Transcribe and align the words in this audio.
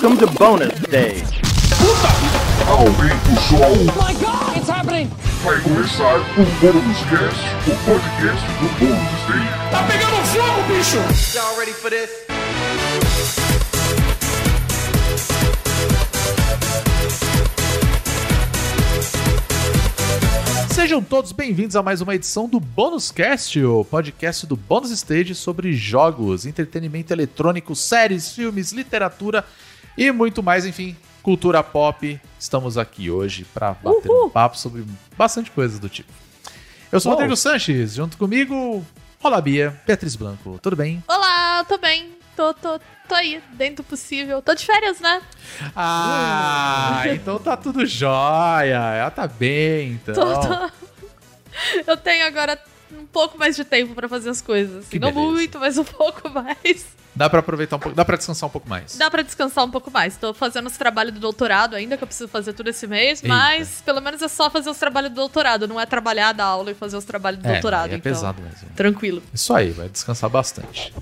Welcome 0.00 0.26
to 0.26 0.32
bonus 0.38 0.72
stage. 0.84 1.42
Aumenta 2.66 3.28
o 3.28 3.36
som. 3.36 3.58
Oh 3.60 4.02
my 4.02 4.14
god, 4.14 4.56
it's 4.56 4.70
happening! 4.70 5.10
Vai 5.44 5.60
começar 5.60 6.16
o 6.16 6.44
Bônus 6.58 6.96
Cast, 7.10 7.44
o 7.68 7.76
podcast 7.84 8.46
do 8.46 8.68
Bônus 8.78 9.12
Stage. 9.20 9.48
Tá 9.70 9.82
pegando 9.86 10.16
fogo, 10.24 10.62
bicho! 10.68 11.36
Y'all 11.36 11.54
ready 11.58 11.74
for 11.74 11.90
this? 11.90 12.08
Sejam 20.72 21.02
todos 21.02 21.32
bem-vindos 21.32 21.76
a 21.76 21.82
mais 21.82 22.00
uma 22.00 22.14
edição 22.14 22.48
do 22.48 22.58
Bônus 22.58 23.10
Cast, 23.10 23.62
o 23.62 23.84
podcast 23.84 24.46
do 24.46 24.56
Bônus 24.56 24.92
Stage 24.92 25.34
sobre 25.34 25.74
jogos, 25.74 26.46
entretenimento 26.46 27.12
eletrônico, 27.12 27.76
séries, 27.76 28.32
filmes, 28.32 28.72
literatura 28.72 29.44
e 29.96 30.10
muito 30.10 30.42
mais, 30.42 30.66
enfim, 30.66 30.96
cultura 31.22 31.62
pop. 31.62 32.20
Estamos 32.38 32.78
aqui 32.78 33.10
hoje 33.10 33.44
para 33.52 33.72
bater 33.72 34.10
um 34.10 34.28
papo 34.30 34.56
sobre 34.56 34.84
bastante 35.16 35.50
coisas 35.50 35.78
do 35.78 35.88
tipo. 35.88 36.12
Eu 36.90 37.00
sou 37.00 37.12
o. 37.12 37.14
Rodrigo 37.14 37.36
Sanches, 37.36 37.94
junto 37.94 38.16
comigo, 38.16 38.84
Olá 39.22 39.40
Bia, 39.40 39.78
Beatriz 39.86 40.16
Blanco, 40.16 40.58
tudo 40.62 40.74
bem? 40.76 41.02
Olá, 41.06 41.64
tô 41.64 41.76
bem. 41.78 42.10
Tô, 42.34 42.54
tô, 42.54 42.80
tô 43.06 43.14
aí, 43.14 43.42
dentro 43.52 43.76
do 43.76 43.84
possível. 43.84 44.40
Tô 44.40 44.54
de 44.54 44.64
férias, 44.64 44.98
né? 44.98 45.20
Ah, 45.76 47.02
então 47.12 47.38
tá 47.38 47.54
tudo 47.56 47.84
jóia, 47.84 48.94
ela 48.94 49.10
tá 49.10 49.26
bem, 49.26 49.92
então. 49.92 50.14
Tô, 50.14 50.40
tô. 50.40 50.70
Eu 51.86 51.96
tenho 51.98 52.26
agora 52.26 52.58
um 52.92 53.04
pouco 53.04 53.36
mais 53.38 53.56
de 53.56 53.64
tempo 53.64 53.94
pra 53.94 54.08
fazer 54.08 54.30
as 54.30 54.40
coisas. 54.40 54.86
Não 54.98 55.12
muito, 55.12 55.58
mas 55.58 55.76
um 55.76 55.84
pouco 55.84 56.30
mais. 56.30 56.86
Dá 57.14 57.28
pra 57.28 57.40
aproveitar 57.40 57.76
um 57.76 57.78
pouco, 57.78 57.96
dá 57.96 58.04
pra 58.04 58.16
descansar 58.16 58.48
um 58.48 58.52
pouco 58.52 58.68
mais. 58.68 58.96
Dá 58.96 59.10
pra 59.10 59.22
descansar 59.22 59.64
um 59.64 59.70
pouco 59.70 59.90
mais. 59.90 60.16
Tô 60.16 60.32
fazendo 60.32 60.66
os 60.68 60.76
trabalhos 60.76 61.12
do 61.12 61.20
doutorado 61.20 61.74
ainda, 61.74 61.96
que 61.96 62.04
eu 62.04 62.06
preciso 62.06 62.28
fazer 62.28 62.52
tudo 62.52 62.68
esse 62.70 62.86
mês, 62.86 63.22
Eita. 63.22 63.34
mas 63.34 63.82
pelo 63.84 64.00
menos 64.00 64.22
é 64.22 64.28
só 64.28 64.48
fazer 64.48 64.70
os 64.70 64.78
trabalhos 64.78 65.10
do 65.10 65.16
doutorado, 65.16 65.66
não 65.66 65.80
é 65.80 65.86
trabalhar 65.86 66.32
da 66.32 66.44
aula 66.44 66.70
e 66.70 66.74
fazer 66.74 66.96
os 66.96 67.04
trabalhos 67.04 67.40
do 67.42 67.48
É, 67.48 67.52
doutorado. 67.54 67.90
é 67.92 67.96
então, 67.96 68.12
pesado 68.12 68.40
mesmo. 68.42 68.68
Tranquilo. 68.76 69.22
Isso 69.34 69.52
aí, 69.52 69.70
vai 69.70 69.88
descansar 69.88 70.30
bastante. 70.30 70.94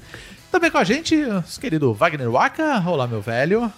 Também 0.51 0.71
com 0.71 0.79
a 0.79 0.85
gente, 0.85 1.15
nosso 1.17 1.61
querido 1.61 1.93
Wagner 1.93 2.31
Waka. 2.31 2.83
Olá, 2.87 3.07
meu 3.07 3.21
velho. 3.21 3.71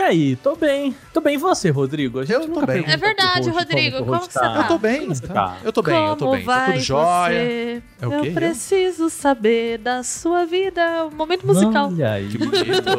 E 0.00 0.02
aí, 0.02 0.36
tô 0.36 0.56
bem. 0.56 0.96
Tô 1.12 1.20
bem 1.20 1.34
e 1.34 1.36
você, 1.36 1.68
Rodrigo? 1.68 2.20
A 2.20 2.24
gente 2.24 2.32
Eu 2.32 2.40
tô 2.40 2.46
nunca 2.46 2.66
bem. 2.66 2.82
É 2.86 2.96
verdade, 2.96 3.50
pro 3.50 3.52
host 3.52 3.70
Rodrigo, 3.74 3.96
o 3.98 4.06
como 4.06 4.18
você 4.18 4.40
tá? 4.40 4.56
eu 4.56 4.66
tô 4.66 4.78
bem. 4.78 5.00
Como 5.00 5.14
você 5.14 5.26
tá? 5.26 5.34
tá? 5.34 5.56
Eu 5.62 5.72
tô 5.74 5.82
bem, 5.82 6.06
eu 6.06 6.16
tô 6.16 6.24
Como 6.24 6.36
bem. 6.36 6.46
Tá 6.46 6.64
tudo 6.64 6.80
jóia. 6.80 7.44
você? 7.44 7.82
É 8.00 8.08
o 8.08 8.12
eu 8.14 8.22
quê? 8.22 8.28
Eu? 8.28 8.32
preciso 8.32 9.10
saber 9.10 9.76
da 9.76 10.02
sua 10.02 10.46
vida. 10.46 11.04
Um 11.04 11.14
momento 11.14 11.46
musical. 11.46 11.88
Olha 11.88 12.12
aí. 12.12 12.28
Que 12.28 12.38
bonito. 12.38 12.90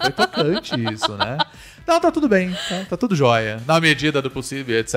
Foi 0.00 0.12
tocante 0.12 0.74
isso, 0.94 1.16
né? 1.16 1.36
Não, 1.84 1.98
tá 1.98 2.12
tudo 2.12 2.28
bem. 2.28 2.52
Tá, 2.68 2.84
tá 2.90 2.96
tudo 2.96 3.16
jóia. 3.16 3.60
Na 3.66 3.80
medida 3.80 4.22
do 4.22 4.30
possível, 4.30 4.78
etc. 4.78 4.94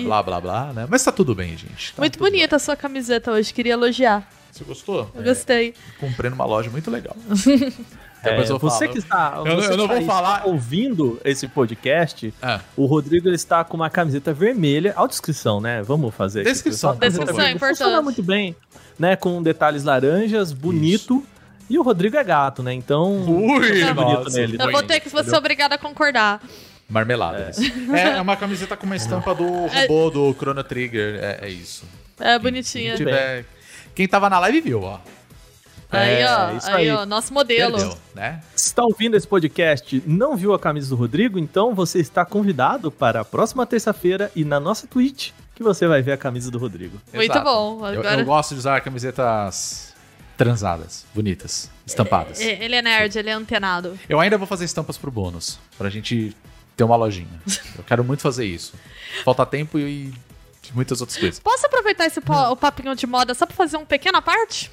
Blá, 0.00 0.22
blá, 0.22 0.40
blá, 0.40 0.72
né? 0.72 0.86
Mas 0.88 1.02
tá 1.02 1.10
tudo 1.10 1.34
bem, 1.34 1.56
gente. 1.56 1.92
Tá 1.92 2.02
Muito 2.02 2.20
bonita 2.20 2.54
a 2.54 2.58
sua 2.60 2.76
camiseta 2.76 3.32
hoje, 3.32 3.52
queria 3.52 3.72
elogiar. 3.72 4.24
Você 4.54 4.62
gostou? 4.64 5.10
Eu 5.14 5.22
gostei. 5.24 5.74
Comprei 5.98 6.30
numa 6.30 6.44
loja 6.44 6.70
muito 6.70 6.90
legal. 6.90 7.16
É, 8.26 8.42
você 8.42 8.88
que 8.88 8.96
está, 8.96 9.34
Eu 9.36 9.44
não- 9.44 9.56
você 9.56 9.72
eu 9.72 9.76
não 9.76 9.86
vou 9.86 9.98
está 9.98 10.10
falar- 10.14 10.46
ouvindo 10.46 11.20
esse 11.26 11.46
podcast, 11.46 12.32
Ah, 12.40 12.58
o 12.74 12.86
Rodrigo 12.86 13.28
ele 13.28 13.34
está 13.36 13.62
com 13.64 13.76
uma 13.76 13.90
camiseta 13.90 14.32
vermelha. 14.32 14.94
Audição, 14.96 15.60
né? 15.60 15.82
Vamos 15.82 16.14
fazer 16.14 16.40
aqui, 16.40 16.50
Descrição, 16.50 16.92
vermelha. 16.92 17.10
Descrição, 17.10 17.36
Funciona 17.58 17.90
importante. 17.90 18.02
muito 18.04 18.22
bem, 18.22 18.56
né? 18.98 19.14
Com 19.14 19.42
detalhes 19.42 19.84
laranjas, 19.84 20.54
bonito. 20.54 21.22
E 21.68 21.78
o 21.78 21.82
Rodrigo 21.82 22.16
é 22.16 22.24
gato, 22.24 22.62
né? 22.62 22.72
Então. 22.72 23.12
Ui, 23.30 23.82
é 23.82 23.92
bonito 23.92 24.24
nossa. 24.24 24.38
nele. 24.38 24.56
Eu 24.58 24.72
vou 24.72 24.82
ter 24.82 25.00
que 25.00 25.10
ser 25.10 25.36
obrigada 25.36 25.74
a 25.74 25.78
concordar. 25.78 26.40
Marmelada. 26.88 27.50
isso. 27.50 27.60
É. 27.94 28.16
é 28.16 28.20
uma 28.22 28.38
camiseta 28.38 28.74
com 28.74 28.86
uma 28.86 28.96
estampa 28.96 29.34
do 29.34 29.44
robô 29.68 30.08
do 30.10 30.32
Chrono 30.32 30.64
Trigger. 30.64 31.18
É, 31.22 31.40
é 31.42 31.48
isso. 31.50 31.84
É 32.18 32.38
bonitinha. 32.38 32.96
Quem, 32.96 33.04
tiver- 33.04 33.44
quem 33.94 34.06
tava 34.08 34.28
na 34.30 34.38
live 34.40 34.60
viu, 34.60 34.82
ó. 34.82 34.98
Aí, 35.90 36.22
É, 36.22 36.26
ó, 36.28 36.56
isso 36.56 36.70
aí, 36.70 36.90
aí. 36.90 36.96
ó, 36.96 37.06
nosso 37.06 37.32
modelo. 37.32 37.76
Perdeu, 37.76 37.96
né? 38.14 38.40
Se 38.56 38.66
está 38.66 38.82
ouvindo 38.82 39.16
esse 39.16 39.28
podcast 39.28 40.02
não 40.06 40.36
viu 40.36 40.52
a 40.52 40.58
camisa 40.58 40.88
do 40.88 40.96
Rodrigo, 40.96 41.38
então 41.38 41.72
você 41.74 42.00
está 42.00 42.24
convidado 42.24 42.90
para 42.90 43.20
a 43.20 43.24
próxima 43.24 43.64
terça-feira 43.64 44.30
e 44.34 44.44
na 44.44 44.58
nossa 44.58 44.86
Twitch 44.88 45.30
que 45.54 45.62
você 45.62 45.86
vai 45.86 46.02
ver 46.02 46.12
a 46.12 46.16
camisa 46.16 46.50
do 46.50 46.58
Rodrigo. 46.58 47.00
Muito 47.12 47.30
Exato. 47.30 47.44
bom. 47.44 47.78
Eu- 47.86 48.00
Agora- 48.00 48.20
Eu, 48.20 48.24
gosto 48.24 48.54
de 48.54 48.58
usar 48.58 48.80
camisetas 48.80 49.94
transadas, 50.36 51.04
bonitas, 51.14 51.70
estampadas. 51.86 52.40
É, 52.40 52.64
Ele 52.64 52.74
é 52.74 52.82
nerd, 52.82 53.16
ele 53.16 53.30
é 53.30 53.32
antenado. 53.34 53.96
Eu 54.08 54.18
ainda 54.18 54.36
vou 54.36 54.48
fazer 54.48 54.64
estampas 54.64 54.98
pro 54.98 55.12
bônus, 55.12 55.60
pra 55.78 55.88
gente 55.88 56.34
ter 56.76 56.82
uma 56.82 56.96
lojinha. 56.96 57.40
Eu 57.78 57.84
quero 57.84 58.02
muito 58.02 58.20
fazer 58.20 58.44
isso. 58.46 58.74
Falta 59.24 59.46
tempo 59.46 59.78
e 59.78 60.12
muitas 60.72 61.00
outras 61.00 61.18
coisas. 61.18 61.40
Posso 61.40 61.66
aproveitar 61.66 62.06
esse 62.06 62.20
po- 62.20 62.32
o 62.50 62.56
papinho 62.56 62.94
de 62.94 63.06
moda 63.06 63.34
só 63.34 63.44
pra 63.44 63.56
fazer 63.56 63.76
uma 63.76 63.86
pequena 63.86 64.22
parte? 64.22 64.70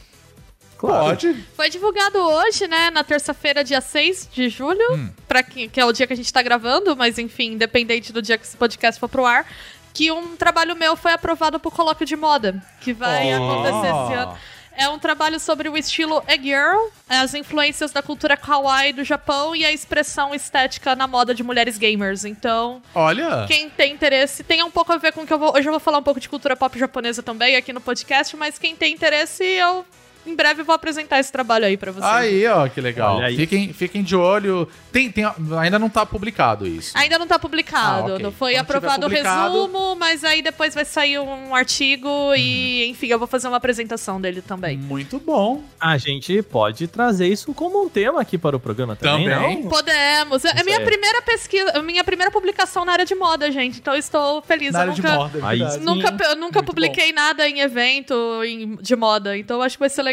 Pode. 0.77 1.33
Foi 1.55 1.69
divulgado 1.69 2.17
hoje, 2.17 2.67
né, 2.67 2.89
na 2.89 3.03
terça-feira, 3.03 3.63
dia 3.63 3.79
6 3.81 4.27
de 4.31 4.49
julho, 4.49 4.93
Hum. 4.95 5.11
pra 5.27 5.43
que, 5.43 5.67
que 5.67 5.79
é 5.79 5.85
o 5.85 5.91
dia 5.91 6.07
que 6.07 6.13
a 6.13 6.15
gente 6.15 6.33
tá 6.33 6.41
gravando, 6.41 6.95
mas 6.97 7.19
enfim, 7.19 7.51
independente 7.51 8.11
do 8.11 8.19
dia 8.21 8.35
que 8.37 8.45
esse 8.45 8.57
podcast 8.57 8.99
for 8.99 9.07
pro 9.07 9.23
ar, 9.25 9.45
que 9.93 10.11
um 10.11 10.35
trabalho 10.35 10.75
meu 10.75 10.95
foi 10.95 11.11
aprovado 11.11 11.59
pro 11.59 11.69
colóquio 11.69 12.05
de 12.05 12.15
moda, 12.15 12.59
que 12.79 12.93
vai 12.93 13.31
Oh. 13.37 13.43
acontecer 13.51 13.87
esse 13.87 14.13
ano. 14.13 14.37
É 14.81 14.89
um 14.89 14.97
trabalho 14.97 15.39
sobre 15.39 15.69
o 15.69 15.77
estilo 15.77 16.23
e-girl, 16.27 16.87
as 17.07 17.35
influências 17.35 17.91
da 17.91 18.01
cultura 18.01 18.35
kawaii 18.35 18.91
do 18.91 19.03
Japão 19.03 19.55
e 19.55 19.63
a 19.63 19.71
expressão 19.71 20.33
estética 20.33 20.95
na 20.95 21.05
moda 21.05 21.35
de 21.35 21.43
mulheres 21.43 21.77
gamers. 21.77 22.25
Então, 22.25 22.81
Olha. 22.95 23.45
quem 23.47 23.69
tem 23.69 23.93
interesse, 23.93 24.43
tem 24.43 24.63
um 24.63 24.71
pouco 24.71 24.91
a 24.91 24.97
ver 24.97 25.13
com 25.13 25.21
o 25.21 25.27
que 25.27 25.31
eu 25.31 25.37
vou. 25.37 25.55
Hoje 25.55 25.67
eu 25.67 25.71
vou 25.71 25.79
falar 25.79 25.99
um 25.99 26.03
pouco 26.03 26.19
de 26.19 26.27
cultura 26.27 26.55
pop 26.55 26.79
japonesa 26.79 27.21
também 27.21 27.55
aqui 27.55 27.71
no 27.71 27.79
podcast, 27.79 28.35
mas 28.35 28.57
quem 28.57 28.75
tem 28.75 28.91
interesse, 28.91 29.43
eu 29.43 29.85
em 30.25 30.35
breve 30.35 30.63
vou 30.63 30.73
apresentar 30.75 31.19
esse 31.19 31.31
trabalho 31.31 31.65
aí 31.65 31.77
pra 31.77 31.91
vocês. 31.91 32.11
Aí, 32.11 32.45
ó, 32.47 32.67
que 32.67 32.79
legal. 32.81 33.19
Fiquem, 33.35 33.73
fiquem 33.73 34.03
de 34.03 34.15
olho. 34.15 34.67
Tem, 34.91 35.09
tem, 35.11 35.25
ainda 35.59 35.79
não 35.79 35.89
tá 35.89 36.05
publicado 36.05 36.67
isso. 36.67 36.97
Ainda 36.97 37.17
não 37.17 37.25
tá 37.27 37.39
publicado. 37.39 38.11
Ah, 38.11 38.13
ok. 38.15 38.23
Não 38.23 38.31
foi 38.31 38.53
Quando 38.53 38.61
aprovado 38.61 39.05
o 39.07 39.09
resumo, 39.09 39.95
mas 39.95 40.23
aí 40.23 40.41
depois 40.41 40.73
vai 40.75 40.85
sair 40.85 41.17
um 41.19 41.55
artigo 41.55 42.07
e, 42.35 42.87
enfim, 42.89 43.07
eu 43.07 43.17
vou 43.17 43.27
fazer 43.27 43.47
uma 43.47 43.57
apresentação 43.57 44.19
dele 44.19 44.41
também. 44.41 44.77
Muito 44.77 45.19
bom. 45.19 45.63
A 45.79 45.97
gente 45.97 46.41
pode 46.43 46.87
trazer 46.87 47.27
isso 47.27 47.53
como 47.53 47.83
um 47.83 47.89
tema 47.89 48.21
aqui 48.21 48.37
para 48.37 48.55
o 48.55 48.59
programa 48.59 48.95
também, 48.95 49.29
Também. 49.29 49.61
não? 49.63 49.69
Podemos. 49.69 50.45
É 50.45 50.53
Isso 50.55 50.65
minha 50.65 50.77
é. 50.77 50.83
primeira 50.85 51.21
pesquisa, 51.21 51.81
minha 51.81 52.03
primeira 52.03 52.31
publicação 52.31 52.85
na 52.85 52.91
área 52.93 53.05
de 53.05 53.15
moda, 53.15 53.51
gente. 53.51 53.79
Então 53.79 53.93
eu 53.93 53.99
estou 53.99 54.41
feliz. 54.41 54.71
Na 54.73 54.79
eu 54.79 54.81
área 54.81 54.93
de 54.93 55.01
nunca, 55.01 55.15
moda. 55.15 55.39
é. 55.39 55.77
Nunca, 55.77 56.23
eu 56.25 56.35
nunca 56.35 56.59
Muito 56.59 56.65
publiquei 56.65 57.11
nada 57.11 57.47
em 57.47 57.59
evento 57.61 58.13
em- 58.43 58.75
de 58.81 58.95
moda, 58.95 59.37
então 59.37 59.57
eu 59.57 59.63
acho 59.63 59.75
que 59.77 59.79
vai 59.79 59.89
ser 59.89 60.01
legal. 60.03 60.10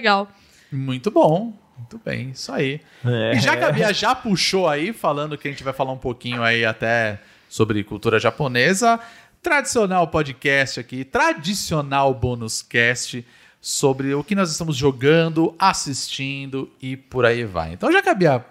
Muito 0.70 1.10
bom. 1.10 1.53
Muito 1.78 2.00
bem, 2.04 2.31
isso 2.31 2.53
aí. 2.53 2.81
É. 3.04 3.36
E 3.36 3.41
já 3.41 3.56
que 3.56 3.64
a 3.64 3.70
Bia 3.70 3.92
já 3.94 4.14
puxou 4.14 4.69
aí, 4.69 4.92
falando 4.92 5.38
que 5.38 5.47
a 5.47 5.50
gente 5.50 5.62
vai 5.62 5.72
falar 5.72 5.92
um 5.92 5.98
pouquinho 5.98 6.42
aí 6.42 6.64
até 6.64 7.20
sobre 7.48 7.82
cultura 7.84 8.19
japonesa, 8.19 8.98
tradicional 9.41 10.08
podcast 10.08 10.81
aqui, 10.81 11.04
tradicional 11.04 12.12
bônus 12.12 12.62
cast 12.62 13.25
sobre 13.60 14.12
o 14.14 14.25
que 14.25 14.34
nós 14.34 14.50
estamos 14.50 14.76
jogando, 14.76 15.54
assistindo 15.58 16.70
e 16.82 16.97
por 16.97 17.25
aí 17.25 17.44
vai. 17.44 17.72
Então, 17.72 17.91
já 17.92 18.03
que 18.03 18.08
a 18.08 18.14
Bia 18.14 18.44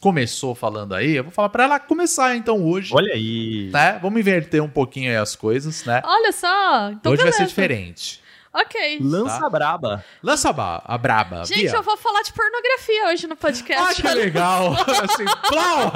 começou 0.00 0.54
falando 0.54 0.94
aí, 0.94 1.16
eu 1.16 1.24
vou 1.24 1.32
falar 1.32 1.50
pra 1.50 1.64
ela 1.64 1.78
começar 1.78 2.34
então 2.34 2.64
hoje, 2.64 2.90
Olha 2.94 3.12
aí. 3.12 3.68
né? 3.70 3.98
Vamos 4.00 4.18
inverter 4.18 4.62
um 4.62 4.68
pouquinho 4.68 5.10
aí 5.10 5.16
as 5.16 5.36
coisas, 5.36 5.84
né? 5.84 6.00
Olha 6.04 6.32
só. 6.32 6.90
Então 6.90 7.12
hoje 7.12 7.22
vai 7.22 7.32
ser 7.32 7.46
diferente. 7.46 8.20
Ok. 8.52 8.98
Lança 9.00 9.38
Tá. 9.40 9.48
braba. 9.48 10.04
Lança 10.22 10.50
a, 10.50 10.52
ba- 10.52 10.82
a 10.84 10.98
braba, 10.98 11.44
Gente, 11.44 11.60
Bia. 11.60 11.72
eu 11.76 11.82
vou 11.82 11.96
falar 11.96 12.22
de 12.22 12.32
pornografia 12.32 13.06
hoje 13.08 13.26
no 13.28 13.34
Ah, 13.34 13.36
podcast. 13.36 14.02
que 14.02 14.08
legal! 14.08 14.72
assim, 15.04 15.24
plau! 15.48 15.92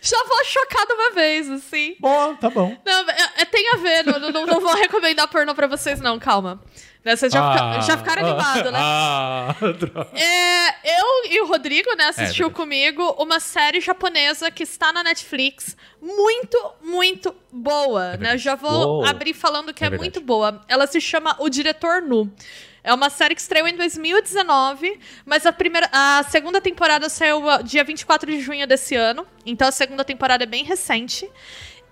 Já 0.00 0.22
vou 0.24 0.44
chocar 0.44 0.86
de 0.86 0.92
uma 0.92 1.10
vez, 1.10 1.50
assim. 1.50 1.96
Bom, 1.98 2.36
tá 2.36 2.48
bom. 2.50 2.76
Não, 2.84 3.10
é, 3.10 3.16
é- 3.38 3.44
tem 3.44 3.68
a 3.72 3.76
ver, 3.78 4.04
não, 4.04 4.18
não, 4.30 4.46
não 4.46 4.60
vou 4.60 4.74
recomendar 4.74 5.26
pornô 5.28 5.54
pra 5.54 5.66
vocês, 5.66 6.00
não, 6.00 6.18
calma. 6.20 6.60
Né, 7.06 7.14
Vocês 7.14 7.32
já, 7.32 7.52
fica- 7.52 7.80
já 7.82 7.96
ficaram 7.98 8.26
animados, 8.26 8.72
né? 8.72 8.78
Ah, 8.82 9.54
droga. 9.78 10.10
É, 10.20 10.98
eu 10.98 11.30
e 11.30 11.40
o 11.40 11.46
Rodrigo, 11.46 11.88
né, 11.96 12.06
assistiu 12.06 12.48
É, 12.48 12.50
comigo 12.50 13.14
uma 13.16 13.38
série 13.38 13.80
japonesa 13.80 14.50
que 14.50 14.64
está 14.64 14.92
na 14.92 15.04
Netflix. 15.04 15.76
Muito, 16.02 16.58
muito 16.82 17.32
boa, 17.52 18.16
né? 18.16 18.34
Eu 18.34 18.38
já 18.38 18.56
vou 18.56 18.70
Boa. 18.70 19.08
abrir 19.10 19.34
falando 19.34 19.72
que 19.72 19.84
É 19.84 19.86
é, 19.86 19.90
muito 19.90 20.20
boa. 20.20 20.60
Ela 20.66 20.88
se 20.88 21.00
chama 21.00 21.36
O 21.38 21.48
Diretor 21.48 22.02
Nu. 22.02 22.28
É 22.82 22.92
uma 22.92 23.08
série 23.08 23.36
que 23.36 23.40
estreou 23.40 23.68
em 23.68 23.76
2019, 23.76 24.98
mas 25.24 25.46
a, 25.46 25.52
primeira, 25.52 25.88
a 25.92 26.24
segunda 26.28 26.60
temporada 26.60 27.08
saiu 27.08 27.48
ah, 27.48 27.62
dia 27.62 27.84
24 27.84 28.28
de 28.30 28.40
junho 28.40 28.66
desse 28.66 28.96
ano. 28.96 29.24
Então 29.44 29.68
a 29.68 29.72
segunda 29.72 30.04
temporada 30.04 30.42
é 30.42 30.46
bem 30.46 30.64
recente. 30.64 31.28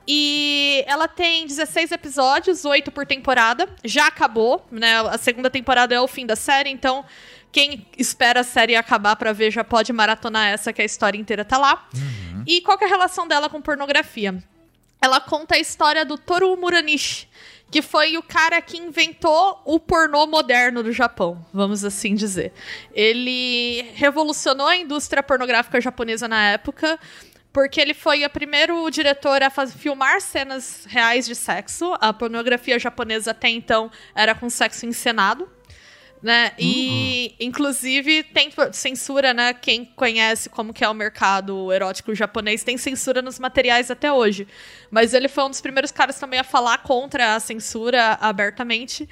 E 0.06 0.84
ela 0.86 1.08
tem 1.08 1.46
16 1.46 1.92
episódios, 1.92 2.64
8 2.64 2.90
por 2.90 3.06
temporada. 3.06 3.68
Já 3.82 4.06
acabou, 4.06 4.66
né? 4.70 5.00
A 5.00 5.16
segunda 5.16 5.48
temporada 5.48 5.94
é 5.94 6.00
o 6.00 6.06
fim 6.06 6.26
da 6.26 6.36
série, 6.36 6.70
então 6.70 7.04
quem 7.50 7.86
espera 7.96 8.40
a 8.40 8.44
série 8.44 8.74
acabar 8.74 9.16
pra 9.16 9.32
ver 9.32 9.50
já 9.50 9.62
pode 9.62 9.92
maratonar 9.92 10.48
essa, 10.48 10.72
que 10.72 10.82
a 10.82 10.84
história 10.84 11.16
inteira 11.16 11.44
tá 11.44 11.56
lá. 11.56 11.88
E 12.46 12.60
qual 12.60 12.76
que 12.76 12.84
é 12.84 12.86
a 12.86 12.90
relação 12.90 13.26
dela 13.26 13.48
com 13.48 13.62
pornografia? 13.62 14.42
Ela 15.00 15.20
conta 15.20 15.54
a 15.54 15.58
história 15.58 16.04
do 16.04 16.18
Toru 16.18 16.56
Muranishi, 16.56 17.28
que 17.70 17.80
foi 17.80 18.16
o 18.16 18.22
cara 18.22 18.60
que 18.60 18.76
inventou 18.76 19.60
o 19.64 19.78
pornô 19.78 20.26
moderno 20.26 20.82
do 20.82 20.92
Japão, 20.92 21.44
vamos 21.52 21.84
assim 21.84 22.14
dizer. 22.14 22.52
Ele 22.92 23.82
revolucionou 23.94 24.66
a 24.66 24.76
indústria 24.76 25.22
pornográfica 25.22 25.80
japonesa 25.80 26.26
na 26.26 26.50
época, 26.50 26.98
porque 27.54 27.80
ele 27.80 27.94
foi 27.94 28.24
o 28.26 28.28
primeiro 28.30 28.90
diretor 28.90 29.40
a 29.40 29.48
faz- 29.48 29.72
filmar 29.72 30.20
cenas 30.20 30.84
reais 30.86 31.24
de 31.24 31.36
sexo. 31.36 31.94
A 32.00 32.12
pornografia 32.12 32.78
japonesa 32.80 33.30
até 33.30 33.48
então 33.48 33.90
era 34.12 34.34
com 34.34 34.50
sexo 34.50 34.84
encenado. 34.84 35.48
Né? 36.20 36.52
E, 36.58 37.34
inclusive, 37.38 38.22
tem 38.22 38.50
censura, 38.72 39.34
né? 39.34 39.52
Quem 39.52 39.84
conhece 39.84 40.48
como 40.48 40.72
que 40.72 40.82
é 40.82 40.88
o 40.88 40.94
mercado 40.94 41.70
erótico 41.70 42.14
japonês 42.14 42.64
tem 42.64 42.78
censura 42.78 43.20
nos 43.22 43.38
materiais 43.38 43.90
até 43.90 44.10
hoje. 44.10 44.48
Mas 44.90 45.12
ele 45.12 45.28
foi 45.28 45.44
um 45.44 45.50
dos 45.50 45.60
primeiros 45.60 45.92
caras 45.92 46.18
também 46.18 46.40
a 46.40 46.44
falar 46.44 46.78
contra 46.78 47.34
a 47.34 47.40
censura 47.40 48.18
abertamente. 48.20 49.06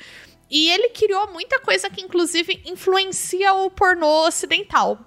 E 0.50 0.70
ele 0.70 0.88
criou 0.88 1.30
muita 1.30 1.60
coisa 1.60 1.88
que, 1.90 2.00
inclusive, 2.00 2.62
influencia 2.64 3.52
o 3.54 3.70
pornô 3.70 4.26
ocidental. 4.26 4.98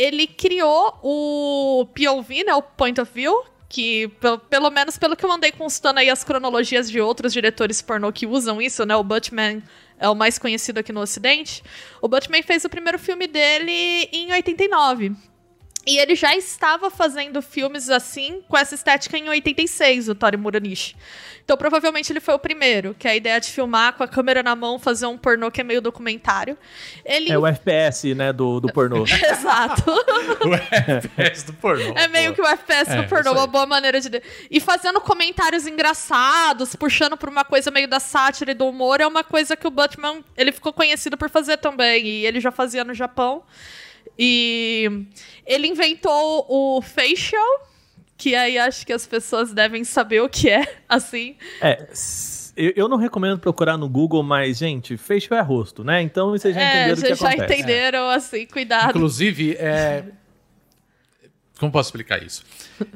Ele 0.00 0.26
criou 0.26 0.98
o 1.02 1.86
POV, 1.94 2.44
né? 2.44 2.54
O 2.54 2.62
Point 2.62 2.98
of 2.98 3.12
View, 3.12 3.44
que, 3.68 4.08
pelo, 4.18 4.38
pelo 4.38 4.70
menos 4.70 4.96
pelo 4.96 5.14
que 5.14 5.22
eu 5.22 5.30
andei 5.30 5.52
consultando 5.52 6.00
aí 6.00 6.08
as 6.08 6.24
cronologias 6.24 6.90
de 6.90 6.98
outros 7.02 7.34
diretores 7.34 7.82
pornô 7.82 8.10
que 8.10 8.26
usam 8.26 8.62
isso, 8.62 8.86
né? 8.86 8.96
O 8.96 9.04
Butman 9.04 9.62
é 9.98 10.08
o 10.08 10.14
mais 10.14 10.38
conhecido 10.38 10.78
aqui 10.80 10.90
no 10.90 11.02
Ocidente. 11.02 11.62
O 12.00 12.08
Butman 12.08 12.42
fez 12.42 12.64
o 12.64 12.70
primeiro 12.70 12.98
filme 12.98 13.26
dele 13.26 14.08
em 14.10 14.32
89. 14.32 15.12
E 15.86 15.98
ele 15.98 16.14
já 16.14 16.36
estava 16.36 16.90
fazendo 16.90 17.40
filmes 17.40 17.88
assim, 17.88 18.42
com 18.48 18.56
essa 18.56 18.74
estética 18.74 19.16
em 19.16 19.28
86, 19.28 20.10
o 20.10 20.14
Tori 20.14 20.36
Muranishi. 20.36 20.94
Então, 21.42 21.56
provavelmente 21.56 22.12
ele 22.12 22.20
foi 22.20 22.34
o 22.34 22.38
primeiro, 22.38 22.94
que 22.96 23.08
é 23.08 23.12
a 23.12 23.16
ideia 23.16 23.40
de 23.40 23.48
filmar 23.48 23.94
com 23.94 24.04
a 24.04 24.08
câmera 24.08 24.42
na 24.42 24.54
mão, 24.54 24.78
fazer 24.78 25.06
um 25.06 25.18
pornô 25.18 25.50
que 25.50 25.60
é 25.60 25.64
meio 25.64 25.80
documentário. 25.80 26.56
Ele... 27.04 27.32
É 27.32 27.38
o 27.38 27.46
FPS, 27.46 28.14
né, 28.14 28.32
do, 28.32 28.60
do 28.60 28.72
pornô. 28.72 29.04
Exato. 29.08 29.82
O 30.46 30.54
FPS 30.54 31.44
do 31.44 31.52
pornô. 31.54 31.92
É 31.96 32.08
meio 32.08 32.34
que 32.34 32.40
o 32.40 32.46
FPS 32.46 32.92
É, 32.92 33.02
do 33.02 33.08
pornô, 33.08 33.32
uma 33.32 33.46
boa 33.46 33.66
maneira 33.66 34.00
de. 34.00 34.22
E 34.50 34.60
fazendo 34.60 35.00
comentários 35.00 35.66
engraçados, 35.66 36.74
puxando 36.76 37.16
por 37.16 37.28
uma 37.28 37.44
coisa 37.44 37.70
meio 37.70 37.88
da 37.88 38.00
sátira 38.00 38.52
e 38.52 38.54
do 38.54 38.66
humor, 38.66 39.00
é 39.00 39.06
uma 39.06 39.24
coisa 39.24 39.56
que 39.56 39.66
o 39.66 39.70
Butman 39.70 40.24
ele 40.36 40.52
ficou 40.52 40.72
conhecido 40.72 41.16
por 41.16 41.28
fazer 41.28 41.56
também. 41.58 42.06
E 42.06 42.26
ele 42.26 42.40
já 42.40 42.50
fazia 42.50 42.84
no 42.84 42.94
Japão. 42.94 43.42
E 44.22 45.06
ele 45.46 45.66
inventou 45.66 46.44
o 46.46 46.82
facial, 46.82 47.66
que 48.18 48.34
aí 48.34 48.58
acho 48.58 48.86
que 48.86 48.92
as 48.92 49.06
pessoas 49.06 49.54
devem 49.54 49.82
saber 49.82 50.20
o 50.20 50.28
que 50.28 50.50
é, 50.50 50.76
assim. 50.86 51.36
É, 51.58 51.88
eu, 52.54 52.86
não 52.86 52.98
recomendo 52.98 53.38
procurar 53.38 53.78
no 53.78 53.88
Google, 53.88 54.22
mas, 54.22 54.58
gente, 54.58 54.98
facial 54.98 55.40
é 55.40 55.42
rosto, 55.42 55.82
né? 55.82 56.02
Então 56.02 56.32
vocês 56.32 56.54
já 56.54 56.60
É, 56.60 56.90
entenderam 56.90 56.92
o 56.92 56.96
já, 56.96 57.06
que 57.06 57.14
já 57.14 57.28
acontece. 57.30 57.54
entenderam, 57.54 58.10
assim, 58.10 58.46
cuidado. 58.46 58.90
Inclusive, 58.90 59.54
é... 59.54 60.04
Como 61.58 61.72
posso 61.72 61.88
explicar 61.88 62.22
isso? 62.22 62.42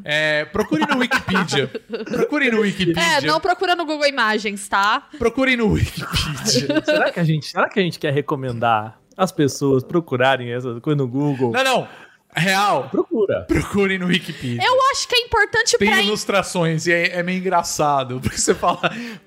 É, 0.05 0.45
procure 0.47 0.87
no 0.87 0.99
Wikipedia. 0.99 1.71
Procure 2.05 2.51
no 2.51 2.61
Wikipedia. 2.61 3.03
É, 3.03 3.21
não 3.23 3.39
procura 3.41 3.75
no 3.75 3.85
Google 3.87 4.07
Imagens, 4.07 4.67
tá? 4.69 5.07
Procure 5.19 5.57
no 5.57 5.69
Wikipedia. 5.73 6.83
Será 6.85 7.13
que, 7.13 7.21
a 7.21 7.25
gente, 7.25 7.47
será 7.47 7.69
que 7.69 7.79
a 7.79 7.83
gente 7.83 7.99
quer 7.99 8.13
recomendar 8.13 8.99
as 9.17 9.33
pessoas 9.33 9.83
procurarem 9.85 10.53
essas 10.53 10.79
coisas 10.81 10.99
no 10.99 11.09
Google? 11.09 11.53
Não, 11.53 11.65
não. 11.65 11.89
Real. 12.37 12.89
Procura. 12.91 13.43
Procure 13.43 13.97
no 13.97 14.07
Wikipedia. 14.07 14.61
Eu 14.61 14.77
acho 14.91 15.07
que 15.07 15.15
é 15.15 15.21
importante 15.21 15.79
Tem 15.79 15.89
pra 15.89 16.03
ilustrações 16.03 16.85
e 16.89 16.93
é, 16.93 17.19
é 17.21 17.23
meio 17.23 17.39
engraçado. 17.39 18.19
Porque 18.21 18.37
você 18.39 18.53
fala, 18.53 18.81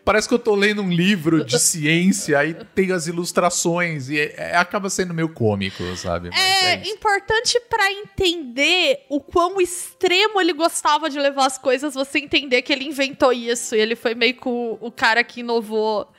parece 0.03 0.27
que 0.27 0.33
eu 0.33 0.39
tô 0.39 0.53
lendo 0.55 0.81
um 0.81 0.91
livro 0.91 1.45
de 1.45 1.57
ciência 1.57 2.43
e 2.45 2.53
tem 2.53 2.91
as 2.91 3.07
ilustrações 3.07 4.09
e 4.09 4.19
é- 4.19 4.33
é- 4.35 4.55
acaba 4.57 4.89
sendo 4.89 5.13
meio 5.13 5.29
cômico, 5.29 5.81
sabe? 5.95 6.31
Mas 6.31 6.63
É, 6.63 6.81
isso. 6.81 6.91
importante 6.95 7.57
pra 7.69 7.89
entender 7.93 9.05
o 9.09 9.21
quão 9.21 9.61
extremo 9.61 10.41
ele 10.41 10.51
gostava 10.51 11.09
de 11.09 11.17
levar 11.17 11.45
as 11.45 11.57
coisas, 11.57 11.93
você 11.93 12.19
entender 12.19 12.61
que 12.61 12.73
ele 12.73 12.83
inventou 12.83 13.31
isso 13.31 13.73
e 13.73 13.79
ele 13.79 13.95
foi 13.95 14.15
meio 14.15 14.33
que 14.33 14.49
o, 14.49 14.77
o 14.81 14.91
cara 14.91 15.23
que 15.23 15.39
inovou 15.39 16.11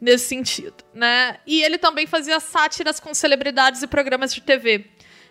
nesse 0.00 0.26
sentido, 0.26 0.82
né? 0.94 1.38
E 1.46 1.62
ele 1.62 1.78
também 1.78 2.06
fazia 2.06 2.40
sátiras 2.40 2.98
com 2.98 3.12
celebridades 3.12 3.82
e 3.82 3.86
programas 3.86 4.32
de 4.32 4.40
TV. 4.40 4.86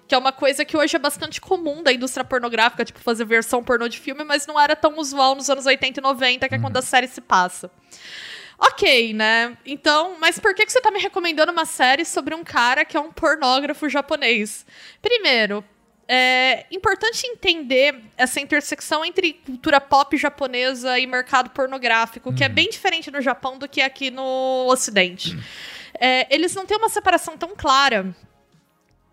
Que 0.08 0.16
é 0.16 0.18
uma 0.18 0.32
coisa 0.32 0.66
que 0.66 0.76
hoje 0.76 0.96
é 0.96 1.00
bastante 1.00 1.40
comum 1.40 1.84
da 1.84 1.94
indústria 1.94 2.26
pornográfica, 2.26 2.84
tipo, 2.84 3.00
fazer 3.00 3.26
versão 3.26 3.64
pornô 3.64 3.88
de 3.88 4.00
filme, 4.00 4.24
mas 4.24 4.48
não 4.48 4.60
era 4.60 4.76
tão 4.76 4.98
usual 4.98 5.36
nos 5.36 5.50
anos 5.50 5.66
80 5.66 6.00
e 6.00 6.04
90, 6.04 6.50
que 6.50 6.56
é 6.56 6.60
quando 6.60 6.78
a 6.78 6.82
série 6.82 7.08
se 7.08 7.22
passa. 7.22 7.70
Ok, 8.58 9.14
né? 9.14 9.58
Então, 9.66 10.18
mas 10.20 10.38
por 10.38 10.54
que, 10.54 10.66
que 10.66 10.72
você 10.72 10.82
tá 10.82 10.92
me 10.92 11.00
recomendando 11.00 11.52
uma 11.52 11.66
série 11.66 12.04
sobre 12.04 12.36
um 12.36 12.44
cara 12.44 12.84
que 12.84 12.98
é 12.98 13.00
um 13.00 13.12
pornógrafo 13.12 13.88
japonês? 13.88 14.66
Primeiro, 15.02 15.64
é 16.12 16.66
importante 16.72 17.28
entender 17.28 18.02
essa 18.18 18.40
intersecção 18.40 19.06
entre 19.06 19.34
cultura 19.34 19.80
pop 19.80 20.18
japonesa 20.18 20.98
e 20.98 21.06
mercado 21.06 21.52
pornográfico, 21.52 22.34
que 22.34 22.44
é 22.44 22.50
bem 22.50 22.68
diferente 22.68 23.12
no 23.12 23.22
Japão 23.22 23.60
do 23.60 23.70
que 23.70 23.80
aqui 23.80 24.10
no 24.10 24.66
Ocidente. 24.68 25.38
É, 26.00 26.34
eles 26.34 26.56
não 26.56 26.66
têm 26.66 26.78
uma 26.78 26.90
separação 26.90 27.38
tão 27.38 27.56
clara 27.56 28.16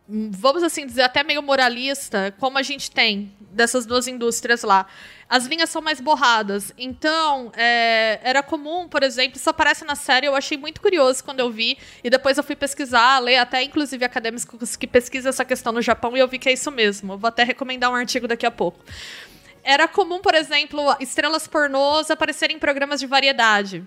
vamos 0.09 0.63
assim 0.63 0.87
dizer, 0.87 1.03
até 1.03 1.25
meio 1.25 1.43
moralista, 1.43 2.35
como 2.39 2.59
a 2.59 2.63
gente 2.63 2.91
tem 2.91 3.33
dessas 3.51 3.85
duas 3.85 4.07
indústrias 4.07 4.63
lá. 4.63 4.87
As 5.29 5.47
linhas 5.47 5.71
são 5.71 5.83
mais 5.83 6.01
borradas. 6.01 6.73
Então, 6.79 7.51
é, 7.57 8.21
era 8.23 8.43
comum, 8.43 8.89
por 8.89 9.03
exemplo, 9.03 9.37
isso 9.37 9.51
aparece 9.51 9.85
na 9.85 9.97
série, 9.97 10.27
eu 10.27 10.37
achei 10.37 10.57
muito 10.57 10.81
curioso 10.81 11.25
quando 11.25 11.41
eu 11.41 11.51
vi, 11.51 11.77
e 12.05 12.09
depois 12.09 12.39
eu 12.39 12.45
fui 12.45 12.55
pesquisar, 12.55 13.19
ler 13.19 13.39
até 13.39 13.63
inclusive 13.63 14.05
acadêmicos 14.05 14.77
que 14.77 14.87
pesquisam 14.87 15.31
essa 15.31 15.45
questão 15.45 15.73
no 15.73 15.83
Japão, 15.83 16.17
e 16.17 16.21
eu 16.21 16.29
vi 16.29 16.39
que 16.39 16.49
é 16.49 16.53
isso 16.53 16.71
mesmo. 16.71 17.15
Eu 17.15 17.19
vou 17.19 17.29
até 17.29 17.43
recomendar 17.43 17.91
um 17.91 17.95
artigo 17.95 18.29
daqui 18.29 18.47
a 18.47 18.51
pouco. 18.51 18.79
Era 19.65 19.89
comum, 19.89 20.21
por 20.21 20.35
exemplo, 20.37 20.95
estrelas 21.01 21.49
pornôs 21.49 22.09
aparecerem 22.09 22.57
em 22.57 22.61
programas 22.61 23.01
de 23.01 23.07
variedade. 23.09 23.83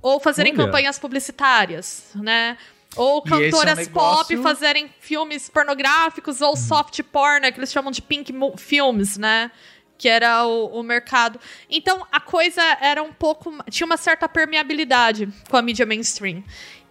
Ou 0.00 0.18
fazerem 0.18 0.54
Olha. 0.54 0.64
campanhas 0.64 0.98
publicitárias, 0.98 2.10
né? 2.14 2.56
Ou 2.96 3.22
esse 3.24 3.32
é 3.32 3.36
um 3.36 3.50
cantoras 3.50 3.78
negócio- 3.78 4.36
pop 4.36 4.36
fazerem 4.42 4.90
filmes 5.00 5.48
pornográficos 5.48 6.40
ou 6.40 6.56
soft 6.56 7.00
porn, 7.04 7.50
que 7.52 7.58
eles 7.58 7.72
chamam 7.72 7.90
de 7.90 8.02
pink 8.02 8.32
films, 8.58 9.16
né? 9.16 9.50
Que 9.96 10.08
era 10.08 10.44
o, 10.46 10.66
o 10.78 10.82
mercado. 10.82 11.38
Então 11.70 12.06
a 12.10 12.20
coisa 12.20 12.60
era 12.80 13.02
um 13.02 13.12
pouco. 13.12 13.54
tinha 13.70 13.86
uma 13.86 13.96
certa 13.96 14.28
permeabilidade 14.28 15.28
com 15.48 15.56
a 15.56 15.62
mídia 15.62 15.86
mainstream. 15.86 16.42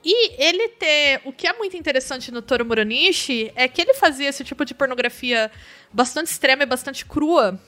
E 0.03 0.41
ele 0.43 0.69
ter. 0.69 1.21
O 1.25 1.31
que 1.31 1.45
é 1.45 1.53
muito 1.53 1.77
interessante 1.77 2.31
no 2.31 2.41
Toro 2.41 2.65
Muranishi 2.65 3.51
é 3.55 3.67
que 3.67 3.81
ele 3.81 3.93
fazia 3.93 4.29
esse 4.29 4.43
tipo 4.43 4.65
de 4.65 4.73
pornografia 4.73 5.51
bastante 5.93 6.27
extrema 6.31 6.63
e 6.63 6.65
bastante 6.65 7.05
crua. 7.05 7.59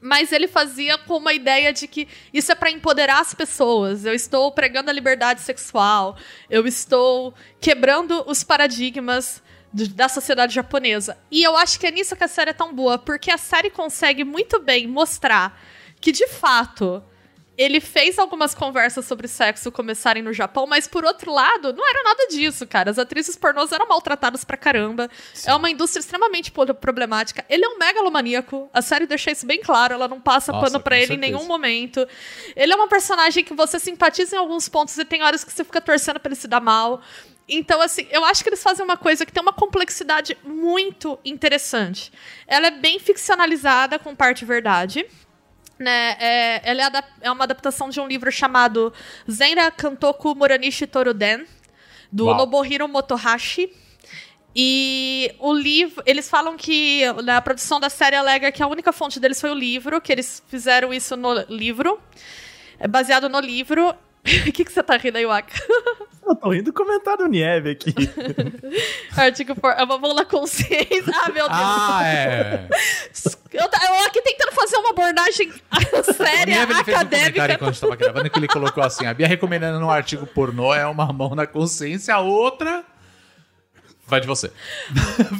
Mas 0.00 0.30
ele 0.32 0.46
fazia 0.46 0.96
com 0.96 1.16
uma 1.16 1.32
ideia 1.32 1.72
de 1.72 1.88
que 1.88 2.06
isso 2.32 2.52
é 2.52 2.54
para 2.54 2.70
empoderar 2.70 3.20
as 3.20 3.34
pessoas. 3.34 4.04
Eu 4.04 4.14
estou 4.14 4.52
pregando 4.52 4.90
a 4.90 4.92
liberdade 4.92 5.40
sexual. 5.40 6.16
Eu 6.48 6.66
estou 6.66 7.34
quebrando 7.60 8.22
os 8.26 8.44
paradigmas 8.44 9.42
da 9.72 10.08
sociedade 10.08 10.54
japonesa. 10.54 11.18
E 11.30 11.42
eu 11.42 11.56
acho 11.56 11.78
que 11.78 11.86
é 11.86 11.90
nisso 11.90 12.16
que 12.16 12.24
a 12.24 12.28
série 12.28 12.50
é 12.50 12.54
tão 12.54 12.72
boa, 12.72 12.98
porque 12.98 13.30
a 13.30 13.38
série 13.38 13.70
consegue 13.70 14.24
muito 14.24 14.60
bem 14.60 14.86
mostrar 14.86 15.60
que, 16.00 16.12
de 16.12 16.26
fato, 16.28 17.02
ele 17.58 17.80
fez 17.80 18.20
algumas 18.20 18.54
conversas 18.54 19.04
sobre 19.04 19.26
sexo 19.26 19.72
começarem 19.72 20.22
no 20.22 20.32
Japão, 20.32 20.64
mas 20.64 20.86
por 20.86 21.04
outro 21.04 21.32
lado, 21.32 21.72
não 21.72 21.86
era 21.88 22.04
nada 22.04 22.28
disso, 22.28 22.64
cara. 22.64 22.88
As 22.88 23.00
atrizes 23.00 23.34
pornôs 23.34 23.72
eram 23.72 23.88
maltratadas 23.88 24.44
pra 24.44 24.56
caramba. 24.56 25.10
É 25.44 25.52
uma 25.52 25.68
indústria 25.68 25.98
extremamente 25.98 26.52
problemática. 26.52 27.44
Ele 27.50 27.64
é 27.64 27.68
um 27.68 27.76
megalomaníaco. 27.76 28.70
A 28.72 28.80
série 28.80 29.08
deixa 29.08 29.32
isso 29.32 29.44
bem 29.44 29.60
claro. 29.60 29.92
Ela 29.92 30.06
não 30.06 30.20
passa 30.20 30.52
Nossa, 30.52 30.66
pano 30.66 30.80
pra 30.80 30.96
ele 30.96 31.06
em 31.06 31.08
certeza. 31.08 31.32
nenhum 31.32 31.48
momento. 31.48 32.06
Ele 32.54 32.72
é 32.72 32.76
uma 32.76 32.86
personagem 32.86 33.42
que 33.42 33.52
você 33.52 33.80
simpatiza 33.80 34.36
em 34.36 34.38
alguns 34.38 34.68
pontos 34.68 34.96
e 34.96 35.04
tem 35.04 35.24
horas 35.24 35.42
que 35.42 35.52
você 35.52 35.64
fica 35.64 35.80
torcendo 35.80 36.20
pra 36.20 36.28
ele 36.28 36.40
se 36.40 36.46
dar 36.46 36.60
mal. 36.60 37.02
Então, 37.48 37.80
assim, 37.80 38.06
eu 38.12 38.24
acho 38.24 38.44
que 38.44 38.50
eles 38.50 38.62
fazem 38.62 38.84
uma 38.84 38.96
coisa 38.96 39.26
que 39.26 39.32
tem 39.32 39.42
uma 39.42 39.52
complexidade 39.52 40.36
muito 40.44 41.18
interessante. 41.24 42.12
Ela 42.46 42.68
é 42.68 42.70
bem 42.70 43.00
ficcionalizada 43.00 43.98
com 43.98 44.14
parte 44.14 44.44
verdade 44.44 45.04
né, 45.78 46.16
é, 46.18 46.60
ela 46.64 46.82
é, 46.82 47.04
é 47.22 47.30
uma 47.30 47.44
adaptação 47.44 47.88
de 47.88 48.00
um 48.00 48.06
livro 48.06 48.30
chamado 48.30 48.92
Zenra 49.30 49.70
Kantoku 49.70 50.34
Muranishi 50.34 50.86
Toruden, 50.86 51.46
do 52.10 52.26
Uau. 52.26 52.36
Nobuhiro 52.36 52.88
Motohashi. 52.88 53.72
E 54.56 55.32
o 55.38 55.52
livro, 55.52 56.02
eles 56.04 56.28
falam 56.28 56.56
que 56.56 57.02
na 57.22 57.40
produção 57.40 57.78
da 57.78 57.88
série 57.88 58.16
alega 58.16 58.50
que 58.50 58.62
a 58.62 58.66
única 58.66 58.92
fonte 58.92 59.20
deles 59.20 59.40
foi 59.40 59.50
o 59.50 59.54
livro, 59.54 60.00
que 60.00 60.10
eles 60.10 60.42
fizeram 60.48 60.92
isso 60.92 61.16
no 61.16 61.32
livro, 61.48 62.00
é 62.78 62.88
baseado 62.88 63.28
no 63.28 63.38
livro. 63.38 63.94
O 64.46 64.52
que, 64.52 64.64
que 64.64 64.72
você 64.72 64.82
tá 64.82 64.96
rindo 64.96 65.18
aí, 65.18 65.26
Waka? 65.26 65.54
Eu 66.28 66.36
tô 66.36 66.50
rindo 66.50 66.64
do 66.64 66.72
comentário 66.74 67.24
do 67.24 67.30
Nieve 67.30 67.70
aqui. 67.70 67.94
Artigo 69.16 69.54
por. 69.58 69.70
É 69.70 69.82
uma 69.82 69.96
mão 69.96 70.14
na 70.14 70.26
consciência. 70.26 71.10
Ah, 71.14 71.30
meu 71.30 71.48
Deus. 71.48 71.48
Ah, 71.50 72.00
é. 72.04 72.68
Eu, 73.54 73.62
eu 73.62 73.98
abordagem 74.98 75.52
A 75.70 76.12
séria, 76.12 76.46
minha 76.46 76.62
ele 76.62 76.84
fez 76.84 76.96
um 76.96 77.00
comentário 77.00 77.26
acadêmica. 77.26 77.54
enquanto 77.54 77.62
a 77.62 77.72
gente 77.72 77.80
tava 77.80 77.96
gravando 77.96 78.30
que 78.30 78.38
ele 78.38 78.48
colocou 78.48 78.82
assim: 78.82 79.06
a 79.06 79.14
Bia 79.14 79.26
recomendando 79.26 79.84
um 79.84 79.90
artigo 79.90 80.26
pornô 80.26 80.74
é 80.74 80.86
uma 80.86 81.12
mão 81.12 81.34
na 81.34 81.46
consciência, 81.46 82.14
a 82.14 82.20
outra. 82.20 82.84
Vai 84.08 84.20
de 84.22 84.26
você. 84.26 84.50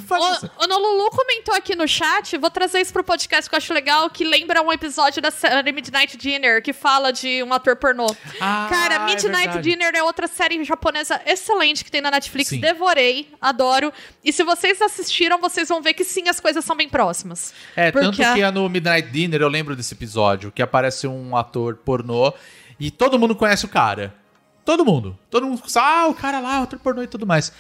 Vai 0.06 0.20
de 0.20 0.26
você. 0.38 0.46
O, 0.58 0.64
o 0.64 0.66
Nolulu 0.66 1.10
comentou 1.10 1.54
aqui 1.54 1.75
no 1.75 1.88
chat, 1.88 2.37
vou 2.37 2.50
trazer 2.50 2.80
isso 2.80 2.92
pro 2.92 3.02
podcast 3.02 3.48
que 3.48 3.54
eu 3.54 3.56
acho 3.56 3.72
legal, 3.72 4.10
que 4.10 4.25
lembra 4.25 4.60
um 4.62 4.70
episódio 4.70 5.22
da 5.22 5.30
série 5.30 5.72
Midnight 5.72 6.16
Dinner, 6.18 6.62
que 6.62 6.72
fala 6.75 7.10
de 7.10 7.42
um 7.42 7.52
ator 7.52 7.76
pornô. 7.76 8.06
Ah, 8.40 8.66
Cara, 8.68 8.94
é 8.94 8.98
Midnight 9.06 9.44
verdade. 9.46 9.70
Dinner 9.70 9.92
é 9.94 10.02
outra 10.02 10.26
série 10.28 10.62
japonesa 10.64 11.20
excelente 11.25 11.82
que 11.82 11.90
tem 11.90 12.00
na 12.02 12.10
Netflix, 12.10 12.50
Sim. 12.50 12.60
devorei, 12.60 13.32
adoro. 13.40 13.92
E 14.22 14.32
se 14.32 14.44
vocês 14.44 14.82
assistiram, 14.82 15.40
vocês 15.40 15.68
vão 15.68 15.80
ver 15.80 15.94
que 15.94 16.04
sim, 16.04 16.28
as 16.28 16.38
coisas 16.38 16.62
são 16.64 16.76
bem 16.76 16.88
próximas. 16.90 17.54
É, 17.75 17.90
tanto 17.90 18.22
a- 18.22 18.34
que 18.34 18.42
é 18.42 18.50
no 18.50 18.68
Midnight 18.68 19.08
Dinner, 19.10 19.40
eu 19.40 19.48
lembro 19.48 19.75
desse 19.75 19.94
episódio, 19.94 20.52
que 20.52 20.60
aparece 20.60 21.06
um 21.06 21.34
ator 21.37 21.76
pornô 21.76 22.34
e 22.78 22.90
todo 22.90 23.18
mundo 23.18 23.34
conhece 23.34 23.64
o 23.64 23.68
cara. 23.68 24.14
Todo 24.64 24.84
mundo. 24.84 25.18
Todo 25.30 25.46
mundo 25.46 25.62
sabe, 25.66 25.87
ah, 25.88 26.06
o 26.08 26.14
cara 26.14 26.38
lá, 26.40 26.60
o 26.60 26.64
ator 26.64 26.78
pornô 26.78 27.02
e 27.02 27.06
tudo 27.06 27.26
mais. 27.26 27.50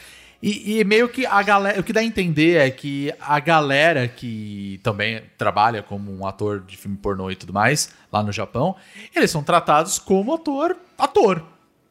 E, 0.40 0.78
e 0.78 0.84
meio 0.84 1.08
que 1.08 1.26
a 1.26 1.42
galera. 1.42 1.80
O 1.80 1.82
que 1.82 1.92
dá 1.92 2.00
a 2.00 2.04
entender 2.04 2.56
é 2.56 2.70
que 2.70 3.12
a 3.20 3.40
galera 3.40 4.06
que 4.06 4.80
também 4.82 5.22
trabalha 5.36 5.82
como 5.82 6.16
um 6.16 6.26
ator 6.26 6.60
de 6.60 6.76
filme 6.76 6.96
pornô 6.96 7.30
e 7.30 7.36
tudo 7.36 7.52
mais, 7.52 7.90
lá 8.12 8.22
no 8.22 8.30
Japão, 8.32 8.76
eles 9.14 9.30
são 9.30 9.42
tratados 9.42 9.98
como 9.98 10.32
ator. 10.34 10.76
ator. 10.96 11.44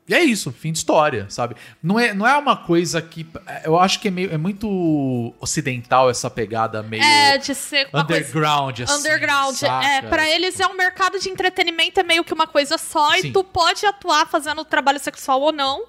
E 0.08 0.16
é 0.16 0.24
isso, 0.24 0.54
fim 0.54 0.72
de 0.72 0.78
história, 0.78 1.26
sabe? 1.30 1.58
Não 1.84 2.00
é, 2.00 2.14
não 2.14 2.26
é 2.26 2.38
uma 2.38 2.56
coisa 2.56 3.02
que. 3.02 3.28
Eu 3.66 3.78
acho 3.78 4.00
que 4.00 4.08
é, 4.08 4.12
meio, 4.12 4.34
é 4.34 4.38
muito 4.38 5.34
ocidental 5.42 6.10
essa 6.10 6.30
pegada 6.30 6.82
meio. 6.82 7.04
É, 7.04 7.38
de 7.38 7.54
ser 7.54 7.90
uma 7.92 8.06
coisa... 8.06 8.22
underground, 8.22 8.80
assim. 8.80 9.00
Underground, 9.00 9.56
saca? 9.56 9.86
é, 9.86 10.02
pra 10.04 10.30
eles 10.30 10.58
é 10.62 10.68
um 10.68 10.76
mercado 10.76 11.20
de 11.20 11.28
entretenimento, 11.30 12.00
é 12.00 12.04
meio 12.04 12.24
que 12.24 12.34
uma 12.34 12.48
coisa 12.48 12.78
só, 12.78 13.12
Sim. 13.16 13.28
e 13.28 13.32
tu 13.34 13.44
pode 13.44 13.86
atuar 13.86 14.26
fazendo 14.26 14.64
trabalho 14.64 15.00
sexual 15.00 15.42
ou 15.42 15.52
não. 15.52 15.84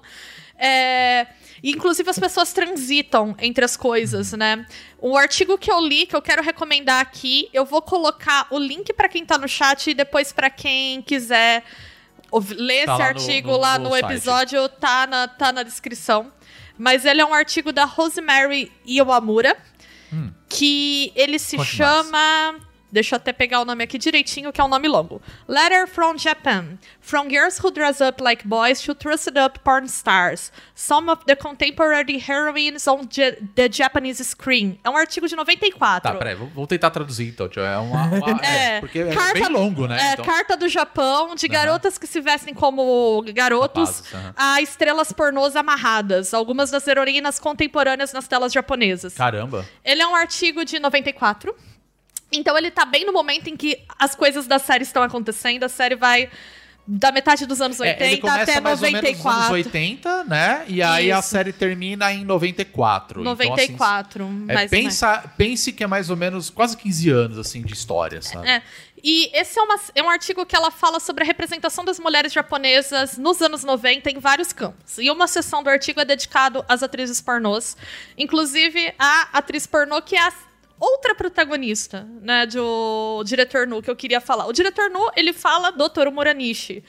É, 0.57 1.25
inclusive 1.63 2.09
as 2.09 2.17
pessoas 2.19 2.53
transitam 2.53 3.35
entre 3.39 3.63
as 3.65 3.75
coisas, 3.77 4.31
né? 4.33 4.65
O 4.99 5.17
artigo 5.17 5.57
que 5.57 5.71
eu 5.71 5.79
li, 5.79 6.05
que 6.05 6.15
eu 6.15 6.21
quero 6.21 6.41
recomendar 6.41 7.01
aqui, 7.01 7.49
eu 7.53 7.65
vou 7.65 7.81
colocar 7.81 8.47
o 8.49 8.57
link 8.59 8.93
pra 8.93 9.09
quem 9.09 9.25
tá 9.25 9.37
no 9.37 9.47
chat 9.47 9.89
e 9.89 9.93
depois 9.93 10.31
pra 10.31 10.49
quem 10.49 11.01
quiser 11.01 11.63
ler 12.51 12.85
Tá 12.85 12.93
esse 12.93 12.97
lá 12.97 12.97
no- 12.97 13.03
artigo 13.03 13.51
no- 13.51 13.57
lá 13.57 13.77
no 13.79 13.83
no, 13.85 13.89
site. 13.91 14.05
episódio, 14.05 14.69
tá 14.69 15.07
na, 15.07 15.27
tá 15.27 15.51
na 15.51 15.63
descrição. 15.63 16.31
Mas 16.77 17.03
ele 17.03 17.19
é 17.21 17.25
um 17.25 17.33
artigo 17.33 17.73
da 17.73 17.83
Rosemary 17.85 18.71
Iwamura, 18.85 19.57
que 20.47 21.11
ele 21.15 21.37
se 21.37 21.57
Hum. 21.57 21.63
Chama. 21.63 22.55
Deixa 22.91 23.15
eu 23.15 23.17
até 23.17 23.31
pegar 23.31 23.61
o 23.61 23.65
nome 23.65 23.83
aqui 23.83 23.97
direitinho, 23.97 24.51
que 24.51 24.59
é 24.59 24.63
um 24.63 24.67
nome 24.67 24.87
longo. 24.87 25.21
Letter 25.47 25.87
from 25.87 26.17
Japan. 26.17 26.77
From 26.99 27.29
girls 27.29 27.59
who 27.63 27.71
dress 27.71 28.01
up 28.01 28.21
like 28.23 28.47
boys 28.47 28.81
to 28.81 28.95
trusted 28.95 29.37
up 29.37 29.59
porn 29.59 29.85
stars. 29.85 30.51
Some 30.73 31.09
of 31.11 31.23
the 31.25 31.35
contemporary 31.35 32.17
heroines 32.27 32.87
on 32.87 33.07
the 33.55 33.69
Japanese 33.71 34.23
screen. 34.23 34.79
É 34.83 34.89
um 34.89 34.97
artigo 34.97 35.27
de 35.27 35.35
94. 35.35 36.01
Tá, 36.11 36.17
peraí, 36.17 36.35
vou- 36.35 36.65
tentar 36.67 36.89
traduzir 36.89 37.27
então. 37.27 37.47
É 37.63 37.77
uma. 37.77 38.05
uma- 38.07 38.39
é, 38.45 38.77
É, 38.77 38.79
porque 38.79 38.99
é 38.99 39.13
carta- 39.13 39.33
bem 39.33 39.47
longo, 39.49 39.87
né? 39.87 39.97
É, 40.01 40.13
Então- 40.13 40.25
carta 40.25 40.57
do 40.57 40.67
Japão, 40.67 41.35
de 41.35 41.47
garotas 41.47 41.97
que 41.97 42.07
se 42.07 42.19
vestem 42.21 42.53
como 42.53 43.23
garotos 43.33 43.99
Rapazes, 43.99 44.13
aham. 44.13 44.33
a 44.35 44.61
estrelas 44.61 45.11
pornôs 45.11 45.55
amarradas. 45.55 46.33
Algumas 46.33 46.71
das 46.71 46.87
heroínas 46.87 47.39
contemporâneas 47.39 48.13
nas 48.13 48.27
telas 48.27 48.51
japonesas. 48.51 49.13
Caramba. 49.13 49.65
Ele 49.83 50.01
é 50.01 50.07
um 50.07 50.15
artigo 50.15 50.65
de 50.65 50.79
94. 50.79 51.55
Então 52.31 52.57
ele 52.57 52.69
tá 52.71 52.85
bem 52.85 53.05
no 53.05 53.13
momento 53.13 53.47
em 53.49 53.57
que 53.57 53.79
as 53.97 54.15
coisas 54.15 54.45
da 54.47 54.59
série 54.59 54.83
estão 54.83 55.01
acontecendo. 55.03 55.63
A 55.63 55.69
série 55.69 55.95
vai 55.95 56.29
da 56.91 57.11
metade 57.11 57.45
dos 57.45 57.61
anos 57.61 57.79
80 57.79 58.03
É, 58.03 58.07
ele 58.13 58.17
começa 58.21 58.41
até 58.51 58.59
mais 58.59 58.81
ou 58.81 58.87
menos 58.91 59.01
nos 59.11 59.23
94. 59.23 59.53
anos 59.53 59.65
80, 59.65 60.23
né? 60.23 60.63
E 60.67 60.81
aí 60.81 61.11
a 61.11 61.19
Isso. 61.19 61.29
série 61.29 61.53
termina 61.53 62.11
em 62.11 62.25
94. 62.25 63.21
Então, 63.21 63.31
assim, 63.33 63.43
94, 63.47 64.23
é, 64.47 64.53
mais 64.55 64.71
pensa, 64.71 65.17
pense 65.37 65.71
que 65.71 65.83
é 65.83 65.87
mais 65.87 66.09
ou 66.09 66.15
menos 66.17 66.49
quase 66.49 66.75
15 66.75 67.09
anos, 67.11 67.37
assim, 67.37 67.61
de 67.61 67.73
história, 67.73 68.23
sabe? 68.23 68.49
É. 68.49 68.63
E 69.03 69.29
esse 69.37 69.57
é, 69.59 69.61
uma- 69.61 69.79
é 69.95 70.01
um 70.03 70.09
artigo 70.09 70.45
que 70.47 70.55
ela 70.55 70.71
fala 70.71 70.99
sobre 70.99 71.23
a 71.23 71.27
representação 71.27 71.85
das 71.85 71.99
mulheres 71.99 72.33
japonesas 72.33 73.17
nos 73.17 73.39
anos 73.39 73.63
90 73.63 74.09
em 74.09 74.17
vários 74.19 74.51
campos. 74.51 74.97
E 74.97 75.11
uma 75.11 75.27
seção 75.27 75.61
do 75.61 75.69
artigo 75.69 76.01
é 76.01 76.05
dedicado 76.05 76.65
às 76.67 76.81
atrizes 76.81 77.21
pornôs, 77.21 77.77
inclusive 78.17 78.93
a 78.97 79.29
atriz 79.33 79.65
pornô 79.67 80.01
que 80.01 80.15
é 80.15 80.21
a 80.27 80.33
outra 80.79 81.13
protagonista, 81.13 82.07
né, 82.21 82.45
do 82.45 83.23
diretor 83.25 83.67
Nu 83.67 83.81
que 83.81 83.89
eu 83.89 83.95
queria 83.95 84.21
falar. 84.21 84.47
O 84.47 84.53
diretor 84.53 84.89
Nu, 84.89 85.11
ele 85.15 85.33
fala 85.33 85.71
do 85.71 85.89
Toru 85.89 86.11
Muranishi. 86.11 86.83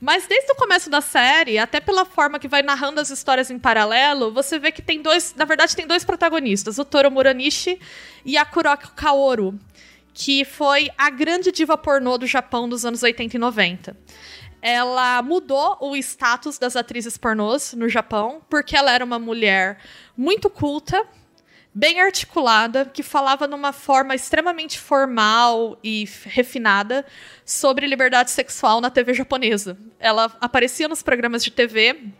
Mas 0.00 0.26
desde 0.26 0.50
o 0.50 0.56
começo 0.56 0.90
da 0.90 1.00
série, 1.00 1.58
até 1.58 1.80
pela 1.80 2.04
forma 2.04 2.38
que 2.38 2.48
vai 2.48 2.60
narrando 2.60 3.00
as 3.00 3.08
histórias 3.08 3.50
em 3.50 3.58
paralelo, 3.58 4.32
você 4.32 4.58
vê 4.58 4.72
que 4.72 4.82
tem 4.82 5.00
dois, 5.00 5.32
na 5.36 5.44
verdade 5.44 5.76
tem 5.76 5.86
dois 5.86 6.04
protagonistas, 6.04 6.76
o 6.78 6.84
Toru 6.84 7.08
Muranishi 7.08 7.78
e 8.24 8.36
a 8.36 8.44
Kuroko 8.44 8.94
Kaoru, 8.96 9.58
que 10.12 10.44
foi 10.44 10.90
a 10.98 11.08
grande 11.08 11.52
diva 11.52 11.78
pornô 11.78 12.18
do 12.18 12.26
Japão 12.26 12.68
dos 12.68 12.84
anos 12.84 13.02
80 13.02 13.36
e 13.36 13.38
90. 13.38 13.96
Ela 14.60 15.22
mudou 15.22 15.78
o 15.80 15.96
status 15.96 16.58
das 16.58 16.74
atrizes 16.74 17.16
pornôs 17.16 17.72
no 17.72 17.88
Japão, 17.88 18.42
porque 18.48 18.76
ela 18.76 18.92
era 18.92 19.04
uma 19.04 19.18
mulher 19.18 19.78
muito 20.16 20.50
culta, 20.50 21.04
bem 21.74 22.00
articulada, 22.00 22.84
que 22.84 23.02
falava 23.02 23.46
numa 23.46 23.72
forma 23.72 24.14
extremamente 24.14 24.78
formal 24.78 25.78
e 25.82 26.08
refinada 26.24 27.04
sobre 27.44 27.86
liberdade 27.86 28.30
sexual 28.30 28.80
na 28.80 28.90
TV 28.90 29.14
japonesa. 29.14 29.76
Ela 29.98 30.30
aparecia 30.40 30.88
nos 30.88 31.02
programas 31.02 31.42
de 31.42 31.50
TV 31.50 32.12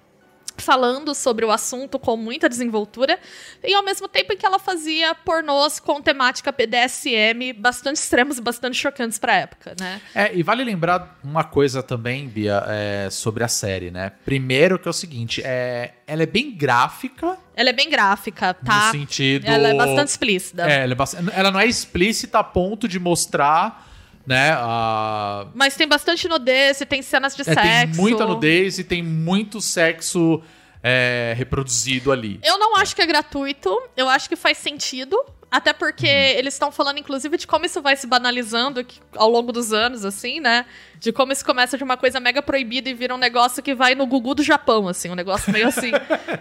falando 0.59 1.15
sobre 1.15 1.45
o 1.45 1.51
assunto 1.51 1.99
com 1.99 2.17
muita 2.17 2.49
desenvoltura 2.49 3.19
e 3.65 3.75
ao 3.75 3.83
mesmo 3.83 4.07
tempo 4.07 4.33
em 4.33 4.37
que 4.37 4.47
ela 4.47 4.59
fazia 4.59 5.13
pornôs 5.15 5.81
com 5.81 6.01
temática 6.01 6.53
BDSM 6.53 7.53
bastante 7.59 7.97
extremos 7.97 8.39
e 8.39 8.41
bastante 8.41 8.77
chocantes 8.77 9.19
pra 9.19 9.35
época, 9.35 9.75
né? 9.81 10.01
É, 10.15 10.33
e 10.35 10.43
vale 10.43 10.63
lembrar 10.63 11.19
uma 11.25 11.43
coisa 11.43 11.83
também, 11.83 12.29
Bia, 12.29 12.63
é, 12.69 13.09
sobre 13.11 13.43
a 13.43 13.49
série, 13.49 13.91
né? 13.91 14.13
Primeiro 14.25 14.79
que 14.79 14.87
é 14.87 14.91
o 14.91 14.95
seguinte, 14.95 15.43
é, 15.45 15.95
ela 16.07 16.23
é 16.23 16.27
bem 16.27 16.53
gráfica, 16.55 17.37
Ela 17.57 17.71
é 17.71 17.73
bem 17.73 17.89
gráfica, 17.91 18.55
tá? 18.55 18.87
no 18.87 18.93
sentido... 18.93 19.47
Ela 19.47 19.69
é 19.69 19.75
bastante 19.75 20.09
explícita. 20.09 20.63
É, 20.71 20.85
ela, 20.85 20.93
é 20.93 20.95
bast- 20.95 21.17
ela 21.35 21.51
não 21.51 21.59
é 21.61 21.67
explícita 21.67 22.39
a 22.39 22.45
ponto 22.45 22.87
de 22.87 22.99
mostrar, 23.01 23.89
né, 24.27 24.53
a... 24.57 25.47
Mas 25.55 25.75
tem 25.77 25.87
bastante 25.89 26.29
nudez 26.29 26.81
e 26.81 26.87
tem 26.87 27.03
cenas 27.03 27.35
de 27.35 27.43
É, 27.43 27.45
sexo. 27.45 27.63
tem 27.63 27.87
muita 27.95 28.27
nudez 28.27 28.79
e 28.79 28.85
tem 28.85 29.03
muito 29.03 29.61
sexo 29.61 30.43
é, 30.83 31.35
reproduzido 31.37 32.11
ali. 32.13 32.41
Eu 32.43 32.59
não 32.59 32.77
acho 32.77 32.95
que 32.97 33.03
é 33.03 33.07
gratuito, 33.07 33.71
eu 33.97 34.09
acho 34.09 34.29
que 34.29 34.37
faz 34.37 34.59
sentido. 34.59 35.17
Até 35.51 35.75
porque 35.75 36.07
Uhum. 36.07 36.39
eles 36.39 36.55
estão 36.55 36.73
falando, 36.73 36.97
inclusive, 36.97 37.37
de 37.37 37.47
como 37.47 37.67
isso 37.67 37.83
vai 37.83 37.95
se 37.95 38.07
banalizando 38.07 38.87
ao 39.15 39.29
longo 39.29 39.53
dos 39.53 39.71
anos, 39.71 40.03
assim, 40.03 40.41
né? 40.41 40.65
De 40.99 41.13
como 41.13 41.31
isso 41.31 41.45
começa 41.45 41.77
de 41.77 41.85
uma 41.85 41.95
coisa 41.95 42.19
mega 42.19 42.41
proibida 42.41 42.89
e 42.89 42.95
vira 42.95 43.15
um 43.15 43.19
negócio 43.19 43.63
que 43.63 43.75
vai 43.75 43.95
no 43.95 44.07
Gugu 44.07 44.35
do 44.35 44.43
Japão, 44.43 44.89
assim, 44.89 45.11
um 45.11 45.15
negócio 45.15 45.53
meio 45.53 45.69
assim. 45.69 45.91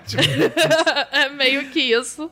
Tipo, 0.08 0.24
é 1.12 1.28
meio 1.28 1.70
que 1.72 1.82
isso. 1.82 2.32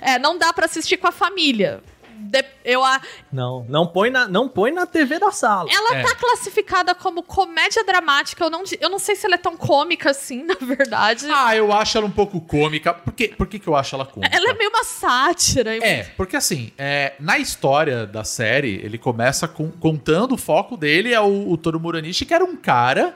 É, 0.00 0.18
não 0.18 0.38
dá 0.38 0.50
pra 0.50 0.64
assistir 0.64 0.96
com 0.96 1.06
a 1.08 1.12
família. 1.12 1.82
De- 2.16 2.44
eu, 2.64 2.82
a- 2.84 3.00
Não, 3.32 3.64
não 3.68 3.86
põe 3.86 4.10
na, 4.10 4.26
não 4.26 4.48
põe 4.48 4.70
na 4.72 4.86
TV 4.86 5.18
da 5.18 5.30
sala. 5.30 5.68
ela 5.70 5.96
É. 5.96 6.02
tá 6.02 6.14
classificada 6.14 6.94
como 6.94 7.22
comédia 7.22 7.84
dramática. 7.84 8.42
Eu 8.44 8.50
não, 8.50 8.64
eu 8.80 8.88
não 8.88 8.98
sei 8.98 9.14
se 9.16 9.26
ela 9.26 9.34
é 9.34 9.38
tão 9.38 9.56
cômica 9.56 10.10
assim, 10.10 10.42
na 10.46 10.54
verdade. 10.54 11.26
Ah, 11.30 11.54
eu 11.54 11.72
acho 11.72 11.98
ela 11.98 12.06
um 12.06 12.10
pouco 12.10 12.40
cômica. 12.40 12.94
Por, 12.94 13.12
quê? 13.12 13.28
Por 13.36 13.46
que, 13.46 13.58
que 13.58 13.68
eu 13.68 13.76
acho 13.76 13.94
ela 13.94 14.06
cômica? 14.06 14.34
ela 14.34 14.50
é 14.50 14.54
meio 14.54 14.70
uma 14.70 14.84
sátira. 14.84 15.76
É, 15.76 16.04
porque 16.16 16.36
assim, 16.36 16.72
é, 16.78 17.14
na 17.20 17.38
história 17.38 18.06
da 18.06 18.24
série, 18.24 18.80
ele 18.82 18.96
começa 18.98 19.46
com- 19.46 19.70
contando 19.70 20.32
o 20.32 20.38
foco 20.38 20.76
dele 20.76 21.12
é 21.12 21.20
o, 21.20 21.50
o 21.50 21.56
Toru 21.56 21.78
Muranishi, 21.80 22.24
que 22.24 22.32
era 22.34 22.44
um 22.44 22.56
cara 22.56 23.14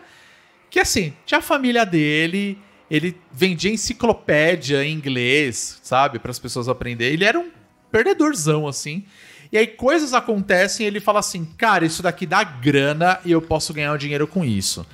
que, 0.71 0.79
assim, 0.79 1.15
tinha 1.25 1.39
a 1.39 1.43
família 1.43 1.87
dele, 1.87 2.59
ele 2.91 3.19
vendia 3.33 3.71
enciclopédia 3.73 4.85
em 4.85 4.93
inglês, 4.93 5.79
sabe, 5.83 6.19
para 6.19 6.31
as 6.31 6.39
pessoas 6.39 6.69
aprenderem. 6.69 7.15
Ele 7.15 7.25
era 7.25 7.39
um 7.39 7.51
perdedorzão, 7.91 8.67
assim. 8.67 9.05
E 9.51 9.57
aí 9.57 9.67
coisas 9.67 10.13
acontecem 10.13 10.85
e 10.85 10.87
ele 10.87 11.01
fala 11.01 11.21
assim, 11.21 11.45
cara, 11.57 11.85
isso 11.87 12.03
daqui 12.03 12.27
dá 12.27 12.45
grana 12.45 13.19
e 13.25 13.33
eu 13.33 13.41
posso 13.41 13.73
ganhar 13.73 13.93
um 13.93 13.97
dinheiro 13.97 14.27
com 14.27 14.45
isso. 14.45 14.87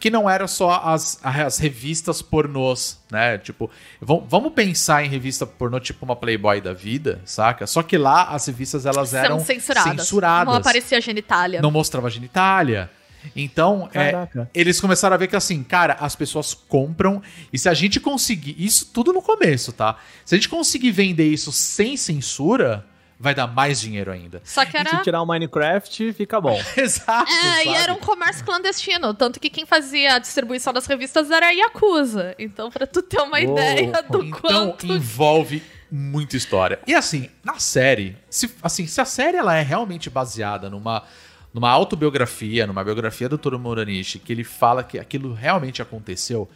Que 0.00 0.10
não 0.10 0.30
era 0.30 0.46
só 0.46 0.80
as, 0.84 1.18
as 1.24 1.58
revistas 1.58 2.22
pornôs, 2.22 2.98
né? 3.10 3.36
Tipo, 3.36 3.68
vam- 4.00 4.24
vamos 4.28 4.52
pensar 4.52 5.04
em 5.04 5.08
revista 5.08 5.44
pornô 5.44 5.80
tipo 5.80 6.04
uma 6.04 6.14
Playboy 6.14 6.60
da 6.60 6.72
vida, 6.72 7.20
saca? 7.24 7.66
Só 7.66 7.82
que 7.82 7.98
lá 7.98 8.28
as 8.28 8.46
revistas 8.46 8.86
elas 8.86 9.12
eram 9.12 9.38
São 9.38 9.46
censuradas. 9.46 9.92
censuradas. 10.02 10.46
Não 10.54 10.54
aparecia 10.60 11.00
genitália. 11.00 11.60
Não 11.60 11.72
mostrava 11.72 12.08
genitália. 12.08 12.88
Então, 13.34 13.88
é, 13.94 14.28
eles 14.54 14.80
começaram 14.80 15.14
a 15.14 15.16
ver 15.18 15.28
que 15.28 15.36
assim, 15.36 15.62
cara, 15.62 15.94
as 16.00 16.16
pessoas 16.16 16.54
compram 16.54 17.22
e 17.52 17.58
se 17.58 17.68
a 17.68 17.74
gente 17.74 18.00
conseguir, 18.00 18.54
isso 18.58 18.90
tudo 18.92 19.12
no 19.12 19.22
começo, 19.22 19.72
tá? 19.72 19.96
Se 20.24 20.34
a 20.34 20.38
gente 20.38 20.48
conseguir 20.48 20.90
vender 20.90 21.28
isso 21.28 21.52
sem 21.52 21.96
censura, 21.96 22.84
vai 23.18 23.34
dar 23.34 23.46
mais 23.46 23.80
dinheiro 23.80 24.12
ainda. 24.12 24.40
Só 24.44 24.64
que 24.64 24.76
era. 24.76 24.90
Se 24.90 25.02
tirar 25.02 25.20
o 25.20 25.26
Minecraft, 25.26 26.12
fica 26.12 26.40
bom. 26.40 26.60
Exato. 26.76 27.30
É, 27.30 27.62
e 27.62 27.64
sabe? 27.64 27.76
era 27.76 27.92
um 27.92 27.98
comércio 27.98 28.44
clandestino. 28.44 29.12
Tanto 29.14 29.40
que 29.40 29.50
quem 29.50 29.66
fazia 29.66 30.14
a 30.14 30.18
distribuição 30.18 30.72
das 30.72 30.86
revistas 30.86 31.30
era 31.30 31.46
a 31.48 31.50
Yakuza. 31.50 32.34
Então, 32.38 32.70
pra 32.70 32.86
tu 32.86 33.02
ter 33.02 33.20
uma 33.20 33.38
Uou. 33.40 33.52
ideia 33.52 34.02
do 34.08 34.24
Então 34.24 34.30
quanto. 34.40 34.86
envolve 34.86 35.62
muita 35.90 36.36
história. 36.36 36.78
E 36.86 36.94
assim, 36.94 37.28
na 37.42 37.58
série, 37.58 38.16
se, 38.30 38.50
assim, 38.62 38.86
se 38.86 39.00
a 39.00 39.04
série 39.04 39.36
ela 39.36 39.56
é 39.56 39.62
realmente 39.62 40.08
baseada 40.10 40.68
numa, 40.70 41.02
numa 41.52 41.70
autobiografia, 41.70 42.66
numa 42.66 42.84
biografia 42.84 43.28
do 43.28 43.38
Toro 43.38 43.58
Muranishi, 43.58 44.18
que 44.18 44.32
ele 44.32 44.44
fala 44.44 44.82
que 44.84 44.98
aquilo 44.98 45.32
realmente 45.32 45.80
aconteceu, 45.80 46.48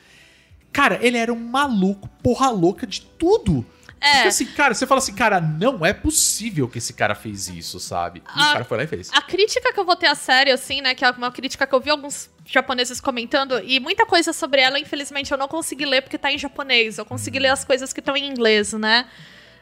cara, 0.72 0.99
ele 1.02 1.16
era 1.16 1.32
um 1.32 1.38
maluco, 1.38 2.08
porra 2.22 2.50
louca 2.50 2.87
de 2.87 3.02
tudo. 3.02 3.64
É. 4.00 4.14
Porque 4.14 4.28
assim, 4.28 4.46
cara, 4.46 4.75
você 4.75 4.84
fala 4.84 4.99
assim, 4.99 5.14
cara, 5.14 5.40
não 5.40 5.87
é 5.87 5.92
possível 5.92 6.68
que 6.68 6.78
esse 6.78 6.92
cara 6.92 7.14
fez 7.14 7.49
isso, 7.49 7.78
sabe? 7.78 8.18
E 8.18 8.22
Ah, 8.26 8.49
o 8.50 8.52
cara 8.54 8.64
foi 8.64 8.76
lá 8.78 8.82
e 8.82 8.87
fez. 8.88 9.11
A 9.12 9.22
crítica 9.22 9.72
que 9.72 9.78
eu 9.78 9.84
vou 9.84 9.94
ter 9.94 10.08
a 10.08 10.14
sério, 10.16 10.52
assim, 10.52 10.80
né? 10.80 10.92
Que 10.92 11.04
é 11.04 11.11
uma 11.12 11.30
crítica 11.30 11.64
que 11.64 11.72
eu 11.72 11.80
vi 11.80 11.88
alguns 11.88 12.28
japoneses 12.44 13.00
comentando, 13.00 13.61
e 13.64 13.78
muita 13.78 14.04
coisa 14.04 14.32
sobre 14.32 14.61
ela, 14.61 14.76
infelizmente, 14.78 15.30
eu 15.30 15.38
não 15.38 15.46
consegui 15.46 15.87
ler 15.87 16.02
porque 16.02 16.18
tá 16.18 16.32
em 16.32 16.38
japonês. 16.38 16.99
Eu 16.99 17.04
consegui 17.04 17.38
ler 17.38 17.49
as 17.49 17.64
coisas 17.64 17.92
que 17.92 18.00
estão 18.00 18.16
em 18.16 18.26
inglês, 18.26 18.72
né? 18.72 19.06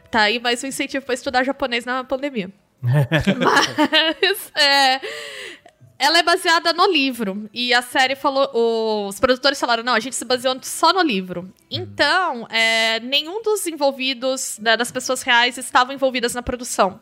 Tá 0.09 0.21
aí 0.21 0.39
mais 0.39 0.63
um 0.63 0.67
incentivo 0.67 1.05
pra 1.05 1.13
estudar 1.13 1.43
japonês 1.43 1.85
na 1.85 2.03
pandemia. 2.03 2.51
Mas, 2.81 4.51
é, 4.57 4.99
ela 6.01 6.17
é 6.17 6.23
baseada 6.23 6.73
no 6.73 6.91
livro. 6.91 7.47
E 7.53 7.71
a 7.75 7.81
série 7.83 8.15
falou. 8.15 9.07
Os 9.07 9.19
produtores 9.19 9.59
falaram: 9.59 9.83
não, 9.83 9.93
a 9.93 9.99
gente 9.99 10.15
se 10.15 10.25
baseou 10.25 10.57
só 10.63 10.91
no 10.91 11.01
livro. 11.01 11.53
Então, 11.69 12.47
é, 12.49 12.99
nenhum 13.01 13.43
dos 13.43 13.67
envolvidos, 13.67 14.57
né, 14.59 14.75
das 14.75 14.91
pessoas 14.91 15.21
reais, 15.21 15.59
estavam 15.59 15.93
envolvidas 15.93 16.33
na 16.33 16.41
produção. 16.41 16.99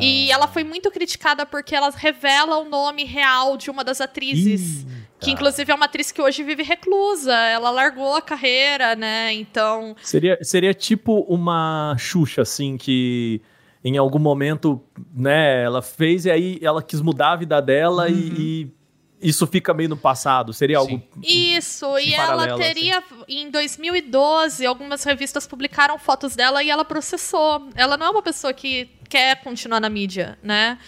E 0.00 0.30
ela 0.32 0.48
foi 0.48 0.64
muito 0.64 0.90
criticada 0.90 1.46
porque 1.46 1.74
ela 1.74 1.90
revela 1.90 2.58
o 2.58 2.68
nome 2.68 3.04
real 3.04 3.56
de 3.56 3.70
uma 3.70 3.82
das 3.82 4.00
atrizes. 4.00 4.84
Que 5.18 5.30
inclusive 5.30 5.72
é 5.72 5.74
uma 5.74 5.86
atriz 5.86 6.12
que 6.12 6.20
hoje 6.20 6.42
vive 6.42 6.62
reclusa. 6.62 7.32
Ela 7.32 7.70
largou 7.70 8.16
a 8.16 8.20
carreira, 8.20 8.94
né? 8.94 9.32
Então. 9.32 9.96
Seria, 10.02 10.38
seria 10.42 10.74
tipo 10.74 11.20
uma 11.20 11.96
Xuxa, 11.98 12.42
assim, 12.42 12.76
que 12.76 13.40
em 13.86 13.96
algum 13.96 14.18
momento, 14.18 14.82
né, 15.14 15.62
ela 15.62 15.80
fez 15.80 16.24
e 16.26 16.30
aí 16.30 16.58
ela 16.60 16.82
quis 16.82 17.00
mudar 17.00 17.32
a 17.32 17.36
vida 17.36 17.62
dela 17.62 18.08
e, 18.08 18.14
e 18.36 19.28
isso 19.28 19.46
fica 19.46 19.72
meio 19.72 19.88
no 19.88 19.96
passado. 19.96 20.52
Seria 20.52 20.78
algo. 20.78 21.00
Isso, 21.22 21.96
e 22.00 22.12
ela 22.12 22.46
assim. 22.46 22.62
teria, 22.62 23.02
em 23.28 23.48
2012, 23.48 24.66
algumas 24.66 25.04
revistas 25.04 25.46
publicaram 25.46 25.98
fotos 26.00 26.34
dela 26.34 26.64
e 26.64 26.68
ela 26.70 26.84
processou. 26.84 27.68
Ela 27.76 27.96
não 27.96 28.06
é 28.06 28.10
uma 28.10 28.22
pessoa 28.22 28.52
que 28.52 28.90
quer 29.08 29.40
continuar 29.44 29.78
na 29.78 29.88
mídia, 29.88 30.36
né? 30.42 30.78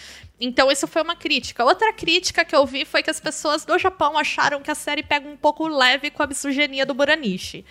Então, 0.40 0.70
isso 0.70 0.88
foi 0.88 1.02
uma 1.02 1.14
crítica. 1.14 1.64
Outra 1.64 1.92
crítica 1.92 2.44
que 2.44 2.54
eu 2.54 2.66
vi 2.66 2.84
foi 2.84 3.00
que 3.00 3.10
as 3.10 3.20
pessoas 3.20 3.64
do 3.64 3.78
Japão 3.78 4.18
acharam 4.18 4.60
que 4.60 4.72
a 4.72 4.74
série 4.74 5.04
pega 5.04 5.28
um 5.28 5.36
pouco 5.36 5.68
leve 5.68 6.10
com 6.10 6.22
a 6.22 6.26
misoginia 6.26 6.84
do 6.84 6.94
Buranishi. 6.94 7.64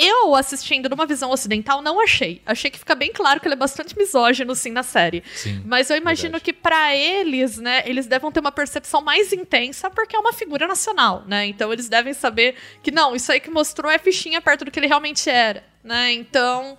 Eu, 0.00 0.36
assistindo 0.36 0.88
numa 0.88 1.04
visão 1.04 1.28
ocidental, 1.32 1.82
não 1.82 2.00
achei. 2.00 2.40
Achei 2.46 2.70
que 2.70 2.78
fica 2.78 2.94
bem 2.94 3.12
claro 3.12 3.40
que 3.40 3.48
ele 3.48 3.54
é 3.54 3.58
bastante 3.58 3.98
misógino, 3.98 4.54
sim, 4.54 4.70
na 4.70 4.84
série. 4.84 5.24
Sim, 5.34 5.60
Mas 5.66 5.90
eu 5.90 5.96
imagino 5.96 6.34
verdade. 6.34 6.44
que 6.44 6.52
pra 6.52 6.94
eles, 6.94 7.58
né, 7.58 7.82
eles 7.84 8.06
devem 8.06 8.30
ter 8.30 8.38
uma 8.38 8.52
percepção 8.52 9.02
mais 9.02 9.32
intensa 9.32 9.90
porque 9.90 10.14
é 10.14 10.18
uma 10.20 10.32
figura 10.32 10.68
nacional, 10.68 11.24
né? 11.26 11.46
Então 11.46 11.72
eles 11.72 11.88
devem 11.88 12.14
saber 12.14 12.54
que 12.80 12.92
não, 12.92 13.16
isso 13.16 13.32
aí 13.32 13.40
que 13.40 13.50
mostrou 13.50 13.90
é 13.90 13.98
fichinha 13.98 14.40
perto 14.40 14.64
do 14.64 14.70
que 14.70 14.78
ele 14.78 14.86
realmente 14.86 15.28
era, 15.28 15.64
né? 15.82 16.12
Então, 16.12 16.78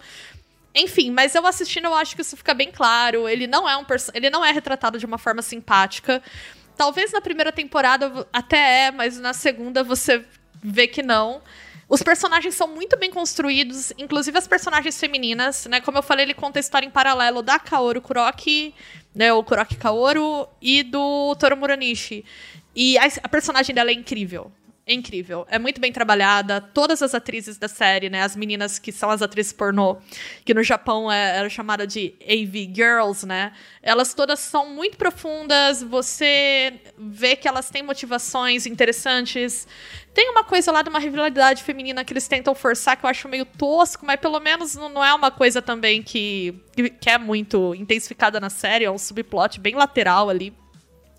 enfim, 0.73 1.11
mas 1.11 1.35
eu 1.35 1.45
assistindo 1.45 1.85
eu 1.85 1.95
acho 1.95 2.15
que 2.15 2.21
isso 2.21 2.37
fica 2.37 2.53
bem 2.53 2.71
claro. 2.71 3.27
Ele 3.27 3.47
não 3.47 3.67
é 3.67 3.75
um 3.75 3.85
ele 4.13 4.29
não 4.29 4.45
é 4.45 4.51
retratado 4.53 4.97
de 4.97 5.05
uma 5.05 5.17
forma 5.17 5.41
simpática. 5.41 6.23
Talvez 6.77 7.11
na 7.11 7.19
primeira 7.19 7.51
temporada 7.51 8.25
até 8.31 8.85
é, 8.85 8.91
mas 8.91 9.19
na 9.19 9.33
segunda 9.33 9.83
você 9.83 10.23
vê 10.63 10.87
que 10.87 11.03
não. 11.03 11.41
Os 11.89 12.03
personagens 12.03 12.53
são 12.53 12.67
muito 12.67 12.95
bem 12.97 13.09
construídos, 13.09 13.91
inclusive 13.97 14.37
as 14.37 14.47
personagens 14.47 14.99
femininas, 14.99 15.65
né? 15.65 15.81
Como 15.81 15.97
eu 15.97 16.03
falei, 16.03 16.23
ele 16.23 16.35
conta 16.35 16.59
a 16.59 16.61
história 16.61 16.85
em 16.85 16.91
paralelo 16.91 17.41
da 17.41 17.57
Kaoru 17.57 17.99
Kuroki, 17.99 18.75
né? 19.13 19.33
O 19.33 19.43
Kuroki 19.43 19.75
Kaoru 19.75 20.47
e 20.61 20.83
do 20.83 21.35
Toru 21.39 21.57
Muranishi. 21.57 22.23
E 22.75 22.95
a, 22.99 23.09
a 23.23 23.27
personagem 23.27 23.73
dela 23.73 23.89
é 23.89 23.93
incrível. 23.93 24.51
É 24.89 24.93
incrível. 24.93 25.45
É 25.51 25.59
muito 25.59 25.79
bem 25.79 25.91
trabalhada. 25.93 26.59
Todas 26.59 27.03
as 27.03 27.13
atrizes 27.13 27.59
da 27.59 27.67
série, 27.67 28.09
né? 28.09 28.23
As 28.23 28.35
meninas 28.35 28.79
que 28.79 28.91
são 28.91 29.11
as 29.11 29.21
atrizes 29.21 29.53
pornô, 29.53 29.97
que 30.43 30.51
no 30.51 30.63
Japão 30.63 31.11
é, 31.11 31.37
era 31.37 31.47
chamada 31.47 31.85
de 31.85 32.15
AV 32.23 32.73
Girls, 32.73 33.23
né? 33.23 33.53
Elas 33.83 34.15
todas 34.15 34.39
são 34.39 34.67
muito 34.67 34.97
profundas. 34.97 35.83
Você 35.83 36.73
vê 36.97 37.35
que 37.35 37.47
elas 37.47 37.69
têm 37.69 37.83
motivações 37.83 38.65
interessantes. 38.65 39.67
Tem 40.11 40.27
uma 40.31 40.43
coisa 40.43 40.71
lá 40.71 40.81
de 40.81 40.89
uma 40.89 40.97
rivalidade 40.97 41.61
feminina 41.61 42.03
que 42.03 42.11
eles 42.11 42.27
tentam 42.27 42.55
forçar 42.55 42.97
que 42.97 43.05
eu 43.05 43.09
acho 43.11 43.29
meio 43.29 43.45
tosco, 43.45 44.03
mas 44.07 44.19
pelo 44.19 44.39
menos 44.39 44.73
não, 44.73 45.05
é 45.05 45.13
uma 45.13 45.29
coisa 45.29 45.61
também 45.61 46.01
que, 46.01 46.55
que 46.99 47.11
é 47.11 47.19
muito 47.19 47.75
intensificada 47.75 48.39
na 48.39 48.49
série. 48.49 48.85
É 48.85 48.91
um 48.91 48.97
subplot 48.97 49.59
bem 49.59 49.75
lateral 49.75 50.31
ali. 50.31 50.51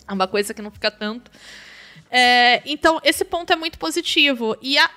É 0.08 0.12
uma 0.12 0.26
coisa 0.26 0.52
que 0.52 0.60
não 0.60 0.72
fica 0.72 0.90
tanto. 0.90 1.30
É, 2.10 2.60
então, 2.66 3.00
esse 3.04 3.24
ponto 3.24 3.52
é 3.52 3.56
muito 3.56 3.78
positivo. 3.78 4.56
E 4.60 4.76
a- 4.78 4.90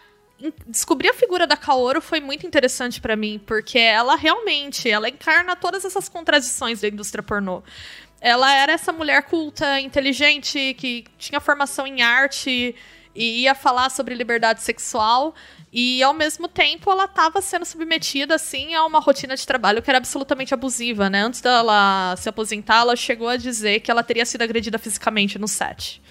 descobrir 0.67 1.09
a 1.09 1.13
figura 1.13 1.45
da 1.45 1.55
Kaoru 1.55 2.01
foi 2.01 2.19
muito 2.19 2.45
interessante 2.45 2.99
pra 2.99 3.15
mim, 3.15 3.39
porque 3.45 3.77
ela 3.77 4.15
realmente, 4.15 4.89
ela 4.89 5.07
encarna 5.07 5.55
todas 5.55 5.85
essas 5.85 6.09
contradições 6.09 6.81
da 6.81 6.87
indústria 6.87 7.23
pornô. 7.23 7.61
Ela 8.19 8.51
era 8.53 8.71
essa 8.73 8.91
mulher 8.91 9.23
culta, 9.23 9.79
inteligente, 9.79 10.73
que 10.77 11.05
tinha 11.17 11.39
formação 11.39 11.85
em 11.85 12.01
arte 12.01 12.75
e 13.15 13.41
ia 13.41 13.53
falar 13.53 13.89
sobre 13.91 14.15
liberdade 14.15 14.63
sexual. 14.63 15.35
E 15.71 16.01
ao 16.03 16.13
mesmo 16.13 16.47
tempo 16.47 16.89
ela 16.89 17.05
estava 17.05 17.41
sendo 17.41 17.65
submetida 17.65 18.35
assim 18.35 18.73
a 18.75 18.85
uma 18.85 18.99
rotina 18.99 19.35
de 19.35 19.45
trabalho 19.45 19.81
que 19.81 19.89
era 19.89 19.97
absolutamente 19.97 20.53
abusiva, 20.53 21.09
né? 21.09 21.21
Antes 21.23 21.41
dela 21.41 22.15
se 22.17 22.29
aposentar, 22.29 22.81
ela 22.81 22.95
chegou 22.95 23.27
a 23.27 23.37
dizer 23.37 23.79
que 23.81 23.89
ela 23.91 24.03
teria 24.03 24.25
sido 24.25 24.41
agredida 24.41 24.77
fisicamente 24.77 25.37
no 25.39 25.47
set 25.47 26.01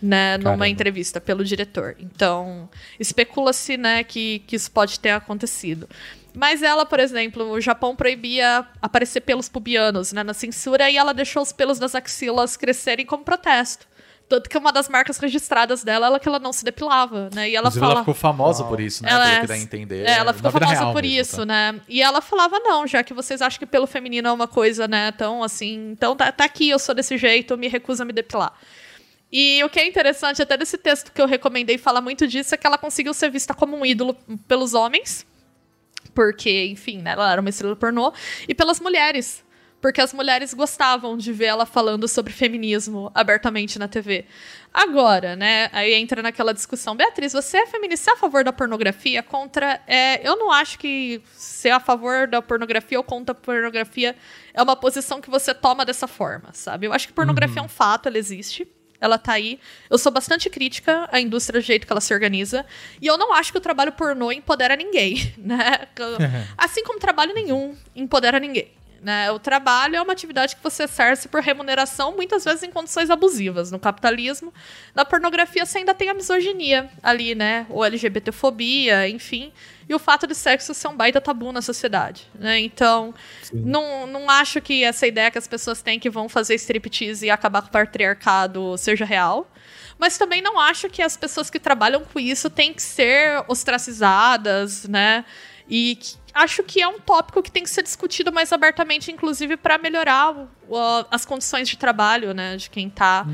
né, 0.00 0.38
numa 0.38 0.68
entrevista 0.68 1.20
pelo 1.20 1.44
diretor. 1.44 1.96
Então, 1.98 2.68
especula-se, 2.98 3.76
né, 3.76 4.02
que, 4.04 4.40
que 4.46 4.56
isso 4.56 4.70
pode 4.70 4.98
ter 4.98 5.10
acontecido. 5.10 5.88
Mas 6.34 6.62
ela, 6.62 6.86
por 6.86 7.00
exemplo, 7.00 7.50
o 7.50 7.60
Japão 7.60 7.96
proibia 7.96 8.64
aparecer 8.80 9.20
pelos 9.20 9.48
pubianos, 9.48 10.12
né, 10.12 10.22
na 10.22 10.34
censura, 10.34 10.88
e 10.90 10.96
ela 10.96 11.12
deixou 11.12 11.42
os 11.42 11.52
pelos 11.52 11.78
das 11.78 11.94
axilas 11.94 12.56
crescerem 12.56 13.04
como 13.04 13.24
protesto. 13.24 13.86
Tanto 14.30 14.48
que 14.48 14.56
uma 14.56 14.70
das 14.70 14.88
marcas 14.88 15.18
registradas 15.18 15.82
dela 15.82 16.06
era 16.06 16.20
que 16.20 16.28
ela 16.28 16.38
não 16.38 16.52
se 16.52 16.64
depilava, 16.64 17.28
né? 17.34 17.50
E 17.50 17.56
ela 17.56 17.66
Inclusive, 17.66 17.80
fala... 17.80 17.92
ela 17.94 18.00
ficou 18.02 18.14
famosa 18.14 18.62
por 18.62 18.78
isso, 18.78 19.02
né? 19.02 19.10
Ela 19.10 19.24
Pelo 19.24 19.36
é- 19.36 19.40
que 19.40 19.46
dá 19.48 19.54
a 19.54 19.58
entender. 19.58 20.06
É, 20.06 20.12
ela 20.18 20.32
ficou 20.32 20.52
famosa 20.52 20.92
por 20.92 21.02
mesmo, 21.02 21.20
isso, 21.20 21.36
tá? 21.38 21.46
né? 21.46 21.80
E 21.88 22.00
ela 22.00 22.20
falava, 22.20 22.60
não, 22.60 22.86
já 22.86 23.02
que 23.02 23.12
vocês 23.12 23.42
acham 23.42 23.58
que 23.58 23.66
pelo 23.66 23.88
feminino 23.88 24.28
é 24.28 24.32
uma 24.32 24.46
coisa, 24.46 24.86
né, 24.86 25.10
tão 25.10 25.42
assim, 25.42 25.90
então 25.90 26.14
tá, 26.14 26.30
tá 26.30 26.44
aqui, 26.44 26.70
eu 26.70 26.78
sou 26.78 26.94
desse 26.94 27.18
jeito, 27.18 27.54
eu 27.54 27.58
me 27.58 27.66
recuso 27.66 28.04
a 28.04 28.06
me 28.06 28.12
depilar. 28.12 28.52
E 29.32 29.62
o 29.62 29.68
que 29.68 29.78
é 29.78 29.86
interessante, 29.86 30.42
até 30.42 30.56
desse 30.56 30.76
texto 30.76 31.12
que 31.12 31.22
eu 31.22 31.26
recomendei 31.26 31.78
fala 31.78 32.00
muito 32.00 32.26
disso, 32.26 32.54
é 32.54 32.58
que 32.58 32.66
ela 32.66 32.78
conseguiu 32.78 33.14
ser 33.14 33.30
vista 33.30 33.54
como 33.54 33.76
um 33.76 33.86
ídolo 33.86 34.16
pelos 34.48 34.74
homens, 34.74 35.24
porque, 36.14 36.66
enfim, 36.66 36.98
né, 36.98 37.12
ela 37.12 37.30
era 37.30 37.40
uma 37.40 37.50
estrela 37.50 37.76
pornô, 37.76 38.12
e 38.48 38.54
pelas 38.54 38.80
mulheres, 38.80 39.44
porque 39.80 40.00
as 40.00 40.12
mulheres 40.12 40.52
gostavam 40.52 41.16
de 41.16 41.32
ver 41.32 41.46
ela 41.46 41.64
falando 41.64 42.08
sobre 42.08 42.32
feminismo 42.32 43.10
abertamente 43.14 43.78
na 43.78 43.86
TV. 43.86 44.26
Agora, 44.74 45.36
né, 45.36 45.70
aí 45.72 45.94
entra 45.94 46.22
naquela 46.22 46.52
discussão, 46.52 46.96
Beatriz, 46.96 47.32
você 47.32 47.58
é 47.58 47.66
feminista, 47.66 48.04
você 48.04 48.10
é 48.10 48.14
a 48.14 48.16
favor 48.16 48.42
da 48.42 48.52
pornografia? 48.52 49.22
Contra, 49.22 49.80
é, 49.86 50.26
eu 50.28 50.36
não 50.36 50.50
acho 50.50 50.76
que 50.76 51.22
ser 51.32 51.70
a 51.70 51.78
favor 51.80 52.26
da 52.26 52.42
pornografia 52.42 52.98
ou 52.98 53.04
contra 53.04 53.32
a 53.32 53.34
pornografia 53.34 54.16
é 54.52 54.60
uma 54.60 54.74
posição 54.74 55.20
que 55.20 55.30
você 55.30 55.54
toma 55.54 55.84
dessa 55.84 56.08
forma, 56.08 56.50
sabe? 56.52 56.86
Eu 56.86 56.92
acho 56.92 57.06
que 57.06 57.14
pornografia 57.14 57.60
é 57.60 57.64
um 57.64 57.68
fato, 57.68 58.08
ela 58.08 58.18
existe, 58.18 58.68
ela 59.00 59.18
tá 59.18 59.32
aí. 59.32 59.58
Eu 59.88 59.98
sou 59.98 60.12
bastante 60.12 60.50
crítica 60.50 61.08
à 61.10 61.20
indústria 61.20 61.60
do 61.60 61.64
jeito 61.64 61.86
que 61.86 61.92
ela 61.92 62.00
se 62.00 62.12
organiza. 62.12 62.66
E 63.00 63.06
eu 63.06 63.16
não 63.16 63.32
acho 63.32 63.52
que 63.52 63.58
o 63.58 63.60
trabalho 63.60 63.92
pornô 63.92 64.30
empodera 64.30 64.76
ninguém, 64.76 65.34
né? 65.38 65.88
Assim 66.56 66.84
como 66.84 66.98
trabalho 66.98 67.34
nenhum 67.34 67.76
empodera 67.94 68.38
ninguém. 68.38 68.68
Né? 69.02 69.30
O 69.30 69.38
trabalho 69.38 69.96
é 69.96 70.02
uma 70.02 70.12
atividade 70.12 70.54
que 70.54 70.62
você 70.62 70.82
exerce 70.82 71.26
por 71.26 71.40
remuneração, 71.40 72.14
muitas 72.14 72.44
vezes 72.44 72.62
em 72.62 72.70
condições 72.70 73.08
abusivas. 73.08 73.70
No 73.70 73.78
capitalismo, 73.78 74.52
na 74.94 75.06
pornografia 75.06 75.64
você 75.64 75.78
ainda 75.78 75.94
tem 75.94 76.10
a 76.10 76.14
misoginia 76.14 76.90
ali, 77.02 77.34
né? 77.34 77.66
Ou 77.70 77.82
LGBTfobia, 77.82 79.08
enfim. 79.08 79.52
E 79.90 79.94
o 79.94 79.98
fato 79.98 80.24
de 80.24 80.36
sexo 80.36 80.72
ser 80.72 80.86
um 80.86 80.96
baita 80.96 81.20
tabu 81.20 81.50
na 81.50 81.60
sociedade, 81.60 82.28
né? 82.38 82.60
Então, 82.60 83.12
não, 83.52 84.06
não 84.06 84.30
acho 84.30 84.60
que 84.60 84.84
essa 84.84 85.04
ideia 85.04 85.32
que 85.32 85.36
as 85.38 85.48
pessoas 85.48 85.82
têm 85.82 85.98
que 85.98 86.08
vão 86.08 86.28
fazer 86.28 86.54
striptease 86.54 87.26
e 87.26 87.30
acabar 87.30 87.60
com 87.62 87.68
o 87.68 87.70
patriarcado 87.72 88.78
seja 88.78 89.04
real. 89.04 89.50
Mas 89.98 90.16
também 90.16 90.40
não 90.40 90.60
acho 90.60 90.88
que 90.88 91.02
as 91.02 91.16
pessoas 91.16 91.50
que 91.50 91.58
trabalham 91.58 92.02
com 92.04 92.20
isso 92.20 92.48
têm 92.48 92.72
que 92.72 92.80
ser 92.80 93.44
ostracizadas, 93.48 94.86
né? 94.86 95.24
E 95.68 95.96
que- 95.96 96.16
acho 96.34 96.62
que 96.62 96.80
é 96.80 96.86
um 96.88 96.98
tópico 97.00 97.42
que 97.42 97.50
tem 97.50 97.64
que 97.64 97.70
ser 97.70 97.82
discutido 97.82 98.32
mais 98.32 98.52
abertamente, 98.52 99.10
inclusive 99.10 99.56
para 99.56 99.76
melhorar 99.76 100.30
o- 100.68 101.04
as 101.10 101.24
condições 101.26 101.68
de 101.68 101.76
trabalho, 101.76 102.32
né, 102.32 102.56
de 102.56 102.70
quem 102.70 102.88
tá 102.88 103.26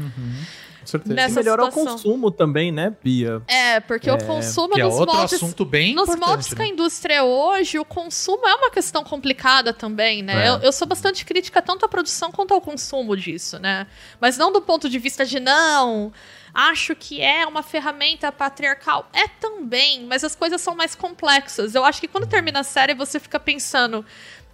Com 0.86 0.90
certeza. 0.90 1.14
nessa 1.14 1.40
E 1.40 1.42
melhorar 1.42 1.64
situação. 1.66 1.92
o 1.92 1.96
consumo 1.96 2.30
também, 2.30 2.70
né, 2.70 2.94
Bia? 3.02 3.42
É, 3.48 3.80
porque 3.80 4.10
o 4.10 4.18
consumo 4.24 4.74
Que 4.74 4.80
é 4.80 4.84
nos 4.84 4.94
outro 4.98 5.14
moldes 5.16 5.34
assunto 5.34 5.64
bem 5.64 5.94
Nos 5.94 6.14
moldes 6.16 6.48
que 6.54 6.62
a 6.62 6.64
né? 6.64 6.70
indústria 6.70 7.14
é 7.14 7.22
hoje, 7.22 7.78
o 7.78 7.84
consumo 7.84 8.46
é 8.46 8.54
uma 8.54 8.70
questão 8.70 9.02
complicada 9.02 9.72
também, 9.72 10.22
né? 10.22 10.46
É. 10.46 10.48
Eu, 10.48 10.58
eu 10.58 10.72
sou 10.72 10.86
bastante 10.86 11.24
crítica 11.24 11.60
tanto 11.60 11.84
à 11.84 11.88
produção 11.88 12.30
quanto 12.30 12.54
ao 12.54 12.60
consumo 12.60 13.16
disso, 13.16 13.58
né? 13.58 13.86
Mas 14.20 14.38
não 14.38 14.52
do 14.52 14.62
ponto 14.62 14.88
de 14.88 14.98
vista 14.98 15.24
de 15.26 15.40
não, 15.40 16.12
acho 16.54 16.94
que 16.94 17.20
é 17.20 17.46
uma 17.46 17.62
ferramenta 17.62 18.30
patriarcal. 18.30 19.08
É 19.12 19.28
também, 19.28 20.04
mas 20.06 20.22
as 20.24 20.34
coisas 20.34 20.60
são 20.60 20.74
mais 20.74 20.94
complexas. 20.94 21.74
Eu 21.74 21.84
acho 21.84 22.00
que 22.00 22.08
quando 22.08 22.26
termina 22.26 22.60
a 22.60 22.64
série, 22.64 22.94
você 22.94 23.18
fica 23.20 23.38
pensando. 23.40 24.04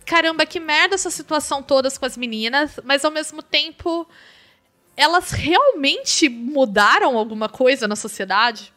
Caramba, 0.05 0.45
que 0.45 0.59
merda 0.59 0.97
essa 0.97 1.11
situação 1.11 1.63
todas 1.63 1.97
com 1.97 2.05
as 2.05 2.17
meninas, 2.17 2.81
mas 2.83 3.05
ao 3.05 3.11
mesmo 3.11 3.41
tempo 3.41 4.09
elas 4.97 5.31
realmente 5.31 6.29
mudaram 6.29 7.17
alguma 7.17 7.49
coisa 7.49 7.89
na 7.89 7.97
sociedade? 7.97 8.73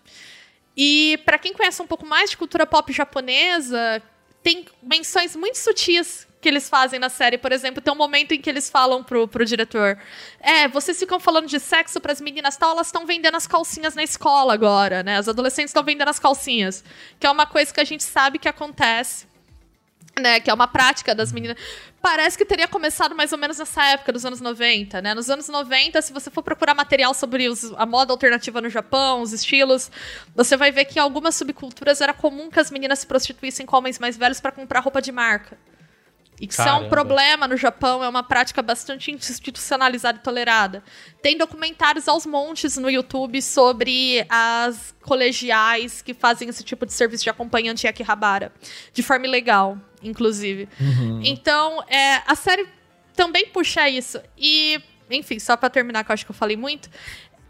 E 0.76 1.20
pra 1.26 1.38
quem 1.38 1.54
conhece 1.54 1.82
um 1.82 1.88
pouco 1.88 2.06
mais 2.06 2.30
de 2.30 2.38
cultura 2.38 2.66
pop 2.66 2.92
japonesa, 2.92 4.02
tem 4.44 4.66
menções 4.84 5.36
muito 5.36 5.58
sutis 5.58 6.28
que 6.46 6.50
eles 6.50 6.70
fazem 6.70 7.00
na 7.00 7.10
série. 7.10 7.40
Por 7.40 7.52
exemplo, 7.52 7.82
tem 7.82 7.92
um 7.92 7.98
momento 7.98 8.34
em 8.34 8.40
que 8.40 8.48
eles 8.48 8.70
falam 8.70 9.04
pro, 9.04 9.28
pro 9.28 9.44
diretor: 9.44 9.98
É, 10.40 10.68
vocês 10.68 11.00
ficam 11.00 11.20
falando 11.20 11.48
de 11.48 11.60
sexo 11.60 12.00
pras 12.00 12.22
meninas 12.22 12.56
tal, 12.56 12.72
elas 12.72 12.88
estão 12.88 13.06
vendendo 13.06 13.36
as 13.36 13.48
calcinhas 13.48 13.96
na 13.96 14.04
escola 14.04 14.54
agora, 14.54 15.02
né? 15.02 15.18
As 15.18 15.28
adolescentes 15.28 15.72
estão 15.72 15.84
vendendo 15.84 16.10
as 16.10 16.20
calcinhas. 16.20 16.84
Que 17.20 17.26
é 17.26 17.32
uma 17.32 17.48
coisa 17.48 17.74
que 17.74 17.80
a 17.80 17.84
gente 17.84 18.04
sabe 18.04 18.38
que 18.38 18.48
acontece. 18.48 19.26
Né, 20.18 20.40
que 20.40 20.50
é 20.50 20.54
uma 20.54 20.66
prática 20.68 21.14
das 21.14 21.34
meninas. 21.34 21.58
Parece 22.02 22.38
que 22.38 22.46
teria 22.46 22.70
começado 22.70 23.14
mais 23.14 23.34
ou 23.34 23.38
menos 23.38 23.58
nessa 23.60 23.84
época, 23.84 24.14
dos 24.14 24.26
anos 24.26 24.40
90, 24.40 25.02
né? 25.02 25.14
Nos 25.14 25.30
anos 25.30 25.50
90, 25.50 26.02
se 26.02 26.14
você 26.14 26.32
for 26.32 26.42
procurar 26.42 26.74
material 26.74 27.14
sobre 27.14 27.50
os- 27.50 27.74
a 27.74 27.86
moda 27.86 28.14
alternativa 28.14 28.62
no 28.62 28.70
Japão, 28.70 29.22
os 29.22 29.34
estilos, 29.34 29.92
você 30.34 30.56
vai 30.56 30.72
ver 30.72 30.86
que 30.86 31.00
em 31.00 31.02
algumas 31.02 31.36
subculturas 31.36 32.00
era 32.00 32.14
comum 32.14 32.50
que 32.50 32.60
as 32.62 32.72
meninas 32.72 33.00
se 33.00 33.08
prostituíssem 33.08 33.66
com 33.66 33.76
homens 33.76 34.00
mais 34.00 34.16
velhos 34.16 34.40
para 34.40 34.54
comprar 34.54 34.80
roupa 34.80 35.02
de 35.02 35.12
marca. 35.12 35.58
E 36.40 36.48
que 36.48 36.54
isso 36.54 36.62
é 36.62 36.74
um 36.74 36.90
problema 36.90 37.48
no 37.48 37.56
Japão, 37.56 38.04
é 38.04 38.10
uma 38.10 38.22
prática 38.24 38.62
bastante 38.62 39.10
institucionalizada 39.12 40.18
e 40.18 40.22
tolerada. 40.22 40.84
Tem 41.22 41.38
documentários 41.38 42.08
aos 42.08 42.26
montes 42.26 42.76
no 42.78 42.90
YouTube 42.90 43.42
sobre 43.42 44.26
as 44.30 44.94
colegiais 45.02 46.02
que 46.02 46.14
fazem 46.14 46.50
esse 46.50 46.64
tipo 46.64 46.86
de 46.86 46.92
serviço 46.92 47.24
de 47.24 47.30
acompanhante 47.30 47.88
em 47.88 47.90
Akihabara. 47.90 48.52
De 48.92 49.02
forma 49.02 49.26
ilegal, 49.26 49.78
inclusive. 50.04 50.68
Então, 51.24 51.82
é, 51.88 52.22
a 52.28 52.36
série 52.36 52.68
também 53.16 53.48
puxa 53.48 53.88
isso. 53.88 54.22
E, 54.38 54.82
enfim, 55.10 55.40
só 55.40 55.56
pra 55.56 55.70
terminar, 55.70 56.04
que 56.04 56.12
eu 56.12 56.14
acho 56.14 56.26
que 56.26 56.32
eu 56.32 56.36
falei 56.36 56.58
muito. 56.58 56.90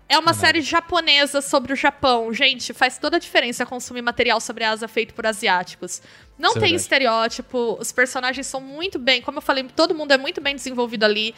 É 0.07 0.19
uma 0.19 0.33
série 0.35 0.61
japonesa 0.61 1.41
sobre 1.41 1.73
o 1.73 1.75
Japão. 1.75 2.31
Gente, 2.31 2.73
faz 2.73 2.97
toda 2.99 3.17
a 3.17 3.19
diferença 3.19 3.65
consumir 3.65 4.01
material 4.03 4.39
sobre 4.39 4.63
a 4.63 4.69
Asa 4.71 4.87
feito 4.87 5.13
por 5.15 5.25
asiáticos. 5.25 6.01
Não 6.37 6.49
Isso 6.49 6.57
é 6.59 6.61
tem 6.61 6.69
verdade. 6.69 6.81
estereótipo, 6.81 7.77
os 7.79 7.91
personagens 7.91 8.45
são 8.45 8.61
muito 8.61 8.99
bem, 8.99 9.21
como 9.21 9.39
eu 9.39 9.41
falei, 9.41 9.63
todo 9.75 9.95
mundo 9.95 10.11
é 10.11 10.17
muito 10.17 10.39
bem 10.41 10.55
desenvolvido 10.55 11.03
ali. 11.05 11.33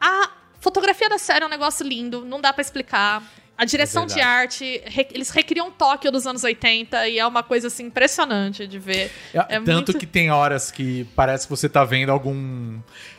A 0.00 0.30
fotografia 0.60 1.08
da 1.08 1.18
série 1.18 1.44
é 1.44 1.46
um 1.46 1.50
negócio 1.50 1.86
lindo, 1.86 2.24
não 2.24 2.40
dá 2.40 2.52
pra 2.52 2.62
explicar. 2.62 3.22
A 3.58 3.64
direção 3.64 4.06
de 4.06 4.14
verdade. 4.14 4.36
arte, 4.40 4.82
re- 4.86 5.08
eles 5.10 5.30
recriam 5.30 5.68
Tóquio 5.68 6.12
dos 6.12 6.28
anos 6.28 6.44
80 6.44 7.08
e 7.08 7.18
é 7.18 7.26
uma 7.26 7.42
coisa 7.42 7.66
assim 7.66 7.86
impressionante 7.86 8.68
de 8.68 8.78
ver. 8.78 9.10
É, 9.34 9.38
É 9.56 9.60
Tanto 9.60 9.72
muito- 9.88 9.98
que 9.98 10.06
tem 10.06 10.30
horas 10.30 10.70
que 10.70 11.04
parece 11.16 11.44
que 11.44 11.50
você 11.50 11.68
tá 11.68 11.84
vendo 11.84 12.10
algum. 12.12 12.78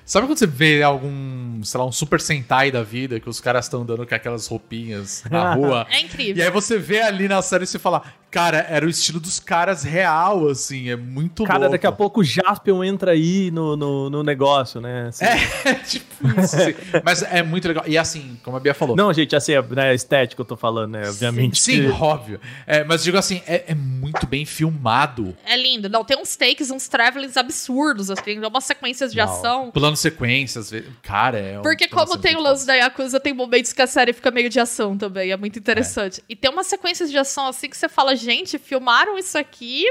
Sabe 0.10 0.26
quando 0.26 0.40
você 0.40 0.48
vê 0.48 0.82
algum, 0.82 1.62
sei 1.64 1.80
lá, 1.80 1.86
um 1.86 1.92
Super 1.92 2.20
Sentai 2.20 2.72
da 2.72 2.82
vida, 2.82 3.20
que 3.20 3.30
os 3.30 3.40
caras 3.40 3.66
estão 3.66 3.86
dando 3.86 4.08
com 4.08 4.16
aquelas 4.16 4.48
roupinhas 4.48 5.24
na 5.30 5.54
rua? 5.54 5.86
É 5.88 6.00
E 6.02 6.06
incrível. 6.06 6.44
aí 6.44 6.50
você 6.50 6.80
vê 6.80 7.00
ali 7.04 7.28
na 7.28 7.44
série 7.44 7.64
e 7.66 7.68
você 7.68 7.78
fala, 7.78 8.02
cara, 8.32 8.66
era 8.68 8.84
o 8.88 8.90
estilo 8.90 9.20
dos 9.20 9.40
caras 9.40 9.84
real, 9.84 10.48
assim, 10.50 10.90
é 10.90 10.96
muito 10.96 11.44
Cara, 11.44 11.60
louco. 11.60 11.74
daqui 11.74 11.86
a 11.86 11.92
pouco 11.92 12.22
o 12.22 12.24
Jaspion 12.24 12.84
entra 12.84 13.12
aí 13.12 13.52
no, 13.52 13.78
no, 13.78 14.10
no 14.10 14.24
negócio, 14.24 14.82
né? 14.82 15.10
Assim. 15.10 15.26
É, 15.26 15.74
tipo 15.86 16.28
isso, 16.42 16.56
assim. 16.56 16.74
Mas 17.06 17.22
é 17.22 17.44
muito 17.44 17.68
legal. 17.68 17.84
E 17.86 17.96
assim, 17.96 18.40
como 18.44 18.58
a 18.58 18.60
Bia 18.60 18.74
falou. 18.74 18.96
Não, 18.96 19.14
gente, 19.14 19.36
assim, 19.36 19.54
é 19.54 19.62
né, 19.62 19.94
estético 19.94 20.42
eu 20.42 20.46
tô 20.46 20.58
falando, 20.58 20.94
né? 20.94 21.08
Obviamente. 21.08 21.62
Sim, 21.62 21.88
óbvio. 21.92 22.40
É, 22.66 22.84
mas 22.84 23.04
digo 23.04 23.16
assim, 23.18 23.44
é, 23.46 23.66
é 23.68 23.76
muito 23.76 24.26
bem 24.26 24.44
filmado. 24.44 25.38
É 25.46 25.56
lindo. 25.56 25.88
Não, 25.88 26.04
tem 26.04 26.18
uns 26.18 26.36
takes, 26.36 26.72
uns 26.72 26.88
travelings 26.88 27.38
absurdos, 27.38 28.10
assim, 28.10 28.24
tem 28.24 28.44
umas 28.44 28.64
sequências 28.64 29.12
de 29.12 29.20
ação. 29.22 29.70
Sequências, 30.00 30.66
às 30.66 30.72
vezes. 30.72 30.90
Cara, 31.04 31.38
é 31.38 31.60
um- 31.60 31.62
Porque 31.62 31.88
como 31.88 32.18
tem 32.18 32.36
o 32.36 32.40
lance 32.42 32.66
da 32.66 32.74
Yakuza, 32.76 33.20
tem 33.20 33.34
momentos 33.34 33.74
que 33.74 33.82
a 33.82 33.88
série 33.88 34.14
fica 34.14 34.32
meio 34.32 34.50
de 34.50 34.60
ação 34.60 34.98
também, 34.98 35.32
é 35.32 35.38
muito 35.38 35.58
interessante. 35.60 36.24
E 36.28 36.36
tem 36.36 36.50
umas 36.52 36.68
sequências 36.68 37.10
de 37.12 37.18
ação 37.18 37.48
assim 37.48 37.70
que 37.70 37.78
você 37.78 37.88
fala, 37.90 38.16
gente, 38.16 38.58
filmaram 38.58 39.18
isso 39.18 39.38
aqui, 39.38 39.86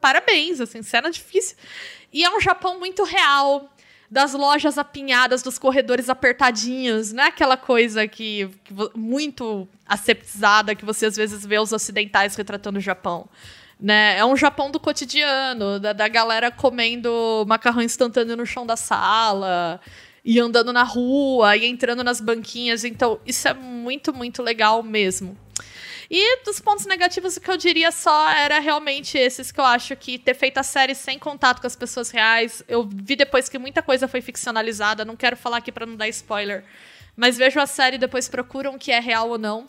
parabéns, 0.00 0.60
assim, 0.60 0.82
cena 0.82 1.10
difícil. 1.10 1.56
E 2.12 2.22
é 2.24 2.30
um 2.30 2.40
Japão 2.40 2.78
muito 2.78 3.02
real, 3.04 3.70
das 4.10 4.32
lojas 4.34 4.78
apinhadas, 4.78 5.42
dos 5.42 5.58
corredores 5.58 6.08
apertadinhos, 6.08 7.10
não 7.12 7.24
é 7.24 7.28
aquela 7.28 7.56
coisa 7.56 8.06
que, 8.06 8.48
que 8.62 8.72
muito 8.94 9.66
aseptizada 9.86 10.74
que 10.74 10.84
você 10.84 11.06
às 11.06 11.16
vezes 11.16 11.44
vê 11.44 11.58
os 11.58 11.72
ocidentais 11.72 12.36
retratando 12.36 12.78
o 12.78 12.82
Japão. 12.82 13.28
Né? 13.78 14.18
É 14.18 14.24
um 14.24 14.36
Japão 14.36 14.70
do 14.70 14.80
cotidiano, 14.80 15.78
da, 15.80 15.92
da 15.92 16.08
galera 16.08 16.50
comendo 16.50 17.44
macarrão 17.46 17.82
instantâneo 17.82 18.36
no 18.36 18.46
chão 18.46 18.64
da 18.64 18.76
sala, 18.76 19.80
e 20.24 20.40
andando 20.40 20.72
na 20.72 20.82
rua, 20.82 21.56
e 21.56 21.66
entrando 21.66 22.02
nas 22.02 22.20
banquinhas. 22.20 22.84
Então, 22.84 23.20
isso 23.26 23.46
é 23.46 23.54
muito, 23.54 24.14
muito 24.14 24.42
legal 24.42 24.82
mesmo. 24.82 25.36
E 26.10 26.44
dos 26.44 26.60
pontos 26.60 26.86
negativos, 26.86 27.36
o 27.36 27.40
que 27.40 27.50
eu 27.50 27.56
diria 27.56 27.90
só 27.90 28.30
era 28.30 28.58
realmente 28.58 29.18
esses 29.18 29.50
que 29.50 29.60
eu 29.60 29.64
acho 29.64 29.96
que 29.96 30.18
ter 30.18 30.34
feito 30.34 30.58
a 30.58 30.62
série 30.62 30.94
sem 30.94 31.18
contato 31.18 31.60
com 31.60 31.66
as 31.66 31.76
pessoas 31.76 32.10
reais. 32.10 32.62
Eu 32.68 32.88
vi 32.88 33.16
depois 33.16 33.48
que 33.48 33.58
muita 33.58 33.82
coisa 33.82 34.06
foi 34.06 34.20
ficcionalizada, 34.20 35.04
não 35.04 35.16
quero 35.16 35.36
falar 35.36 35.58
aqui 35.58 35.72
pra 35.72 35.86
não 35.86 35.96
dar 35.96 36.08
spoiler. 36.08 36.64
Mas 37.16 37.36
vejo 37.36 37.60
a 37.60 37.66
série 37.66 37.96
e 37.96 37.98
depois 37.98 38.28
procuram 38.28 38.74
o 38.74 38.78
que 38.78 38.92
é 38.92 39.00
real 39.00 39.28
ou 39.28 39.38
não. 39.38 39.66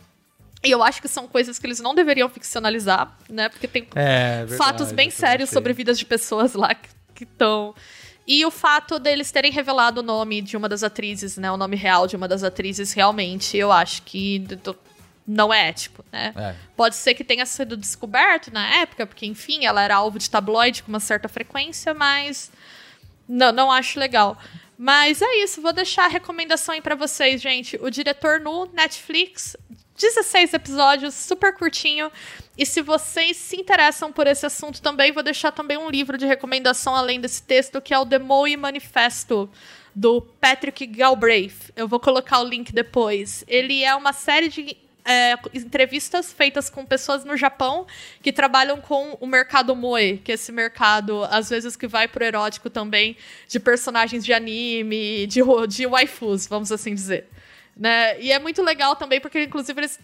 E 0.65 0.71
eu 0.71 0.83
acho 0.83 1.01
que 1.01 1.07
são 1.07 1.27
coisas 1.27 1.59
que 1.59 1.67
eles 1.67 1.79
não 1.79 1.93
deveriam 1.93 2.27
ficcionalizar, 2.27 3.15
né? 3.29 3.49
Porque 3.49 3.67
tem 3.67 3.87
É, 3.95 4.39
verdade, 4.39 4.57
fatos 4.57 4.91
bem 4.91 5.07
eu 5.07 5.11
sérios 5.11 5.49
sobre 5.49 5.71
vidas 5.73 5.97
de 5.97 6.05
pessoas 6.05 6.53
lá 6.53 6.73
que 7.13 7.23
estão. 7.23 7.75
E 8.27 8.43
o 8.43 8.49
fato 8.49 8.97
deles 8.97 9.31
terem 9.31 9.51
revelado 9.51 9.99
o 9.99 10.03
nome 10.03 10.41
de 10.41 10.57
uma 10.57 10.67
das 10.67 10.81
atrizes, 10.81 11.37
né? 11.37 11.51
O 11.51 11.57
nome 11.57 11.75
real 11.75 12.07
de 12.07 12.15
uma 12.15 12.27
das 12.27 12.43
atrizes, 12.43 12.91
realmente, 12.91 13.55
eu 13.55 13.71
acho 13.71 14.01
que 14.01 14.43
não 15.27 15.53
é 15.53 15.69
ético, 15.69 16.03
né? 16.11 16.33
É. 16.35 16.55
Pode 16.75 16.95
ser 16.95 17.13
que 17.13 17.23
tenha 17.23 17.45
sido 17.45 17.77
descoberto 17.77 18.51
na 18.51 18.77
época, 18.77 19.05
porque, 19.05 19.25
enfim, 19.25 19.65
ela 19.65 19.81
era 19.81 19.95
alvo 19.95 20.17
de 20.17 20.29
tabloide 20.29 20.81
com 20.81 20.89
uma 20.89 20.99
certa 20.99 21.27
frequência, 21.27 21.93
mas 21.93 22.51
não, 23.27 23.51
não 23.51 23.71
acho 23.71 23.99
legal. 23.99 24.37
Mas 24.77 25.21
é 25.21 25.37
isso, 25.37 25.61
vou 25.61 25.71
deixar 25.71 26.05
a 26.05 26.09
recomendação 26.09 26.75
aí 26.75 26.81
pra 26.81 26.95
vocês, 26.95 27.41
gente. 27.41 27.77
O 27.81 27.89
diretor 27.89 28.39
no 28.39 28.65
Netflix, 28.73 29.55
16 29.97 30.53
episódios, 30.53 31.13
super 31.13 31.55
curtinho. 31.55 32.11
E 32.57 32.65
se 32.65 32.81
vocês 32.81 33.37
se 33.37 33.55
interessam 33.55 34.11
por 34.11 34.27
esse 34.27 34.45
assunto 34.45 34.81
também, 34.81 35.11
vou 35.11 35.23
deixar 35.23 35.51
também 35.51 35.77
um 35.77 35.89
livro 35.89 36.17
de 36.17 36.25
recomendação 36.25 36.95
além 36.95 37.19
desse 37.19 37.41
texto, 37.41 37.81
que 37.81 37.93
é 37.93 37.99
o 37.99 38.05
The 38.05 38.19
Moe 38.19 38.57
Manifesto, 38.57 39.49
do 39.93 40.21
Patrick 40.21 40.85
Galbraith. 40.85 41.71
Eu 41.75 41.87
vou 41.87 41.99
colocar 41.99 42.41
o 42.41 42.43
link 42.43 42.73
depois. 42.73 43.43
Ele 43.47 43.83
é 43.83 43.95
uma 43.95 44.11
série 44.11 44.49
de 44.49 44.77
é, 45.05 45.35
entrevistas 45.53 46.33
feitas 46.33 46.69
com 46.69 46.83
pessoas 46.83 47.23
no 47.23 47.37
Japão 47.37 47.85
que 48.21 48.33
trabalham 48.33 48.81
com 48.81 49.15
o 49.21 49.27
mercado 49.27 49.75
moe, 49.75 50.17
que 50.17 50.31
é 50.31 50.35
esse 50.35 50.51
mercado, 50.51 51.23
às 51.25 51.49
vezes, 51.49 51.75
que 51.75 51.87
vai 51.87 52.07
pro 52.07 52.25
erótico 52.25 52.69
também, 52.69 53.15
de 53.47 53.59
personagens 53.59 54.25
de 54.25 54.33
anime, 54.33 55.27
de, 55.27 55.41
de 55.69 55.87
waifus, 55.87 56.47
vamos 56.47 56.71
assim 56.71 56.93
dizer. 56.93 57.29
Né? 57.75 58.19
E 58.21 58.31
é 58.31 58.39
muito 58.39 58.61
legal 58.63 58.95
também, 58.95 59.19
porque, 59.19 59.43
inclusive, 59.43 59.79
eles 59.79 59.99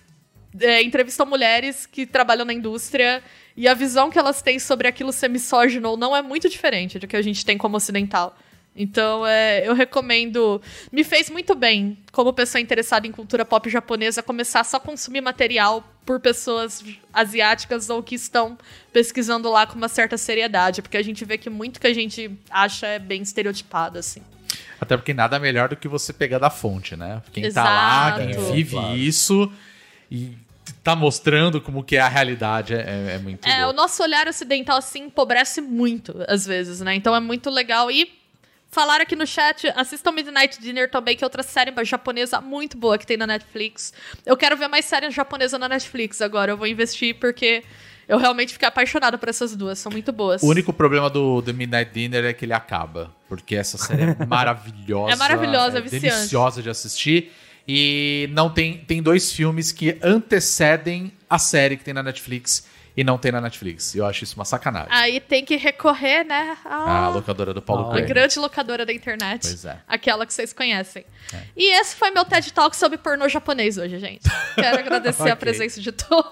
é, 0.60 0.81
entrevistam 0.84 1.25
mulheres 1.25 1.86
que 1.86 2.05
trabalham 2.05 2.45
na 2.45 2.53
indústria 2.53 3.23
e 3.55 3.67
a 3.67 3.73
visão 3.73 4.10
que 4.10 4.19
elas 4.19 4.41
têm 4.41 4.60
sobre 4.60 4.88
aquilo 4.88 5.12
ser 5.12 5.29
misógino 5.29 5.89
ou 5.89 5.97
não 5.97 6.15
é 6.15 6.21
muito 6.21 6.49
diferente 6.49 6.99
do 6.99 7.07
que 7.07 7.15
a 7.15 7.21
gente 7.21 7.45
tem 7.45 7.57
como 7.57 7.77
ocidental. 7.77 8.36
Então, 8.75 9.27
é, 9.27 9.67
eu 9.67 9.73
recomendo. 9.73 10.62
Me 10.91 11.03
fez 11.03 11.29
muito 11.29 11.53
bem, 11.53 11.97
como 12.12 12.31
pessoa 12.31 12.62
interessada 12.62 13.05
em 13.05 13.12
cultura 13.12 13.43
pop 13.43 13.69
japonesa, 13.69 14.23
começar 14.23 14.63
só 14.63 14.77
a 14.77 14.79
consumir 14.79 15.19
material 15.19 15.84
por 16.05 16.21
pessoas 16.21 16.84
asiáticas 17.13 17.89
ou 17.89 18.01
que 18.01 18.15
estão 18.15 18.57
pesquisando 18.93 19.49
lá 19.49 19.67
com 19.67 19.75
uma 19.75 19.89
certa 19.89 20.17
seriedade, 20.17 20.81
porque 20.81 20.97
a 20.97 21.03
gente 21.03 21.23
vê 21.25 21.38
que 21.38 21.49
muito 21.49 21.81
que 21.81 21.88
a 21.88 21.93
gente 21.93 22.31
acha 22.49 22.88
é 22.88 22.97
bem 22.97 23.21
estereotipado, 23.21 23.99
assim. 23.99 24.21
Até 24.80 24.98
porque 24.98 25.14
nada 25.14 25.40
melhor 25.40 25.70
do 25.70 25.76
que 25.76 25.88
você 25.88 26.12
pegar 26.12 26.40
da 26.40 26.50
fonte, 26.50 26.96
né? 26.96 27.22
Quem 27.32 27.52
tá 27.52 27.64
lá, 27.64 28.18
quem 28.18 28.30
Exato. 28.32 28.54
vive 28.54 28.72
Claro. 28.72 28.98
isso 28.98 29.52
e 30.10 30.36
tá 30.84 30.96
mostrando 30.96 31.62
como 31.62 31.84
que 31.84 31.96
é 31.98 32.00
a 32.00 32.08
realidade. 32.08 32.74
É, 32.74 33.14
é- 33.16 33.20
muito 33.20 33.48
É, 33.48 33.62
o 33.62 33.66
louco. 33.68 33.76
nosso 33.82 34.02
olhar 34.02 34.28
ocidental, 34.28 34.78
assim, 34.78 35.04
empobrece 35.04 35.62
muito, 35.62 36.16
às 36.28 36.46
vezes, 36.46 36.82
né? 36.82 36.96
Então 36.96 37.16
é 37.16 37.20
muito 37.20 37.50
legal. 37.50 37.92
E 37.92 38.12
falaram 38.72 39.04
aqui 39.04 39.16
no 39.16 39.28
chat, 39.28 39.68
assistam 39.76 40.12
Midnight 40.14 40.60
Dinner 40.62 40.90
também, 40.90 41.16
que 41.16 41.24
é 41.24 41.28
outra 41.28 41.44
série 41.44 41.72
japonesa 41.84 42.40
muito 42.42 42.78
boa 42.78 42.98
que 42.98 43.06
tem 43.06 43.18
na 43.18 43.28
Netflix. 43.28 43.94
Eu 44.26 44.36
quero 44.38 44.56
ver 44.58 44.68
mais 44.68 44.86
séries 44.86 45.14
japonesas 45.14 45.60
na 45.60 45.68
Netflix 45.70 46.22
agora. 46.22 46.52
Eu 46.54 46.58
vou 46.58 46.66
investir 46.68 47.16
porque 47.20 47.64
eu 48.12 48.17
realmente 48.17 48.52
fiquei 48.52 48.67
apaixonada 48.67 49.17
por 49.17 49.30
essas 49.30 49.56
duas. 49.56 49.80
São 49.80 49.89
muito 49.89 50.12
boas. 50.12 50.43
O 50.43 50.47
único 50.47 50.74
problema 50.74 51.10
do 51.10 51.41
The 51.41 51.54
Midnight 51.54 51.93
Dinner 51.93 52.26
é 52.26 52.34
que 52.34 52.43
ele 52.43 52.52
acaba. 52.52 53.10
Porque 53.30 53.56
essa 53.56 53.78
série 53.78 54.02
é 54.02 54.17
maravilhosa. 54.28 55.13
É 55.13 55.15
maravilhosa, 55.15 55.78
é 55.78 55.82
viciante. 55.82 56.13
deliciosa 56.13 56.62
de 56.62 56.69
assistir. 56.69 57.32
E 57.65 58.30
não 58.34 58.50
tem, 58.50 58.80
tem 58.80 59.02
dois 59.02 59.32
filmes 59.32 59.71
que 59.71 59.97
antecedem 60.04 61.13
a 61.30 61.39
série 61.39 61.78
que 61.78 61.86
tem 61.86 61.93
na 61.93 62.04
Netflix 62.04 62.67
e 62.95 63.04
não 63.04 63.17
tem 63.17 63.32
na 63.32 63.39
Netflix. 63.41 63.95
E 63.95 63.99
eu 63.99 64.06
acho 64.06 64.23
isso 64.23 64.36
uma 64.36 64.43
sacanagem. 64.45 64.89
Aí 64.91 65.19
tem 65.19 65.45
que 65.45 65.56
recorrer, 65.56 66.23
né? 66.25 66.58
A 66.65 67.06
A, 67.06 67.10
locadora 67.10 67.54
do 67.54 67.62
Paulo 67.62 67.88
a 67.88 67.91
Coelho. 67.91 68.08
grande 68.08 68.38
locadora 68.39 68.86
da 68.86 68.91
internet. 68.93 69.41
Pois 69.47 69.65
é. 69.65 69.77
Aquela 69.88 70.25
que 70.25 70.34
vocês 70.34 70.51
conhecem. 70.54 71.06
E 71.56 71.71
esse 71.80 71.95
foi 71.95 72.12
meu 72.12 72.25
TED 72.25 72.51
Talk 72.54 72.75
sobre 72.75 72.97
pornô 72.97 73.27
japonês 73.30 73.77
hoje, 73.77 73.97
gente. 73.99 74.30
Quero 74.56 74.80
agradecer 74.80 75.23
a 75.23 75.25
Ok. 75.34 75.36
presença 75.38 75.80
de 75.80 75.91
todos. 75.91 76.25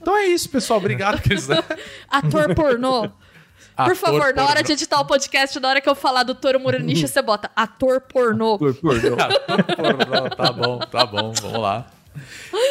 Então 0.00 0.16
é 0.16 0.26
isso, 0.26 0.48
pessoal. 0.48 0.78
Obrigado, 0.78 1.20
Cris. 1.22 1.48
Ator 2.08 2.54
pornô. 2.54 3.02
Por 3.08 3.12
Ator 3.84 3.96
favor, 3.96 4.34
na 4.34 4.42
hora 4.42 4.54
pornô. 4.54 4.62
de 4.66 4.72
editar 4.72 5.00
o 5.00 5.04
podcast, 5.04 5.60
na 5.60 5.68
hora 5.68 5.80
que 5.80 5.88
eu 5.88 5.94
falar 5.94 6.24
do 6.24 6.34
Toro 6.34 6.58
Muranishi, 6.58 7.06
você 7.06 7.22
bota 7.22 7.48
ator 7.54 8.00
pornô. 8.00 8.58
Por- 8.58 8.74
por- 8.74 8.96
Pornô, 9.76 10.30
tá 10.36 10.52
bom, 10.52 10.78
tá 10.80 11.06
bom. 11.06 11.32
Vamos 11.40 11.60
lá. 11.60 11.86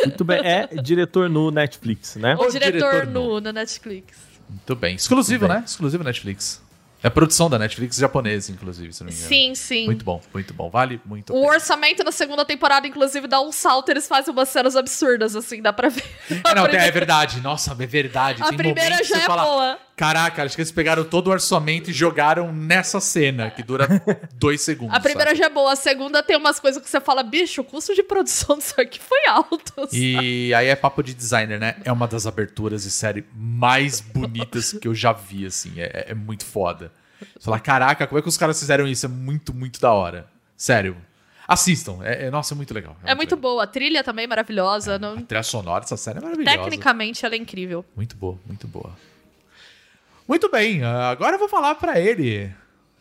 Muito 0.06 0.24
bem. 0.24 0.40
É 0.44 0.68
diretor 0.82 1.30
no 1.30 1.52
Netflix, 1.52 2.16
né? 2.16 2.36
O, 2.36 2.44
O 2.44 2.52
diretor, 2.52 2.72
diretor 2.92 3.08
nu 3.08 3.40
na 3.42 3.52
Netflix. 3.54 4.18
Muito 4.50 4.76
bem. 4.76 4.96
Exclusivo, 4.96 5.42
Muito 5.46 5.52
bem. 5.54 5.60
né? 5.62 5.66
Exclusivo 5.66 6.04
Netflix. 6.04 6.62
É 7.04 7.10
produção 7.12 7.48
da 7.48 7.60
Netflix 7.60 7.98
japonesa, 7.98 8.52
inclusive, 8.52 8.92
se 8.92 9.02
não 9.04 9.10
me 9.10 9.14
engano. 9.14 9.28
Sim, 9.30 9.54
sim. 9.56 9.86
Muito 9.86 10.04
bom, 10.04 10.20
muito 10.34 10.52
bom. 10.54 10.68
Vale 10.70 11.00
muito 11.06 11.32
a 11.32 11.36
O 11.36 11.42
pena. 11.42 11.54
orçamento 11.54 12.04
na 12.04 12.12
segunda 12.12 12.44
temporada, 12.44 12.88
inclusive, 12.88 13.28
dá 13.28 13.40
um 13.40 13.52
salto, 13.52 13.90
eles 13.90 14.08
fazem 14.08 14.34
umas 14.34 14.50
cenas 14.50 14.76
absurdas, 14.76 15.36
assim, 15.36 15.62
dá 15.62 15.72
pra 15.72 15.90
ver. 15.90 16.04
É, 16.44 16.56
não, 16.56 16.66
é 16.66 16.70
primeira- 16.70 16.92
verdade. 16.92 17.40
Nossa, 17.40 17.72
é 17.80 17.86
verdade. 17.86 18.42
A 18.42 18.48
Tem 18.48 18.58
primeira 18.58 19.04
já 19.04 19.18
é 19.18 19.26
fala, 19.26 19.44
boa. 19.44 19.78
Caraca, 19.98 20.44
acho 20.44 20.54
que 20.56 20.62
eles 20.62 20.72
pegaram 20.72 21.04
todo 21.04 21.28
o 21.28 21.32
orçamento 21.32 21.90
e 21.90 21.94
jogaram 21.94 22.54
nessa 22.54 23.00
cena, 23.00 23.50
que 23.50 23.64
dura 23.64 23.88
dois 24.36 24.62
segundos. 24.62 24.96
A 24.96 25.00
primeira 25.00 25.32
sabe? 25.32 25.40
já 25.40 25.46
é 25.48 25.50
boa, 25.50 25.74
a 25.74 25.76
segunda 25.76 26.22
tem 26.22 26.38
umas 26.38 26.60
coisas 26.60 26.80
que 26.82 26.88
você 26.88 27.02
fala, 27.02 27.24
bicho, 27.24 27.62
o 27.62 27.64
custo 27.64 27.96
de 27.96 28.04
produção 28.04 28.58
disso 28.60 28.80
aqui 28.80 29.00
foi 29.02 29.18
alto. 29.28 29.74
E 29.92 30.54
aí 30.54 30.68
é 30.68 30.76
papo 30.76 31.02
de 31.02 31.16
designer, 31.16 31.60
né? 31.60 31.78
É 31.84 31.92
uma 31.92 32.08
das 32.08 32.28
aberturas 32.28 32.84
de 32.84 32.92
série 32.92 33.26
mais 33.34 34.00
bonitas 34.00 34.72
que 34.72 34.88
eu 34.88 34.94
já 34.94 35.12
vi, 35.12 35.48
assim. 35.48 35.74
É, 35.78 36.06
é 36.10 36.14
muito 36.14 36.46
foda. 36.46 36.92
Você 37.34 37.46
fala, 37.46 37.60
caraca, 37.60 38.06
como 38.06 38.20
é 38.20 38.22
que 38.22 38.30
os 38.30 38.38
caras 38.38 38.60
fizeram 38.60 38.88
isso? 38.88 39.08
É 39.08 39.10
muito, 39.10 39.52
muito 39.52 39.82
da 39.82 39.92
hora. 39.92 40.28
Sério. 40.56 40.96
Assistam. 41.48 42.00
É, 42.04 42.28
é- 42.28 42.30
nossa, 42.30 42.54
é 42.54 42.56
muito 42.56 42.72
legal. 42.72 42.96
É 43.04 43.16
muito 43.16 43.32
legal. 43.36 43.42
boa, 43.52 43.64
a 43.64 43.68
trilha 43.68 44.04
também 44.04 44.26
é 44.26 44.28
maravilhosa. 44.28 45.00
não- 45.00 45.14
A 45.18 45.22
trilha 45.24 45.42
sonora 45.42 45.80
dessa 45.82 45.98
série 45.98 46.20
é 46.20 46.22
maravilhosa. 46.22 46.56
Tecnicamente 46.58 47.26
ela 47.26 47.34
é 47.34 47.38
incrível. 47.40 47.84
Muito 47.96 48.16
boa, 48.16 48.38
muito 48.46 48.68
boa. 48.68 48.92
Muito 50.28 50.52
bem, 50.52 50.84
ah, 50.84 51.10
agora 51.10 51.36
eu 51.36 51.40
vou 51.40 51.48
falar 51.48 51.76
pra 51.76 52.00
ele. 52.00 52.52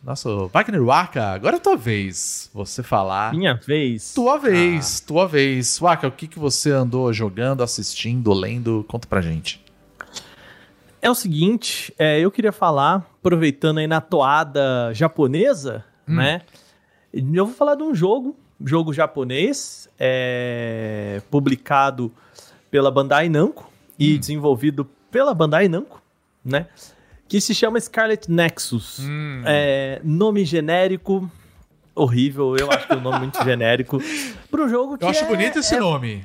Nosso 0.01 0.47
Wagner 0.47 0.81
Waka, 0.81 1.33
agora 1.33 1.57
é 1.57 1.59
tua 1.59 1.75
vez. 1.75 2.49
Você 2.53 2.81
falar. 2.81 3.33
Minha 3.33 3.55
vez. 3.55 4.13
Tua 4.13 4.37
vez, 4.37 5.01
tua 5.01 5.27
vez. 5.27 5.77
Waka, 5.79 6.07
o 6.07 6.11
que, 6.11 6.27
que 6.27 6.39
você 6.39 6.71
andou 6.71 7.11
jogando, 7.11 7.61
assistindo, 7.61 8.31
lendo? 8.31 8.85
Conta 8.87 9.07
pra 9.07 9.19
gente. 9.19 9.61
É 11.01 11.09
o 11.09 11.15
seguinte, 11.15 11.93
é, 11.99 12.19
eu 12.19 12.31
queria 12.31 12.53
falar, 12.53 13.05
aproveitando 13.19 13.79
aí 13.79 13.87
na 13.87 13.99
toada 13.99 14.93
japonesa, 14.93 15.83
né? 16.07 16.41
Eu 17.13 17.45
vou 17.45 17.53
falar 17.53 17.75
de 17.75 17.83
um 17.83 17.93
jogo, 17.93 18.37
jogo 18.63 18.93
japonês, 18.93 19.89
é, 19.99 21.21
publicado 21.29 22.09
pela 22.71 22.89
Bandai 22.89 23.27
Namco 23.27 23.69
e 23.99 24.17
desenvolvido 24.17 24.85
pela 25.11 25.33
Bandai 25.33 25.67
Namco, 25.67 26.01
né? 26.43 26.67
Que 27.27 27.41
se 27.41 27.53
chama 27.53 27.79
Scarlet 27.79 28.29
Nexus. 28.31 28.99
É, 29.45 29.99
nome 30.03 30.45
genérico, 30.45 31.29
horrível, 31.93 32.55
eu 32.57 32.71
acho 32.71 32.87
que 32.87 32.93
é 32.93 32.95
um 32.95 33.01
nome 33.01 33.19
muito 33.19 33.37
genérico. 33.43 34.01
Para 34.49 34.61
um 34.63 34.69
jogo 34.69 34.97
que 34.97 35.03
Eu 35.03 35.09
acho 35.09 35.23
é- 35.23 35.27
bonito 35.27 35.59
esse 35.59 35.75
é- 35.75 35.79
nome. 35.79 36.23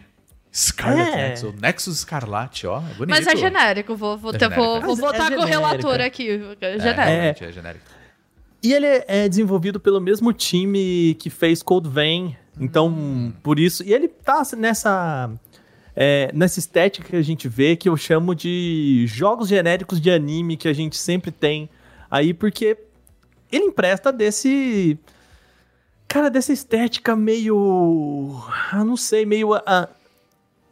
Scarlet 0.55 1.09
É. 1.09 1.17
Nexus. 1.31 1.55
Nexus 1.61 1.97
Escarlate, 1.99 2.67
ó. 2.67 2.79
É 2.79 2.95
bonito. 2.95 3.09
Mas 3.09 3.27
é 3.27 3.35
genérico, 3.35 3.97
vou, 3.97 4.19
vou, 4.19 4.35
É 4.35 4.38
ter- 4.38 4.49
vou- 4.51 4.65
genérico. 4.81 4.87
vou 4.87 4.97
Mas 4.97 4.99
é 4.99 5.19
botar 5.19 5.35
com 5.35 5.41
o 5.43 5.47
relator 5.47 6.01
aqui. 6.01 6.29
É 6.61 6.75
É, 6.77 6.79
genérico. 6.79 7.45
é 7.45 7.53
genérico. 7.53 7.85
E 8.62 8.73
ele 8.73 8.87
é 9.09 9.29
desenvolvido 9.29 9.81
pelo 9.81 10.01
mesmo 10.01 10.31
time 10.33 11.17
que 11.19 11.31
fez 11.31 11.62
Cold 11.62 11.88
Vein. 11.88 12.37
Então, 12.61 13.33
por 13.43 13.59
isso. 13.59 13.83
E 13.83 13.93
ele 13.95 14.07
tá 14.09 14.43
nessa. 14.57 15.31
É, 15.94 16.31
nessa 16.33 16.59
estética 16.59 17.09
que 17.11 17.16
a 17.16 17.22
gente 17.22 17.48
vê, 17.48 17.76
que 17.76 17.88
eu 17.88 17.96
chamo 17.96 18.35
de 18.35 19.05
jogos 19.07 19.48
genéricos 19.48 20.00
de 20.00 20.11
anime 20.11 20.57
que 20.57 20.68
a 20.68 20.72
gente 20.72 20.96
sempre 20.96 21.31
tem 21.31 21.68
aí, 22.11 22.33
porque 22.33 22.76
ele 23.50 23.64
empresta 23.66 24.12
desse. 24.12 24.98
Cara, 26.09 26.31
dessa 26.31 26.52
estética 26.52 27.14
meio. 27.16 28.42
Ah, 28.70 28.85
não 28.85 28.96
sei, 28.96 29.24
meio. 29.26 29.55
ah, 29.55 29.88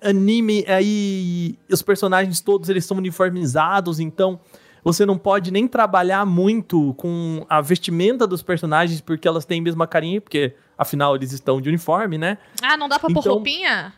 anime 0.03 0.65
aí 0.67 1.59
os 1.71 1.83
personagens 1.83 2.41
todos 2.41 2.69
eles 2.69 2.85
são 2.85 2.97
uniformizados, 2.97 4.01
então 4.01 4.41
você 4.83 5.05
não 5.05 5.19
pode 5.19 5.51
nem 5.51 5.69
trabalhar 5.69 6.25
muito 6.25 6.95
com 6.95 7.45
a 7.51 7.61
vestimenta 7.61 8.27
dos 8.27 8.43
personagens 8.43 9.01
porque 9.03 9.29
elas 9.29 9.45
têm 9.45 9.61
a 9.61 9.63
mesma 9.63 9.87
carinha, 9.87 10.21
porque 10.21 10.55
afinal 10.79 11.15
eles 11.15 11.33
estão 11.33 11.61
de 11.61 11.69
uniforme, 11.69 12.17
né? 12.17 12.39
Ah, 12.63 12.79
não 12.79 12.89
dá 12.89 12.99
pra 12.99 13.11
pôr 13.11 13.21
Então- 13.21 13.35
roupinha? 13.35 13.93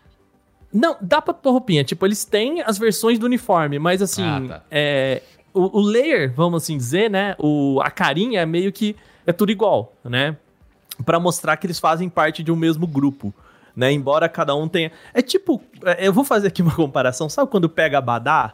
Não, 0.73 0.97
dá 1.01 1.21
pra 1.21 1.35
pôr 1.35 1.51
roupinha, 1.53 1.85
tipo, 1.85 2.07
eles 2.07 2.25
têm 2.25 2.63
as 2.63 2.79
versões 2.79 3.19
do 3.19 3.27
uniforme, 3.27 3.79
mas 3.79 4.01
assim, 4.01 4.23
Ah, 4.25 4.43
tá. 4.49 4.63
é, 4.71 5.21
o, 5.53 5.79
o 5.79 5.83
layer, 5.83 6.33
vamos 6.35 6.63
assim 6.63 6.77
dizer, 6.77 7.11
né, 7.11 7.35
o, 7.39 7.81
a 7.83 7.91
carinha 7.91 8.41
é 8.41 8.47
meio 8.47 8.73
que 8.73 8.97
é 9.27 9.33
tudo 9.33 9.53
igual, 9.53 9.93
né? 10.05 10.37
Pra 11.05 11.19
mostrar 11.21 11.57
que 11.57 11.67
eles 11.67 11.79
fazem 11.79 12.09
parte 12.09 12.43
de 12.43 12.51
um 12.53 12.57
mesmo 12.57 12.87
grupo. 12.87 13.35
Né, 13.75 13.91
embora 13.91 14.29
cada 14.29 14.55
um 14.55 14.69
tenha. 14.69 14.93
É 15.15 15.23
tipo. 15.23 15.59
é, 15.85 16.07
Eu 16.07 16.13
vou 16.13 16.25
fazer 16.25 16.49
aqui 16.49 16.61
uma 16.61 16.75
comparação. 16.77 17.27
Sabe 17.31 17.51
quando 17.51 17.71
pega 17.71 17.97
abadá? 17.97 18.53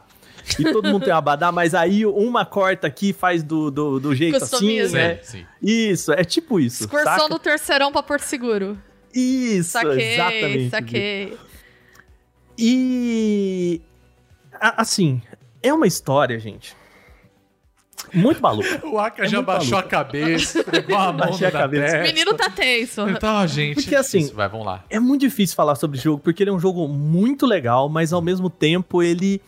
E 0.57 0.63
todo 0.71 0.87
mundo 0.89 1.03
tem 1.03 1.13
abadá, 1.13 1.51
mas 1.51 1.75
aí 1.75 2.05
uma 2.05 2.45
corta 2.45 2.87
aqui 2.87 3.09
e 3.09 3.13
faz 3.13 3.43
do, 3.43 3.69
do, 3.69 3.99
do 3.99 4.15
jeito 4.15 4.37
assim, 4.37 4.81
né? 4.87 5.19
Sim, 5.21 5.39
sim. 5.39 5.45
Isso, 5.61 6.13
é 6.13 6.23
tipo 6.23 6.57
isso. 6.57 6.83
Excursão 6.83 7.17
saca? 7.17 7.29
do 7.29 7.37
terceirão 7.37 7.91
pra 7.91 8.01
Porto 8.01 8.21
Seguro. 8.21 8.77
Isso, 9.13 9.71
Saquei, 9.71 10.13
exatamente. 10.13 10.69
saquei. 10.69 11.37
E. 12.61 13.81
a- 14.53 14.81
assim, 14.81 15.21
é 15.63 15.73
uma 15.73 15.87
história, 15.87 16.37
gente. 16.39 16.75
Muito 18.13 18.41
maluca. 18.41 18.85
O 18.87 18.97
Aka 18.97 19.25
É 19.25 19.27
já 19.27 19.41
baixou 19.41 19.71
maluco. 19.71 19.87
a 19.87 19.89
cabeça, 19.89 20.63
pregou 20.63 20.97
a 20.97 21.07
mão 21.13 21.27
Baixei 21.27 21.47
a 21.47 21.51
na 21.51 21.59
cabeça. 21.59 21.83
testa. 21.83 21.99
O 21.99 22.01
menino 22.03 22.33
tá 22.33 22.49
tenso. 22.49 23.09
Então, 23.09 23.47
gente. 23.47 23.75
Porque, 23.75 23.95
assim. 23.95 24.27
Vai, 24.33 24.49
vamos 24.49 24.65
lá. 24.65 24.83
É 24.89 24.99
muito 24.99 25.21
difícil 25.21 25.55
falar 25.55 25.75
sobre 25.75 25.97
o 25.97 26.01
jogo, 26.01 26.19
porque 26.23 26.41
ele 26.41 26.49
é 26.49 26.53
um 26.53 26.59
jogo 26.59 26.87
muito 26.87 27.45
legal, 27.45 27.87
mas 27.87 28.11
ao 28.11 28.21
mesmo 28.21 28.49
tempo 28.49 29.03
ele 29.03 29.39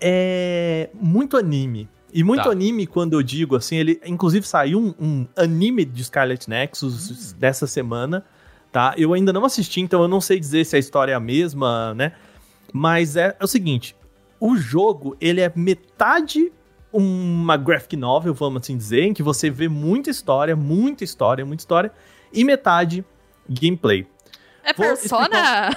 é 0.00 0.90
muito 0.94 1.36
anime. 1.36 1.88
E 2.12 2.24
muito 2.24 2.42
Tá. 2.42 2.50
anime, 2.50 2.86
quando 2.86 3.12
eu 3.14 3.22
digo 3.22 3.54
assim, 3.56 3.76
ele. 3.76 4.00
Inclusive 4.04 4.46
saiu 4.46 4.78
um, 4.78 4.94
um 5.00 5.26
anime 5.36 5.84
de 5.84 6.04
Scarlet 6.04 6.50
Nexus 6.50 7.32
dessa 7.32 7.66
semana, 7.66 8.24
tá? 8.72 8.94
Eu 8.96 9.12
ainda 9.14 9.32
não 9.32 9.44
assisti, 9.44 9.80
então 9.80 10.02
eu 10.02 10.08
não 10.08 10.20
sei 10.20 10.38
dizer 10.38 10.64
se 10.64 10.76
a 10.76 10.78
história 10.78 11.12
é 11.12 11.14
a 11.14 11.20
mesma, 11.20 11.94
né? 11.94 12.12
Mas 12.72 13.16
é, 13.16 13.36
é 13.38 13.44
o 13.44 13.48
seguinte: 13.48 13.96
o 14.38 14.56
jogo, 14.56 15.16
ele 15.20 15.40
é 15.40 15.52
metade 15.54 16.52
uma 16.92 17.56
graphic 17.56 17.96
novel, 17.96 18.34
vamos 18.34 18.62
assim 18.62 18.76
dizer, 18.76 19.02
em 19.04 19.14
que 19.14 19.22
você 19.22 19.48
vê 19.48 19.68
muita 19.68 20.10
história, 20.10 20.56
muita 20.56 21.04
história, 21.04 21.44
muita 21.46 21.62
história, 21.62 21.92
e 22.32 22.42
metade 22.44 23.04
gameplay. 23.48 24.06
É 24.62 24.72
Vou 24.72 24.86
persona? 24.86 25.76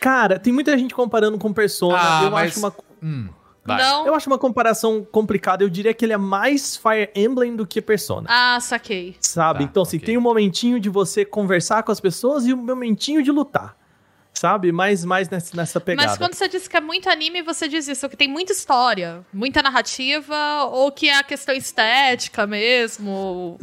Cara, 0.00 0.38
tem 0.38 0.52
muita 0.52 0.76
gente 0.76 0.94
comparando 0.94 1.38
com 1.38 1.52
Persona. 1.52 1.96
Ah, 1.98 2.24
eu, 2.24 2.30
mas- 2.30 2.50
acho 2.52 2.58
uma, 2.58 2.74
Hum, 3.02 3.28
vai. 3.64 3.82
Não. 3.82 4.06
eu 4.06 4.14
acho 4.14 4.28
uma 4.28 4.38
comparação 4.38 5.04
complicada. 5.10 5.64
Eu 5.64 5.68
diria 5.68 5.92
que 5.94 6.04
ele 6.04 6.12
é 6.12 6.18
mais 6.18 6.76
Fire 6.76 7.10
Emblem 7.14 7.56
do 7.56 7.66
que 7.66 7.80
Persona. 7.80 8.26
Ah, 8.30 8.58
saquei. 8.60 9.16
sabe? 9.20 9.60
Tá, 9.60 9.64
então, 9.64 9.82
assim, 9.82 9.96
ok. 9.96 10.06
tem 10.06 10.18
um 10.18 10.20
momentinho 10.20 10.78
de 10.80 10.88
você 10.88 11.24
conversar 11.24 11.82
com 11.82 11.92
as 11.92 12.00
pessoas 12.00 12.46
e 12.46 12.52
um 12.52 12.56
momentinho 12.56 13.22
de 13.22 13.30
lutar. 13.30 13.76
Sabe? 14.34 14.72
Mais, 14.72 15.04
mais 15.04 15.28
nessa, 15.28 15.54
nessa 15.56 15.78
pegada. 15.78 16.08
Mas 16.08 16.18
quando 16.18 16.34
você 16.34 16.48
diz 16.48 16.66
que 16.66 16.76
é 16.76 16.80
muito 16.80 17.08
anime, 17.08 17.42
você 17.42 17.68
diz 17.68 17.86
isso, 17.86 18.08
que 18.08 18.16
tem 18.16 18.28
muita 18.28 18.52
história, 18.52 19.24
muita 19.32 19.62
narrativa, 19.62 20.64
ou 20.64 20.90
que 20.90 21.08
é 21.08 21.18
a 21.18 21.22
questão 21.22 21.54
estética 21.54 22.46
mesmo? 22.46 23.58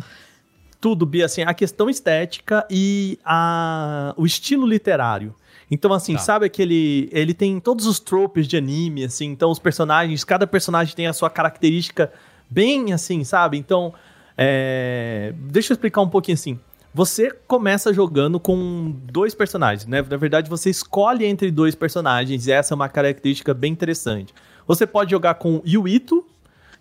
tudo, 0.79 1.05
Bia, 1.05 1.25
assim, 1.25 1.41
a 1.41 1.53
questão 1.53 1.89
estética 1.89 2.65
e 2.69 3.19
a, 3.23 4.13
o 4.17 4.25
estilo 4.25 4.65
literário. 4.65 5.35
Então, 5.71 5.93
assim, 5.93 6.13
Tá. 6.13 6.19
sabe 6.19 6.45
aquele. 6.45 7.09
Ele 7.11 7.33
tem 7.33 7.59
todos 7.59 7.85
os 7.85 7.99
tropes 7.99 8.47
de 8.47 8.57
anime, 8.57 9.03
assim, 9.03 9.27
então 9.27 9.51
os 9.51 9.59
personagens, 9.59 10.23
cada 10.23 10.47
personagem 10.47 10.95
tem 10.95 11.07
a 11.07 11.13
sua 11.13 11.29
característica 11.29 12.11
bem 12.49 12.91
assim, 12.91 13.23
sabe? 13.23 13.57
Então, 13.57 13.93
é, 14.35 15.33
deixa 15.37 15.71
eu 15.71 15.75
explicar 15.75 16.01
um 16.01 16.09
pouquinho 16.09 16.33
assim. 16.35 16.59
Você 16.91 17.29
começa 17.47 17.93
jogando 17.93 18.39
com 18.39 18.95
dois 19.03 19.35
personagens, 19.35 19.85
né? 19.85 20.01
Na 20.01 20.17
verdade, 20.17 20.49
você 20.49 20.71
escolhe 20.71 21.23
entre 21.23 21.51
dois 21.51 21.75
personagens, 21.75 22.47
e 22.47 22.51
essa 22.51 22.73
é 22.73 22.75
uma 22.75 22.89
característica 22.89 23.53
bem 23.53 23.71
interessante. 23.71 24.33
Você 24.67 24.87
pode 24.87 25.11
jogar 25.11 25.35
com 25.35 25.61
Yuito, 25.63 26.25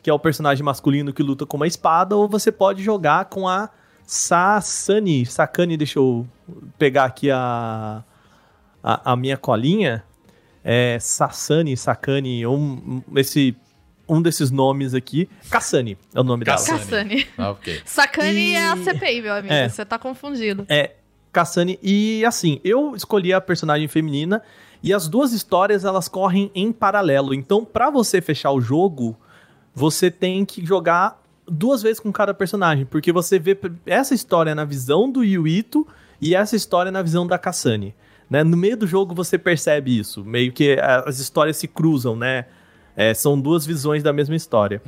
que 0.03 0.09
é 0.09 0.13
o 0.13 0.19
personagem 0.19 0.65
masculino 0.65 1.13
que 1.13 1.23
luta 1.23 1.45
com 1.45 1.59
uma 1.59 1.67
espada, 1.67 2.17
ou 2.17 2.27
você 2.27 2.51
pode 2.51 2.83
jogar 2.83 3.27
com 3.27 3.47
a 3.47 3.69
Sasani. 4.07 5.27
Sakani, 5.27 5.77
deixa 5.77 5.99
eu 5.99 6.27
pegar 6.79 7.05
aqui 7.05 7.31
a, 7.31 8.03
a, 8.83 9.13
a 9.13 9.17
minha 9.17 9.37
colinha. 9.37 10.03
É 10.65 10.99
Sasani, 11.01 11.77
Sakani, 11.77 12.47
um, 12.47 13.03
um- 13.09 13.19
esse, 13.19 13.57
um 14.09 14.21
desses 14.21 14.51
nomes 14.51 14.93
aqui. 14.93 15.29
Kassani 15.49 15.97
é 16.15 16.21
o 16.21 16.25
nome 16.25 16.45
dela. 16.45 16.57
Kassani. 16.59 16.79
Cassani. 16.81 17.27
Ah, 17.39 17.51
ok. 17.53 17.81
Sacane 17.87 18.39
E- 18.51 18.55
é 18.55 18.67
a 18.69 18.77
CPI, 18.77 19.23
meu 19.23 19.35
amigo. 19.35 19.53
É. 19.55 19.69
Você 19.69 19.85
tá 19.85 19.99
confundido. 19.99 20.67
É, 20.69 20.97
Kassani. 21.33 21.79
E 21.83 22.23
assim, 22.27 22.61
eu 22.65 22.95
escolhi 22.95 23.33
a 23.33 23.41
personagem 23.41 23.89
feminina 23.89 24.43
e 24.83 24.93
as 24.93 25.09
duas 25.09 25.33
histórias 25.33 25.85
elas 25.85 26.07
correm 26.09 26.51
em 26.55 26.71
paralelo. 26.73 27.33
Então, 27.33 27.65
pra 27.65 27.89
você 27.89 28.21
fechar 28.21 28.51
o 28.51 28.61
jogo, 28.61 29.17
você 29.75 30.11
tem 30.11 30.45
que 30.45 30.67
jogar 30.67 31.23
duas 31.47 31.81
vezes 31.83 31.99
com 32.01 32.13
cada 32.13 32.35
personagem, 32.35 32.85
porque 32.85 33.11
você 33.11 33.39
vê 33.39 33.57
essa 33.87 34.13
história 34.15 34.55
na 34.55 34.65
visão 34.67 35.11
do 35.11 35.25
Yuito 35.25 35.87
e 36.21 36.35
essa 36.35 36.57
história 36.57 36.93
na 36.93 37.01
visão 37.01 37.27
da 37.27 37.39
Kassani. 37.39 37.95
Né? 38.29 38.45
No 38.45 38.57
meio 38.57 38.77
do 38.77 38.87
jogo 38.87 39.15
você 39.15 39.39
percebe 39.39 39.99
isso, 39.99 40.25
meio 40.25 40.53
que 40.53 40.77
as 40.81 41.19
histórias 41.19 41.57
se 41.57 41.67
cruzam, 41.67 42.15
né? 42.15 42.45
É, 42.95 43.15
são 43.15 43.41
duas 43.41 43.65
visões 43.65 44.03
da 44.03 44.13
mesma 44.13 44.35
história. 44.35 44.83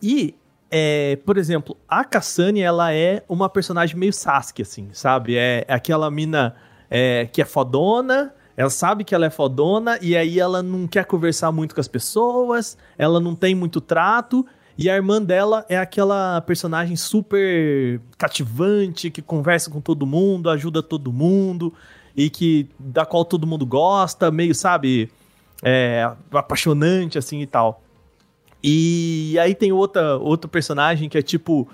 E, 0.00 0.34
é, 0.70 1.16
por 1.24 1.36
exemplo, 1.36 1.76
a 1.88 2.04
Kassani, 2.04 2.60
ela 2.60 2.92
é 2.92 3.24
uma 3.28 3.48
personagem 3.48 3.96
meio 3.96 4.12
Sasuke, 4.12 4.62
assim, 4.62 4.88
sabe? 4.92 5.36
É, 5.36 5.64
é 5.66 5.74
aquela 5.74 6.10
mina 6.10 6.54
é, 6.88 7.26
que 7.26 7.42
é 7.42 7.44
fodona, 7.44 8.32
ela 8.56 8.70
sabe 8.70 9.02
que 9.02 9.14
ela 9.14 9.26
é 9.26 9.30
fodona, 9.30 9.98
e 10.00 10.16
aí 10.16 10.38
ela 10.38 10.62
não 10.62 10.86
quer 10.86 11.04
conversar 11.04 11.50
muito 11.50 11.74
com 11.74 11.80
as 11.80 11.88
pessoas, 11.88 12.78
ela 12.96 13.18
não 13.18 13.34
tem 13.34 13.54
muito 13.54 13.80
trato, 13.80 14.46
e 14.78 14.88
a 14.88 14.94
irmã 14.94 15.20
dela 15.20 15.64
é 15.68 15.76
aquela 15.76 16.40
personagem 16.42 16.96
super 16.96 18.00
cativante, 18.16 19.10
que 19.10 19.22
conversa 19.22 19.70
com 19.70 19.80
todo 19.80 20.06
mundo, 20.06 20.50
ajuda 20.50 20.82
todo 20.82 21.12
mundo, 21.12 21.72
e 22.16 22.30
que 22.30 22.68
da 22.78 23.04
qual 23.04 23.24
todo 23.24 23.46
mundo 23.46 23.66
gosta, 23.66 24.30
meio, 24.30 24.54
sabe, 24.54 25.10
é, 25.62 26.10
apaixonante, 26.32 27.18
assim, 27.18 27.40
e 27.40 27.46
tal. 27.46 27.82
E 28.62 29.36
aí 29.40 29.54
tem 29.54 29.72
outra, 29.72 30.16
outro 30.16 30.48
personagem 30.48 31.08
que 31.08 31.18
é 31.18 31.22
tipo 31.22 31.68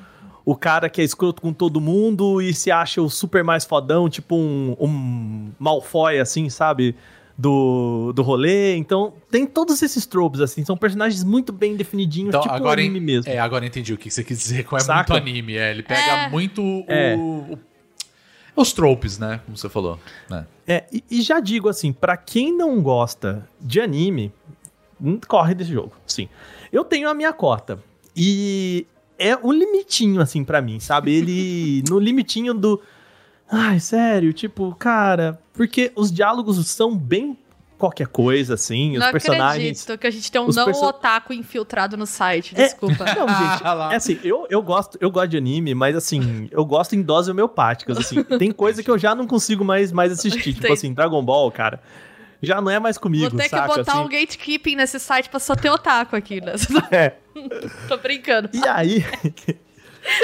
o 0.44 0.56
cara 0.56 0.88
que 0.88 1.00
é 1.00 1.04
escroto 1.04 1.40
com 1.40 1.52
todo 1.52 1.80
mundo 1.80 2.40
e 2.42 2.52
se 2.52 2.70
acha 2.70 3.00
o 3.00 3.08
super 3.08 3.44
mais 3.44 3.64
fodão, 3.64 4.08
tipo 4.08 4.34
um, 4.34 4.74
um 4.80 5.50
Malfoy, 5.58 6.18
assim, 6.18 6.48
sabe? 6.48 6.96
Do, 7.38 8.12
do 8.14 8.22
rolê. 8.22 8.76
Então, 8.76 9.14
tem 9.30 9.46
todos 9.46 9.80
esses 9.82 10.04
tropes, 10.04 10.40
assim. 10.40 10.62
São 10.64 10.76
personagens 10.76 11.22
muito 11.24 11.52
bem 11.52 11.74
definidinhos, 11.76 12.28
Então, 12.30 12.40
tipo 12.42 12.54
agora, 12.54 12.80
um 12.80 12.84
anime 12.84 13.00
mesmo. 13.00 13.30
É, 13.32 13.38
agora 13.38 13.64
entendi 13.64 13.94
o 13.94 13.96
que 13.96 14.10
você 14.10 14.22
quis 14.24 14.38
dizer 14.38 14.64
com 14.64 14.76
é 14.76 14.80
Saca? 14.80 15.14
muito 15.14 15.22
anime. 15.28 15.56
É, 15.56 15.70
ele 15.70 15.82
pega 15.82 16.00
É. 16.24 16.28
muito 16.28 16.60
o, 16.62 16.84
É. 16.88 17.16
o- 17.16 17.58
os 18.60 18.72
tropes, 18.72 19.18
né? 19.18 19.40
Como 19.44 19.56
você 19.56 19.68
falou. 19.68 19.98
né? 20.28 20.46
É, 20.66 20.84
e, 20.92 21.02
e 21.10 21.22
já 21.22 21.40
digo 21.40 21.68
assim, 21.68 21.92
pra 21.92 22.16
quem 22.16 22.56
não 22.56 22.80
gosta 22.82 23.48
de 23.60 23.80
anime, 23.80 24.32
hum, 25.00 25.18
corre 25.26 25.54
desse 25.54 25.72
jogo, 25.72 25.92
sim. 26.06 26.28
Eu 26.72 26.84
tenho 26.84 27.08
a 27.08 27.14
minha 27.14 27.32
cota 27.32 27.82
e 28.14 28.86
é 29.18 29.36
um 29.36 29.52
limitinho 29.52 30.20
assim 30.20 30.44
pra 30.44 30.60
mim, 30.62 30.78
sabe? 30.80 31.12
Ele 31.14 31.82
no 31.90 31.98
limitinho 31.98 32.54
do 32.54 32.80
Ai, 33.52 33.80
sério, 33.80 34.32
tipo, 34.32 34.72
cara, 34.78 35.40
porque 35.52 35.90
os 35.96 36.12
diálogos 36.12 36.64
são 36.68 36.96
bem 36.96 37.36
qualquer 37.80 38.06
coisa 38.06 38.54
assim, 38.54 38.92
os 38.92 39.00
não 39.00 39.10
personagens 39.10 39.82
acredito 39.82 39.98
que 39.98 40.06
a 40.06 40.10
gente 40.10 40.30
tem 40.30 40.40
um 40.40 40.46
os 40.46 40.54
não 40.56 40.66
perso- 40.66 40.84
otaku 40.84 41.32
infiltrado 41.32 41.96
no 41.96 42.06
site. 42.06 42.54
É. 42.56 42.64
Desculpa. 42.64 43.04
Não, 43.12 43.26
gente, 43.26 43.62
Ah, 43.64 43.72
lá. 43.72 43.92
é 43.92 43.96
assim, 43.96 44.18
eu, 44.22 44.46
eu 44.48 44.62
gosto, 44.62 44.96
eu 45.00 45.10
gosto 45.10 45.28
de 45.30 45.36
anime, 45.36 45.74
mas 45.74 45.96
assim, 45.96 46.48
eu 46.52 46.64
gosto 46.64 46.94
em 46.94 47.02
doses 47.02 47.28
homeopáticas, 47.28 47.98
assim. 47.98 48.22
Tem 48.38 48.52
coisa 48.52 48.82
que 48.82 48.90
eu 48.90 48.98
já 48.98 49.14
não 49.14 49.26
consigo 49.26 49.64
mais, 49.64 49.90
mais 49.90 50.12
assistir, 50.12 50.54
tipo 50.54 50.72
assim, 50.72 50.92
Dragon 50.94 51.22
Ball, 51.24 51.50
cara. 51.50 51.80
Já 52.42 52.60
não 52.60 52.70
é 52.70 52.78
mais 52.78 52.96
comigo, 52.96 53.28
Vou 53.30 53.38
ter 53.38 53.48
saca? 53.48 53.68
que 53.72 53.78
botar 53.78 53.92
assim? 53.92 54.00
um 54.02 54.08
gatekeeping 54.08 54.76
nesse 54.76 54.98
site 55.00 55.28
pra 55.28 55.38
só 55.40 55.54
ter 55.56 55.68
otaku 55.70 56.16
aqui, 56.16 56.40
né? 56.40 56.52
É. 56.90 57.12
Tô 57.88 57.96
brincando. 57.98 58.48
E 58.52 58.66
aí. 58.68 59.04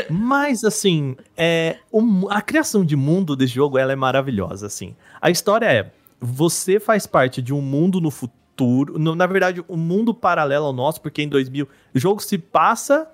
Mas, 0.09 0.65
assim, 0.65 1.17
é, 1.37 1.77
o 1.93 2.29
a 2.31 2.41
criação 2.41 2.85
de 2.85 2.97
mundo 2.97 3.37
desse 3.37 3.53
jogo 3.55 3.77
ela 3.79 3.93
é 3.93 3.97
maravilhosa, 3.97 4.67
assim. 4.67 4.95
A 5.21 5.31
história 5.31 5.67
é: 5.67 5.91
você 6.21 6.79
faz 6.81 7.07
parte 7.07 7.41
de 7.43 7.53
um 7.53 7.61
mundo 7.61 8.01
no 8.01 8.11
futuro. 8.11 8.99
no- 8.99 9.15
na 9.15 9.27
verdade, 9.27 9.63
um 9.69 9.77
mundo 9.77 10.15
paralelo 10.15 10.65
ao 10.65 10.73
nosso, 10.73 11.01
porque 11.03 11.21
em 11.21 11.29
2000. 11.29 11.69
O 11.95 11.99
jogo 11.99 12.23
se 12.23 12.39
passa 12.39 13.07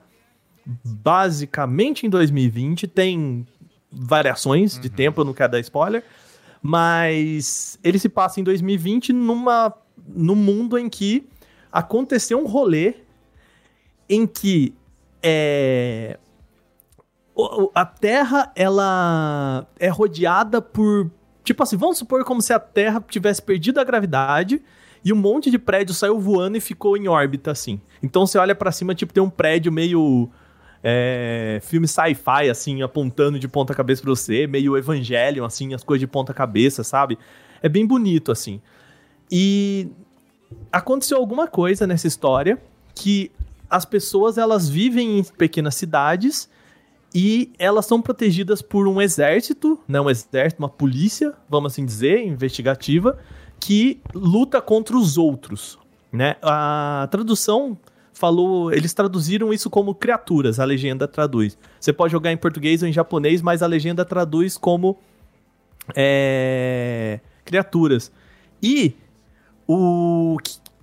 basicamente 0.84 2.06
em 2.06 2.08
2020. 2.10 2.86
Tem 2.86 3.44
variações 3.90 4.78
de 4.78 4.88
tempo, 4.88 5.20
eu 5.20 5.24
não 5.24 5.34
quero 5.34 5.50
dar 5.52 5.58
spoiler. 5.60 6.04
Mas 6.62 7.76
ele 7.82 7.98
se 7.98 8.08
passa 8.08 8.40
em 8.40 8.44
2020 8.44 9.12
numa, 9.12 9.74
num 10.08 10.36
mundo 10.36 10.78
em 10.78 10.88
que 10.88 11.28
aconteceu 11.72 12.38
um 12.38 12.46
rolê 12.46 12.94
em 14.08 14.26
que 14.28 14.72
é, 15.20 16.18
a 17.74 17.84
Terra 17.84 18.52
ela 18.54 19.66
é 19.78 19.88
rodeada 19.88 20.62
por 20.62 21.10
tipo 21.44 21.62
assim, 21.62 21.76
vamos 21.76 21.98
supor 21.98 22.24
como 22.24 22.40
se 22.40 22.52
a 22.52 22.58
Terra 22.58 23.02
tivesse 23.08 23.42
perdido 23.42 23.80
a 23.80 23.84
gravidade 23.84 24.62
e 25.04 25.12
um 25.12 25.16
monte 25.16 25.50
de 25.50 25.58
prédio 25.58 25.94
saiu 25.94 26.18
voando 26.20 26.56
e 26.56 26.60
ficou 26.60 26.96
em 26.96 27.08
órbita 27.08 27.50
assim. 27.50 27.80
Então 28.02 28.26
você 28.26 28.38
olha 28.38 28.54
pra 28.54 28.70
cima, 28.70 28.94
tipo 28.94 29.12
tem 29.12 29.22
um 29.22 29.30
prédio 29.30 29.72
meio 29.72 30.28
é, 30.82 31.60
filme 31.62 31.88
sci-fi 31.88 32.48
assim, 32.50 32.82
apontando 32.82 33.38
de 33.38 33.48
ponta 33.48 33.74
cabeça 33.74 34.02
pra 34.02 34.10
você, 34.10 34.46
meio 34.46 34.76
Evangelion 34.76 35.44
assim, 35.44 35.74
as 35.74 35.82
coisas 35.82 36.00
de 36.00 36.06
ponta 36.06 36.32
cabeça, 36.32 36.84
sabe? 36.84 37.18
É 37.62 37.68
bem 37.68 37.86
bonito 37.86 38.30
assim. 38.30 38.60
E 39.30 39.88
aconteceu 40.70 41.16
alguma 41.16 41.46
coisa 41.46 41.86
nessa 41.86 42.06
história 42.06 42.60
que 42.94 43.30
as 43.70 43.84
pessoas 43.84 44.36
elas 44.36 44.68
vivem 44.68 45.18
em 45.20 45.24
pequenas 45.24 45.74
cidades 45.74 46.48
e 47.14 47.52
elas 47.58 47.86
são 47.86 48.00
protegidas 48.00 48.62
por 48.62 48.88
um 48.88 49.00
exército, 49.00 49.78
né, 49.86 50.00
um 50.00 50.08
exército, 50.08 50.62
uma 50.62 50.68
polícia, 50.68 51.34
vamos 51.48 51.72
assim 51.72 51.84
dizer, 51.84 52.24
investigativa, 52.26 53.18
que 53.60 54.00
luta 54.14 54.60
contra 54.60 54.96
os 54.96 55.18
outros, 55.18 55.78
né? 56.10 56.36
A 56.42 57.06
tradução 57.10 57.78
falou, 58.12 58.72
eles 58.72 58.92
traduziram 58.92 59.52
isso 59.52 59.68
como 59.68 59.94
criaturas, 59.94 60.58
a 60.58 60.64
legenda 60.64 61.06
traduz. 61.06 61.56
Você 61.78 61.92
pode 61.92 62.12
jogar 62.12 62.32
em 62.32 62.36
português 62.36 62.82
ou 62.82 62.88
em 62.88 62.92
japonês, 62.92 63.42
mas 63.42 63.62
a 63.62 63.66
legenda 63.66 64.04
traduz 64.04 64.56
como 64.56 64.98
é, 65.94 67.20
criaturas. 67.44 68.10
E 68.62 68.94
o 69.66 70.36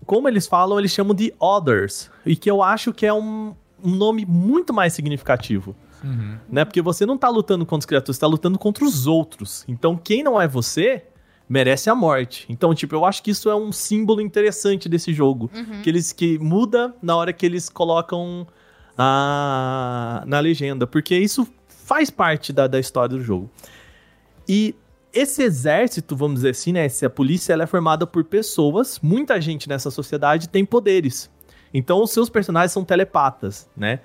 como 0.06 0.28
eles 0.28 0.48
falam, 0.48 0.80
eles 0.80 0.92
chamam 0.92 1.14
de 1.14 1.32
others, 1.40 2.10
e 2.26 2.36
que 2.36 2.50
eu 2.50 2.64
acho 2.64 2.92
que 2.92 3.06
é 3.06 3.14
um, 3.14 3.54
um 3.84 3.96
nome 3.96 4.26
muito 4.26 4.74
mais 4.74 4.92
significativo. 4.94 5.76
Né? 6.50 6.66
Porque 6.66 6.82
você 6.82 7.06
não 7.06 7.18
tá 7.18 7.30
lutando 7.30 7.66
contra 7.66 7.84
as 7.84 7.86
criaturas, 7.86 8.16
você 8.16 8.22
tá 8.22 8.28
lutando 8.28 8.58
contra 8.58 8.84
os 8.84 9.08
outros. 9.08 9.66
Então, 9.68 9.98
quem 9.98 10.24
não 10.24 10.42
é 10.42 10.48
você 10.48 11.04
merece 11.48 11.90
a 11.90 11.96
morte. 11.96 12.46
Então, 12.48 12.74
tipo, 12.76 12.96
eu 12.96 13.04
acho 13.04 13.24
que 13.24 13.32
isso 13.32 13.50
é 13.50 13.56
um 13.56 13.72
símbolo 13.72 14.22
interessante 14.22 14.88
desse 14.88 15.12
jogo. 15.12 15.50
Que 15.82 15.90
eles 15.90 16.14
que 16.14 16.38
muda 16.38 16.94
na 17.02 17.16
hora 17.16 17.34
que 17.34 17.46
eles 17.46 17.70
colocam 17.70 18.46
a, 18.98 20.24
na 20.28 20.40
legenda. 20.40 20.86
Porque 20.86 21.18
isso 21.18 21.48
faz 21.68 22.12
parte 22.12 22.54
da, 22.54 22.68
da 22.68 22.80
história 22.80 23.18
do 23.18 23.24
jogo. 23.24 23.50
E 24.48 24.76
esse 25.12 25.42
exército, 25.42 26.16
vamos 26.16 26.36
dizer 26.36 26.52
assim, 26.52 26.72
né? 26.72 26.86
Essa 26.86 27.10
polícia, 27.10 27.52
ela 27.54 27.64
é 27.64 27.68
formada 27.68 28.06
por 28.06 28.24
pessoas. 28.24 29.00
Muita 29.02 29.42
gente 29.42 29.68
nessa 29.68 29.90
sociedade 29.90 30.48
tem 30.48 30.64
poderes. 30.64 31.32
Então, 31.74 32.04
os 32.04 32.12
seus 32.12 32.30
personagens 32.30 32.72
são 32.72 32.84
telepatas, 32.84 33.68
né? 33.76 34.00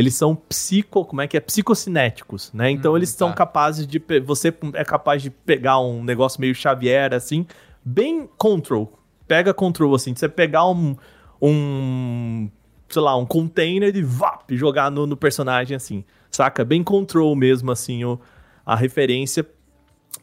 Eles 0.00 0.14
são 0.14 0.34
psico, 0.34 1.04
como 1.04 1.20
é 1.20 1.28
que 1.28 1.36
é? 1.36 1.40
Psicocinéticos, 1.40 2.50
né? 2.54 2.70
Então, 2.70 2.94
Hum, 2.94 2.96
eles 2.96 3.10
são 3.10 3.28
tá. 3.28 3.34
capazes 3.34 3.86
de. 3.86 4.02
Você 4.24 4.52
é 4.72 4.82
capaz 4.82 5.22
de 5.22 5.28
pegar 5.28 5.78
um 5.78 6.02
negócio 6.02 6.40
meio 6.40 6.54
Xavier, 6.54 7.12
assim, 7.12 7.46
bem 7.84 8.26
control. 8.38 8.98
Pega 9.28 9.52
control, 9.52 9.94
assim. 9.94 10.14
Você 10.14 10.26
pegar 10.26 10.66
um. 10.70 10.96
um 11.40 12.48
sei 12.88 13.02
lá, 13.02 13.14
um 13.14 13.26
container 13.26 13.94
e 13.94 14.02
vap, 14.02 14.50
jogar 14.56 14.90
no, 14.90 15.06
no 15.06 15.16
personagem 15.16 15.76
assim, 15.76 16.02
saca? 16.30 16.64
Bem 16.64 16.82
control 16.82 17.36
mesmo, 17.36 17.70
assim, 17.70 18.02
o, 18.04 18.18
a 18.64 18.74
referência. 18.74 19.46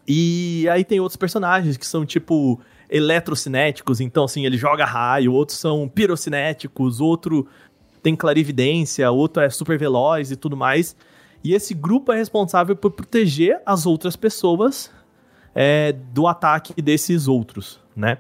E 0.07 0.67
aí 0.69 0.84
tem 0.84 0.99
outros 0.99 1.15
personagens 1.17 1.78
que 1.78 1.86
são 1.86 2.05
tipo 2.05 2.59
eletrocinéticos, 2.89 3.99
então 3.99 4.23
assim, 4.23 4.45
ele 4.45 4.57
joga 4.57 4.86
raio, 4.86 5.34
outros 5.34 5.57
são 5.57 5.88
pirocinéticos, 5.88 6.99
outro 6.99 7.47
tem 8.08 8.16
clarividência, 8.16 9.12
outro 9.12 9.43
é 9.43 9.49
super 9.49 9.78
veloz 9.78 10.32
e 10.32 10.38
tudo 10.38 10.55
mais. 10.55 10.95
E 11.43 11.53
esse 11.53 11.74
grupo 11.74 12.14
é 12.14 12.16
responsável 12.16 12.74
por 12.74 12.91
proteger 12.91 13.62
as 13.66 13.86
outras 13.86 14.16
pessoas 14.16 14.89
é, 15.53 15.91
do 15.91 16.26
ataque 16.26 16.82
desses 16.82 17.28
outros, 17.28 17.82
né? 17.93 18.20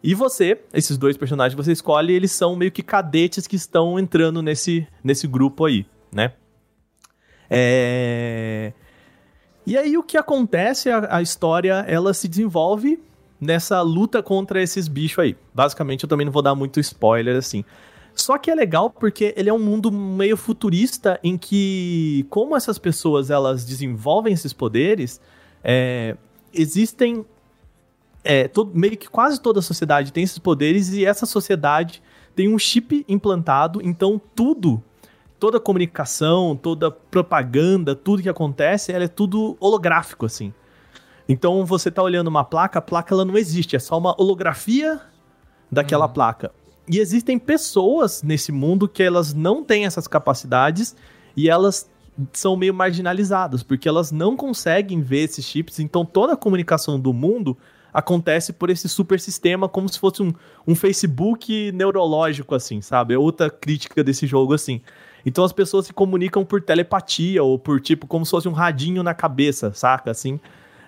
E 0.00 0.14
você, 0.14 0.60
esses 0.72 0.96
dois 0.96 1.16
personagens 1.16 1.56
que 1.58 1.64
você 1.64 1.72
escolhe, 1.72 2.12
eles 2.12 2.30
são 2.30 2.54
meio 2.54 2.70
que 2.70 2.84
cadetes 2.84 3.48
que 3.48 3.56
estão 3.56 3.98
entrando 3.98 4.40
nesse, 4.40 4.86
nesse 5.02 5.26
grupo 5.26 5.64
aí, 5.64 5.84
né? 6.12 6.32
É... 7.50 8.72
E 9.66 9.76
aí 9.76 9.98
o 9.98 10.04
que 10.04 10.16
acontece, 10.16 10.88
a, 10.88 11.16
a 11.16 11.20
história, 11.20 11.84
ela 11.88 12.14
se 12.14 12.28
desenvolve 12.28 13.02
nessa 13.40 13.82
luta 13.82 14.22
contra 14.22 14.62
esses 14.62 14.86
bichos 14.86 15.18
aí. 15.18 15.36
Basicamente, 15.52 16.04
eu 16.04 16.08
também 16.08 16.24
não 16.24 16.32
vou 16.32 16.42
dar 16.42 16.54
muito 16.54 16.78
spoiler 16.78 17.36
assim. 17.36 17.64
Só 18.16 18.38
que 18.38 18.50
é 18.50 18.54
legal 18.54 18.88
porque 18.88 19.34
ele 19.36 19.50
é 19.50 19.52
um 19.52 19.58
mundo 19.58 19.92
meio 19.92 20.38
futurista 20.38 21.20
em 21.22 21.36
que, 21.36 22.26
como 22.30 22.56
essas 22.56 22.78
pessoas 22.78 23.30
elas 23.30 23.64
desenvolvem 23.64 24.32
esses 24.32 24.54
poderes, 24.54 25.20
é, 25.62 26.16
existem 26.52 27.26
é, 28.24 28.48
todo, 28.48 28.72
meio 28.74 28.96
que 28.96 29.08
quase 29.08 29.38
toda 29.38 29.60
a 29.60 29.62
sociedade 29.62 30.12
tem 30.12 30.24
esses 30.24 30.38
poderes 30.38 30.92
e 30.94 31.04
essa 31.04 31.26
sociedade 31.26 32.02
tem 32.34 32.52
um 32.52 32.58
chip 32.58 33.04
implantado, 33.06 33.80
então 33.82 34.20
tudo, 34.34 34.82
toda 35.38 35.60
comunicação, 35.60 36.56
toda 36.56 36.90
propaganda, 36.90 37.94
tudo 37.94 38.22
que 38.22 38.28
acontece, 38.30 38.92
ela 38.92 39.04
é 39.04 39.08
tudo 39.08 39.58
holográfico 39.60 40.24
assim. 40.24 40.54
Então 41.28 41.66
você 41.66 41.90
tá 41.90 42.02
olhando 42.02 42.28
uma 42.28 42.44
placa, 42.44 42.78
a 42.78 42.82
placa 42.82 43.14
ela 43.14 43.26
não 43.26 43.36
existe, 43.36 43.76
é 43.76 43.78
só 43.78 43.98
uma 43.98 44.14
holografia 44.18 45.00
daquela 45.70 46.06
uhum. 46.06 46.12
placa. 46.12 46.50
E 46.88 46.98
existem 46.98 47.38
pessoas 47.38 48.22
nesse 48.22 48.52
mundo 48.52 48.88
que 48.88 49.02
elas 49.02 49.34
não 49.34 49.64
têm 49.64 49.86
essas 49.86 50.06
capacidades 50.06 50.94
e 51.36 51.50
elas 51.50 51.90
são 52.32 52.56
meio 52.56 52.72
marginalizadas, 52.72 53.62
porque 53.62 53.88
elas 53.88 54.10
não 54.10 54.36
conseguem 54.36 55.02
ver 55.02 55.24
esses 55.24 55.44
chips, 55.44 55.78
então 55.80 56.04
toda 56.04 56.32
a 56.32 56.36
comunicação 56.36 56.98
do 56.98 57.12
mundo 57.12 57.56
acontece 57.92 58.52
por 58.52 58.70
esse 58.70 58.88
super 58.88 59.18
sistema, 59.18 59.68
como 59.68 59.88
se 59.88 59.98
fosse 59.98 60.22
um, 60.22 60.32
um 60.66 60.74
Facebook 60.74 61.72
neurológico, 61.72 62.54
assim, 62.54 62.80
sabe? 62.80 63.14
É 63.14 63.18
outra 63.18 63.50
crítica 63.50 64.04
desse 64.04 64.26
jogo, 64.26 64.54
assim. 64.54 64.80
Então 65.24 65.42
as 65.42 65.52
pessoas 65.52 65.86
se 65.86 65.92
comunicam 65.92 66.44
por 66.44 66.60
telepatia, 66.60 67.42
ou 67.42 67.58
por 67.58 67.80
tipo, 67.80 68.06
como 68.06 68.24
se 68.24 68.30
fosse 68.30 68.48
um 68.48 68.52
radinho 68.52 69.02
na 69.02 69.14
cabeça, 69.14 69.72
saca? 69.72 70.10
Assim. 70.10 70.38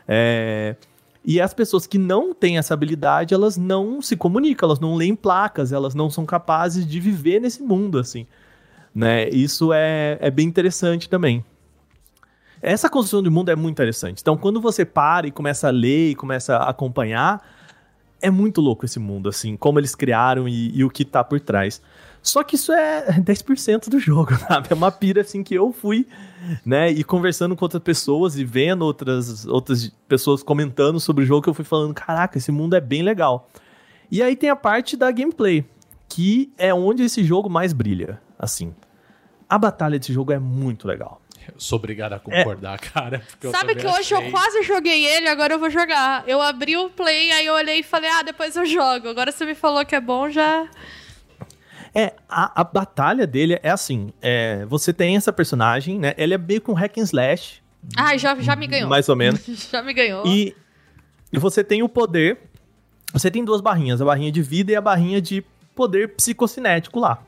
É... 0.07 0.77
E 1.25 1.41
as 1.41 1.53
pessoas 1.53 1.87
que 1.87 1.99
não 1.99 2.33
têm 2.33 2.59
essa 2.59 2.73
habilidade, 2.73 3.35
elas 3.35 3.57
não 3.57 4.01
se 4.01 4.17
comunicam, 4.17 4.67
elas 4.67 4.81
não 4.81 4.95
leem 4.95 5.15
placas, 5.15 5.73
elas 5.73 5.95
não 5.95 6.09
são 6.09 6.25
capazes 6.25 6.87
de 6.87 7.01
viver 7.01 7.41
nesse 7.41 7.63
mundo, 7.63 7.99
assim. 7.99 8.27
Né? 8.95 9.29
Isso 9.29 9.73
é, 9.73 10.17
é 10.21 10.31
bem 10.31 10.47
interessante 10.47 11.09
também. 11.09 11.45
Essa 12.61 12.89
construção 12.89 13.23
de 13.23 13.31
mundo 13.31 13.51
é 13.51 13.57
muito 13.57 13.75
interessante. 13.75 14.21
Então, 14.21 14.37
quando 14.37 14.61
você 14.61 14.85
para 14.85 15.27
e 15.27 15.31
começa 15.31 15.69
a 15.69 15.71
ler 15.71 16.11
e 16.11 16.15
começa 16.15 16.57
a 16.57 16.71
acompanhar, 16.71 17.47
é 18.21 18.31
muito 18.31 18.61
louco 18.61 18.85
esse 18.85 18.99
mundo, 18.99 19.29
assim, 19.29 19.57
como 19.57 19.79
eles 19.79 19.95
criaram 19.95 20.49
e, 20.49 20.77
e 20.77 20.85
o 20.85 20.91
que 20.91 21.05
tá 21.05 21.23
por 21.23 21.39
trás. 21.41 21.81
Só 22.23 22.43
que 22.43 22.57
isso 22.57 22.73
é 22.73 23.07
10% 23.21 23.89
do 23.89 23.99
jogo, 23.99 24.37
sabe? 24.47 24.69
É 24.71 24.75
uma 24.75 24.91
pira 24.91 25.23
assim 25.23 25.43
que 25.43 25.55
eu 25.55 25.73
fui, 25.73 26.07
né? 26.65 26.91
E 26.91 27.03
conversando 27.05 27.57
com 27.57 27.65
outras 27.65 27.83
pessoas 27.83 28.37
e 28.39 28.45
vendo 28.45 28.83
outras, 28.83 29.47
outras 29.47 29.91
pessoas 30.09 30.43
comentando 30.43 31.01
sobre 31.01 31.25
o 31.25 31.27
jogo 31.27 31.43
que 31.43 31.49
eu 31.49 31.55
fui 31.55 31.65
falando, 31.65 31.95
caraca, 31.95 32.39
esse 32.39 32.53
mundo 32.53 32.77
é 32.77 32.81
bem 32.81 33.03
legal. 33.03 33.49
E 34.11 34.23
aí 34.23 34.35
tem 34.35 34.49
a 34.49 34.57
parte 34.57 34.97
da 34.97 35.11
gameplay, 35.11 35.65
que 36.09 36.53
é 36.57 36.73
onde 36.73 37.03
esse 37.03 37.23
jogo 37.23 37.49
mais 37.49 37.73
brilha, 37.73 38.21
assim. 38.39 38.75
A 39.49 39.59
batalha 39.59 39.99
desse 39.99 40.13
jogo 40.13 40.33
é 40.33 40.39
muito 40.39 40.87
legal. 40.87 41.21
Eu 41.47 41.55
sou 41.59 41.79
obrigado 41.79 42.13
a 42.13 42.19
concordar, 42.19 42.75
é. 42.75 42.79
cara. 42.79 43.23
Sabe 43.51 43.75
que 43.75 43.87
hoje 43.87 44.15
eu 44.15 44.31
quase 44.31 44.63
joguei 44.63 45.07
ele, 45.07 45.29
agora 45.29 45.55
eu 45.55 45.59
vou 45.59 45.71
jogar. 45.71 46.25
Eu 46.27 46.43
abri 46.43 46.77
o 46.77 46.91
play, 46.91 47.33
aí 47.33 47.47
eu 47.47 47.55
olhei 47.55 47.81
e 47.81 47.83
falei, 47.83 48.11
ah, 48.11 48.23
depois 48.23 48.55
eu 48.57 48.67
jogo. 48.67 49.09
Agora 49.09 49.33
você 49.33 49.47
me 49.47 49.55
falou 49.55 49.85
que 49.85 49.95
é 49.95 50.01
bom, 50.01 50.29
já. 50.29 50.69
É, 51.95 52.15
a, 52.29 52.61
a 52.61 52.65
batalha 52.65 53.27
dele 53.27 53.59
é 53.63 53.71
assim: 53.71 54.13
é, 54.21 54.65
você 54.67 54.93
tem 54.93 55.17
essa 55.17 55.33
personagem, 55.33 55.99
né? 55.99 56.15
Ele 56.17 56.35
é 56.35 56.39
meio 56.39 56.61
com 56.61 56.73
um 56.73 56.75
hack 56.75 56.99
and 56.99 57.03
slash. 57.03 57.63
Ah, 57.97 58.17
já, 58.17 58.35
já 58.41 58.57
me 58.57 58.67
ganhou. 58.67 58.89
Mais 58.89 59.09
ou 59.09 59.17
menos. 59.17 59.41
já 59.71 59.83
me 59.83 59.93
ganhou. 59.93 60.27
E, 60.27 60.55
e 61.33 61.39
você 61.39 61.63
tem 61.63 61.83
o 61.83 61.89
poder. 61.89 62.39
Você 63.13 63.31
tem 63.31 63.45
duas 63.45 63.61
barrinhas, 63.61 64.03
a 64.03 64.05
barrinha 64.05 64.31
de 64.31 64.43
vida 64.43 64.73
e 64.73 64.77
a 64.77 64.81
barrinha 64.81 65.21
de 65.21 65.43
poder 65.75 66.15
psicocinético 66.15 67.01
lá. 67.01 67.23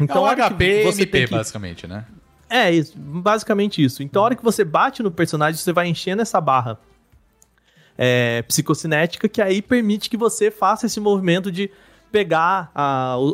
Então, 0.00 0.26
é 0.26 0.32
o 0.32 0.36
HP 0.36 0.64
e 0.64 0.88
MP, 0.88 1.26
que... 1.26 1.34
basicamente, 1.34 1.86
né? 1.86 2.06
É, 2.48 2.70
isso, 2.70 2.94
basicamente 2.98 3.82
isso. 3.82 4.02
Então, 4.02 4.22
a 4.22 4.26
hora 4.26 4.36
que 4.36 4.44
você 4.44 4.64
bate 4.64 5.02
no 5.02 5.10
personagem, 5.10 5.58
você 5.60 5.72
vai 5.72 5.88
enchendo 5.88 6.22
essa 6.22 6.40
barra 6.40 6.78
é, 7.96 8.42
psicocinética, 8.42 9.28
que 9.28 9.40
aí 9.40 9.62
permite 9.62 10.08
que 10.08 10.16
você 10.16 10.50
faça 10.50 10.86
esse 10.86 11.00
movimento 11.00 11.50
de 11.50 11.70
pegar 12.12 12.70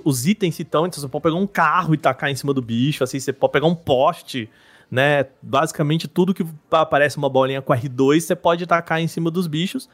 os 0.04 0.26
itens 0.26 0.58
então, 0.60 0.86
então 0.86 1.00
você 1.00 1.08
pode 1.08 1.22
pegar 1.22 1.36
um 1.36 1.46
carro 1.46 1.94
e 1.94 1.98
tacar 1.98 2.30
em 2.30 2.34
cima 2.34 2.54
do 2.54 2.62
bicho, 2.62 3.02
assim, 3.02 3.18
você 3.18 3.32
pode 3.32 3.52
pegar 3.52 3.66
um 3.66 3.74
poste, 3.74 4.48
né? 4.90 5.26
Basicamente 5.42 6.06
tudo 6.06 6.32
que 6.32 6.46
aparece 6.70 7.18
uma 7.18 7.28
bolinha 7.28 7.60
com 7.60 7.72
R2, 7.72 8.20
você 8.20 8.36
pode 8.36 8.66
tacar 8.66 9.00
em 9.00 9.08
cima 9.08 9.30
dos 9.30 9.46
bichos. 9.46 9.88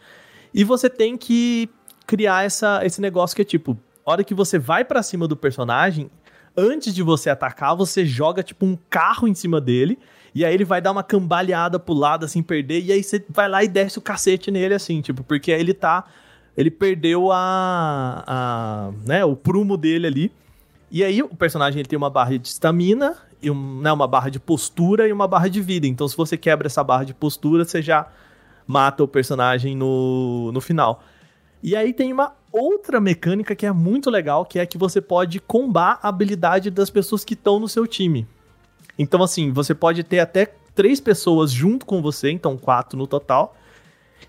E 0.53 0.63
você 0.63 0.89
tem 0.89 1.17
que 1.17 1.69
criar 2.07 2.45
essa, 2.45 2.85
esse 2.85 3.01
negócio 3.01 3.35
que 3.35 3.43
é 3.43 3.45
tipo, 3.45 3.77
hora 4.05 4.23
que 4.23 4.35
você 4.35 4.59
vai 4.59 4.85
para 4.85 5.03
cima 5.03 5.27
do 5.27 5.37
personagem, 5.37 6.11
antes 6.57 6.95
de 6.95 7.03
você 7.03 7.31
atacar, 7.31 7.75
você 7.75 8.05
joga 8.05 8.43
tipo 8.43 8.65
um 8.65 8.77
carro 8.89 9.27
em 9.27 9.35
cima 9.35 9.61
dele. 9.61 9.99
E 10.35 10.45
aí 10.45 10.53
ele 10.53 10.65
vai 10.65 10.81
dar 10.81 10.91
uma 10.91 11.03
cambaleada 11.03 11.79
pro 11.79 11.95
lado, 11.95 12.25
assim, 12.25 12.43
perder. 12.43 12.85
E 12.85 12.93
aí 12.93 13.03
você 13.03 13.25
vai 13.29 13.49
lá 13.49 13.63
e 13.63 13.69
desce 13.69 13.99
o 13.99 14.03
cacete 14.03 14.51
nele, 14.51 14.75
assim, 14.75 15.01
tipo, 15.01 15.23
porque 15.23 15.51
ele 15.51 15.73
tá 15.73 16.05
ele 16.57 16.71
perdeu 16.71 17.33
a, 17.33 18.25
a 18.27 18.91
né, 19.05 19.25
o 19.25 19.35
prumo 19.35 19.77
dele 19.77 20.07
ali. 20.07 20.33
E 20.91 21.03
aí 21.03 21.23
o 21.23 21.29
personagem 21.29 21.81
ele 21.81 21.89
tem 21.89 21.97
uma 21.97 22.11
barra 22.11 22.39
de 22.39 22.49
estamina, 22.49 23.17
um, 23.45 23.81
né, 23.81 23.93
uma 23.93 24.07
barra 24.07 24.31
de 24.31 24.39
postura 24.39 25.09
e 25.09 25.13
uma 25.13 25.27
barra 25.27 25.49
de 25.49 25.61
vida. 25.61 25.87
Então 25.87 26.07
se 26.07 26.17
você 26.17 26.37
quebra 26.37 26.67
essa 26.67 26.85
barra 26.85 27.05
de 27.05 27.13
postura, 27.13 27.65
você 27.65 27.83
já 27.83 28.07
mata 28.67 29.03
o 29.03 29.09
personagem 29.09 29.77
no, 29.77 30.53
no 30.53 30.61
final. 30.61 31.03
E 31.63 31.75
aí 31.75 31.93
tem 31.93 32.13
uma 32.13 32.35
outra 32.53 33.01
mecânica 33.01 33.57
que 33.57 33.67
é 33.67 33.73
muito 33.73 34.09
legal, 34.09 34.45
que 34.45 34.59
é 34.59 34.67
que 34.67 34.79
você 34.79 35.01
pode 35.01 35.41
combar 35.41 35.99
a 36.03 36.09
habilidade 36.09 36.71
das 36.71 36.91
pessoas 36.91 37.25
que 37.25 37.35
estão 37.35 37.59
no 37.59 37.69
seu 37.69 37.87
time. 37.87 38.27
Então 38.97 39.23
assim, 39.23 39.51
você 39.51 39.75
pode 39.75 40.05
ter 40.05 40.21
até 40.21 40.55
três 40.75 41.01
pessoas 41.01 41.51
junto 41.51 41.85
com 41.85 42.01
você, 42.01 42.31
então 42.31 42.57
quatro 42.57 42.97
no 42.97 43.07
total. 43.07 43.57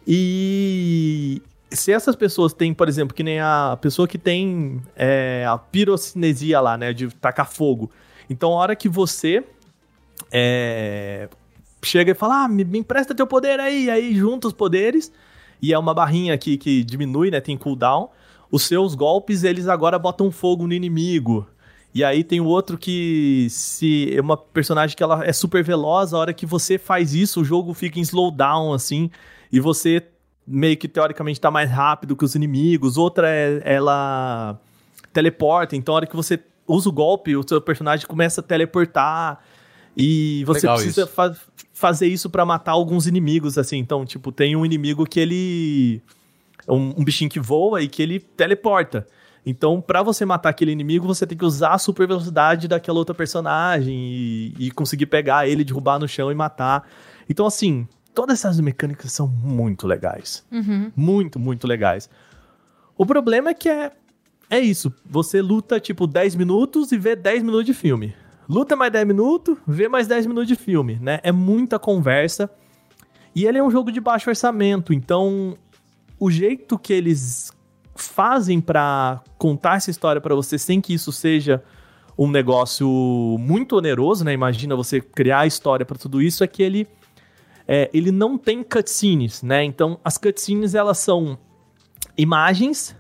E 0.08 1.42
se 1.72 1.92
essas 1.92 2.16
pessoas 2.16 2.54
têm, 2.54 2.74
por 2.74 2.88
exemplo, 2.88 3.16
que 3.16 3.24
nem 3.24 3.40
a 3.40 3.78
pessoa 3.82 4.08
que 4.08 4.18
tem 4.18 4.82
é, 4.96 5.46
a 5.48 5.58
pirocinesia 5.58 6.60
lá, 6.62 6.78
né, 6.78 6.94
de 6.94 7.08
tacar 7.16 7.50
fogo. 7.50 7.92
Então, 8.30 8.54
a 8.54 8.56
hora 8.56 8.76
que 8.76 8.88
você 8.88 9.44
é, 10.32 11.28
chega 11.84 12.12
e 12.12 12.16
fala, 12.16 12.44
ah, 12.44 12.48
me, 12.48 12.64
me, 12.64 12.80
empresta 12.80 13.16
teu 13.16 13.28
poder 13.28 13.60
aí, 13.60 13.90
aí 13.90 14.16
junta 14.16 14.48
os 14.48 14.54
poderes, 14.54 15.12
e 15.62 15.74
é 15.74 15.80
uma 15.80 15.94
barrinha 15.94 16.34
aqui 16.34 16.58
que 16.58 16.84
diminui, 16.84 17.32
né, 17.32 17.42
tem 17.42 17.58
cooldown, 17.58 18.10
os 18.52 18.64
seus 18.64 18.96
golpes, 18.96 19.44
eles 19.44 19.68
agora 19.68 19.98
botam 20.00 20.32
fogo 20.32 20.68
no 20.68 20.74
inimigo. 20.74 21.48
E 21.94 22.04
aí 22.04 22.24
tem 22.24 22.42
o 22.42 22.46
outro 22.46 22.78
que 22.78 23.48
se 23.50 24.14
é 24.14 24.20
uma 24.20 24.36
personagem 24.36 24.98
que 24.98 25.02
ela 25.02 25.26
é 25.26 25.32
super 25.32 25.64
veloz, 25.64 26.14
a 26.14 26.18
hora 26.18 26.34
que 26.34 26.46
você 26.46 26.78
faz 26.78 27.14
isso, 27.14 27.42
o 27.42 27.46
jogo 27.46 27.74
fica 27.74 28.00
em 28.00 28.02
slowdown 28.02 28.74
assim, 28.74 29.10
e 29.52 29.60
você 29.60 30.04
meio 30.48 30.78
que 30.78 30.88
teoricamente 30.88 31.40
tá 31.40 31.50
mais 31.50 31.70
rápido 31.70 32.16
que 32.16 32.26
os 32.26 32.36
inimigos, 32.36 32.98
outra 32.98 33.30
é 33.30 33.62
ela 33.64 34.60
teleporta, 35.12 35.76
então 35.76 35.94
a 35.94 35.98
hora 35.98 36.08
que 36.08 36.16
você 36.16 36.40
usa 36.68 36.90
o 36.90 36.92
golpe, 36.92 37.36
o 37.36 37.48
seu 37.48 37.62
personagem 37.62 38.06
começa 38.06 38.42
a 38.42 38.44
teleportar 38.44 39.40
e 39.96 40.44
você 40.46 40.68
Legal 40.68 40.76
precisa 40.76 41.08
fa 41.08 41.36
fazer 41.74 42.08
isso 42.08 42.30
para 42.30 42.46
matar 42.46 42.72
alguns 42.72 43.06
inimigos, 43.06 43.58
assim. 43.58 43.78
Então, 43.78 44.06
tipo, 44.06 44.32
tem 44.32 44.56
um 44.56 44.66
inimigo 44.66 45.06
que 45.06 45.20
ele. 45.20 46.02
Um, 46.68 46.96
um 46.98 47.04
bichinho 47.04 47.30
que 47.30 47.40
voa 47.40 47.82
e 47.82 47.88
que 47.88 48.02
ele 48.02 48.20
teleporta. 48.20 49.06
Então, 49.46 49.80
para 49.80 50.02
você 50.02 50.26
matar 50.26 50.50
aquele 50.50 50.72
inimigo, 50.72 51.06
você 51.06 51.28
tem 51.28 51.38
que 51.38 51.46
usar 51.46 51.74
a 51.74 51.78
super 51.78 52.08
velocidade 52.08 52.68
daquela 52.68 52.98
outra 52.98 53.14
personagem 53.14 53.94
e, 53.94 54.54
e 54.58 54.72
conseguir 54.72 55.06
pegar 55.06 55.48
ele, 55.48 55.64
derrubar 55.64 56.00
no 56.00 56.08
chão 56.08 56.32
e 56.32 56.36
matar. 56.36 56.88
Então, 57.30 57.46
assim, 57.46 57.88
todas 58.16 58.40
essas 58.40 58.60
mecânicas 58.60 59.12
são 59.12 59.28
muito 59.28 59.86
legais. 59.86 60.46
Uhum. 60.52 60.92
Muito, 60.96 61.38
muito 61.38 61.68
legais. 61.68 62.10
O 62.98 63.06
problema 63.06 63.50
é 63.50 63.54
que 63.54 63.70
é 63.70 63.92
é 64.50 64.60
isso. 64.60 64.94
Você 65.10 65.42
luta, 65.42 65.80
tipo, 65.80 66.06
10 66.06 66.36
minutos 66.36 66.92
e 66.92 66.98
vê 66.98 67.16
10 67.16 67.44
minutos 67.44 67.66
de 67.66 67.74
filme. 67.74 68.16
Luta 68.48 68.76
mais 68.76 68.92
10 68.92 69.08
minutos, 69.08 69.58
vê 69.68 69.88
mais 69.88 70.08
10 70.08 70.28
minutos 70.28 70.48
de 70.48 70.56
filme, 70.56 71.00
né? 71.02 71.20
É 71.24 71.32
muita 71.32 71.80
conversa. 71.80 72.50
E 73.36 73.46
ele 73.46 73.58
é 73.58 73.64
um 73.64 73.72
jogo 73.72 73.92
de 73.92 74.00
baixo 74.00 74.30
orçamento, 74.30 74.94
então 74.94 75.58
o 76.20 76.32
jeito 76.32 76.78
que 76.78 76.94
eles 76.94 77.52
fazem 77.96 78.62
pra 78.62 79.22
contar 79.38 79.78
essa 79.78 79.90
história 79.90 80.22
pra 80.22 80.36
você 80.36 80.58
sem 80.58 80.80
que 80.80 80.94
isso 80.94 81.12
seja 81.12 81.62
um 82.18 82.30
negócio 82.30 82.88
muito 83.40 83.76
oneroso, 83.78 84.24
né? 84.24 84.32
Imagina 84.32 84.76
você 84.76 85.02
criar 85.02 85.40
a 85.40 85.48
história 85.48 85.86
pra 85.86 85.98
tudo 85.98 86.22
isso, 86.22 86.44
é 86.44 86.48
que 86.48 86.64
ele 86.64 86.88
é, 87.68 87.90
ele 87.94 88.12
não 88.12 88.38
tem 88.38 88.64
cutscenes, 88.64 89.42
né? 89.42 89.64
Então 89.64 90.00
as 90.04 90.18
cutscenes 90.18 90.76
elas 90.76 90.98
são 91.00 91.38
imagens, 92.18 92.96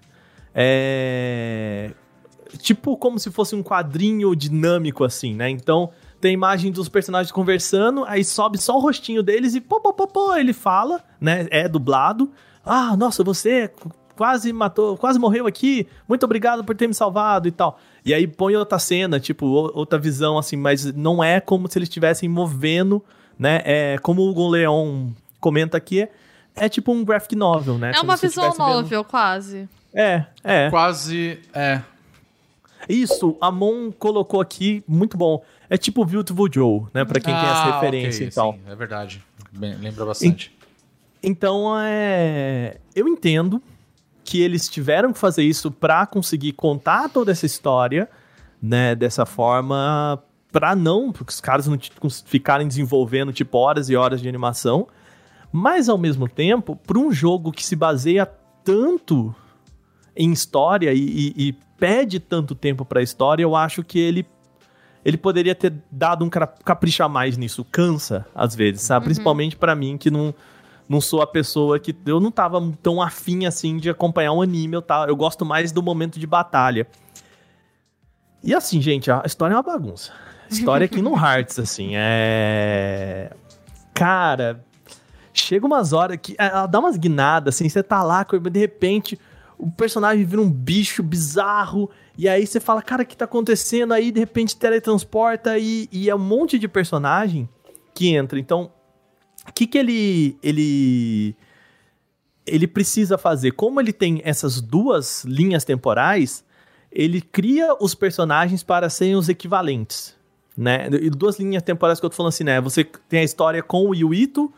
é, 0.53 1.91
tipo 2.59 2.97
como 2.97 3.19
se 3.19 3.29
fosse 3.31 3.55
um 3.55 3.61
quadrinho 3.63 4.35
dinâmico 4.35 5.03
assim, 5.03 5.33
né? 5.35 5.49
Então 5.49 5.89
tem 6.19 6.33
imagem 6.33 6.71
dos 6.71 6.89
personagens 6.89 7.31
conversando, 7.31 8.03
aí 8.05 8.23
sobe 8.23 8.57
só 8.57 8.75
o 8.77 8.79
rostinho 8.79 9.21
deles 9.21 9.53
e 9.55 9.61
pô, 9.61 9.79
pô, 9.79 9.93
pô, 9.93 10.07
pô, 10.07 10.35
ele 10.35 10.53
fala, 10.53 11.03
né? 11.19 11.47
É 11.51 11.67
dublado. 11.67 12.31
Ah, 12.65 12.95
nossa, 12.97 13.23
você 13.23 13.71
quase 14.15 14.51
matou, 14.53 14.97
quase 14.97 15.19
morreu 15.19 15.45
aqui. 15.45 15.85
Muito 16.07 16.23
obrigado 16.23 16.63
por 16.63 16.75
ter 16.75 16.87
me 16.87 16.93
salvado 16.93 17.47
e 17.47 17.51
tal. 17.51 17.77
E 18.03 18.13
aí 18.13 18.25
põe 18.25 18.55
outra 18.55 18.79
cena, 18.79 19.19
tipo, 19.19 19.45
ou- 19.45 19.71
outra 19.75 19.99
visão 19.99 20.37
assim, 20.37 20.55
mas 20.55 20.85
não 20.95 21.23
é 21.23 21.39
como 21.39 21.69
se 21.69 21.77
eles 21.77 21.89
estivessem 21.89 22.27
movendo, 22.29 23.03
né? 23.37 23.61
É 23.65 23.97
como 23.99 24.21
o 24.21 24.29
Hugo 24.29 24.47
Leon 24.47 25.09
comenta 25.39 25.77
aqui, 25.77 26.01
é, 26.03 26.09
é 26.55 26.69
tipo 26.69 26.91
um 26.91 27.03
graphic 27.03 27.35
novel, 27.35 27.77
né? 27.77 27.91
É 27.91 27.93
Como 27.93 28.11
uma 28.11 28.17
visual 28.17 28.55
novel, 28.57 29.03
quase. 29.03 29.69
É, 29.93 30.25
é. 30.43 30.69
Quase. 30.69 31.39
É. 31.53 31.81
Isso, 32.87 33.37
a 33.41 33.51
Mon 33.51 33.91
colocou 33.91 34.41
aqui, 34.41 34.83
muito 34.87 35.17
bom. 35.17 35.43
É 35.69 35.77
tipo 35.77 36.05
Beautiful 36.05 36.47
Joe, 36.51 36.83
né? 36.93 37.03
Pra 37.05 37.19
quem 37.19 37.33
tem 37.33 37.43
essa 37.43 37.53
Ah, 37.63 37.73
referência 37.75 38.19
ok, 38.19 38.27
e 38.27 38.31
tal. 38.31 38.53
sim, 38.53 38.59
é 38.67 38.75
verdade. 38.75 39.23
Bem, 39.51 39.75
lembra 39.75 40.05
bastante. 40.05 40.55
Então, 41.23 41.73
é. 41.79 42.77
Eu 42.95 43.07
entendo 43.07 43.61
que 44.23 44.41
eles 44.41 44.67
tiveram 44.69 45.11
que 45.13 45.17
fazer 45.19 45.43
isso 45.43 45.71
pra 45.71 46.05
conseguir 46.05 46.51
contar 46.51 47.09
toda 47.09 47.31
essa 47.31 47.45
história, 47.45 48.07
né? 48.61 48.93
Dessa 48.93 49.25
forma, 49.25 50.21
pra 50.55 50.73
não. 50.73 51.11
Porque 51.11 51.31
os 51.31 51.41
caras 51.41 51.67
não 51.67 51.77
t- 51.77 51.91
cons- 51.99 52.23
ficarem 52.25 52.65
desenvolvendo, 52.65 53.33
tipo, 53.33 53.57
horas 53.57 53.89
e 53.89 53.95
horas 53.97 54.21
de 54.21 54.29
animação. 54.29 54.87
Mas, 55.51 55.89
ao 55.89 55.97
mesmo 55.97 56.29
tempo, 56.29 56.77
pra 56.77 56.97
um 56.97 57.11
jogo 57.11 57.51
que 57.51 57.65
se 57.65 57.75
baseia 57.75 58.25
tanto 58.63 59.35
em 60.15 60.31
história 60.31 60.93
e, 60.93 60.99
e- 60.99 61.33
e 61.49 61.53
pede 61.77 62.19
tanto 62.21 62.55
tempo 62.55 62.85
pra 62.85 63.01
história, 63.01 63.43
eu 63.43 63.53
acho 63.55 63.83
que 63.83 63.99
ele. 63.99 64.25
Ele 65.03 65.17
poderia 65.17 65.53
ter 65.53 65.73
dado 65.91 66.23
um 66.25 66.29
cra- 66.29 66.47
capricho 66.47 67.03
a 67.03 67.09
mais 67.09 67.37
nisso. 67.37 67.63
Cansa, 67.65 68.25
às 68.33 68.55
vezes, 68.55 68.81
sabe? 68.81 69.05
Principalmente 69.05 69.55
pra 69.57 69.75
mim, 69.75 69.97
que 69.97 70.09
não 70.09 70.33
não 70.87 71.01
sou 71.01 71.21
a 71.21 71.27
pessoa 71.27 71.79
que. 71.79 71.93
Eu 72.05 72.19
não 72.19 72.31
tava 72.31 72.61
tão 72.81 73.01
afim 73.01 73.45
assim 73.45 73.77
de 73.77 73.89
acompanhar 73.89 74.31
um 74.33 74.41
anime, 74.41 74.75
eu, 74.75 74.81
tava, 74.81 75.07
eu 75.11 75.15
gosto 75.15 75.43
mais 75.45 75.71
do 75.71 75.83
momento 75.83 76.17
de 76.19 76.25
batalha. 76.27 76.87
E 78.43 78.53
assim, 78.53 78.79
gente, 78.81 79.09
a 79.11 79.23
história 79.25 79.53
é 79.53 79.57
uma 79.57 79.63
bagunça. 79.63 80.11
História 80.49 80.89
no 81.01 81.15
Hearts, 81.15 81.59
assim, 81.59 81.91
é. 81.93 83.31
Cara, 83.93 84.63
chega 85.33 85.65
umas 85.65 85.93
horas 85.93 86.17
que. 86.21 86.35
Ela 86.37 86.67
dá 86.67 86.79
umas 86.79 86.97
guinadas, 86.97 87.55
assim, 87.55 87.67
você 87.67 87.81
tá 87.81 88.03
lá, 88.03 88.25
de 88.51 88.59
repente 88.59 89.19
o 89.57 89.71
personagem 89.71 90.25
vira 90.25 90.41
um 90.41 90.51
bicho 90.51 91.01
bizarro, 91.01 91.89
e 92.17 92.27
aí 92.27 92.45
você 92.45 92.59
fala, 92.59 92.81
cara, 92.81 93.03
o 93.03 93.05
que 93.05 93.15
tá 93.15 93.25
acontecendo? 93.25 93.93
Aí 93.93 94.11
de 94.11 94.19
repente 94.19 94.55
teletransporta 94.55 95.57
e, 95.57 95.87
e 95.91 96.09
é 96.09 96.15
um 96.15 96.19
monte 96.19 96.59
de 96.59 96.67
personagem 96.67 97.47
que 97.93 98.13
entra. 98.13 98.39
Então, 98.39 98.71
o 99.47 99.53
que 99.53 99.65
que 99.67 99.77
ele 99.77 100.37
ele 100.41 101.35
ele 102.45 102.67
precisa 102.67 103.17
fazer? 103.17 103.51
Como 103.51 103.79
ele 103.79 103.91
tem 103.91 104.21
essas 104.23 104.61
duas 104.61 105.23
linhas 105.25 105.63
temporais, 105.63 106.43
ele 106.91 107.21
cria 107.21 107.75
os 107.79 107.95
personagens 107.95 108.63
para 108.63 108.89
serem 108.89 109.15
os 109.15 109.29
equivalentes, 109.29 110.14
né? 110.57 110.87
E 111.01 111.09
duas 111.09 111.39
linhas 111.39 111.63
temporais 111.63 111.99
que 111.99 112.05
eu 112.05 112.09
tô 112.09 112.15
falando 112.15 112.29
assim, 112.29 112.43
né? 112.43 112.61
Você 112.61 112.83
tem 112.83 113.19
a 113.19 113.23
história 113.23 113.61
com 113.61 113.89
o 113.89 113.93
Yuito 113.93 114.51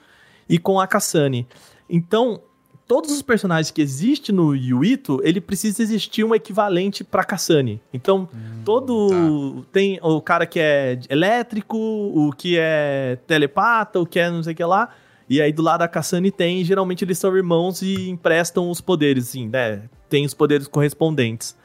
e 0.47 0.57
com 0.57 0.79
a 0.79 0.87
Kasane. 0.87 1.47
Então, 1.89 2.41
todos 2.87 3.11
os 3.11 3.21
personagens 3.21 3.71
que 3.71 3.81
existem 3.81 4.33
no 4.33 4.55
Yuito, 4.55 5.19
ele 5.23 5.41
precisa 5.41 5.81
existir 5.81 6.23
um 6.23 6.33
equivalente 6.33 7.03
para 7.03 7.23
Kasane. 7.23 7.81
Então, 7.93 8.29
todo 8.63 9.65
tem 9.71 9.99
o 10.01 10.21
cara 10.21 10.45
que 10.45 10.59
é 10.59 10.99
elétrico, 11.09 11.77
o 11.77 12.31
que 12.31 12.57
é 12.57 13.17
telepata, 13.27 13.99
o 13.99 14.05
que 14.05 14.19
é 14.19 14.29
não 14.29 14.43
sei 14.43 14.53
o 14.53 14.55
que 14.55 14.63
lá. 14.63 14.89
E 15.29 15.41
aí 15.41 15.51
do 15.51 15.61
lado 15.61 15.79
da 15.79 15.87
Kasane 15.89 16.31
tem, 16.31 16.63
geralmente 16.63 17.03
eles 17.03 17.17
são 17.17 17.35
irmãos 17.35 17.81
e 17.81 18.09
emprestam 18.09 18.69
os 18.69 18.79
poderes, 18.79 19.29
assim, 19.29 19.49
né? 19.49 19.83
Tem 20.09 20.25
os 20.25 20.33
poderes 20.33 20.67
correspondentes. 20.67 21.55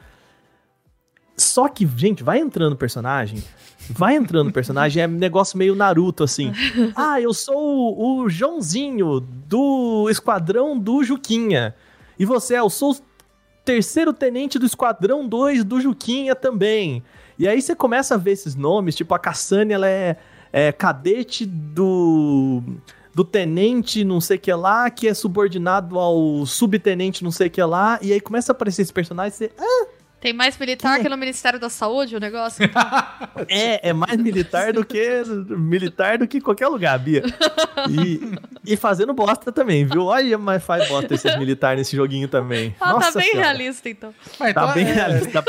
Só 1.37 1.67
que, 1.69 1.87
gente, 1.95 2.23
vai 2.23 2.39
entrando 2.39 2.75
personagem, 2.75 3.41
vai 3.89 4.15
entrando 4.15 4.51
personagem, 4.51 5.03
é 5.03 5.07
um 5.07 5.11
negócio 5.11 5.57
meio 5.57 5.75
Naruto, 5.75 6.23
assim. 6.23 6.51
Ah, 6.95 7.19
eu 7.19 7.33
sou 7.33 7.57
o, 7.57 8.23
o 8.23 8.29
Joãozinho 8.29 9.19
do 9.19 10.07
esquadrão 10.09 10.77
do 10.77 11.03
Juquinha. 11.03 11.75
E 12.17 12.25
você 12.25 12.55
é, 12.55 12.59
eu 12.59 12.69
sou 12.69 12.91
o 12.91 12.97
terceiro 13.65 14.13
tenente 14.13 14.59
do 14.59 14.65
esquadrão 14.65 15.27
2 15.27 15.63
do 15.63 15.81
Juquinha 15.81 16.35
também. 16.35 17.03
E 17.37 17.47
aí 17.47 17.61
você 17.61 17.75
começa 17.75 18.15
a 18.15 18.17
ver 18.17 18.31
esses 18.31 18.55
nomes, 18.55 18.95
tipo 18.95 19.13
a 19.13 19.19
Cassane, 19.19 19.73
ela 19.73 19.87
é, 19.87 20.17
é 20.51 20.71
cadete 20.71 21.45
do 21.45 22.61
do 23.13 23.23
tenente 23.23 24.03
não 24.03 24.19
sei 24.19 24.39
que 24.39 24.51
lá, 24.51 24.89
que 24.89 25.07
é 25.07 25.13
subordinado 25.13 25.99
ao 25.99 26.45
subtenente 26.47 27.23
não 27.23 27.31
sei 27.31 27.47
que 27.47 27.61
lá, 27.61 27.99
e 28.01 28.11
aí 28.11 28.19
começa 28.19 28.51
a 28.51 28.53
aparecer 28.53 28.81
esse 28.81 28.91
personagem, 28.91 29.31
você, 29.31 29.51
ah, 29.55 29.87
Tem 30.23 30.31
mais 30.31 30.57
militar 30.57 31.01
que 31.01 31.09
no 31.09 31.17
Ministério 31.17 31.59
da 31.59 31.69
Saúde 31.69 32.15
o 32.15 32.19
negócio? 32.19 32.63
É, 33.49 33.89
é 33.89 33.93
mais 33.93 34.15
militar 34.17 34.71
do 34.71 34.85
que 34.85 35.21
militar 35.49 36.17
do 36.17 36.25
que 36.27 36.39
qualquer 36.39 36.67
lugar, 36.67 36.97
Bia. 36.97 37.21
E, 37.89 38.21
e 38.73 38.77
fazendo 38.77 39.13
bosta 39.13 39.51
também, 39.51 39.85
viu? 39.85 40.05
Olha, 40.05 40.37
mas 40.37 40.63
faz 40.63 40.87
bosta 40.87 41.13
esses 41.13 41.37
militares 41.37 41.79
nesse 41.79 41.95
joguinho 41.97 42.27
também. 42.29 42.73
Ah, 42.79 42.85
tá 42.85 42.93
Nossa 42.93 43.19
bem 43.19 43.31
Senhora. 43.31 43.47
realista, 43.47 43.89
então. 43.89 44.13
Mas 44.39 44.53
Tá 44.53 44.61
então 44.63 44.73
bem 44.73 44.87
é- 44.87 44.93
realista. 44.93 45.43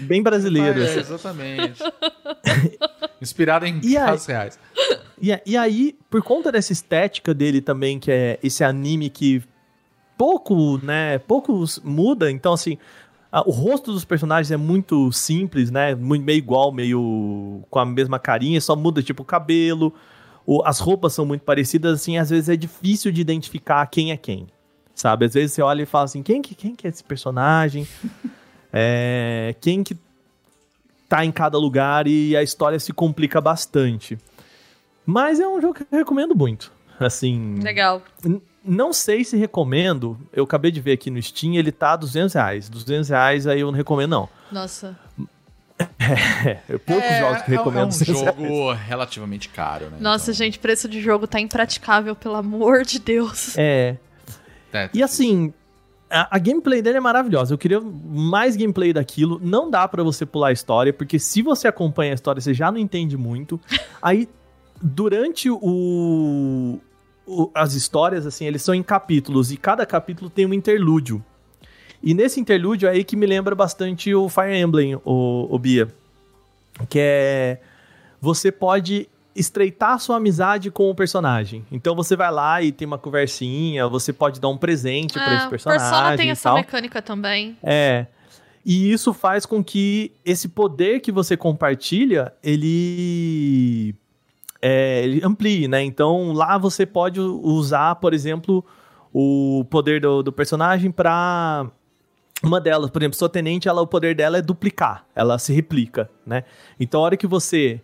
bem 0.00 0.22
brasileiro. 0.22 0.82
É, 0.82 0.96
exatamente. 0.98 1.82
Inspirado 3.22 3.64
em 3.64 3.80
E 3.82 3.96
aí? 3.96 4.04
casos 4.06 4.26
reais. 4.26 4.58
E, 5.22 5.40
e 5.46 5.56
aí, 5.56 5.96
por 6.10 6.22
conta 6.22 6.52
dessa 6.52 6.72
estética 6.72 7.32
dele 7.32 7.62
também, 7.62 7.98
que 7.98 8.10
é 8.10 8.38
esse 8.42 8.62
anime 8.62 9.08
que 9.08 9.42
pouco, 10.18 10.78
né, 10.84 11.18
pouco 11.18 11.64
muda, 11.84 12.30
então 12.30 12.52
assim, 12.52 12.76
o 13.46 13.50
rosto 13.50 13.92
dos 13.92 14.04
personagens 14.04 14.50
é 14.50 14.56
muito 14.56 15.10
simples, 15.12 15.70
né, 15.70 15.94
muito, 15.94 16.24
meio 16.24 16.38
igual, 16.38 16.72
meio 16.72 17.62
com 17.68 17.78
a 17.78 17.84
mesma 17.84 18.18
carinha, 18.18 18.60
só 18.60 18.74
muda 18.76 19.02
tipo 19.02 19.22
o 19.22 19.26
cabelo, 19.26 19.92
o- 20.46 20.62
as 20.64 20.78
roupas 20.78 21.12
são 21.12 21.26
muito 21.26 21.42
parecidas, 21.42 22.00
assim, 22.00 22.16
às 22.18 22.30
vezes 22.30 22.48
é 22.48 22.56
difícil 22.56 23.10
de 23.12 23.20
identificar 23.20 23.84
quem 23.86 24.12
é 24.12 24.16
quem, 24.16 24.46
sabe? 24.94 25.26
Às 25.26 25.34
vezes 25.34 25.52
você 25.52 25.62
olha 25.62 25.82
e 25.82 25.86
fala 25.86 26.04
assim, 26.04 26.22
quem 26.22 26.40
que, 26.40 26.54
quem 26.54 26.74
que 26.74 26.86
é 26.86 26.90
esse 26.90 27.02
personagem? 27.04 27.86
é, 28.72 29.54
quem 29.60 29.82
que 29.82 29.96
tá 31.08 31.24
em 31.24 31.30
cada 31.32 31.58
lugar 31.58 32.06
e 32.06 32.36
a 32.36 32.42
história 32.42 32.78
se 32.78 32.92
complica 32.92 33.40
bastante. 33.40 34.18
Mas 35.04 35.38
é 35.38 35.46
um 35.46 35.60
jogo 35.60 35.74
que 35.74 35.82
eu 35.82 35.98
recomendo 35.98 36.34
muito. 36.34 36.72
Assim, 36.98 37.56
Legal. 37.60 38.02
Não 38.66 38.92
sei 38.92 39.24
se 39.24 39.36
recomendo. 39.36 40.18
Eu 40.32 40.44
acabei 40.44 40.70
de 40.70 40.80
ver 40.80 40.92
aqui 40.92 41.10
no 41.10 41.22
Steam, 41.22 41.54
ele 41.54 41.72
tá 41.72 41.96
200 41.96 42.34
reais. 42.34 42.68
200 42.68 43.08
reais 43.08 43.46
aí 43.46 43.60
eu 43.60 43.68
não 43.68 43.76
recomendo, 43.76 44.10
não. 44.10 44.28
Nossa. 44.50 44.96
É, 45.98 46.78
poucos 46.78 47.18
jogos 47.18 47.42
que 47.42 47.52
eu 47.52 47.58
recomendo. 47.58 47.82
É 47.82 47.84
um 47.84 47.88
200 47.88 48.20
reais. 48.22 48.36
jogo 48.36 48.72
relativamente 48.72 49.48
caro, 49.50 49.90
né? 49.90 49.98
Nossa, 50.00 50.30
Então, 50.30 50.34
gente, 50.34 50.58
preço 50.58 50.88
de 50.88 51.02
jogo 51.02 51.26
tá 51.26 51.38
impraticável, 51.38 52.16
pelo 52.16 52.36
amor 52.36 52.82
de 52.82 52.98
Deus. 52.98 53.56
É. 53.58 53.96
é, 54.72 54.88
E 54.94 55.02
assim, 55.02 55.52
a, 56.10 56.36
a 56.36 56.38
gameplay 56.38 56.80
dele 56.80 56.96
é 56.96 57.00
maravilhosa. 57.00 57.52
Eu 57.52 57.58
queria 57.58 57.80
mais 57.80 58.56
gameplay 58.56 58.92
daquilo. 58.92 59.40
Não 59.42 59.70
dá 59.70 59.86
pra 59.86 60.02
você 60.02 60.24
pular 60.24 60.48
a 60.48 60.52
história, 60.52 60.92
porque 60.92 61.18
se 61.18 61.42
você 61.42 61.68
acompanha 61.68 62.12
a 62.12 62.14
história, 62.14 62.40
você 62.40 62.54
já 62.54 62.70
não 62.70 62.78
entende 62.78 63.16
muito. 63.16 63.60
Aí, 64.00 64.28
durante 64.80 65.50
o, 65.50 66.78
o- 67.26 67.50
as 67.54 67.74
histórias, 67.74 68.26
assim, 68.26 68.44
eles 68.46 68.62
são 68.62 68.74
em 68.74 68.82
capítulos, 68.82 69.50
e 69.50 69.56
cada 69.56 69.84
capítulo 69.84 70.30
tem 70.30 70.46
um 70.46 70.54
interlúdio. 70.54 71.24
E 72.02 72.14
nesse 72.14 72.38
interlúdio 72.38 72.88
é 72.88 72.92
aí 72.92 73.04
que 73.04 73.16
me 73.16 73.26
lembra 73.26 73.54
bastante 73.54 74.14
o 74.14 74.28
Fire 74.28 74.54
Emblem, 74.56 74.94
o, 75.04 75.48
o 75.50 75.58
Bia. 75.58 75.88
Que 76.88 76.98
é. 77.00 77.60
Você 78.20 78.52
pode 78.52 79.08
estreitar 79.34 79.92
a 79.92 79.98
sua 79.98 80.16
amizade 80.16 80.70
com 80.70 80.90
o 80.90 80.94
personagem. 80.94 81.64
Então 81.70 81.94
você 81.94 82.14
vai 82.16 82.30
lá 82.30 82.62
e 82.62 82.70
tem 82.72 82.86
uma 82.86 82.98
conversinha, 82.98 83.86
você 83.88 84.12
pode 84.12 84.40
dar 84.40 84.48
um 84.48 84.56
presente 84.56 85.14
pra 85.14 85.34
esse 85.36 85.46
Ah, 85.46 85.50
personagem 85.50 85.86
Persona 85.90 86.16
tem 86.16 86.30
essa 86.30 86.54
mecânica 86.54 87.02
também. 87.02 87.56
É. 87.62 88.06
E 88.64 88.90
isso 88.92 89.12
faz 89.12 89.44
com 89.46 89.62
que 89.62 90.12
esse 90.24 90.48
poder 90.48 91.00
que 91.00 91.12
você 91.12 91.36
compartilha, 91.36 92.32
ele, 92.42 93.94
é, 94.68 95.20
amplie, 95.22 95.68
né? 95.68 95.84
Então 95.84 96.32
lá 96.32 96.58
você 96.58 96.84
pode 96.84 97.20
usar, 97.20 97.94
por 97.96 98.12
exemplo, 98.12 98.64
o 99.12 99.64
poder 99.70 100.00
do, 100.00 100.24
do 100.24 100.32
personagem 100.32 100.90
para 100.90 101.70
uma 102.42 102.60
delas, 102.60 102.90
por 102.90 103.00
exemplo, 103.00 103.16
sua 103.16 103.28
tenente, 103.28 103.68
ela, 103.68 103.80
o 103.80 103.86
poder 103.86 104.16
dela 104.16 104.38
é 104.38 104.42
duplicar, 104.42 105.06
ela 105.14 105.38
se 105.38 105.52
replica, 105.52 106.10
né? 106.26 106.42
Então 106.80 107.00
a 107.00 107.04
hora 107.04 107.16
que 107.16 107.28
você 107.28 107.80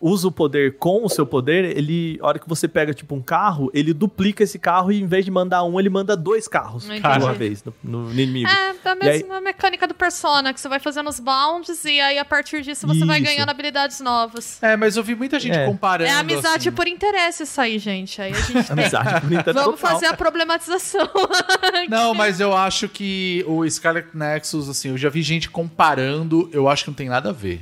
usa 0.00 0.28
o 0.28 0.32
poder 0.32 0.76
com 0.78 1.04
o 1.04 1.08
seu 1.08 1.26
poder, 1.26 1.76
ele, 1.76 2.18
a 2.22 2.26
hora 2.28 2.38
que 2.38 2.48
você 2.48 2.66
pega, 2.68 2.92
tipo, 2.94 3.14
um 3.14 3.20
carro, 3.22 3.70
ele 3.74 3.92
duplica 3.92 4.42
esse 4.44 4.58
carro 4.58 4.92
e 4.92 5.00
em 5.00 5.06
vez 5.06 5.24
de 5.24 5.30
mandar 5.30 5.62
um, 5.64 5.78
ele 5.80 5.88
manda 5.88 6.16
dois 6.16 6.46
carros 6.48 6.84
de 6.84 7.00
uma 7.00 7.32
vez 7.32 7.62
no, 7.64 7.74
no 7.82 8.12
inimigo. 8.12 8.48
É, 8.48 8.70
a 8.88 8.96
E 9.02 9.08
aí- 9.08 9.18
mesma 9.18 9.40
mecânica 9.40 9.86
do 9.86 9.94
Persona, 9.94 10.52
que 10.52 10.60
você 10.60 10.68
vai 10.68 10.78
fazendo 10.78 11.08
os 11.08 11.18
bounds 11.20 11.84
e 11.84 12.00
aí 12.00 12.18
a 12.18 12.24
partir 12.24 12.62
disso 12.62 12.86
você 12.86 13.04
vai 13.04 13.18
Isso. 13.20 13.26
ganhando 13.30 13.48
habilidades 13.50 14.00
novas. 14.00 14.62
É, 14.62 14.76
mas 14.76 14.96
eu 14.96 15.02
vi 15.02 15.14
muita 15.14 15.38
gente 15.40 15.56
É. 15.56 15.64
comparando. 15.66 16.10
É 16.10 16.14
amizade 16.14 16.68
assim. 16.68 16.72
por 16.76 16.86
interesse 16.86 17.42
isso 17.44 17.60
aí, 17.60 17.78
gente. 17.78 18.20
Aí 18.20 18.32
a 18.32 18.34
gente 18.40 18.52
tem. 18.66 18.72
Amizade 18.84 19.20
bonita 19.20 19.52
Vamos 19.52 19.80
total. 19.80 19.94
fazer 19.94 20.06
a 20.06 20.14
problematização. 20.16 21.08
Não, 21.88 22.14
mas 22.14 22.40
eu 22.40 22.54
acho 22.54 22.88
que 22.88 23.44
o 23.46 23.68
Scarlet 23.68 24.08
Nexus, 24.14 24.68
assim, 24.68 24.88
eu 24.90 24.98
já 24.98 25.08
vi 25.08 25.22
gente 25.22 25.48
comparando, 25.50 26.48
eu 26.52 26.68
acho 26.68 26.84
que 26.84 26.90
não 26.90 26.94
tem 26.94 27.08
nada 27.08 27.30
a 27.30 27.32
ver. 27.32 27.60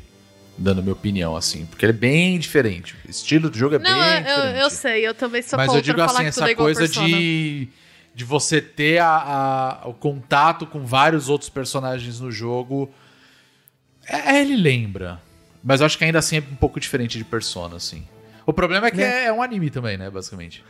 Dando 0.56 0.82
minha 0.82 0.92
opinião, 0.92 1.34
assim. 1.36 1.66
Porque 1.66 1.84
ele 1.84 1.90
é 1.92 1.96
bem 1.96 2.38
diferente. 2.38 2.94
O 3.06 3.10
estilo 3.10 3.50
do 3.50 3.58
jogo 3.58 3.74
é 3.74 3.78
Não, 3.78 3.84
bem 3.84 4.18
eu, 4.18 4.22
diferente. 4.24 4.58
eu 4.60 4.70
sei, 4.70 5.06
eu 5.06 5.14
também 5.14 5.42
sou 5.42 5.56
Mas 5.56 5.66
contra 5.66 5.78
eu 5.78 5.82
digo 5.82 5.98
falar 5.98 6.20
assim, 6.20 6.28
essa 6.28 6.50
é 6.50 6.54
coisa 6.54 6.86
de, 6.86 7.68
de 8.14 8.24
você 8.24 8.60
ter 8.60 8.98
a, 8.98 9.80
a- 9.82 9.88
o 9.88 9.94
contato 9.94 10.64
com 10.66 10.84
vários 10.86 11.28
outros 11.28 11.50
personagens 11.50 12.20
no 12.20 12.30
jogo. 12.30 12.88
É, 14.06 14.40
ele 14.40 14.56
lembra. 14.56 15.20
Mas 15.62 15.80
eu 15.80 15.86
acho 15.86 15.96
que 15.98 16.04
ainda 16.04 16.18
assim 16.18 16.36
é 16.36 16.40
um 16.40 16.54
pouco 16.56 16.78
diferente 16.78 17.16
de 17.18 17.24
Persona, 17.24 17.76
assim. 17.76 18.06
O 18.46 18.52
problema 18.52 18.86
é 18.88 18.90
que 18.90 19.02
é, 19.02 19.24
é 19.24 19.32
um 19.32 19.42
anime 19.42 19.70
também, 19.70 19.96
né, 19.96 20.10
basicamente. 20.10 20.62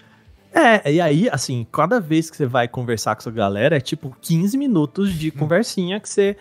É, 0.54 0.92
e 0.92 1.00
aí, 1.00 1.28
assim, 1.32 1.66
cada 1.72 2.00
vez 2.00 2.30
que 2.30 2.36
você 2.36 2.46
vai 2.46 2.68
conversar 2.68 3.16
com 3.16 3.22
sua 3.22 3.32
galera, 3.32 3.76
é 3.76 3.80
tipo 3.80 4.16
15 4.22 4.56
minutos 4.56 5.12
de 5.12 5.32
conversinha 5.32 5.98
que 5.98 6.08
você. 6.08 6.36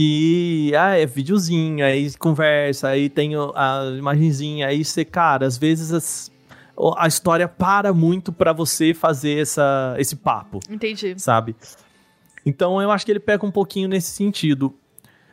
Que, 0.00 0.72
ah, 0.78 0.94
é 0.98 1.06
videozinho, 1.06 1.82
aí 1.82 2.12
conversa, 2.18 2.88
aí 2.88 3.08
tem 3.08 3.32
a 3.54 3.94
imagenzinha, 3.96 4.66
aí 4.66 4.84
você, 4.84 5.06
cara, 5.06 5.46
às 5.46 5.56
vezes 5.56 5.90
as- 5.90 6.30
a 6.98 7.08
história 7.08 7.48
para 7.48 7.94
muito 7.94 8.30
pra 8.30 8.52
você 8.52 8.92
fazer 8.92 9.40
essa, 9.40 9.94
esse 9.98 10.14
papo, 10.16 10.60
Entendi. 10.68 11.14
sabe? 11.18 11.56
Então 12.44 12.78
eu 12.82 12.90
acho 12.90 13.06
que 13.06 13.10
ele 13.12 13.20
pega 13.20 13.46
um 13.46 13.50
pouquinho 13.50 13.88
nesse 13.88 14.10
sentido. 14.10 14.74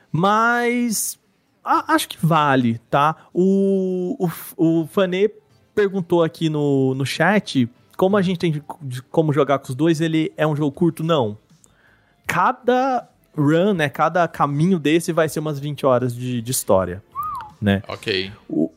Mas 0.10 1.20
a- 1.62 1.94
acho 1.94 2.08
que 2.08 2.26
vale, 2.26 2.80
tá? 2.90 3.18
O, 3.34 4.16
o, 4.58 4.82
o 4.82 4.88
Fanê 4.88 5.30
perguntou 5.76 6.24
aqui 6.24 6.48
no, 6.48 6.96
no 6.96 7.06
chat 7.06 7.70
como 7.98 8.16
a 8.16 8.22
gente 8.22 8.40
tem 8.40 8.50
de, 8.54 8.64
de 8.82 9.02
como 9.04 9.34
jogar 9.34 9.60
com 9.60 9.68
os 9.68 9.76
dois. 9.76 10.00
Ele 10.00 10.32
é 10.38 10.48
um 10.48 10.56
jogo 10.56 10.72
curto? 10.72 11.04
Não. 11.04 11.38
Cada 12.26 13.10
run, 13.36 13.74
né? 13.74 13.90
Cada 13.90 14.28
caminho 14.28 14.80
desse 14.80 15.12
vai 15.12 15.28
ser 15.30 15.40
umas 15.40 15.60
20 15.60 15.86
horas 15.86 16.16
de, 16.16 16.42
de 16.42 16.52
história, 16.52 17.04
né? 17.62 17.82
Ok. 17.88 18.32
O, 18.50 18.72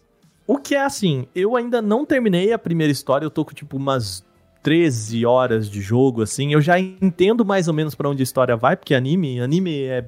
o 0.47 0.59
que 0.59 0.75
é 0.75 0.85
assim, 0.85 1.27
eu 1.35 1.57
ainda 1.57 1.83
não 1.83 2.07
terminei 2.07 2.53
a 2.53 2.59
primeira 2.59 2.93
história, 2.93 3.25
eu 3.25 3.31
tô 3.31 3.45
com 3.45 3.53
tipo 3.53 3.77
umas 3.77 4.25
13 4.63 5.25
horas 5.25 5.71
de 5.71 5.81
jogo, 5.81 6.23
assim. 6.23 6.53
Eu 6.53 6.61
já 6.61 6.79
entendo 6.79 7.45
mais 7.45 7.69
ou 7.69 7.75
menos 7.75 7.95
pra 7.95 8.09
onde 8.09 8.23
a 8.23 8.25
história 8.25 8.57
vai, 8.57 8.77
porque 8.77 8.95
anime, 8.95 9.41
anime 9.41 9.83
é. 9.83 10.05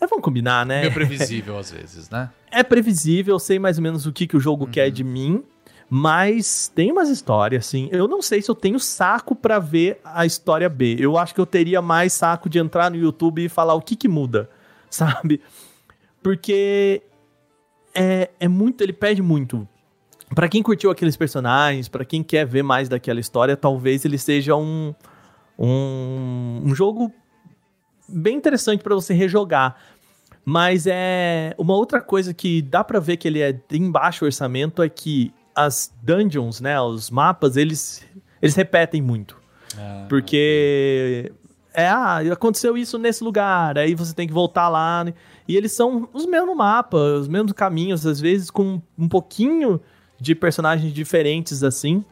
é 0.00 0.06
vamos 0.06 0.22
combinar, 0.22 0.66
né? 0.66 0.82
Meio 0.82 0.92
previsível 0.92 1.58
às 1.58 1.70
vezes, 1.70 2.10
né? 2.10 2.30
É 2.52 2.64
previsível, 2.64 3.36
eu 3.36 3.38
sei 3.38 3.60
mais 3.60 3.78
ou 3.78 3.82
menos 3.82 4.06
o 4.06 4.12
que, 4.12 4.26
que 4.26 4.36
o 4.36 4.40
jogo 4.40 4.66
quer 4.66 4.90
de 4.90 5.04
mim. 5.04 5.44
Mas 5.92 6.70
tem 6.72 6.92
umas 6.92 7.08
histórias, 7.08 7.66
assim. 7.66 7.88
Eu 7.90 8.06
não 8.06 8.22
sei 8.22 8.40
se 8.40 8.48
eu 8.48 8.54
tenho 8.54 8.78
saco 8.78 9.34
pra 9.34 9.58
ver 9.58 10.00
a 10.04 10.24
história 10.24 10.68
B. 10.68 10.96
Eu 11.00 11.18
acho 11.18 11.34
que 11.34 11.40
eu 11.40 11.46
teria 11.46 11.82
mais 11.82 12.12
saco 12.12 12.48
de 12.48 12.60
entrar 12.60 12.90
no 12.90 12.96
YouTube 12.96 13.44
e 13.44 13.48
falar 13.48 13.74
o 13.74 13.80
que 13.80 13.96
que 13.96 14.06
muda, 14.06 14.48
sabe? 14.88 15.40
Porque 16.22 17.02
é, 17.92 18.30
é 18.38 18.46
muito, 18.46 18.82
ele 18.82 18.92
pede 18.92 19.20
muito. 19.20 19.66
Pra 20.32 20.48
quem 20.48 20.62
curtiu 20.62 20.92
aqueles 20.92 21.16
personagens, 21.16 21.88
pra 21.88 22.04
quem 22.04 22.22
quer 22.22 22.46
ver 22.46 22.62
mais 22.62 22.88
daquela 22.88 23.18
história, 23.18 23.56
talvez 23.56 24.04
ele 24.04 24.16
seja 24.16 24.54
um 24.54 24.94
um, 25.60 26.62
um 26.64 26.74
jogo 26.74 27.12
bem 28.08 28.36
interessante 28.36 28.82
pra 28.82 28.94
você 28.94 29.12
rejogar. 29.12 29.76
Mas 30.42 30.86
é 30.86 31.54
uma 31.58 31.74
outra 31.74 32.00
coisa 32.00 32.32
que 32.32 32.62
dá 32.62 32.82
pra 32.82 32.98
ver 32.98 33.18
que 33.18 33.28
ele 33.28 33.42
é 33.42 33.60
em 33.70 33.90
baixo 33.90 34.24
orçamento 34.24 34.82
é 34.82 34.88
que 34.88 35.34
as 35.54 35.92
dungeons, 36.02 36.60
né, 36.60 36.80
os 36.80 37.10
mapas, 37.10 37.56
eles 37.56 38.02
eles 38.40 38.54
repetem 38.54 39.02
muito. 39.02 39.36
Porque 40.08 41.32
é, 41.72 41.86
ah, 41.88 42.18
aconteceu 42.32 42.76
isso 42.76 42.98
nesse 42.98 43.22
lugar, 43.22 43.78
aí 43.78 43.94
você 43.94 44.14
tem 44.14 44.26
que 44.26 44.32
voltar 44.32 44.68
lá, 44.68 45.04
né? 45.04 45.14
E 45.46 45.56
eles 45.56 45.72
são 45.72 46.08
os 46.12 46.26
mesmos 46.26 46.56
mapas, 46.56 47.22
os 47.22 47.28
mesmos 47.28 47.52
caminhos, 47.52 48.06
às 48.06 48.20
vezes 48.20 48.50
com 48.50 48.80
um 48.98 49.08
pouquinho 49.08 49.80
de 50.20 50.34
personagens 50.34 50.92
diferentes 50.92 51.62
assim. 51.62 52.04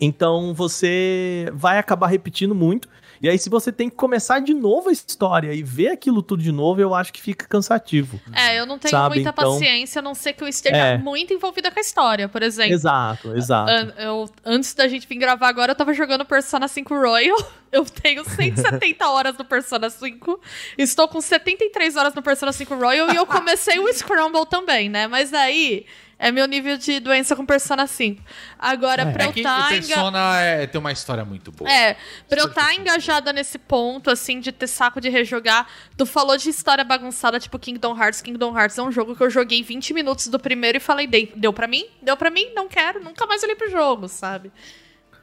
Então 0.00 0.54
você 0.54 1.50
vai 1.52 1.78
acabar 1.78 2.06
repetindo 2.06 2.54
muito. 2.54 2.88
E 3.22 3.28
aí, 3.28 3.38
se 3.38 3.50
você 3.50 3.70
tem 3.70 3.90
que 3.90 3.96
começar 3.96 4.38
de 4.40 4.54
novo 4.54 4.88
a 4.88 4.92
história 4.92 5.52
e 5.52 5.62
ver 5.62 5.88
aquilo 5.88 6.22
tudo 6.22 6.42
de 6.42 6.50
novo, 6.50 6.80
eu 6.80 6.94
acho 6.94 7.12
que 7.12 7.20
fica 7.20 7.46
cansativo. 7.46 8.18
É, 8.32 8.58
eu 8.58 8.64
não 8.64 8.78
tenho 8.78 8.90
Sabe, 8.92 9.16
muita 9.16 9.30
então- 9.30 9.52
paciência, 9.52 9.98
a 9.98 10.02
não 10.02 10.14
ser 10.14 10.32
que 10.32 10.42
eu 10.42 10.48
esteja 10.48 10.74
É. 10.76 10.98
muito 10.98 11.34
envolvida 11.34 11.70
com 11.70 11.78
a 11.78 11.82
história, 11.82 12.28
por 12.28 12.42
exemplo. 12.42 12.72
Exato, 12.72 13.36
exato. 13.36 13.70
An- 13.70 13.94
eu, 13.98 14.30
antes 14.44 14.72
da 14.74 14.88
gente 14.88 15.06
vir 15.06 15.16
gravar 15.16 15.48
agora, 15.48 15.72
eu 15.72 15.76
tava 15.76 15.92
jogando 15.92 16.24
Persona 16.24 16.66
5 16.66 16.94
Royal. 16.94 17.36
Eu 17.72 17.84
tenho 17.84 18.24
170 18.28 19.06
horas 19.08 19.38
no 19.38 19.44
Persona 19.44 19.88
5. 19.88 20.40
Estou 20.76 21.06
com 21.06 21.20
73 21.20 21.94
horas 21.94 22.12
no 22.14 22.20
Persona 22.20 22.50
5 22.52 22.74
Royal 22.74 23.12
e 23.12 23.14
eu 23.14 23.24
comecei 23.24 23.78
o 23.78 23.86
Scramble 23.92 24.44
também, 24.50 24.88
né? 24.88 25.06
Mas 25.06 25.32
aí 25.32 25.86
é 26.20 26.30
meu 26.30 26.46
nível 26.46 26.76
de 26.76 27.00
doença 27.00 27.34
com 27.34 27.44
Persona 27.46 27.86
5. 27.86 28.22
Agora, 28.58 29.06
pra 29.06 29.24
É 29.24 29.26
eu 29.26 29.30
estar 29.30 29.68
Persona 29.70 30.40
é, 30.40 30.66
tem 30.66 30.78
uma 30.78 30.92
história 30.92 31.24
muito 31.24 31.50
boa. 31.50 31.68
é, 31.68 31.96
pra 32.28 32.40
eu 32.40 32.46
estar 32.48 32.74
engajada 32.74 33.32
nesse 33.32 33.58
ponto, 33.58 34.10
assim, 34.10 34.38
de 34.38 34.52
ter 34.52 34.66
saco 34.66 35.00
de 35.00 35.08
rejogar, 35.08 35.66
tu 35.96 36.04
falou 36.04 36.36
de 36.36 36.50
história 36.50 36.84
bagunçada, 36.84 37.40
tipo 37.40 37.58
Kingdom 37.58 37.98
Hearts. 37.98 38.20
Kingdom 38.20 38.56
Hearts 38.56 38.76
é 38.78 38.82
um 38.82 38.92
jogo 38.92 39.16
que 39.16 39.22
eu 39.22 39.30
joguei 39.30 39.62
20 39.62 39.94
minutos 39.94 40.28
do 40.28 40.38
primeiro 40.38 40.76
e 40.76 40.80
falei, 40.80 41.06
"Dei- 41.06 41.32
deu 41.34 41.52
pra 41.52 41.66
mim? 41.66 41.86
Deu 42.02 42.16
pra 42.16 42.28
mim? 42.30 42.52
Não 42.54 42.68
quero, 42.68 43.02
nunca 43.02 43.24
mais 43.26 43.42
olhei 43.42 43.56
pro 43.56 43.70
jogo, 43.70 44.06
sabe? 44.06 44.52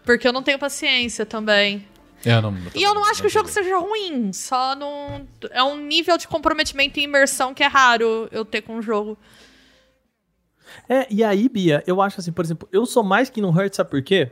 Porque 0.03 0.27
eu 0.27 0.33
não 0.33 0.41
tenho 0.41 0.57
paciência 0.57 1.25
também. 1.25 1.85
Eu 2.25 2.41
não, 2.41 2.57
E 2.73 2.81
eu 2.81 2.95
não 2.95 3.05
acho 3.05 3.21
que 3.21 3.27
o 3.27 3.29
jogo 3.29 3.47
seja 3.47 3.77
ruim, 3.77 4.33
só 4.33 4.73
não. 4.75 5.27
É 5.51 5.61
um 5.61 5.77
nível 5.77 6.17
de 6.17 6.27
comprometimento 6.27 6.99
e 6.99 7.03
imersão 7.03 7.53
que 7.53 7.63
é 7.63 7.67
raro 7.67 8.27
eu 8.31 8.43
ter 8.43 8.61
com 8.63 8.77
o 8.77 8.81
jogo. 8.81 9.15
É, 10.88 11.07
e 11.09 11.23
aí, 11.23 11.49
Bia, 11.49 11.84
eu 11.86 12.01
acho 12.01 12.19
assim, 12.19 12.32
por 12.32 12.43
exemplo, 12.43 12.67
eu 12.71 12.86
sou 12.86 13.03
mais 13.03 13.30
Kingdom 13.30 13.57
Hearts, 13.57 13.78
sabe 13.78 13.89
por 13.89 14.01
quê? 14.01 14.32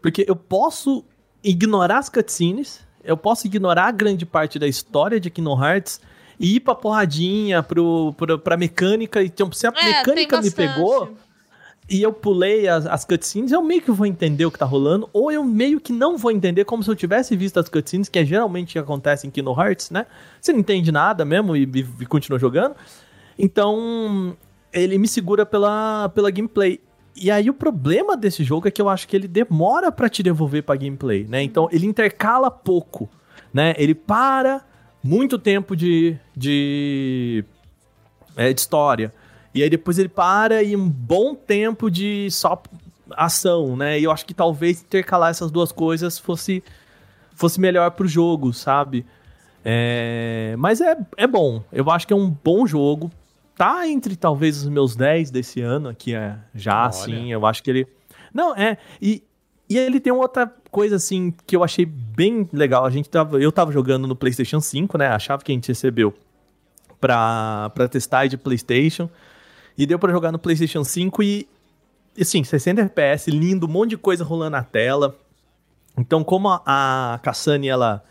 Porque 0.00 0.24
eu 0.28 0.36
posso 0.36 1.04
ignorar 1.42 1.98
as 1.98 2.08
cutscenes, 2.08 2.80
eu 3.02 3.16
posso 3.16 3.46
ignorar 3.46 3.86
a 3.86 3.90
grande 3.90 4.26
parte 4.26 4.58
da 4.58 4.66
história 4.66 5.18
de 5.18 5.30
Kingdom 5.30 5.62
Hearts 5.62 6.00
e 6.38 6.56
ir 6.56 6.60
pra 6.60 6.74
porradinha, 6.74 7.62
pro, 7.62 8.12
pro, 8.16 8.38
pra 8.38 8.56
mecânica. 8.56 9.22
Então, 9.22 9.50
se 9.50 9.66
a 9.66 9.72
É, 9.76 9.84
mecânica 9.84 10.40
me 10.40 10.50
pegou 10.50 11.16
e 11.90 12.02
eu 12.02 12.12
pulei 12.12 12.68
as, 12.68 12.86
as 12.86 13.04
cutscenes, 13.04 13.50
eu 13.50 13.62
meio 13.62 13.80
que 13.80 13.90
vou 13.90 14.04
entender 14.06 14.44
o 14.44 14.50
que 14.50 14.58
tá 14.58 14.66
rolando, 14.66 15.08
ou 15.12 15.32
eu 15.32 15.42
meio 15.42 15.80
que 15.80 15.92
não 15.92 16.18
vou 16.18 16.30
entender, 16.30 16.64
como 16.64 16.82
se 16.82 16.90
eu 16.90 16.94
tivesse 16.94 17.34
visto 17.34 17.58
as 17.58 17.68
cutscenes, 17.68 18.08
que 18.10 18.18
é 18.18 18.24
geralmente 18.24 18.70
o 18.70 18.72
que 18.72 18.78
acontece 18.78 19.26
em 19.26 19.30
Kingdom 19.30 19.58
Hearts, 19.58 19.90
né? 19.90 20.06
Você 20.40 20.52
não 20.52 20.60
entende 20.60 20.92
nada 20.92 21.24
mesmo 21.24 21.56
e, 21.56 21.62
e, 21.62 21.86
e 22.00 22.06
continua 22.06 22.38
jogando. 22.38 22.76
Então, 23.38 24.36
ele 24.72 24.98
me 24.98 25.08
segura 25.08 25.46
pela, 25.46 26.08
pela 26.10 26.30
gameplay. 26.30 26.80
E 27.16 27.30
aí 27.30 27.50
o 27.50 27.54
problema 27.54 28.16
desse 28.16 28.44
jogo 28.44 28.68
é 28.68 28.70
que 28.70 28.80
eu 28.80 28.88
acho 28.88 29.08
que 29.08 29.16
ele 29.16 29.26
demora 29.26 29.90
pra 29.90 30.08
te 30.08 30.22
devolver 30.22 30.62
pra 30.62 30.76
gameplay, 30.76 31.26
né? 31.28 31.42
Então 31.42 31.68
ele 31.72 31.86
intercala 31.86 32.50
pouco, 32.50 33.08
né? 33.52 33.74
Ele 33.76 33.94
para 33.94 34.64
muito 35.02 35.38
tempo 35.38 35.74
de, 35.74 36.16
de, 36.36 37.44
é, 38.36 38.52
de 38.52 38.60
história. 38.60 39.12
E 39.54 39.62
aí 39.62 39.70
depois 39.70 39.98
ele 39.98 40.08
para 40.08 40.62
e 40.62 40.76
um 40.76 40.88
bom 40.88 41.34
tempo 41.34 41.90
de 41.90 42.28
só 42.30 42.62
ação, 43.16 43.76
né? 43.76 43.98
E 43.98 44.04
eu 44.04 44.12
acho 44.12 44.24
que 44.24 44.34
talvez 44.34 44.82
intercalar 44.82 45.30
essas 45.30 45.50
duas 45.50 45.72
coisas 45.72 46.18
fosse, 46.18 46.62
fosse 47.34 47.60
melhor 47.60 47.90
pro 47.92 48.06
jogo, 48.06 48.52
sabe? 48.52 49.04
É, 49.64 50.54
mas 50.58 50.80
é, 50.80 50.96
é 51.16 51.26
bom. 51.26 51.62
Eu 51.72 51.90
acho 51.90 52.06
que 52.06 52.12
é 52.12 52.16
um 52.16 52.30
bom 52.30 52.66
jogo. 52.66 53.10
Tá 53.58 53.86
entre 53.88 54.14
talvez 54.16 54.62
os 54.62 54.68
meus 54.68 54.94
10 54.96 55.30
desse 55.30 55.60
ano 55.60 55.88
aqui, 55.88 56.14
é, 56.14 56.38
já, 56.54 56.78
Olha. 56.82 56.88
assim. 56.88 57.32
Eu 57.32 57.44
acho 57.44 57.62
que 57.62 57.68
ele. 57.70 57.86
Não, 58.32 58.54
é. 58.56 58.78
E, 59.02 59.22
e 59.68 59.76
ele 59.76 59.98
tem 60.00 60.12
outra 60.12 60.46
coisa, 60.70 60.94
assim, 60.96 61.34
que 61.46 61.56
eu 61.56 61.64
achei 61.64 61.84
bem 61.84 62.48
legal. 62.52 62.84
A 62.86 62.90
gente 62.90 63.10
tava, 63.10 63.38
eu 63.40 63.50
tava 63.50 63.72
jogando 63.72 64.06
no 64.06 64.14
PlayStation 64.14 64.60
5, 64.60 64.96
né? 64.96 65.08
Achava 65.08 65.42
que 65.42 65.50
a 65.50 65.54
gente 65.54 65.66
recebeu 65.68 66.14
pra, 67.00 67.70
pra 67.74 67.88
testar 67.88 68.26
de 68.28 68.36
PlayStation. 68.36 69.10
E 69.76 69.86
deu 69.86 69.98
pra 69.98 70.12
jogar 70.12 70.32
no 70.32 70.38
PlayStation 70.38 70.82
5 70.84 71.22
e, 71.22 71.48
assim, 72.20 72.42
60 72.42 72.82
FPS, 72.82 73.30
lindo, 73.30 73.66
um 73.66 73.70
monte 73.70 73.90
de 73.90 73.96
coisa 73.98 74.24
rolando 74.24 74.50
na 74.50 74.62
tela. 74.64 75.16
Então, 75.96 76.22
como 76.24 76.48
a, 76.48 76.62
a 77.14 77.18
Kassani, 77.22 77.68
ela 77.68 78.04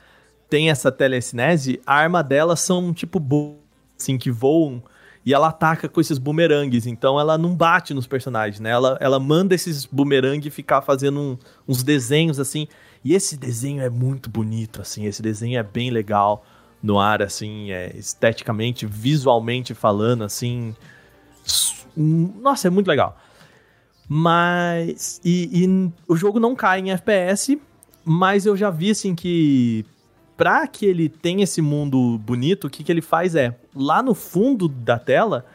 tem 0.50 0.70
essa 0.70 0.92
telecinese, 0.92 1.82
a 1.86 1.96
arma 1.96 2.24
dela 2.24 2.56
são 2.56 2.94
tipo 2.94 3.20
bo- 3.20 3.58
assim 4.00 4.18
que 4.18 4.32
voam 4.32 4.82
e 5.28 5.34
ela 5.34 5.50
ataca 5.50 5.90
com 5.90 6.00
esses 6.00 6.18
bumerangues. 6.18 6.88
Então 6.88 7.20
ela 7.20 7.38
não 7.38 7.54
bate 7.54 7.94
nos 7.94 8.08
personagens, 8.08 8.62
né? 8.62 8.70
Ela, 8.70 8.98
ela 9.02 9.20
manda 9.20 9.54
esses 9.54 9.86
bumerangues 9.86 10.54
ficar 10.54 10.82
fazendo 10.82 11.20
um- 11.20 11.38
uns 11.68 11.84
desenhos 11.84 12.40
assim. 12.40 12.66
E 13.04 13.14
esse 13.14 13.36
desenho 13.36 13.82
é 13.82 13.90
muito 13.90 14.30
bonito, 14.30 14.82
assim. 14.82 15.06
Esse 15.06 15.22
desenho 15.22 15.60
é 15.60 15.64
bem 15.64 15.90
legal 15.90 16.46
no 16.82 16.98
ar, 16.98 17.22
assim, 17.22 17.72
é, 17.72 17.94
esteticamente, 17.98 18.86
visualmente 18.86 19.74
falando, 19.74 20.24
assim. 20.24 20.74
Nossa, 21.96 22.68
é 22.68 22.72
muito 22.72 22.88
legal. 22.88 23.18
Mas. 24.08 25.20
E, 25.26 25.50
e 25.66 25.92
o 26.08 26.16
jogo 26.16 26.40
não 26.40 26.56
cai 26.56 26.80
em 26.80 26.92
FPS, 26.92 27.60
mas 28.06 28.46
eu 28.46 28.56
já 28.56 28.70
vi 28.70 28.92
assim 28.92 29.14
que. 29.14 29.86
Pra 30.38 30.68
que 30.68 30.86
ele 30.86 31.10
tenha 31.10 31.44
esse 31.44 31.62
mundo 31.62 32.18
bonito, 32.20 32.68
o 32.68 32.70
que, 32.70 32.84
que 32.84 32.92
ele 32.92 33.02
faz 33.02 33.36
é. 33.36 33.58
Lá 33.78 34.02
no 34.02 34.14
fundo 34.14 34.68
da 34.68 34.98
tela, 35.00 35.46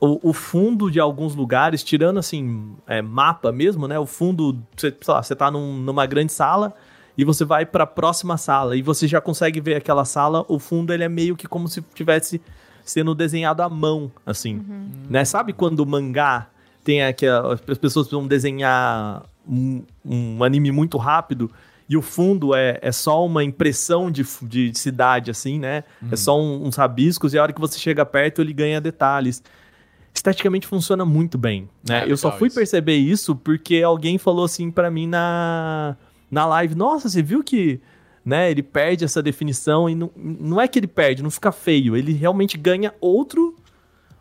o, 0.00 0.30
o 0.30 0.32
fundo 0.32 0.90
de 0.90 1.00
alguns 1.00 1.34
lugares, 1.34 1.82
tirando 1.82 2.18
assim, 2.18 2.74
é, 2.86 3.02
mapa 3.02 3.50
mesmo, 3.52 3.86
né? 3.88 3.98
O 3.98 4.06
fundo, 4.06 4.58
você, 4.76 4.94
sei 5.00 5.14
lá, 5.14 5.22
você 5.22 5.34
tá 5.36 5.50
num- 5.50 5.76
numa 5.76 6.06
grande 6.06 6.32
sala 6.32 6.72
e 7.16 7.24
você 7.24 7.44
vai 7.44 7.66
pra 7.66 7.84
próxima 7.86 8.36
sala 8.36 8.76
e 8.76 8.82
você 8.82 9.08
já 9.08 9.20
consegue 9.20 9.60
ver 9.60 9.74
aquela 9.74 10.04
sala, 10.04 10.44
o 10.48 10.58
fundo 10.58 10.92
ele 10.92 11.02
é 11.02 11.08
meio 11.08 11.36
que 11.36 11.48
como 11.48 11.66
se 11.68 11.82
tivesse 11.94 12.40
sendo 12.84 13.14
desenhado 13.14 13.60
à 13.62 13.68
mão, 13.68 14.10
assim, 14.24 14.64
né? 15.10 15.24
Sabe 15.24 15.52
quando 15.52 15.80
o 15.80 15.86
mangá 15.86 16.46
tem 16.84 17.02
aquela, 17.02 17.52
as 17.54 17.60
pessoas 17.60 18.06
precisam 18.06 18.26
desenhar 18.26 19.24
um, 19.46 19.82
um 20.04 20.42
anime 20.44 20.70
muito 20.72 20.96
rápido 20.96 21.50
e 21.88 21.96
o 21.96 22.02
fundo 22.02 22.54
é, 22.54 22.78
é 22.82 22.92
só 22.92 23.24
uma 23.24 23.42
impressão 23.42 24.10
de, 24.10 24.22
f- 24.22 24.44
de 24.46 24.76
cidade, 24.78 25.30
assim, 25.30 25.58
né? 25.58 25.84
É 26.12 26.16
só 26.16 26.38
um- 26.38 26.66
uns 26.66 26.76
rabiscos 26.76 27.32
e 27.34 27.38
a 27.38 27.42
hora 27.42 27.52
que 27.52 27.60
você 27.60 27.78
chega 27.78 28.04
perto 28.04 28.40
ele 28.42 28.52
ganha 28.52 28.80
detalhes. 28.80 29.42
Esteticamente 30.14 30.66
funciona 30.66 31.04
muito 31.04 31.38
bem, 31.38 31.68
né? 31.88 32.04
É, 32.04 32.10
Eu 32.10 32.16
só 32.16 32.32
fui 32.36 32.48
isso. 32.48 32.56
perceber 32.56 32.96
isso 32.96 33.36
porque 33.36 33.82
alguém 33.82 34.18
falou 34.18 34.44
assim 34.44 34.70
pra 34.70 34.90
mim 34.90 35.06
na, 35.06 35.96
na 36.30 36.44
live: 36.46 36.74
Nossa, 36.74 37.08
você 37.08 37.22
viu 37.22 37.42
que 37.44 37.80
né, 38.24 38.50
ele 38.50 38.62
perde 38.62 39.04
essa 39.04 39.22
definição 39.22 39.88
e 39.88 39.94
não, 39.94 40.10
não 40.16 40.60
é 40.60 40.66
que 40.68 40.78
ele 40.78 40.88
perde, 40.88 41.22
não 41.22 41.30
fica 41.30 41.50
feio, 41.52 41.96
ele 41.96 42.12
realmente 42.12 42.58
ganha 42.58 42.92
outro 43.00 43.54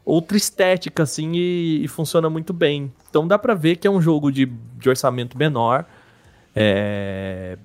outra 0.05 0.37
estética 0.37 1.03
assim 1.03 1.33
e, 1.33 1.83
e 1.83 1.87
funciona 1.89 2.29
muito 2.29 2.53
bem. 2.53 2.93
Então 3.09 3.27
dá 3.27 3.37
pra 3.37 3.53
ver 3.53 3.75
que 3.75 3.85
é 3.87 3.91
um 3.91 4.01
jogo 4.01 4.31
de, 4.31 4.45
de 4.45 4.87
orçamento 4.89 5.37
menor. 5.37 5.83
É, 6.57 7.57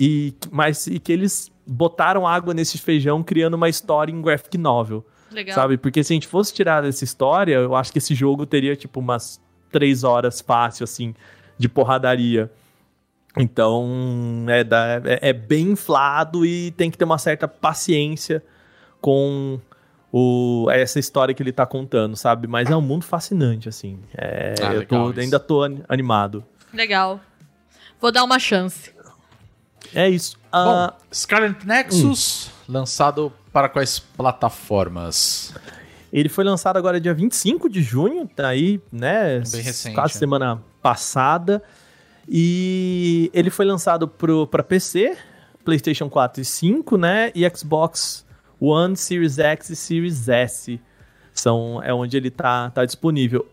e 0.00 0.34
mas 0.50 0.86
e 0.86 0.98
que 0.98 1.12
eles 1.12 1.50
botaram 1.66 2.26
água 2.26 2.54
nesse 2.54 2.78
feijão 2.78 3.22
criando 3.22 3.54
uma 3.54 3.68
história 3.68 4.10
em 4.12 4.20
graphic 4.22 4.56
novel. 4.56 5.04
Legal. 5.30 5.54
Sabe? 5.54 5.76
Porque 5.76 6.02
se 6.02 6.12
a 6.12 6.16
gente 6.16 6.26
fosse 6.26 6.54
tirar 6.54 6.80
dessa 6.82 7.04
história, 7.04 7.54
eu 7.56 7.76
acho 7.76 7.92
que 7.92 7.98
esse 7.98 8.14
jogo 8.14 8.46
teria, 8.46 8.74
tipo, 8.74 8.98
umas 9.00 9.38
três 9.70 10.02
horas 10.02 10.40
fácil, 10.40 10.84
assim, 10.84 11.14
de 11.58 11.68
porradaria. 11.68 12.50
Então, 13.36 13.86
é, 14.48 14.64
da- 14.64 15.00
é, 15.04 15.28
é 15.28 15.32
bem 15.32 15.72
inflado 15.72 16.44
e 16.46 16.70
tem 16.72 16.90
que 16.90 16.96
ter 16.98 17.04
uma 17.04 17.18
certa 17.18 17.46
paciência 17.46 18.42
com 19.00 19.60
o, 20.10 20.66
essa 20.70 20.98
história 20.98 21.34
que 21.34 21.42
ele 21.42 21.52
tá 21.52 21.66
contando, 21.66 22.16
sabe? 22.16 22.46
Mas 22.48 22.70
é 22.70 22.76
um 22.76 22.80
mundo 22.80 23.04
fascinante, 23.04 23.68
assim. 23.68 23.98
É, 24.16 24.54
Ah, 24.62 24.72
eu 24.74 24.86
tô, 24.86 25.08
ainda 25.20 25.38
tô 25.38 25.62
ani- 25.62 25.82
animado. 25.88 26.42
Legal. 26.72 27.20
Vou 28.00 28.12
dar 28.12 28.24
uma 28.24 28.38
chance. 28.38 28.92
É 29.94 30.08
isso. 30.08 30.36
Ah, 30.52 30.92
Bom, 30.92 31.04
Scarlet 31.14 31.66
Nexus, 31.66 32.50
lançado 32.68 33.32
para 33.52 33.68
quais 33.68 33.98
plataformas? 33.98 35.54
Ele 36.12 36.28
foi 36.28 36.44
lançado 36.44 36.76
agora 36.76 37.00
dia 37.00 37.12
25 37.12 37.68
de 37.68 37.82
junho, 37.82 38.26
tá 38.26 38.48
aí, 38.48 38.80
né? 38.90 39.40
Bem 39.50 39.62
recente, 39.62 39.94
Quase 39.94 40.14
né? 40.14 40.18
semana 40.18 40.62
passada. 40.82 41.62
E 42.28 43.30
ele 43.32 43.50
foi 43.50 43.64
lançado 43.64 44.06
pro, 44.06 44.46
pra 44.46 44.62
PC, 44.62 45.16
PlayStation 45.64 46.08
4 46.08 46.42
e 46.42 46.44
5, 46.44 46.96
né? 46.96 47.32
E 47.34 47.48
Xbox 47.54 48.26
One, 48.60 48.96
Series 48.96 49.38
X 49.38 49.70
e 49.70 49.76
Series 49.76 50.28
S. 50.28 50.80
São, 51.32 51.80
é 51.82 51.92
onde 51.92 52.16
ele 52.16 52.30
tá, 52.30 52.70
tá 52.70 52.84
disponível. 52.84 53.46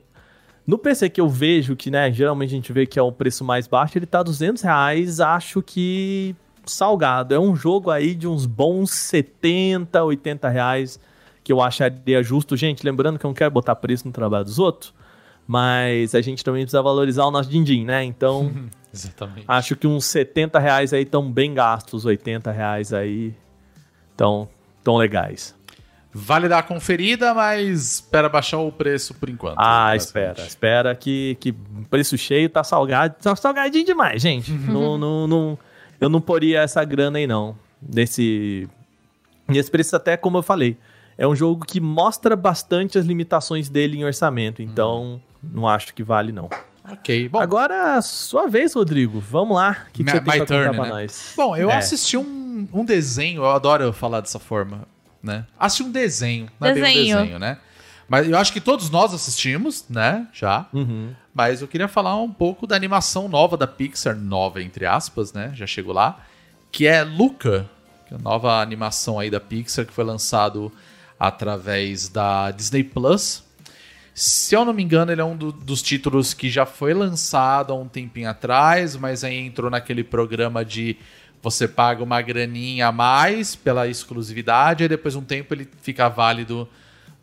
No 0.67 0.77
PC 0.79 1.09
que 1.09 1.21
eu 1.21 1.29
vejo, 1.29 1.75
que 1.75 1.91
né, 1.91 2.11
geralmente 2.11 2.49
a 2.49 2.55
gente 2.55 2.73
vê 2.73 2.85
que 2.85 2.97
é 2.97 3.01
o 3.01 3.11
preço 3.11 3.43
mais 3.43 3.67
baixo, 3.67 3.97
ele 3.97 4.05
tá 4.05 4.23
200 4.23 4.63
reais, 4.63 5.19
acho 5.19 5.61
que 5.61 6.35
salgado. 6.65 7.35
É 7.35 7.39
um 7.39 7.55
jogo 7.55 7.91
aí 7.91 8.15
de 8.15 8.27
uns 8.27 8.45
bons 8.45 8.91
70, 8.91 10.03
80 10.03 10.49
reais, 10.49 10.99
que 11.43 11.53
eu 11.53 11.61
acharia 11.61 12.23
justo. 12.23 12.57
Gente, 12.57 12.83
lembrando 12.83 13.19
que 13.19 13.25
eu 13.25 13.29
não 13.29 13.35
quero 13.35 13.51
botar 13.51 13.75
preço 13.75 14.07
no 14.07 14.11
trabalho 14.11 14.45
dos 14.45 14.57
outros, 14.57 14.93
mas 15.47 16.15
a 16.15 16.21
gente 16.21 16.43
também 16.43 16.63
precisa 16.63 16.81
valorizar 16.81 17.25
o 17.25 17.31
nosso 17.31 17.49
din-din, 17.49 17.85
né? 17.85 18.03
Então, 18.03 18.51
Exatamente. 18.91 19.45
acho 19.47 19.75
que 19.75 19.85
uns 19.85 20.05
70 20.05 20.57
reais 20.57 20.93
aí 20.93 21.03
estão 21.03 21.31
bem 21.31 21.53
gastos, 21.53 22.05
80 22.05 22.51
reais 22.51 22.91
aí 22.91 23.35
estão 24.11 24.49
tão 24.83 24.97
legais. 24.97 25.55
Vale 26.17 26.47
dar 26.47 26.59
a 26.59 26.63
conferida, 26.63 27.33
mas 27.33 27.95
espera 27.95 28.29
baixar 28.29 28.59
o 28.59 28.71
preço 28.71 29.13
por 29.13 29.29
enquanto. 29.29 29.57
Ah, 29.59 29.93
espera. 29.97 30.41
Espera 30.45 30.95
que, 30.95 31.35
que 31.41 31.51
preço 31.89 32.17
cheio 32.17 32.49
tá 32.49 32.63
salgado. 32.63 33.15
Tá 33.21 33.35
salgadinho 33.35 33.85
demais, 33.85 34.21
gente. 34.21 34.49
não, 34.51 34.97
não, 34.97 35.27
não, 35.27 35.59
eu 35.99 36.07
não 36.07 36.21
poria 36.21 36.61
essa 36.61 36.83
grana 36.85 37.17
aí, 37.17 37.27
não. 37.27 37.57
Nesse, 37.81 38.69
nesse 39.47 39.69
preço, 39.69 39.93
até 39.95 40.15
como 40.15 40.37
eu 40.37 40.41
falei, 40.43 40.77
é 41.17 41.27
um 41.27 41.35
jogo 41.35 41.65
que 41.65 41.81
mostra 41.81 42.33
bastante 42.35 42.97
as 42.97 43.05
limitações 43.05 43.67
dele 43.67 43.97
em 43.97 44.05
orçamento. 44.05 44.61
Então, 44.61 45.21
não 45.43 45.67
acho 45.67 45.93
que 45.93 46.01
vale, 46.01 46.31
não. 46.31 46.49
Ok, 46.89 47.27
bom. 47.27 47.39
Agora, 47.39 48.01
sua 48.01 48.47
vez, 48.47 48.73
Rodrigo. 48.73 49.19
Vamos 49.19 49.57
lá. 49.57 49.85
O 49.89 49.91
que, 49.91 50.03
que 50.03 50.03
My- 50.03 50.11
você 50.11 50.17
tem 50.19 50.23
pra 50.23 50.39
contar 50.39 50.45
turn, 50.55 50.75
pra 50.77 50.83
né? 50.85 50.89
nós? 50.91 51.33
Bom, 51.35 51.57
eu 51.57 51.69
É. 51.69 51.75
assisti 51.77 52.15
um, 52.15 52.67
um 52.71 52.85
desenho, 52.85 53.41
eu 53.41 53.49
adoro 53.51 53.91
falar 53.91 54.21
dessa 54.21 54.39
forma, 54.39 54.87
né? 55.25 55.45
Assisti 55.59 55.83
um 55.83 55.91
desenho, 55.91 56.47
não 56.59 56.67
é 56.69 56.73
bem 56.73 56.81
um 56.81 56.85
Desenho. 56.85 57.17
desenho, 57.17 57.39
né? 57.39 57.57
Mas 58.07 58.29
eu 58.29 58.37
acho 58.37 58.53
que 58.53 58.61
todos 58.61 58.89
nós 58.91 59.13
assistimos, 59.13 59.85
né? 59.89 60.27
Já. 60.31 60.67
Uhum. 60.71 61.11
Mas 61.33 61.61
eu 61.61 61.67
queria 61.67 61.87
falar 61.87 62.15
um 62.21 62.31
pouco 62.31 62.67
da 62.67 62.75
animação 62.75 63.27
nova 63.27 63.57
da 63.57 63.65
Pixar, 63.65 64.15
nova 64.15 64.61
entre 64.61 64.85
aspas, 64.85 65.33
né? 65.33 65.51
Já 65.55 65.65
chegou 65.65 65.91
lá. 65.93 66.19
Que 66.71 66.85
é 66.85 67.03
Luca, 67.03 67.67
que 68.07 68.13
é 68.13 68.17
a 68.17 68.19
nova 68.21 68.61
animação 68.61 69.17
aí 69.19 69.31
da 69.31 69.39
Pixar, 69.39 69.85
que 69.85 69.91
foi 69.93 70.03
lançado 70.03 70.71
através 71.19 72.07
da 72.07 72.51
Disney 72.51 72.83
Plus. 72.83 73.43
Se 74.13 74.55
eu 74.55 74.63
não 74.63 74.71
me 74.73 74.83
engano, 74.83 75.11
ele 75.11 75.19
é 75.21 75.25
um 75.25 75.35
do- 75.35 75.51
dos 75.51 75.81
títulos 75.81 76.33
que 76.33 76.49
já 76.49 76.65
foi 76.65 76.93
lançado 76.93 77.73
há 77.73 77.75
um 77.75 77.87
tempinho 77.87 78.29
atrás, 78.29 78.95
mas 78.95 79.23
aí 79.23 79.35
entrou 79.35 79.69
naquele 79.69 80.03
programa 80.03 80.63
de 80.63 80.95
você 81.45 81.67
paga 81.67 82.03
uma 82.03 82.19
graninha 82.23 82.87
a 82.87 82.91
mais 82.91 83.55
pela 83.55 83.87
exclusividade, 83.87 84.83
e 84.83 84.87
depois 84.87 85.13
de 85.13 85.19
um 85.19 85.23
tempo 85.23 85.53
ele 85.53 85.69
fica 85.83 86.09
válido 86.09 86.67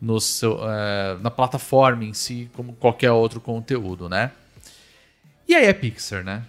no 0.00 0.20
seu, 0.20 0.60
eh, 0.62 1.16
na 1.20 1.28
plataforma 1.28 2.04
em 2.04 2.14
si, 2.14 2.48
como 2.54 2.72
qualquer 2.74 3.10
outro 3.10 3.40
conteúdo, 3.40 4.08
né? 4.08 4.30
E 5.48 5.56
aí 5.56 5.64
é 5.66 5.72
Pixar, 5.72 6.22
né? 6.22 6.44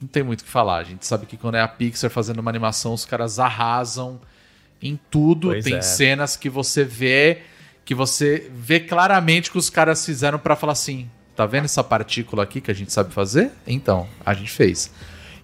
Não 0.00 0.08
tem 0.08 0.24
muito 0.24 0.40
o 0.40 0.44
que 0.44 0.50
falar. 0.50 0.78
A 0.78 0.84
gente 0.84 1.06
sabe 1.06 1.24
que 1.24 1.36
quando 1.36 1.54
é 1.54 1.60
a 1.60 1.68
Pixar 1.68 2.10
fazendo 2.10 2.40
uma 2.40 2.50
animação, 2.50 2.92
os 2.92 3.04
caras 3.04 3.38
arrasam 3.38 4.20
em 4.82 4.98
tudo. 5.08 5.50
Pois 5.50 5.64
tem 5.64 5.76
é. 5.76 5.82
cenas 5.82 6.36
que 6.36 6.50
você 6.50 6.82
vê 6.82 7.42
que 7.84 7.94
você 7.94 8.50
vê 8.52 8.80
claramente 8.80 9.52
que 9.52 9.58
os 9.58 9.70
caras 9.70 10.04
fizeram 10.04 10.38
pra 10.38 10.56
falar 10.56 10.72
assim: 10.72 11.08
tá 11.36 11.46
vendo 11.46 11.66
essa 11.66 11.84
partícula 11.84 12.42
aqui 12.42 12.60
que 12.60 12.72
a 12.72 12.74
gente 12.74 12.92
sabe 12.92 13.14
fazer? 13.14 13.52
Então, 13.64 14.08
a 14.26 14.34
gente 14.34 14.50
fez. 14.50 14.90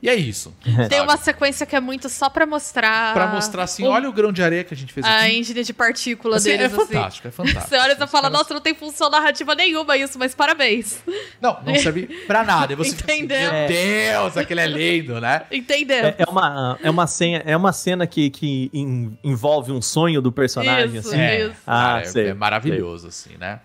E 0.02 0.08
é 0.08 0.14
isso. 0.14 0.54
Tem 0.64 0.74
sabe? 0.98 1.00
uma 1.00 1.16
sequência 1.18 1.66
que 1.66 1.76
é 1.76 1.80
muito 1.80 2.08
só 2.08 2.30
pra 2.30 2.46
mostrar. 2.46 3.12
Pra 3.12 3.26
mostrar 3.26 3.64
assim: 3.64 3.84
o- 3.84 3.90
olha 3.90 4.08
o 4.08 4.12
grão 4.12 4.32
de 4.32 4.42
areia 4.42 4.64
que 4.64 4.72
a 4.72 4.76
gente 4.76 4.92
fez 4.92 5.04
A 5.04 5.20
aqui. 5.24 5.36
engine 5.36 5.62
de 5.62 5.72
partícula 5.74 6.36
Assim, 6.38 6.52
é 6.52 6.56
deles, 6.58 6.72
assim. 6.72 6.86
fantástico, 6.94 7.28
é 7.28 7.30
fantástico. 7.32 7.68
Você 7.68 7.76
olha 7.76 7.90
e 7.90 7.92
Os 7.92 8.10
fala, 8.10 8.22
caras- 8.22 8.32
nossa, 8.38 8.54
não 8.54 8.60
tem 8.62 8.74
função 8.74 9.10
narrativa 9.10 9.54
nenhuma 9.54 9.96
isso, 9.98 10.18
mas 10.18 10.34
parabéns. 10.34 10.98
Não, 11.40 11.58
não 11.64 11.74
serve 11.76 12.06
pra 12.26 12.44
nada. 12.44 12.72
E 12.74 12.76
você 12.76 12.90
assim, 12.94 13.02
Entendeu? 13.22 13.50
meu 13.52 13.68
Deus, 13.68 14.36
aquele 14.36 14.60
é 14.60 14.66
lindo, 14.66 15.18
né? 15.20 15.42
Entendeu? 15.50 16.04
É, 16.06 16.14
é 16.18 16.24
uma, 16.30 16.78
é 16.82 16.90
uma 16.90 17.06
cena, 17.06 17.42
é 17.46 17.56
uma 17.56 17.72
cena 17.72 18.06
que, 18.06 18.28
que 18.28 18.70
en- 18.74 19.16
envolve 19.24 19.72
um 19.72 19.80
sonho 19.80 20.20
do 20.20 20.30
personagem, 20.30 20.96
Isso, 21.00 21.08
assim. 21.08 21.46
isso. 21.46 21.56
Ah, 21.66 21.72
Cara, 21.94 22.00
é- 22.00 22.04
sei, 22.04 22.26
é, 22.28 22.34
maravilhoso, 22.34 23.08
assim, 23.08 23.36
né? 23.38 23.60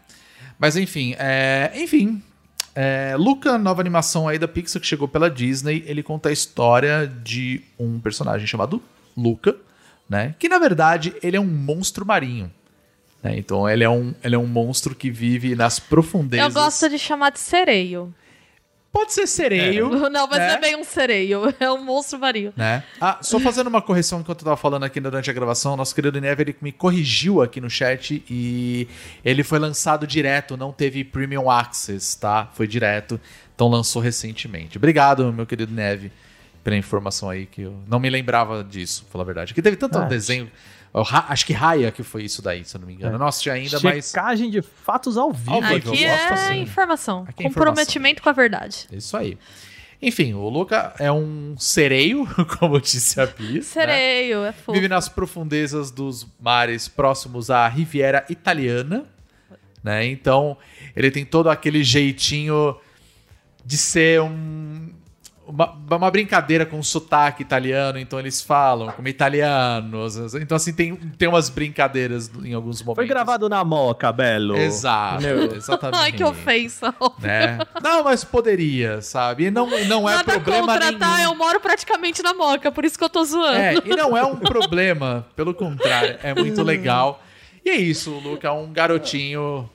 Mas 0.58 0.78
enfim, 0.78 1.16
é, 1.20 1.70
enfim. 1.76 2.24
É, 2.76 3.16
Luca, 3.18 3.58
nova 3.58 3.82
animação 3.82 4.28
aí 4.28 4.38
da 4.38 4.48
Pixar 4.48 4.82
que 4.82 4.88
chegou 4.88 5.08
pela 5.08 5.30
Disney, 5.30 5.84
ele 5.88 6.04
conta 6.04 6.30
a 6.30 6.32
história 6.32 7.08
de 7.24 7.62
um 7.80 8.00
personagem 8.00 8.46
chamado 8.46 8.82
Luca, 9.16 9.56
né? 10.10 10.36
Que 10.38 10.50
na 10.50 10.60
verdade 10.60 11.16
ele 11.24 11.38
é 11.38 11.40
um 11.40 11.46
monstro 11.46 12.06
marinho. 12.06 12.52
né? 13.24 13.38
Então 13.38 13.68
ele 13.70 13.84
é, 13.84 13.90
um, 13.90 14.14
ele 14.24 14.36
é 14.36 14.38
um 14.38 14.46
monstro 14.46 14.94
que 14.94 15.10
vive 15.10 15.56
nas 15.56 15.80
profundezas. 15.80 16.54
Eu 16.54 16.62
gosto 16.62 16.90
de 16.90 17.00
chamar 17.00 17.32
de 17.32 17.40
sereio. 17.40 18.14
Pode 18.96 19.12
ser 19.12 19.28
sereio. 19.28 19.90
Não, 20.10 20.26
mas 20.26 20.40
né? 20.40 20.48
não 20.48 20.56
é 20.56 20.60
bem 20.62 20.76
um 20.78 20.84
sereio. 20.86 21.54
É 21.60 21.70
um 21.70 21.84
monstro 21.84 22.18
vario. 22.18 22.54
né? 22.56 22.82
Ah, 23.02 23.20
só 23.22 23.40
fazendo 23.42 23.68
uma 23.68 23.82
correção 23.82 24.22
enquanto 24.22 24.40
eu 24.40 24.46
tava 24.46 24.56
falando 24.56 24.84
aqui 24.84 25.02
durante 25.02 25.30
a 25.30 25.34
gravação, 25.34 25.76
nosso 25.76 25.94
querido 25.94 26.22
Neve 26.22 26.44
ele 26.44 26.56
me 26.62 26.72
corrigiu 26.72 27.42
aqui 27.42 27.60
no 27.60 27.70
chat 27.70 28.24
e 28.30 28.88
ele 29.24 29.44
foi 29.44 29.60
lançado 29.60 30.08
direto, 30.08 30.56
não 30.56 30.72
teve 30.72 31.04
Premium 31.04 31.52
Access, 31.52 32.18
tá? 32.18 32.50
Foi 32.54 32.68
direto, 32.68 33.20
então 33.54 33.68
lançou 33.68 34.02
recentemente. 34.02 34.78
Obrigado, 34.78 35.32
meu 35.34 35.46
querido 35.46 35.74
Neve, 35.74 36.10
pela 36.64 36.78
informação 36.78 37.30
aí 37.30 37.46
que 37.46 37.64
eu 37.64 37.76
não 37.88 38.00
me 38.00 38.10
lembrava 38.10 38.64
disso, 38.64 39.04
pra 39.04 39.12
falar 39.12 39.24
a 39.24 39.26
verdade. 39.26 39.54
Que 39.54 39.62
teve 39.62 39.76
tanto 39.76 39.98
Ah, 39.98 40.06
desenho, 40.06 40.50
acho 41.04 41.46
que 41.46 41.54
Raya 41.54 41.92
que 41.92 42.04
foi 42.04 42.24
isso 42.24 42.42
daí, 42.42 42.64
se 42.64 42.76
eu 42.76 42.80
não 42.82 42.88
me 42.88 42.94
engano. 42.94 43.16
É. 43.16 43.20
Não 43.20 43.28
assisti 43.28 43.50
ainda, 43.50 43.80
mas 43.82 44.08
Checagem 44.08 44.50
de 44.50 44.62
fatos 44.62 45.18
ao 45.18 45.32
vivo. 45.32 45.54
Ao 45.54 45.62
vivo, 45.62 45.76
Aqui 45.92 46.04
eu 46.04 46.10
gosto 46.10 46.32
é 46.32 46.34
assim. 46.34 46.62
informação. 46.62 47.26
Aqui 47.28 47.44
é 47.46 47.48
Comprometimento 47.48 48.22
com 48.22 48.30
a 48.30 48.34
verdade. 48.34 48.88
é 48.92 48.96
isso 48.96 49.16
aí. 49.18 49.38
Enfim, 50.02 50.34
o 50.34 50.48
Luca 50.50 50.94
é 51.00 51.12
um 51.12 51.56
sereio, 51.58 52.28
como 52.60 52.80
disse 52.80 53.20
a 53.20 53.26
Bis. 53.26 53.54
né? 53.54 53.62
Sereio, 53.62 54.44
é 54.44 54.52
fofo. 54.52 54.74
Vive 54.74 54.88
nas 54.88 55.10
profundezas 55.10 55.90
dos 55.90 56.28
mares 56.40 56.88
próximos 56.88 57.50
à 57.50 57.68
Riviera 57.68 58.26
Italiana, 58.30 59.06
né? 59.84 60.06
Então, 60.06 60.58
ele 60.96 61.10
tem 61.10 61.26
todo 61.26 61.50
aquele 61.50 61.84
jeitinho 61.84 62.76
de 63.66 63.78
ser 63.78 64.22
um 64.22 64.90
uma, 65.48 65.76
uma 65.90 66.12
brincadeira 66.12 66.66
com 66.66 66.82
sotaque 66.82 67.42
italiano, 67.42 68.00
então 68.00 68.20
eles 68.20 68.42
falam 68.42 68.92
como 68.92 69.08
italianos. 69.08 70.36
Então, 70.36 70.56
assim, 70.56 70.74
tem, 70.74 70.96
tem 70.96 71.28
umas 71.28 71.50
brincadeiras 71.50 72.32
em 72.44 72.54
alguns 72.54 72.82
momentos. 72.82 72.96
Foi 72.96 73.08
gravado 73.08 73.48
na 73.48 73.64
moca, 73.64 74.12
Belo. 74.12 74.58
Exato, 74.58 75.22
Meu. 75.22 75.56
exatamente. 75.56 76.00
Ai, 76.02 76.12
que 76.12 76.24
ofensa. 76.24 76.94
Né? 77.20 77.60
Não, 77.82 78.04
mas 78.04 78.24
poderia, 78.24 79.02
sabe? 79.02 79.46
E 79.46 79.52
não, 79.52 79.68
não 79.86 80.10
é 80.10 80.16
Nada 80.16 80.34
problema 80.34 80.68
contra, 80.74 80.86
nenhum. 80.88 81.00
tá? 81.00 81.22
Eu 81.22 81.36
moro 81.36 81.60
praticamente 81.60 82.24
na 82.24 82.34
moca, 82.34 82.72
por 82.72 82.84
isso 82.84 82.98
que 82.98 83.04
eu 83.04 83.10
tô 83.10 83.24
zoando. 83.24 83.58
É, 83.58 83.76
e 83.86 83.96
não 83.96 84.18
é 84.18 84.24
um 84.24 84.36
problema, 84.36 85.26
pelo 85.36 85.54
contrário, 85.54 86.18
é 86.24 86.34
muito 86.34 86.62
legal. 86.64 87.22
E 87.64 87.70
é 87.70 87.76
isso, 87.76 88.12
o 88.12 88.20
Luca 88.20 88.48
é 88.48 88.52
um 88.52 88.72
garotinho 88.72 89.70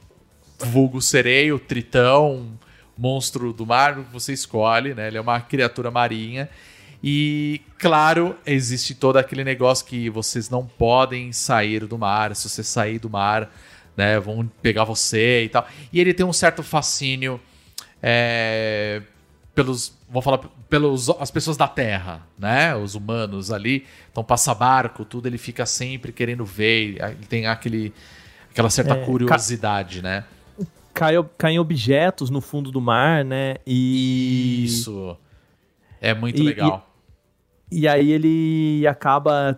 vulgo 0.59 1.01
sereio, 1.01 1.59
tritão, 1.59 2.47
monstro 3.01 3.53
do 3.55 3.65
mar, 3.65 3.95
você 4.13 4.35
escolhe, 4.35 4.93
né? 4.95 5.09
Ele 5.09 5.17
é 5.17 5.21
uma 5.21 5.41
criatura 5.41 5.91
marinha. 5.91 6.51
E, 7.03 7.63
claro, 7.79 8.37
existe 8.45 8.95
todo 8.95 9.17
aquele 9.17 9.43
negócio 9.43 9.87
que 9.87 10.11
vocês 10.11 10.51
não 10.51 10.67
podem 10.67 11.33
sair 11.33 11.87
do 11.87 11.97
mar. 11.97 12.37
Se 12.37 12.47
você 12.47 12.63
sair 12.63 12.99
do 12.99 13.09
mar, 13.09 13.51
né, 13.97 14.21
vão 14.21 14.47
pegar 14.61 14.85
você 14.85 15.45
e 15.45 15.49
tal. 15.49 15.67
E 15.91 15.99
ele 15.99 16.13
tem 16.13 16.27
um 16.27 16.33
certo 16.33 16.63
fascínio 16.63 17.41
é, 18.03 19.01
pelos, 19.55 19.95
vou 20.11 20.21
falar, 20.21 20.39
pelos 20.69 21.09
as 21.09 21.31
pessoas 21.31 21.57
da 21.57 21.67
Terra, 21.67 22.21
né, 22.39 22.77
os 22.77 22.95
humanos 22.95 23.51
ali. 23.51 23.87
Então 24.13 24.23
passa 24.23 24.55
barco, 24.55 25.07
tudo 25.07 25.27
ele 25.27 25.39
fica 25.39 25.65
sempre 25.65 26.13
querendo 26.13 26.45
ver. 26.45 26.99
Ele 27.01 27.27
tem 27.27 27.47
aquele 27.47 27.95
aquela 28.51 28.69
certa 28.69 28.95
É, 28.95 29.05
curiosidade, 29.07 30.03
né? 30.03 30.25
Cai, 30.93 31.15
caem 31.39 31.59
objetos 31.59 32.31
no 32.31 32.41
fundo 32.41 32.71
do 32.71 32.81
mar, 32.81 33.25
né? 33.25 33.57
E. 33.67 34.65
Isso 34.65 35.17
é 36.01 36.13
muito 36.15 36.41
E- 36.41 36.45
legal. 36.45 36.87
E 37.73 37.87
aí 37.87 38.11
ele 38.11 38.85
acaba 38.89 39.57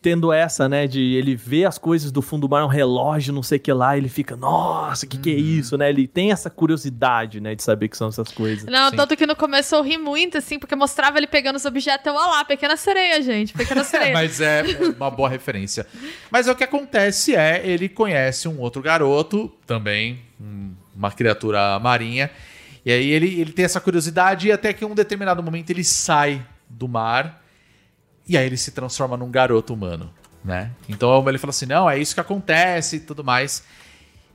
tendo 0.00 0.32
essa, 0.32 0.68
né, 0.68 0.86
de 0.86 1.00
ele 1.14 1.34
vê 1.34 1.64
as 1.64 1.76
coisas 1.76 2.12
do 2.12 2.22
fundo 2.22 2.42
do 2.46 2.48
mar, 2.48 2.64
um 2.64 2.68
relógio, 2.68 3.34
não 3.34 3.42
sei 3.42 3.58
o 3.58 3.60
que 3.60 3.72
lá, 3.72 3.98
ele 3.98 4.08
fica, 4.08 4.36
nossa, 4.36 5.04
o 5.04 5.08
que 5.08 5.18
que 5.18 5.28
é 5.28 5.34
Uhum. 5.34 5.40
isso, 5.40 5.76
né? 5.76 5.90
Ele 5.90 6.06
tem 6.06 6.30
essa 6.30 6.48
curiosidade, 6.48 7.40
né, 7.40 7.56
de 7.56 7.62
saber 7.64 7.88
que 7.88 7.96
são 7.96 8.06
essas 8.08 8.30
coisas. 8.30 8.64
Não, 8.70 8.90
Sim. 8.90 8.96
tanto 8.96 9.16
que 9.16 9.26
no 9.26 9.34
começo 9.34 9.74
eu 9.74 9.82
ri 9.82 9.98
muito, 9.98 10.38
assim, 10.38 10.56
porque 10.56 10.76
mostrava 10.76 11.18
ele 11.18 11.26
pegando 11.26 11.56
os 11.56 11.64
objetos. 11.64 12.06
Eu, 12.06 12.14
olha 12.14 12.30
lá, 12.30 12.44
pequena 12.44 12.76
sereia, 12.76 13.20
gente. 13.20 13.52
Pequena 13.52 13.82
sereia. 13.82 14.12
Mas 14.12 14.40
é 14.40 14.62
uma 14.96 15.10
boa 15.10 15.28
referência. 15.28 15.84
Mas 16.30 16.46
o 16.46 16.54
que 16.54 16.62
acontece 16.62 17.34
é, 17.34 17.60
ele 17.68 17.88
conhece 17.88 18.46
um 18.46 18.60
outro 18.60 18.80
garoto, 18.80 19.52
também, 19.66 20.20
uma 20.94 21.10
criatura 21.10 21.78
marinha, 21.78 22.30
e 22.84 22.92
aí 22.92 23.10
ele, 23.10 23.40
ele 23.40 23.52
tem 23.52 23.64
essa 23.64 23.80
curiosidade 23.80 24.48
e 24.48 24.52
até 24.52 24.72
que 24.72 24.84
em 24.84 24.88
um 24.88 24.94
determinado 24.94 25.42
momento 25.42 25.70
ele 25.70 25.84
sai 25.84 26.44
do 26.68 26.88
mar 26.88 27.42
e 28.26 28.36
aí 28.36 28.46
ele 28.46 28.56
se 28.56 28.70
transforma 28.70 29.16
num 29.16 29.30
garoto 29.30 29.74
humano, 29.74 30.12
né? 30.44 30.70
Então 30.88 31.26
ele 31.28 31.38
fala 31.38 31.50
assim, 31.50 31.66
não, 31.66 31.88
é 31.88 31.98
isso 31.98 32.14
que 32.14 32.20
acontece 32.20 32.96
e 32.96 33.00
tudo 33.00 33.24
mais. 33.24 33.64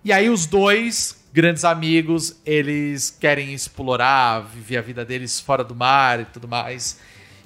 E 0.03 0.11
aí 0.11 0.29
os 0.29 0.45
dois 0.45 1.23
grandes 1.31 1.65
amigos, 1.65 2.35
eles 2.45 3.09
querem 3.09 3.53
explorar, 3.53 4.41
viver 4.41 4.77
a 4.77 4.81
vida 4.81 5.03
deles 5.03 5.39
fora 5.39 5.63
do 5.63 5.73
mar 5.73 6.19
e 6.19 6.25
tudo 6.25 6.47
mais, 6.47 6.99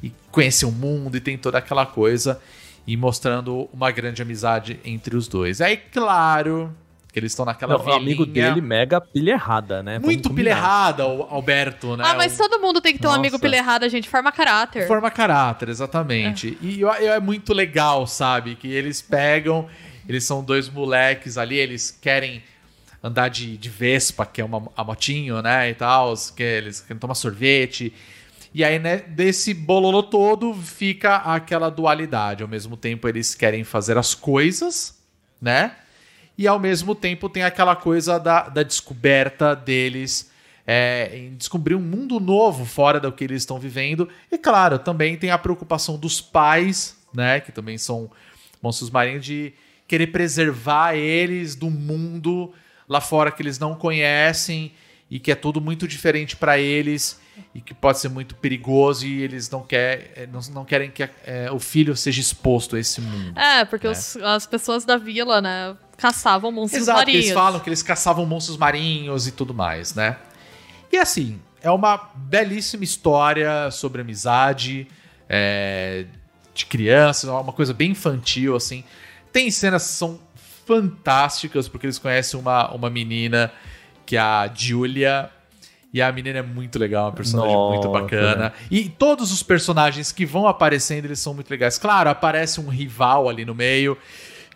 e 0.04 0.12
conhecer 0.30 0.66
o 0.66 0.72
mundo 0.72 1.16
e 1.16 1.22
tem 1.22 1.38
toda 1.38 1.58
aquela 1.58 1.86
coisa, 1.86 2.42
e 2.86 2.98
mostrando 2.98 3.70
uma 3.72 3.90
grande 3.92 4.22
amizade 4.22 4.80
entre 4.84 5.16
os 5.16 5.28
dois. 5.28 5.62
Aí, 5.62 5.78
claro, 5.78 6.76
que 7.18 7.20
eles 7.20 7.32
estão 7.32 7.46
naquela 7.46 7.80
Não, 7.80 7.84
o 7.84 7.94
amigo 7.94 8.28
dele, 8.28 8.62
mega 8.62 9.02
pilha 9.02 9.32
errada, 9.32 9.82
né? 9.82 9.98
Muito 9.98 10.30
pilha 10.32 10.52
errada, 10.52 11.08
o 11.08 11.24
Alberto, 11.24 11.98
né? 11.98 12.04
ah, 12.06 12.14
mas 12.14 12.36
O- 12.36 12.38
todo 12.48 12.62
mundo 12.62 12.80
tem 12.80 12.94
que 12.94 13.00
ter 13.00 13.08
um 13.08 13.10
Nossa. 13.10 13.20
amigo 13.20 13.40
pilha 13.40 13.56
errada, 13.58 13.90
gente. 13.90 14.08
Forma 14.08 14.32
caráter. 14.32 14.86
Forma 14.88 15.10
caráter, 15.10 15.68
exatamente. 15.70 16.56
E 16.62 16.80
eu- 16.80 16.90
eu- 16.94 17.14
é 17.14 17.20
muito 17.20 17.54
legal, 17.56 18.06
sabe? 18.06 18.54
Que 18.54 18.68
eles 18.68 19.02
pegam, 19.02 19.68
eles 20.08 20.26
são 20.26 20.44
dois 20.44 20.70
moleques 20.70 21.40
ali, 21.40 21.56
eles 21.58 21.90
querem 22.00 22.44
andar 23.04 23.30
de, 23.30 23.58
de 23.58 23.68
Vespa, 23.70 24.24
que 24.24 24.40
é 24.40 24.46
uma 24.46 24.72
a 24.78 24.84
motinho, 24.84 25.42
né? 25.42 25.72
E 25.72 25.74
tal, 25.74 26.14
que 26.36 26.44
eles 26.44 26.82
querem 26.82 27.00
tomar 27.00 27.16
sorvete. 27.16 27.92
E 28.54 28.64
aí, 28.64 28.78
né, 28.78 28.98
desse 28.98 29.56
bololô 29.56 30.04
todo 30.04 30.54
fica 30.54 31.16
aquela 31.16 31.70
dualidade. 31.72 32.44
Ao 32.44 32.50
mesmo 32.50 32.78
tempo, 32.78 33.08
eles 33.08 33.34
querem 33.34 33.64
fazer 33.64 33.98
as 33.98 34.14
coisas, 34.14 34.96
né? 35.42 35.72
E 36.38 36.48
ao 36.48 36.60
mesmo 36.60 36.94
tempo 36.94 37.28
tem 37.30 37.44
aquela 37.44 37.76
coisa 37.76 38.20
da, 38.20 38.44
da 38.50 38.62
descoberta 38.64 39.56
deles 39.56 40.30
é, 40.66 41.10
em 41.18 41.36
descobrir 41.36 41.76
um 41.76 41.82
mundo 41.82 42.20
novo 42.20 42.66
fora 42.66 43.00
do 43.00 43.12
que 43.12 43.24
eles 43.24 43.42
estão 43.42 43.58
vivendo. 43.58 44.08
E 44.32 44.38
claro, 44.38 44.78
também 44.78 45.18
tem 45.18 45.32
a 45.32 45.38
preocupação 45.38 45.98
dos 45.98 46.22
pais, 46.22 46.96
né? 47.14 47.40
Que 47.40 47.52
também 47.52 47.78
são 47.78 48.12
monstros 48.62 48.90
marinhos, 48.90 49.26
de 49.26 49.54
querer 49.88 50.08
preservar 50.08 50.94
eles 50.96 51.56
do 51.56 51.70
mundo 51.70 52.54
lá 52.88 53.00
fora 53.02 53.32
que 53.32 53.42
eles 53.42 53.58
não 53.58 53.74
conhecem 53.76 54.72
e 55.10 55.20
que 55.20 55.32
é 55.32 55.36
tudo 55.36 55.62
muito 55.62 55.88
diferente 55.88 56.36
para 56.36 56.60
eles 56.60 57.20
e 57.56 57.62
que 57.62 57.74
pode 57.74 58.00
ser 58.00 58.10
muito 58.10 58.36
perigoso 58.36 59.06
e 59.08 59.22
eles 59.24 59.50
não, 59.50 59.62
quer, 59.64 60.12
eh, 60.16 60.28
não, 60.32 60.42
não 60.54 60.66
querem 60.66 60.92
que 60.92 61.04
eh, 61.04 61.50
o 61.52 61.60
filho 61.60 61.96
seja 61.96 62.20
exposto 62.20 62.76
a 62.76 62.80
esse 62.80 63.00
mundo. 63.00 63.38
É, 63.40 63.64
porque 63.64 63.88
os- 63.88 64.18
as 64.18 64.46
pessoas 64.46 64.84
da 64.84 64.98
vila, 64.98 65.40
né, 65.42 65.76
caçavam 65.98 66.52
monstros 66.52 66.84
Exato, 66.84 67.00
que 67.00 67.06
marinhos. 67.06 67.26
eles 67.26 67.34
falam 67.34 67.60
que 67.60 67.70
eles 67.70 67.84
caçavam 67.84 68.26
monstros 68.26 68.56
marinhos 68.58 69.28
e 69.28 69.32
tudo 69.32 69.54
mais, 69.54 69.96
né? 69.96 70.18
E 70.92 70.98
assim, 70.98 71.40
é 71.62 71.72
uma 71.72 72.10
belíssima 72.16 72.84
história 72.84 73.70
sobre 73.72 74.02
amizade, 74.02 74.88
é, 75.28 76.06
de 76.54 76.66
crianças, 76.66 77.30
uma 77.30 77.52
coisa 77.52 77.74
bem 77.74 77.92
infantil, 77.92 78.56
assim. 78.56 78.84
Tem 79.32 79.52
cenas 79.52 79.88
que 79.88 79.94
são 79.94 80.20
fantásticas, 80.66 81.68
porque 81.68 81.86
eles 81.86 81.98
conhecem 82.00 82.40
uma, 82.40 82.72
uma 82.74 82.90
menina 82.90 83.52
que 84.06 84.16
é 84.16 84.20
a 84.20 84.50
Julia. 84.54 85.30
E 85.94 86.02
a 86.02 86.12
menina 86.12 86.40
é 86.40 86.42
muito 86.42 86.78
legal, 86.78 87.06
uma 87.06 87.14
personagem 87.14 87.56
muito 87.56 87.88
Nossa, 87.88 88.02
bacana. 88.02 88.54
E 88.70 88.90
todos 88.90 89.32
os 89.32 89.42
personagens 89.42 90.12
que 90.12 90.26
vão 90.26 90.46
aparecendo, 90.46 91.06
eles 91.06 91.20
são 91.20 91.34
muito 91.34 91.50
legais. 91.50 91.78
Claro, 91.78 92.10
aparece 92.10 92.60
um 92.60 92.68
rival 92.68 93.30
ali 93.30 93.46
no 93.46 93.56
meio, 93.56 93.98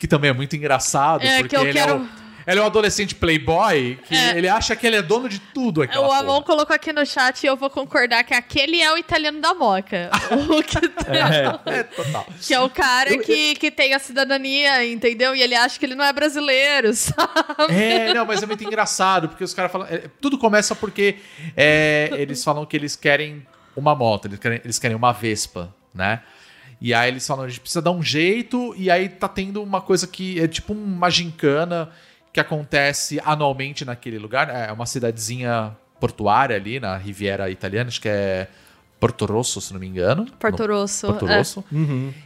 que 0.02 0.08
também 0.08 0.32
é 0.32 0.34
muito 0.34 0.56
engraçado, 0.56 1.22
É, 1.24 1.36
que 1.38 1.42
porque 1.44 1.56
eu 1.56 1.62
ele, 1.62 1.74
quero- 1.74 1.92
é 1.92 1.96
o, 1.98 2.10
ele 2.48 2.60
é 2.60 2.64
um 2.64 2.66
adolescente 2.66 3.14
playboy, 3.14 4.00
que 4.08 4.16
É. 4.16 4.36
ele 4.36 4.50
acha 4.50 4.76
que 4.76 4.88
ele 4.88 4.96
é 4.96 5.02
dono 5.04 5.30
de 5.30 5.38
tudo 5.38 5.84
aquela 5.84 6.08
O 6.08 6.12
Amon 6.12 6.26
porra. 6.26 6.42
colocou 6.44 6.76
aqui 6.76 6.92
no 6.92 7.06
chat 7.06 7.44
e 7.44 7.46
eu 7.46 7.56
vou 7.56 7.70
concordar 7.70 8.24
que 8.24 8.34
aquele 8.34 8.82
é 8.82 8.92
o 8.92 8.98
italiano 8.98 9.40
da 9.40 9.54
Moca. 9.54 10.10
o 10.50 10.58
que, 10.66 10.78
É. 11.08 11.78
É, 11.80 11.84
total. 11.84 12.26
que 12.42 12.52
é 12.52 12.60
o 12.60 12.68
cara 12.68 13.16
que, 13.20 13.54
que 13.58 13.70
tem 13.70 13.94
a 13.94 14.00
cidadania, 14.00 14.84
entendeu? 14.88 15.36
E 15.36 15.42
ele 15.44 15.54
acha 15.54 15.78
que 15.78 15.86
ele 15.86 15.94
não 15.94 16.04
é 16.04 16.12
brasileiro, 16.12 16.92
sabe? 16.98 17.30
É, 17.70 18.12
não, 18.16 18.26
mas 18.26 18.42
é 18.42 18.48
muito 18.48 18.64
engraçado, 18.64 19.30
porque 19.30 19.44
os 19.44 19.54
caras 19.54 19.72
falam. 19.72 19.86
é, 19.88 20.06
tudo 20.20 20.36
começa 20.36 20.74
porque 20.76 21.18
é, 21.56 22.10
eles 22.14 22.44
falam 22.44 22.66
que 22.66 22.76
eles 22.76 22.96
querem 22.96 23.46
uma 23.76 23.94
moto, 23.94 24.26
eles 24.26 24.40
querem, 24.40 24.60
eles 24.64 24.80
querem 24.80 24.98
uma 24.98 25.12
Vespa, 25.14 25.72
né? 25.94 26.22
E 26.82 26.96
aí 26.96 27.12
eles 27.12 27.28
falam, 27.28 27.46
a 27.46 27.48
gente 27.48 27.60
precisa 27.60 27.82
dar 27.82 27.92
um 27.92 28.02
jeito, 28.02 28.74
e 28.76 28.90
aí 28.90 29.08
tá 29.08 29.28
tendo 29.28 29.62
uma 29.62 29.80
coisa 29.80 30.08
que 30.08 30.40
é 30.40 30.48
tipo 30.48 30.74
uma 30.74 31.12
gincana 31.12 31.90
que 32.34 32.40
acontece 32.40 33.22
anualmente 33.24 33.86
naquele 33.86 34.18
lugar. 34.18 34.50
É 34.50 34.72
uma 34.72 34.88
cidadezinha 34.88 35.78
portuária 36.00 36.56
ali 36.56 36.80
na 36.80 36.98
Riviera 36.98 37.52
Italiana, 37.52 37.90
acho 37.90 38.02
que 38.02 38.10
é 38.10 38.48
Porto 39.00 39.26
Rosso, 39.26 39.62
se 39.62 39.74
não 39.74 39.80
me 39.80 39.88
engano. 39.88 40.26
Porto 40.40 40.66
Rosso. 40.66 41.08
Porto 41.08 41.28
é. 41.28 41.38
Rosso. 41.38 41.64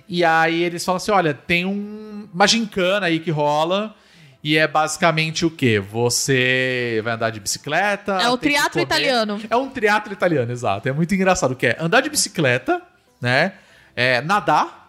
E 0.07 0.23
aí 0.23 0.63
eles 0.63 0.83
falam 0.85 0.97
assim: 0.97 1.11
olha, 1.11 1.33
tem 1.33 1.65
um, 1.65 2.27
uma 2.33 2.47
gincana 2.47 3.07
aí 3.07 3.19
que 3.19 3.31
rola. 3.31 3.93
E 4.43 4.57
é 4.57 4.67
basicamente 4.67 5.43
o 5.43 5.49
quê? 5.49 5.79
Você 5.79 7.01
vai 7.03 7.13
andar 7.13 7.31
de 7.31 7.39
bicicleta. 7.39 8.19
É 8.21 8.29
o 8.29 8.37
que 8.37 8.47
triatlo 8.49 8.79
italiano. 8.79 9.41
É 9.49 9.55
um 9.55 9.69
triatlo 9.69 10.13
italiano, 10.13 10.51
exato. 10.51 10.87
É 10.87 10.91
muito 10.91 11.15
engraçado 11.15 11.55
que 11.55 11.65
é 11.65 11.77
andar 11.79 12.01
de 12.01 12.11
bicicleta, 12.11 12.79
né? 13.19 13.53
É, 13.95 14.21
nadar 14.21 14.83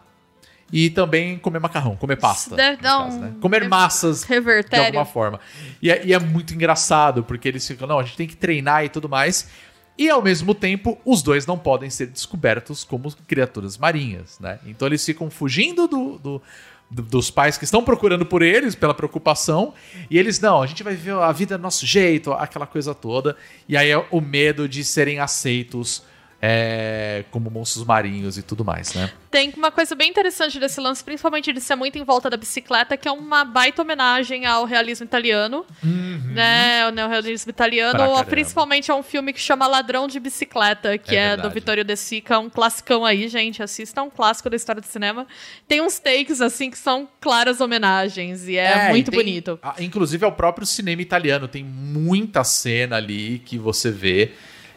e 0.73 0.91
também 0.91 1.39
comer 1.39 1.61
macarrão, 1.61 1.95
comer 1.95 2.17
pasta. 2.17 2.57
Deve 2.57 2.83
dar 2.83 3.05
caso, 3.05 3.17
um- 3.19 3.21
né? 3.21 3.33
Comer 3.41 3.69
massas 3.69 4.23
de 4.23 4.29
Revertério. 4.29 4.87
alguma 4.87 5.05
forma. 5.05 5.39
E 5.81 5.91
é, 5.91 6.05
e 6.05 6.13
é 6.13 6.19
muito 6.19 6.53
engraçado, 6.55 7.23
porque 7.23 7.47
eles 7.47 7.65
ficam, 7.67 7.87
não, 7.87 7.99
a 8.01 8.03
gente 8.03 8.17
tem 8.17 8.27
que 8.27 8.37
treinar 8.37 8.85
e 8.85 8.89
tudo 8.89 9.09
mais. 9.09 9.49
E 9.97 10.11
ao 10.11 10.21
mesmo 10.21 10.55
tempo, 10.55 10.99
os 11.05 11.23
dois 11.23 11.47
não 11.47 11.57
podem 11.57 11.89
ser 11.89 12.07
descobertos 12.09 12.83
como 12.85 13.11
criaturas 13.29 13.79
marinhas, 13.79 14.39
né? 14.41 14.59
Então 14.67 14.87
eles 14.89 15.05
ficam 15.05 15.31
fugindo 15.31 15.87
do, 15.87 16.19
do- 16.19 16.43
do- 16.91 17.03
dos 17.03 17.31
pais 17.31 17.57
que 17.57 17.65
estão 17.65 17.83
procurando 17.83 18.27
por 18.27 18.43
eles, 18.43 18.75
pela 18.75 18.93
preocupação, 18.93 19.73
e 20.11 20.19
eles, 20.19 20.39
não, 20.41 20.63
a 20.63 20.67
gente 20.67 20.83
vai 20.83 20.95
ver 20.95 21.15
a 21.15 21.33
vida 21.33 21.57
do 21.57 21.63
nosso 21.63 21.87
jeito, 21.87 22.33
aquela 22.33 22.67
coisa 22.67 22.95
toda. 22.95 23.37
E 23.69 23.77
aí 23.77 23.89
é 23.91 23.99
o 24.11 24.21
medo 24.21 24.69
de 24.69 24.83
serem 24.85 25.19
aceitos 25.19 26.03
é, 26.41 27.25
como 27.31 27.51
monstros 27.51 27.85
marinhos 27.85 28.37
e 28.39 28.43
tudo 28.43 28.65
mais, 28.65 28.93
né? 28.95 29.11
Tem 29.31 29.53
uma 29.57 29.71
coisa 29.71 29.95
bem 29.95 30.11
interessante 30.11 30.59
desse 30.61 30.81
lance, 30.81 31.03
principalmente 31.03 31.53
de 31.53 31.61
ser 31.61 31.75
muito 31.77 31.99
em 31.99 32.05
volta 32.05 32.29
da 32.31 32.37
bicicleta, 32.37 32.97
que 32.97 33.09
é 33.09 33.13
uma 33.13 33.45
baita 33.45 33.83
homenagem 33.83 34.47
ao 34.47 34.65
realismo 34.65 35.05
italiano. 35.05 35.65
Né? 35.83 36.87
O 36.89 36.91
neorrealismo 36.91 37.51
italiano, 37.51 38.03
ou 38.11 38.25
principalmente 38.25 38.91
a 38.91 38.95
um 38.95 39.03
filme 39.03 39.33
que 39.33 39.41
chama 39.41 39.67
Ladrão 39.67 40.07
de 40.07 40.19
Bicicleta, 40.21 40.97
que 40.99 41.15
É 41.17 41.27
é, 41.33 41.37
do 41.37 41.51
Vittorio 41.51 41.83
De 41.85 41.97
Sica, 41.97 42.39
um 42.39 42.49
classicão 42.49 43.05
aí, 43.05 43.27
gente. 43.29 43.63
Assista, 43.63 44.01
é 44.01 44.05
um 44.05 44.11
clássico 44.11 44.49
da 44.49 44.57
história 44.57 44.81
do 44.81 44.87
cinema. 44.87 45.27
Tem 45.67 45.81
uns 45.81 45.99
takes, 45.99 46.41
assim, 46.41 46.71
que 46.71 46.79
são 46.79 47.09
claras 47.21 47.61
homenagens, 47.61 48.47
e 48.47 48.57
é, 48.57 48.89
e 48.89 48.91
muito 48.91 49.11
tem- 49.11 49.19
bonito. 49.21 49.59
a- 49.63 49.75
inclusive 49.81 50.25
é 50.25 50.29
o 50.29 50.33
próprio 50.33 50.67
cinema 50.67 51.03
italiano, 51.03 51.49
tem 51.49 51.65
muita 51.65 52.45
cena 52.45 52.97
ali 52.97 53.41
que 53.45 53.59
você 53.59 53.91
vê 53.91 54.33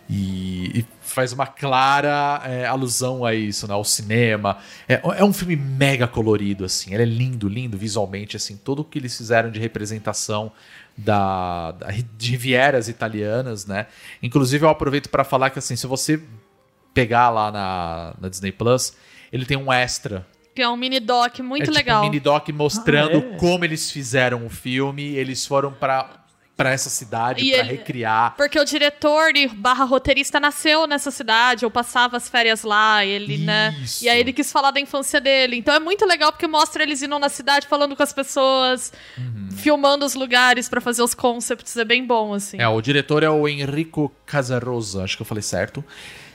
e, 0.09 0.79
e 0.79 0.85
faz 1.09 1.33
uma 1.33 1.47
clara 1.47 2.41
é, 2.45 2.65
alusão 2.65 3.25
a 3.25 3.33
isso, 3.33 3.67
né? 3.67 3.73
Ao 3.73 3.83
cinema. 3.83 4.57
É, 4.87 5.01
é 5.17 5.23
um 5.23 5.33
filme 5.33 5.55
mega 5.55 6.07
colorido, 6.07 6.63
assim. 6.65 6.93
Ele 6.93 7.03
é 7.03 7.05
lindo, 7.05 7.47
lindo 7.49 7.77
visualmente, 7.77 8.37
assim. 8.37 8.55
Tudo 8.57 8.81
o 8.81 8.85
que 8.85 8.97
eles 8.99 9.15
fizeram 9.17 9.49
de 9.51 9.59
representação 9.59 10.51
da, 10.97 11.71
da- 11.71 11.87
de 12.17 12.31
rivieras 12.31 12.87
italianas, 12.89 13.65
né? 13.65 13.87
Inclusive 14.21 14.65
eu 14.65 14.69
aproveito 14.69 15.09
para 15.09 15.23
falar 15.23 15.49
que, 15.49 15.59
assim, 15.59 15.75
se 15.75 15.87
você 15.87 16.21
pegar 16.93 17.29
lá 17.29 17.51
na, 17.51 18.13
na 18.19 18.29
Disney 18.29 18.51
Plus, 18.51 18.93
ele 19.31 19.45
tem 19.45 19.55
um 19.57 19.71
extra 19.71 20.25
Que 20.55 20.61
é 20.61 20.67
um 20.67 20.75
mini 20.75 20.99
doc 20.99 21.39
muito 21.39 21.63
é 21.63 21.65
tipo 21.67 21.77
legal. 21.77 22.01
um 22.01 22.05
mini 22.05 22.19
doc 22.19 22.49
mostrando 22.49 23.17
Ah, 23.17 23.35
é? 23.35 23.37
como 23.37 23.63
eles 23.63 23.91
fizeram 23.91 24.45
o 24.45 24.49
filme. 24.49 25.03
Eles 25.15 25.45
foram 25.45 25.71
pra, 25.71 26.09
pra 26.59 26.71
essa 26.71 26.89
cidade 26.89 27.49
ele- 27.49 27.61
recriar. 27.63 28.35
Porque 28.35 28.59
o 28.59 28.65
diretor 28.65 29.33
e 29.33 29.47
barra 29.47 29.85
roteirista 29.85 30.41
nasceu 30.41 30.85
nessa 30.85 31.09
cidade, 31.09 31.63
ou 31.63 31.71
passava 31.71 32.17
as 32.17 32.27
férias 32.27 32.63
lá, 32.63 33.05
ele, 33.05 33.37
né? 33.37 33.73
Isso. 33.81 34.03
E 34.03 34.09
aí 34.09 34.19
ele 34.19 34.33
quis 34.33 34.51
falar 34.51 34.71
da 34.71 34.79
infância 34.79 35.21
dele. 35.21 35.55
Então 35.55 35.73
é 35.73 35.79
muito 35.79 36.05
legal 36.05 36.33
porque 36.33 36.47
mostra 36.47 36.83
eles 36.83 37.01
indo 37.01 37.17
na 37.17 37.29
cidade, 37.29 37.65
falando 37.65 37.95
com 37.95 38.03
as 38.03 38.11
pessoas, 38.11 38.91
Uhum. 39.17 39.47
filmando 39.51 40.05
os 40.05 40.15
lugares 40.15 40.67
pra 40.67 40.81
fazer 40.81 41.01
os 41.01 41.13
concepts. 41.13 41.77
É 41.77 41.85
bem 41.85 42.05
bom, 42.05 42.33
assim. 42.33 42.57
É, 42.59 42.67
o 42.67 42.81
diretor 42.81 43.23
é 43.23 43.29
o 43.29 43.47
Enrico 43.47 44.11
Casarosa, 44.25 45.05
acho 45.05 45.15
que 45.15 45.21
eu 45.21 45.25
falei 45.25 45.41
certo. 45.41 45.81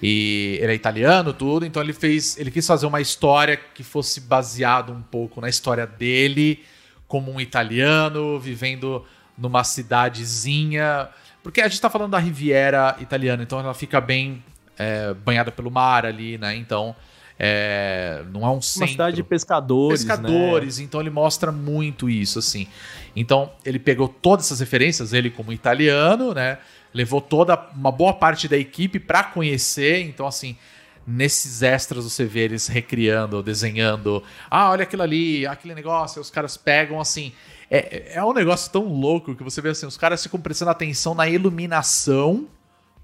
E 0.02 0.58
ele 0.62 0.72
é 0.72 0.74
italiano, 0.74 1.32
tudo, 1.34 1.66
então 1.66 1.82
ele 1.82 1.92
fez. 1.92 2.38
Ele 2.38 2.50
quis 2.50 2.66
fazer 2.66 2.86
uma 2.86 3.00
história 3.00 3.56
que 3.58 3.82
fosse 3.82 4.20
baseado 4.22 4.90
um 4.90 5.02
pouco 5.02 5.40
na 5.40 5.48
história 5.50 5.86
dele, 5.86 6.64
como 7.06 7.30
um 7.30 7.38
italiano, 7.40 8.38
vivendo 8.40 9.04
numa 9.36 9.64
cidadezinha. 9.64 11.08
Porque 11.42 11.60
a 11.60 11.68
gente 11.68 11.80
tá 11.80 11.90
falando 11.90 12.12
da 12.12 12.18
Riviera 12.18 12.96
italiana, 13.00 13.42
então 13.42 13.58
ela 13.60 13.74
fica 13.74 14.00
bem 14.00 14.42
é, 14.78 15.12
banhada 15.14 15.52
pelo 15.52 15.70
mar 15.70 16.06
ali, 16.06 16.38
né? 16.38 16.54
Então. 16.56 16.94
é, 17.38 18.22
não 18.32 18.42
é 18.42 18.48
um 18.48 18.54
Uma 18.54 18.62
centro 18.62 18.88
cidade 18.92 19.16
de 19.16 19.22
pescadores, 19.22 20.04
né? 20.04 20.16
pescadores, 20.16 20.78
então 20.78 21.00
ele 21.00 21.10
mostra 21.10 21.50
muito 21.50 22.08
isso, 22.08 22.38
assim. 22.38 22.68
Então, 23.16 23.50
ele 23.64 23.78
pegou 23.78 24.08
todas 24.08 24.46
essas 24.46 24.60
referências, 24.60 25.12
ele 25.12 25.30
como 25.30 25.52
italiano, 25.52 26.32
né? 26.32 26.58
Levou 26.92 27.20
toda 27.20 27.58
uma 27.74 27.90
boa 27.90 28.12
parte 28.14 28.46
da 28.46 28.56
equipe 28.56 29.00
pra 29.00 29.24
conhecer, 29.24 30.00
então 30.02 30.26
assim, 30.28 30.56
nesses 31.04 31.60
extras 31.62 32.04
você 32.04 32.24
vê 32.24 32.40
eles 32.40 32.68
recriando, 32.68 33.42
desenhando. 33.42 34.22
Ah, 34.48 34.70
olha 34.70 34.84
aquilo 34.84 35.02
ali, 35.02 35.44
aquele 35.44 35.74
negócio, 35.74 36.22
os 36.22 36.30
caras 36.30 36.56
pegam 36.56 37.00
assim. 37.00 37.32
É, 37.70 38.12
é 38.14 38.24
um 38.24 38.32
negócio 38.32 38.70
tão 38.70 38.84
louco 38.84 39.34
que 39.34 39.42
você 39.42 39.60
vê 39.60 39.70
assim, 39.70 39.86
os 39.86 39.96
caras 39.96 40.22
ficam 40.22 40.40
prestando 40.40 40.70
atenção 40.70 41.14
na 41.14 41.28
iluminação 41.28 42.46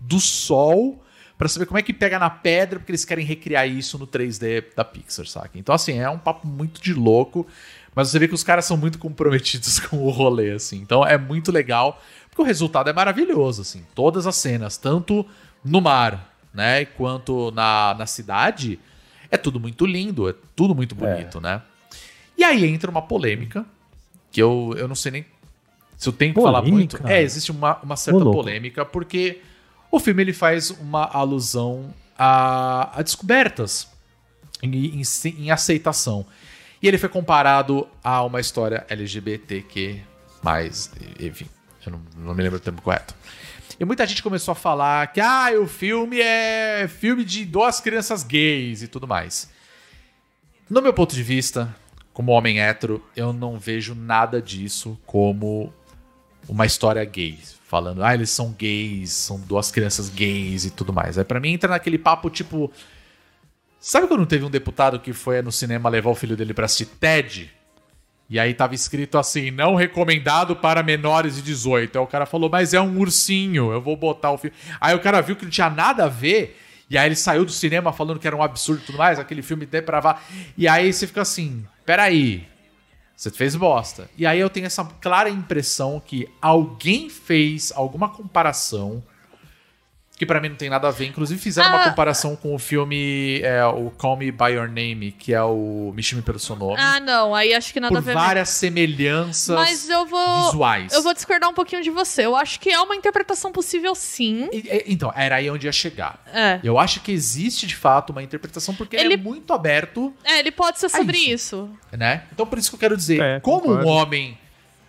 do 0.01 0.21
sol 0.21 1.03
pra 1.41 1.49
saber 1.49 1.65
como 1.65 1.79
é 1.79 1.83
que 1.83 1.95
pega 1.95 2.19
na 2.19 2.29
pedra, 2.29 2.79
porque 2.79 2.93
eles 2.93 3.05
querem 3.05 3.25
recriar 3.25 3.67
isso 3.67 3.99
no 3.99 4.07
3D 4.07 4.75
da 4.77 4.85
Pixar, 4.85 5.27
saca? 5.27 5.59
Então, 5.59 5.75
assim, 5.75 5.99
é 5.99 6.11
um 6.11 6.19
papo 6.19 6.47
muito 6.47 6.83
de 6.83 6.93
louco, 6.93 7.47
mas 7.95 8.11
você 8.11 8.19
vê 8.19 8.29
que 8.29 8.35
os 8.35 8.45
caras 8.45 8.67
são 8.67 8.77
muito 8.77 8.99
comprometidos 8.99 9.81
com 9.89 9.97
o 9.97 10.11
rolê, 10.11 10.51
assim. 10.53 10.77
Então, 10.77 11.05
é 11.05 11.17
muito 11.17 11.51
legal, 11.51 11.99
porque 12.29 12.43
o 12.43 12.45
resultado 12.45 12.91
é 12.91 12.93
maravilhoso, 12.93 13.63
assim. 13.63 13.87
Todas 13.95 14.27
as 14.27 14.37
cenas, 14.37 14.77
tanto 14.77 15.25
no 15.65 15.81
mar, 15.81 16.31
né, 16.53 16.85
quanto 16.85 17.51
na, 17.53 17.95
na 17.99 18.05
cidade, 18.05 18.79
é 19.31 19.39
tudo 19.39 19.59
muito 19.59 19.87
lindo, 19.87 20.29
é 20.29 20.35
tudo 20.55 20.75
muito 20.75 20.95
bonito, 20.95 21.41
né? 21.41 21.63
E 22.37 22.45
aí 22.45 22.67
entra 22.67 22.91
uma 22.91 23.01
polêmica, 23.01 23.65
que 24.31 24.41
eu, 24.41 24.75
eu 24.77 24.87
não 24.87 24.95
sei 24.95 25.13
nem 25.13 25.27
se 25.97 26.09
eu 26.09 26.13
tenho 26.13 26.33
que 26.33 26.41
falar 26.41 26.63
muito. 26.63 26.97
Polêmica? 26.97 27.13
É, 27.13 27.23
existe 27.23 27.51
uma, 27.51 27.77
uma 27.83 27.97
certa 27.97 28.25
Ô, 28.25 28.33
polêmica, 28.33 28.85
porque 28.85 29.41
o 29.91 30.01
filme 30.01 30.23
ele 30.23 30.33
faz 30.33 30.71
uma 30.71 31.05
alusão 31.05 31.93
a, 32.19 32.99
a 32.99 33.03
descobertas 33.03 33.89
em, 34.63 35.01
em, 35.01 35.03
em 35.39 35.51
aceitação. 35.51 36.25
E 36.83 36.89
ele 36.89 36.97
foi 36.97 37.09
comparado 37.09 37.87
a 38.03 38.23
uma 38.23 38.41
história 38.41 38.87
LGBTQ, 38.89 40.01
enfim, 41.21 41.47
eu 41.85 41.93
não, 41.93 42.01
não 42.17 42.35
me 42.35 42.43
lembro 42.43 42.57
o 42.57 42.61
termo 42.61 42.81
correto. 42.81 43.15
E 43.79 43.85
muita 43.85 44.07
gente 44.07 44.23
começou 44.23 44.53
a 44.53 44.55
falar 44.55 45.07
que 45.13 45.21
ah, 45.21 45.51
o 45.61 45.67
filme 45.67 46.21
é 46.21 46.89
filme 46.89 47.25
de 47.25 47.45
duas 47.45 47.81
crianças 47.81 48.23
gays 48.23 48.83
e 48.83 48.89
tudo 48.89 49.07
mais. 49.07 49.51
No 50.69 50.81
meu 50.81 50.93
ponto 50.93 51.15
de 51.15 51.23
vista, 51.23 51.75
como 52.21 52.33
homem 52.33 52.61
hétero, 52.61 53.03
eu 53.17 53.33
não 53.33 53.59
vejo 53.59 53.95
nada 53.95 54.43
disso 54.43 55.01
como 55.07 55.73
uma 56.47 56.67
história 56.67 57.03
gay. 57.03 57.39
Falando, 57.67 58.05
ah, 58.05 58.13
eles 58.13 58.29
são 58.29 58.53
gays, 58.53 59.11
são 59.11 59.41
duas 59.41 59.71
crianças 59.71 60.11
gays 60.11 60.67
e 60.67 60.71
tudo 60.71 60.93
mais. 60.93 61.17
Aí 61.17 61.25
pra 61.25 61.41
mim 61.41 61.53
entra 61.53 61.71
naquele 61.71 61.97
papo 61.97 62.29
tipo. 62.29 62.71
Sabe 63.81 64.07
quando 64.07 64.27
teve 64.27 64.45
um 64.45 64.51
deputado 64.51 65.01
que 65.01 65.15
foi 65.15 65.41
no 65.41 65.51
cinema 65.51 65.89
levar 65.89 66.11
o 66.11 66.15
filho 66.15 66.37
dele 66.37 66.53
pra 66.53 66.67
assistir 66.67 66.85
TED? 66.85 67.51
E 68.29 68.39
aí 68.39 68.53
tava 68.53 68.75
escrito 68.75 69.17
assim, 69.17 69.51
não 69.51 69.75
recomendado 69.75 70.55
para 70.55 70.83
menores 70.83 71.37
de 71.37 71.43
18. 71.43 71.97
Aí 71.97 72.05
o 72.05 72.07
cara 72.07 72.27
falou, 72.27 72.51
mas 72.51 72.75
é 72.75 72.81
um 72.83 72.99
ursinho, 72.99 73.73
eu 73.73 73.81
vou 73.81 73.97
botar 73.97 74.31
o 74.31 74.37
filme. 74.37 74.55
Aí 74.79 74.95
o 74.95 75.01
cara 75.01 75.23
viu 75.23 75.37
que 75.37 75.45
não 75.45 75.51
tinha 75.51 75.71
nada 75.71 76.05
a 76.05 76.09
ver, 76.09 76.61
e 76.91 76.99
aí 76.99 77.07
ele 77.07 77.15
saiu 77.15 77.45
do 77.45 77.53
cinema 77.53 77.93
falando 77.93 78.19
que 78.19 78.27
era 78.27 78.35
um 78.37 78.43
absurdo 78.43 78.83
e 78.83 78.87
tudo 78.87 78.99
mais, 78.99 79.21
aquele 79.21 79.43
filme 79.43 79.65
depravado. 79.65 80.21
E 80.59 80.67
aí 80.67 80.93
você 80.93 81.07
fica 81.07 81.23
assim, 81.23 81.65
peraí, 81.87 82.49
você 83.17 83.31
fez 83.31 83.55
bosta. 83.55 84.11
E 84.19 84.27
aí 84.27 84.41
eu 84.41 84.51
tenho 84.51 84.67
essa 84.67 84.85
clara 85.01 85.31
impressão 85.31 86.03
que 86.05 86.29
alguém 86.43 87.09
fez 87.09 87.71
alguma 87.77 88.09
comparação 88.09 89.03
que 90.21 90.27
pra 90.27 90.39
mim 90.39 90.51
não 90.51 90.57
tem 90.57 90.69
nada 90.69 90.87
a 90.87 90.91
ver. 90.91 91.07
Inclusive 91.07 91.41
fizeram 91.41 91.71
uma 91.71 91.81
Ah. 91.83 91.89
comparação 91.89 92.37
com 92.37 92.55
o 92.55 92.59
filme 92.59 93.41
é, 93.43 93.65
o 93.65 93.91
Call 93.97 94.19
Me 94.19 94.31
By 94.31 94.51
Your 94.53 94.69
Name, 94.69 95.13
que 95.13 95.33
é 95.33 95.43
o 95.43 95.93
Me 95.97 96.03
Chame 96.03 96.21
Pelo 96.21 96.39
Seu 96.39 96.55
Nome. 96.55 96.77
Ah, 96.79 97.01
não, 97.01 97.35
aí 97.35 97.55
acho 97.55 97.73
que 97.73 97.81
nada 97.81 97.99
a 97.99 98.03
por 98.03 98.05
ver. 98.05 98.13
várias 98.13 98.51
semelhanças 98.51 99.57
Mas 99.57 99.89
eu 99.89 100.05
vou. 100.05 100.45
visuais. 100.45 100.93
Eu 100.93 101.03
vou 101.03 101.15
discordar 101.15 101.49
um 101.49 101.55
pouquinho 101.55 101.83
de 101.83 101.89
você. 101.89 102.27
Eu 102.27 102.37
acho 102.37 102.61
que 102.61 102.69
é 102.69 102.79
uma 102.83 102.95
interpretação 102.95 103.51
possível, 103.51 103.95
sim. 103.95 104.47
E- 104.53 104.59
e- 104.59 104.85
Então, 104.89 105.11
era 105.17 105.37
aí 105.37 105.51
onde 105.51 105.67
ia 105.67 105.73
chegar. 105.73 106.23
É. 106.35 106.61
Eu 106.63 106.79
acho 106.79 107.01
que 107.01 107.11
existe 107.11 107.67
de 107.67 107.75
fato 107.75 108.11
uma 108.11 108.23
interpretação, 108.23 108.75
porque 108.75 108.97
ele, 108.97 109.07
Ele- 109.07 109.15
é 109.15 109.17
muito 109.17 109.55
aberto, 109.55 110.13
É, 110.23 110.39
ele 110.39 110.51
pode 110.51 110.79
ser 110.79 110.91
sobre 110.91 111.17
isso. 111.17 111.31
isso. 111.91 111.97
né? 111.97 112.25
Então, 112.31 112.45
por 112.47 112.59
isso 112.59 112.69
que 112.69 112.75
eu 112.75 112.81
quero 112.81 112.95
dizer, 112.97 113.23
É, 113.23 113.41
como 113.41 113.61
concordo. 113.63 113.87
um 113.87 113.89
homem, 113.89 114.37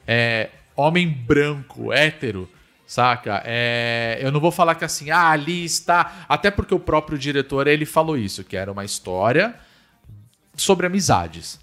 é, 0.06 0.50
homem 0.76 1.08
branco, 1.08 1.94
hétero, 1.94 2.50
saca? 2.92 3.42
É, 3.46 4.20
eu 4.22 4.34
não 4.34 4.42
vou 4.42 4.52
falar 4.52 4.76
que 4.76 4.84
assim, 4.84 5.12
ah, 5.12 5.30
ali 5.30 5.64
está. 5.64 6.26
Até 6.28 6.52
porque 6.52 6.76
o 6.76 6.80
próprio 6.80 7.18
diretor 7.18 7.66
ele 7.66 7.86
falou 7.86 8.18
isso, 8.18 8.44
que 8.44 8.58
era 8.58 8.70
uma 8.70 8.84
história 8.84 9.56
sobre 10.58 10.88
amizades. 10.88 11.58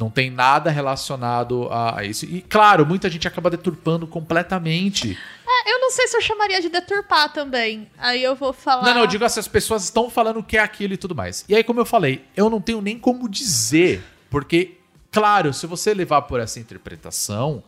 Não 0.00 0.08
tem 0.08 0.30
nada 0.30 0.70
relacionado 0.70 1.68
a, 1.70 1.98
a 1.98 2.04
isso. 2.04 2.24
E 2.24 2.40
claro, 2.40 2.86
muita 2.86 3.10
gente 3.10 3.28
acaba 3.28 3.50
deturpando 3.50 4.06
completamente. 4.06 5.18
É, 5.46 5.70
eu 5.70 5.78
não 5.78 5.90
sei 5.90 6.08
se 6.08 6.16
eu 6.16 6.22
chamaria 6.22 6.62
de 6.62 6.70
deturpar 6.70 7.30
também. 7.30 7.90
Aí 7.98 8.22
eu 8.22 8.34
vou 8.34 8.54
falar. 8.54 8.84
Não, 8.84 8.94
não, 8.94 9.00
eu 9.02 9.06
digo 9.06 9.26
assim, 9.26 9.38
as 9.38 9.48
pessoas 9.48 9.84
estão 9.84 10.08
falando 10.08 10.38
o 10.38 10.42
que 10.42 10.56
é 10.56 10.60
aquilo 10.60 10.94
e 10.94 10.96
tudo 10.96 11.14
mais. 11.14 11.44
E 11.46 11.54
aí, 11.54 11.62
como 11.62 11.78
eu 11.78 11.84
falei, 11.84 12.24
eu 12.34 12.48
não 12.48 12.58
tenho 12.58 12.80
nem 12.80 12.98
como 12.98 13.28
dizer, 13.28 14.02
porque, 14.30 14.78
claro, 15.10 15.52
se 15.52 15.66
você 15.66 15.92
levar 15.92 16.22
por 16.22 16.40
essa 16.40 16.58
interpretação, 16.58 17.62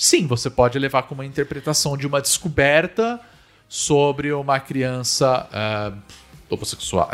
sim, 0.00 0.26
você 0.26 0.48
pode 0.48 0.78
levar 0.78 1.02
como 1.02 1.20
uma 1.20 1.26
interpretação 1.26 1.94
de 1.94 2.06
uma 2.06 2.22
descoberta 2.22 3.20
sobre 3.68 4.32
uma 4.32 4.58
criança 4.58 5.46
ah, 5.52 5.92
homossexual. 6.48 7.10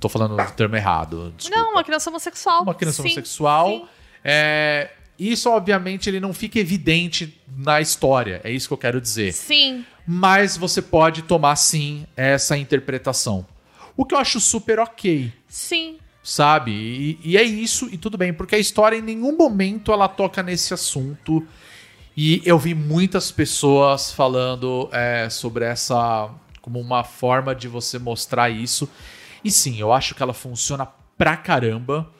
Tô 0.00 0.08
falando 0.08 0.34
o 0.34 0.50
termo 0.52 0.76
errado. 0.76 1.34
Desculpa. 1.36 1.62
Não, 1.62 1.72
uma 1.72 1.84
criança 1.84 2.08
homossexual. 2.08 2.62
uma 2.62 2.74
criança 2.74 3.02
Sim, 3.02 3.08
homossexual. 3.08 3.68
sim. 3.68 3.86
É, 4.24 4.90
isso, 5.18 5.50
obviamente, 5.50 6.08
ele 6.08 6.18
não 6.18 6.32
fica 6.32 6.58
evidente 6.58 7.38
na 7.54 7.82
história. 7.82 8.40
É 8.42 8.50
isso 8.50 8.66
que 8.66 8.72
eu 8.72 8.78
quero 8.78 8.98
dizer. 8.98 9.34
Sim. 9.34 9.84
Mas 10.06 10.56
você 10.56 10.80
pode 10.80 11.20
tomar, 11.20 11.56
sim, 11.56 12.06
essa 12.16 12.56
interpretação. 12.56 13.46
O 13.94 14.06
que 14.06 14.14
eu 14.14 14.18
acho 14.18 14.40
super 14.40 14.78
ok 14.78 15.32
Sim. 15.48 15.98
sabe? 16.22 16.72
E, 16.72 17.18
e 17.22 17.36
é 17.36 17.42
isso, 17.42 17.88
e 17.92 17.98
tudo 17.98 18.16
bem, 18.16 18.32
porque 18.32 18.54
a 18.54 18.58
história 18.58 18.96
em 18.96 19.02
nenhum 19.02 19.36
momento 19.36 19.92
ela 19.92 20.08
toca 20.08 20.42
nesse 20.42 20.72
assunto. 20.72 21.46
E 22.16 22.40
eu 22.44 22.58
vi 22.58 22.74
muitas 22.74 23.30
pessoas 23.30 24.10
falando 24.12 24.88
é, 24.92 25.28
sobre 25.28 25.64
essa 25.64 26.30
como 26.62 26.80
uma 26.80 27.04
forma 27.04 27.54
de 27.54 27.68
você 27.68 27.98
mostrar 27.98 28.48
isso. 28.50 28.88
E 29.44 29.50
sim, 29.50 29.78
eu 29.78 29.92
acho 29.92 30.14
que 30.14 30.22
ela 30.22 30.32
funciona 30.34 30.86
pra 31.16 31.36
caramba. 31.36 32.10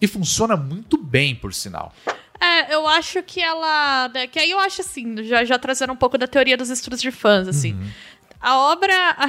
E 0.00 0.06
funciona 0.08 0.56
muito 0.56 0.96
bem, 0.98 1.34
por 1.34 1.54
sinal. 1.54 1.92
É, 2.40 2.74
eu 2.74 2.88
acho 2.88 3.22
que 3.22 3.40
ela. 3.40 4.08
né, 4.08 4.26
Que 4.26 4.40
aí 4.40 4.50
eu 4.50 4.58
acho 4.58 4.80
assim, 4.80 5.22
já, 5.22 5.44
já 5.44 5.56
trazendo 5.58 5.92
um 5.92 5.96
pouco 5.96 6.18
da 6.18 6.26
teoria 6.26 6.56
dos 6.56 6.70
estudos 6.70 7.00
de 7.00 7.12
fãs, 7.12 7.46
assim. 7.46 7.74
Uhum. 7.74 7.88
A 8.40 8.58
obra, 8.72 8.94
a 9.16 9.26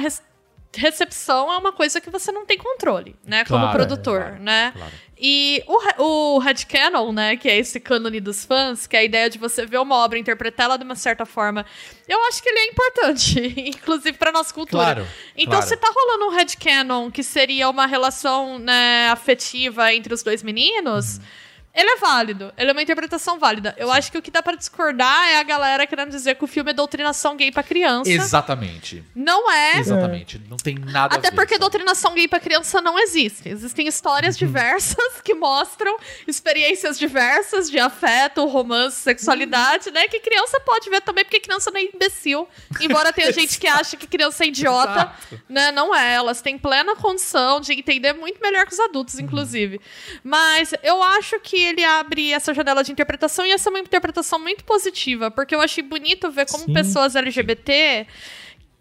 recepção 0.76 1.52
é 1.52 1.56
uma 1.56 1.72
coisa 1.72 2.00
que 2.00 2.10
você 2.10 2.32
não 2.32 2.44
tem 2.44 2.58
controle, 2.58 3.14
né? 3.24 3.44
Como 3.44 3.60
Claro, 3.60 3.78
produtor, 3.78 4.20
é, 4.20 4.24
claro, 4.24 4.42
né? 4.42 4.72
claro. 4.74 4.92
E 5.18 5.62
o, 5.66 6.34
o 6.36 6.38
headcanon, 6.38 7.12
né, 7.12 7.36
que 7.36 7.48
é 7.48 7.56
esse 7.56 7.78
cânone 7.78 8.20
dos 8.20 8.44
fãs, 8.44 8.86
que 8.86 8.96
é 8.96 9.00
a 9.00 9.04
ideia 9.04 9.30
de 9.30 9.38
você 9.38 9.64
ver 9.64 9.78
uma 9.78 9.96
obra 9.96 10.18
e 10.18 10.20
interpretá-la 10.20 10.76
de 10.76 10.84
uma 10.84 10.96
certa 10.96 11.24
forma, 11.24 11.64
eu 12.08 12.22
acho 12.24 12.42
que 12.42 12.48
ele 12.48 12.58
é 12.58 12.66
importante, 12.66 13.54
inclusive 13.56 14.18
pra 14.18 14.32
nossa 14.32 14.52
cultura. 14.52 14.82
Claro, 14.82 15.06
Então, 15.36 15.52
claro. 15.60 15.66
se 15.68 15.76
tá 15.76 15.92
rolando 15.94 16.26
um 16.26 16.36
headcanon 16.36 17.10
que 17.10 17.22
seria 17.22 17.68
uma 17.70 17.86
relação 17.86 18.58
né, 18.58 19.08
afetiva 19.10 19.92
entre 19.94 20.12
os 20.12 20.22
dois 20.22 20.42
meninos, 20.42 21.18
Uhum. 21.18 21.43
Ele 21.74 21.90
é 21.90 21.96
válido, 21.96 22.52
ele 22.56 22.70
é 22.70 22.72
uma 22.72 22.82
interpretação 22.82 23.38
válida. 23.38 23.74
Eu 23.76 23.90
acho 23.90 24.10
que 24.12 24.18
o 24.18 24.22
que 24.22 24.30
dá 24.30 24.42
pra 24.42 24.54
discordar 24.54 25.28
é 25.28 25.38
a 25.38 25.42
galera 25.42 25.86
querendo 25.86 26.10
dizer 26.10 26.36
que 26.36 26.44
o 26.44 26.46
filme 26.46 26.70
é 26.70 26.74
doutrinação 26.74 27.36
gay 27.36 27.50
pra 27.50 27.62
criança. 27.62 28.10
Exatamente. 28.10 29.02
Não 29.14 29.50
é. 29.50 29.78
Exatamente. 29.78 30.40
Não 30.48 30.56
tem 30.56 30.76
nada 30.76 31.14
a 31.14 31.18
Até 31.18 31.30
ver. 31.30 31.36
porque 31.36 31.54
sabe? 31.54 31.60
doutrinação 31.60 32.14
gay 32.14 32.28
pra 32.28 32.38
criança 32.40 32.80
não 32.80 32.98
existe. 32.98 33.48
Existem 33.48 33.84
Uhum. 33.84 33.88
histórias 33.88 34.36
diversas 34.38 35.20
que 35.22 35.34
mostram 35.34 35.96
experiências 36.26 36.98
diversas 36.98 37.70
de 37.70 37.78
afeto, 37.78 38.46
romance, 38.46 38.96
sexualidade, 39.00 39.90
né? 39.90 40.06
Que 40.08 40.20
criança 40.20 40.60
pode 40.60 40.88
ver 40.90 41.00
também, 41.00 41.24
porque 41.24 41.40
criança 41.40 41.70
não 41.70 41.80
é 41.80 41.84
imbecil. 41.84 42.48
Embora 42.80 43.12
tenha 43.12 43.30
gente 43.32 43.58
que 43.58 43.66
acha 43.66 43.96
que 43.96 44.06
criança 44.06 44.44
é 44.44 44.48
idiota, 44.48 45.12
né? 45.48 45.70
Não 45.72 45.94
é. 45.94 46.14
Elas 46.14 46.40
têm 46.40 46.56
plena 46.58 46.94
condição 46.96 47.60
de 47.60 47.72
entender 47.72 48.12
muito 48.12 48.40
melhor 48.40 48.64
que 48.66 48.72
os 48.72 48.80
adultos, 48.80 49.18
inclusive. 49.18 49.80
Mas 50.22 50.72
eu 50.82 51.02
acho 51.02 51.38
que 51.40 51.63
ele 51.64 51.84
abre 51.84 52.32
essa 52.32 52.52
janela 52.54 52.82
de 52.82 52.92
interpretação 52.92 53.46
e 53.46 53.52
essa 53.52 53.68
é 53.68 53.70
uma 53.70 53.80
interpretação 53.80 54.38
muito 54.38 54.64
positiva, 54.64 55.30
porque 55.30 55.54
eu 55.54 55.60
achei 55.60 55.82
bonito 55.82 56.30
ver 56.30 56.46
como 56.46 56.64
Sim. 56.64 56.72
pessoas 56.72 57.16
LGBT 57.16 58.06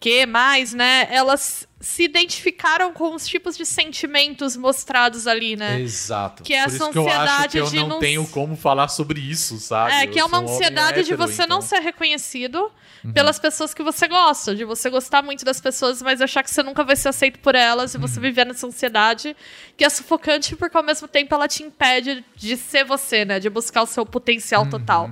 que 0.04 0.26
mais, 0.26 0.74
né? 0.74 1.08
Elas 1.10 1.66
se 1.80 2.04
identificaram 2.04 2.91
com 2.91 3.16
os 3.16 3.26
tipos 3.26 3.56
de 3.56 3.66
sentimentos 3.66 4.58
mostrados 4.58 5.28
ali, 5.28 5.56
né? 5.56 5.80
Exato. 5.80 6.43
Que 6.43 6.54
é 6.54 6.64
Por 6.64 6.68
essa 6.68 6.76
isso 6.84 6.91
que 6.91 6.97
eu 6.97 7.08
acho 7.08 7.20
ansiedade 7.22 7.51
que 7.54 7.58
eu 7.58 7.66
de 7.68 7.76
não, 7.78 7.88
não- 7.88 7.99
tenho 7.99 8.28
como 8.28 8.58
falar 8.58 8.89
sobre 8.89 9.22
isso, 9.22 9.58
sabe? 9.60 9.93
É, 9.93 10.04
Eu 10.06 10.12
que 10.12 10.20
é 10.20 10.26
uma 10.26 10.41
um 10.41 10.43
ansiedade 10.43 11.04
de 11.04 11.14
hétero, 11.14 11.18
você 11.18 11.41
não 11.47 11.58
então- 11.58 11.62
ser 11.62 11.80
reconhecido 11.80 12.70
pelas 13.14 13.38
pessoas 13.39 13.74
que 13.74 13.84
você 13.84 14.08
gosta, 14.08 14.56
de 14.56 14.64
você 14.66 14.89
gostar 14.89 15.22
muito 15.22 15.43
das 15.45 15.60
pessoas, 15.60 16.01
mas 16.01 16.22
achar 16.22 16.41
que 16.43 16.49
você 16.49 16.64
nunca 16.64 16.84
vai 16.86 16.95
ser 16.97 17.10
aceito 17.10 17.39
por 17.39 17.54
elas 17.56 17.93
e 17.93 17.97
você 17.97 18.18
viver 18.20 18.45
nessa 18.45 18.66
ansiedade 18.68 19.36
que 19.78 19.84
é 19.86 19.89
sufocante 19.89 20.56
porque 20.56 20.76
ao 20.78 20.84
mesmo 20.84 21.06
tempo 21.08 21.34
ela 21.34 21.47
te 21.47 21.64
impede 21.64 22.24
de 22.36 22.56
ser 22.58 22.84
você, 22.86 23.24
né? 23.26 23.39
De 23.39 23.49
buscar 23.49 23.84
o 23.84 23.86
seu 23.86 24.06
potencial 24.06 24.66
total. 24.70 25.12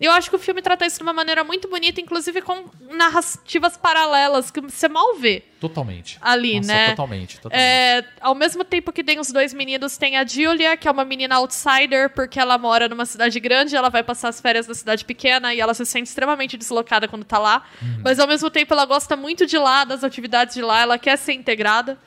Eu 0.00 0.12
acho 0.12 0.30
que 0.30 0.36
o 0.36 0.38
filme 0.38 0.62
trata 0.62 0.86
isso 0.86 0.96
de 0.96 1.02
uma 1.02 1.12
maneira 1.12 1.44
muito 1.44 1.68
bonita, 1.68 2.00
inclusive 2.00 2.40
com 2.40 2.64
narrativas 2.90 3.76
paralelas 3.76 4.50
que 4.50 4.58
você 4.58 4.88
mal 4.88 5.14
vê 5.16 5.44
Totalmente. 5.60 6.16
ali, 6.22 6.56
Nossa, 6.56 6.72
né? 6.72 6.88
Totalmente, 6.88 7.38
totalmente. 7.38 7.62
É, 7.62 8.04
ao 8.18 8.34
mesmo 8.34 8.64
tempo 8.64 8.92
que 8.92 9.04
tem 9.04 9.20
os 9.20 9.30
dois 9.30 9.52
meninos, 9.52 9.98
tem 9.98 10.16
a 10.16 10.26
Julia, 10.26 10.74
que 10.74 10.88
é 10.88 10.90
uma 10.90 11.04
menina 11.04 11.36
outsider, 11.36 12.08
porque 12.14 12.40
ela 12.40 12.56
mora 12.56 12.88
numa 12.88 13.04
cidade 13.04 13.38
grande, 13.38 13.76
ela 13.76 13.90
vai 13.90 14.02
passar 14.02 14.30
as 14.30 14.40
férias 14.40 14.66
na 14.66 14.72
cidade 14.72 15.04
pequena 15.04 15.52
e 15.52 15.60
ela 15.60 15.74
se 15.74 15.84
sente 15.84 16.08
extremamente 16.08 16.56
deslocada 16.56 17.06
quando 17.06 17.24
tá 17.24 17.38
lá. 17.38 17.66
Uhum. 17.82 18.00
Mas 18.02 18.18
ao 18.18 18.26
mesmo 18.26 18.48
tempo 18.48 18.72
ela 18.72 18.86
gosta 18.86 19.14
muito 19.16 19.44
de 19.44 19.58
lá, 19.58 19.84
das 19.84 20.02
atividades 20.02 20.54
de 20.54 20.62
lá, 20.62 20.80
ela 20.80 20.98
quer 20.98 21.18
ser 21.18 21.34
integrada. 21.34 21.98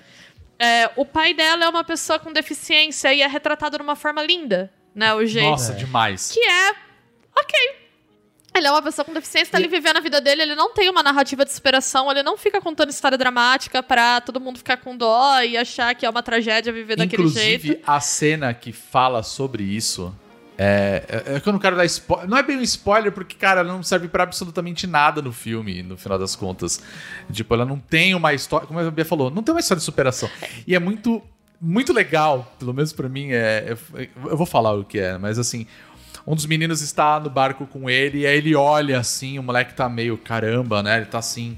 É, 0.58 0.90
o 0.96 1.06
pai 1.06 1.36
dela 1.36 1.66
é 1.66 1.70
uma 1.70 1.84
pessoa 1.84 2.18
com 2.18 2.34
deficiência 2.34 3.14
e 3.14 3.22
é 3.22 3.28
retratado 3.28 3.78
de 3.78 3.84
uma 3.84 3.96
forma 3.96 4.24
linda, 4.24 4.74
né? 4.96 5.14
O 5.14 5.24
jeito. 5.28 5.48
Nossa, 5.48 5.74
demais. 5.74 6.32
Que 6.32 6.40
é. 6.40 6.72
Ok. 7.38 7.83
Ele 8.56 8.68
é 8.68 8.72
uma 8.72 8.82
pessoa 8.82 9.04
com 9.04 9.14
deficiência, 9.14 9.52
tá 9.52 9.58
ali 9.58 9.68
vivendo 9.68 9.98
a 9.98 10.00
vida 10.00 10.22
dele, 10.22 10.44
ele 10.44 10.56
não 10.56 10.74
tem 10.74 10.90
uma 10.90 11.02
narrativa 11.02 11.44
de 11.44 11.52
superação, 11.52 12.12
ele 12.12 12.22
não 12.22 12.38
fica 12.38 12.62
contando 12.62 12.90
história 12.92 13.18
dramática 13.18 13.82
pra 13.82 14.22
todo 14.22 14.40
mundo 14.40 14.58
ficar 14.58 14.78
com 14.78 14.96
dó 14.96 15.42
e 15.42 15.58
achar 15.58 15.96
que 15.96 16.06
é 16.06 16.10
uma 16.10 16.22
tragédia 16.22 16.72
viver 16.72 16.96
daquele 16.96 17.24
Inclusive, 17.24 17.68
jeito. 17.70 17.84
a 17.86 18.00
cena 18.00 18.54
que 18.54 18.72
fala 18.72 19.24
sobre 19.24 19.64
isso. 19.64 20.14
É, 20.56 21.24
é, 21.28 21.36
é 21.36 21.40
que 21.40 21.50
eu 21.50 21.54
não 21.54 21.60
quero 21.60 21.76
dar 21.76 21.84
spoiler. 21.86 22.30
Não 22.30 22.38
é 22.38 22.44
bem 22.44 22.58
um 22.58 22.62
spoiler, 22.62 23.12
porque, 23.12 23.36
cara, 23.36 23.62
ela 23.62 23.74
não 23.74 23.82
serve 23.82 24.08
pra 24.08 24.22
absolutamente 24.22 24.86
nada 24.86 25.20
no 25.20 25.34
filme, 25.34 25.82
no 25.82 25.98
final 25.98 26.20
das 26.20 26.36
contas. 26.36 26.80
Tipo, 27.32 27.56
ela 27.56 27.66
não 27.66 27.80
tem 27.80 28.14
uma 28.14 28.36
história. 28.36 28.68
Como 28.68 28.80
a 28.80 28.92
Bia 28.92 29.04
falou, 29.04 29.32
não 29.32 29.42
tem 29.42 29.52
uma 29.54 29.60
história 29.62 29.80
de 29.80 29.84
superação. 29.86 30.30
E 30.68 30.76
é 30.76 30.80
muito, 30.80 31.24
muito 31.60 31.92
legal, 31.92 32.54
pelo 32.60 32.72
menos 32.72 32.94
pra 32.94 33.10
mim. 33.10 33.32
É, 33.32 33.76
é- 33.96 34.10
eu 34.26 34.38
vou 34.38 34.46
falar 34.46 34.74
o 34.74 34.84
que 34.86 35.00
é, 35.00 35.18
mas 35.18 35.40
assim. 35.40 35.66
Um 36.26 36.36
dos 36.36 36.46
meninos 36.46 36.82
está 36.82 37.20
no 37.20 37.30
barco 37.30 37.68
com 37.68 37.90
ele, 37.90 38.20
e 38.20 38.28
aí 38.28 38.38
ele 38.38 38.56
olha 38.56 39.00
assim, 39.00 39.38
o 39.38 39.44
moleque 39.44 39.74
tá 39.74 39.90
meio 39.90 40.18
caramba, 40.18 40.82
né? 40.82 40.98
Ele 40.98 41.06
tá 41.06 41.20
assim. 41.20 41.58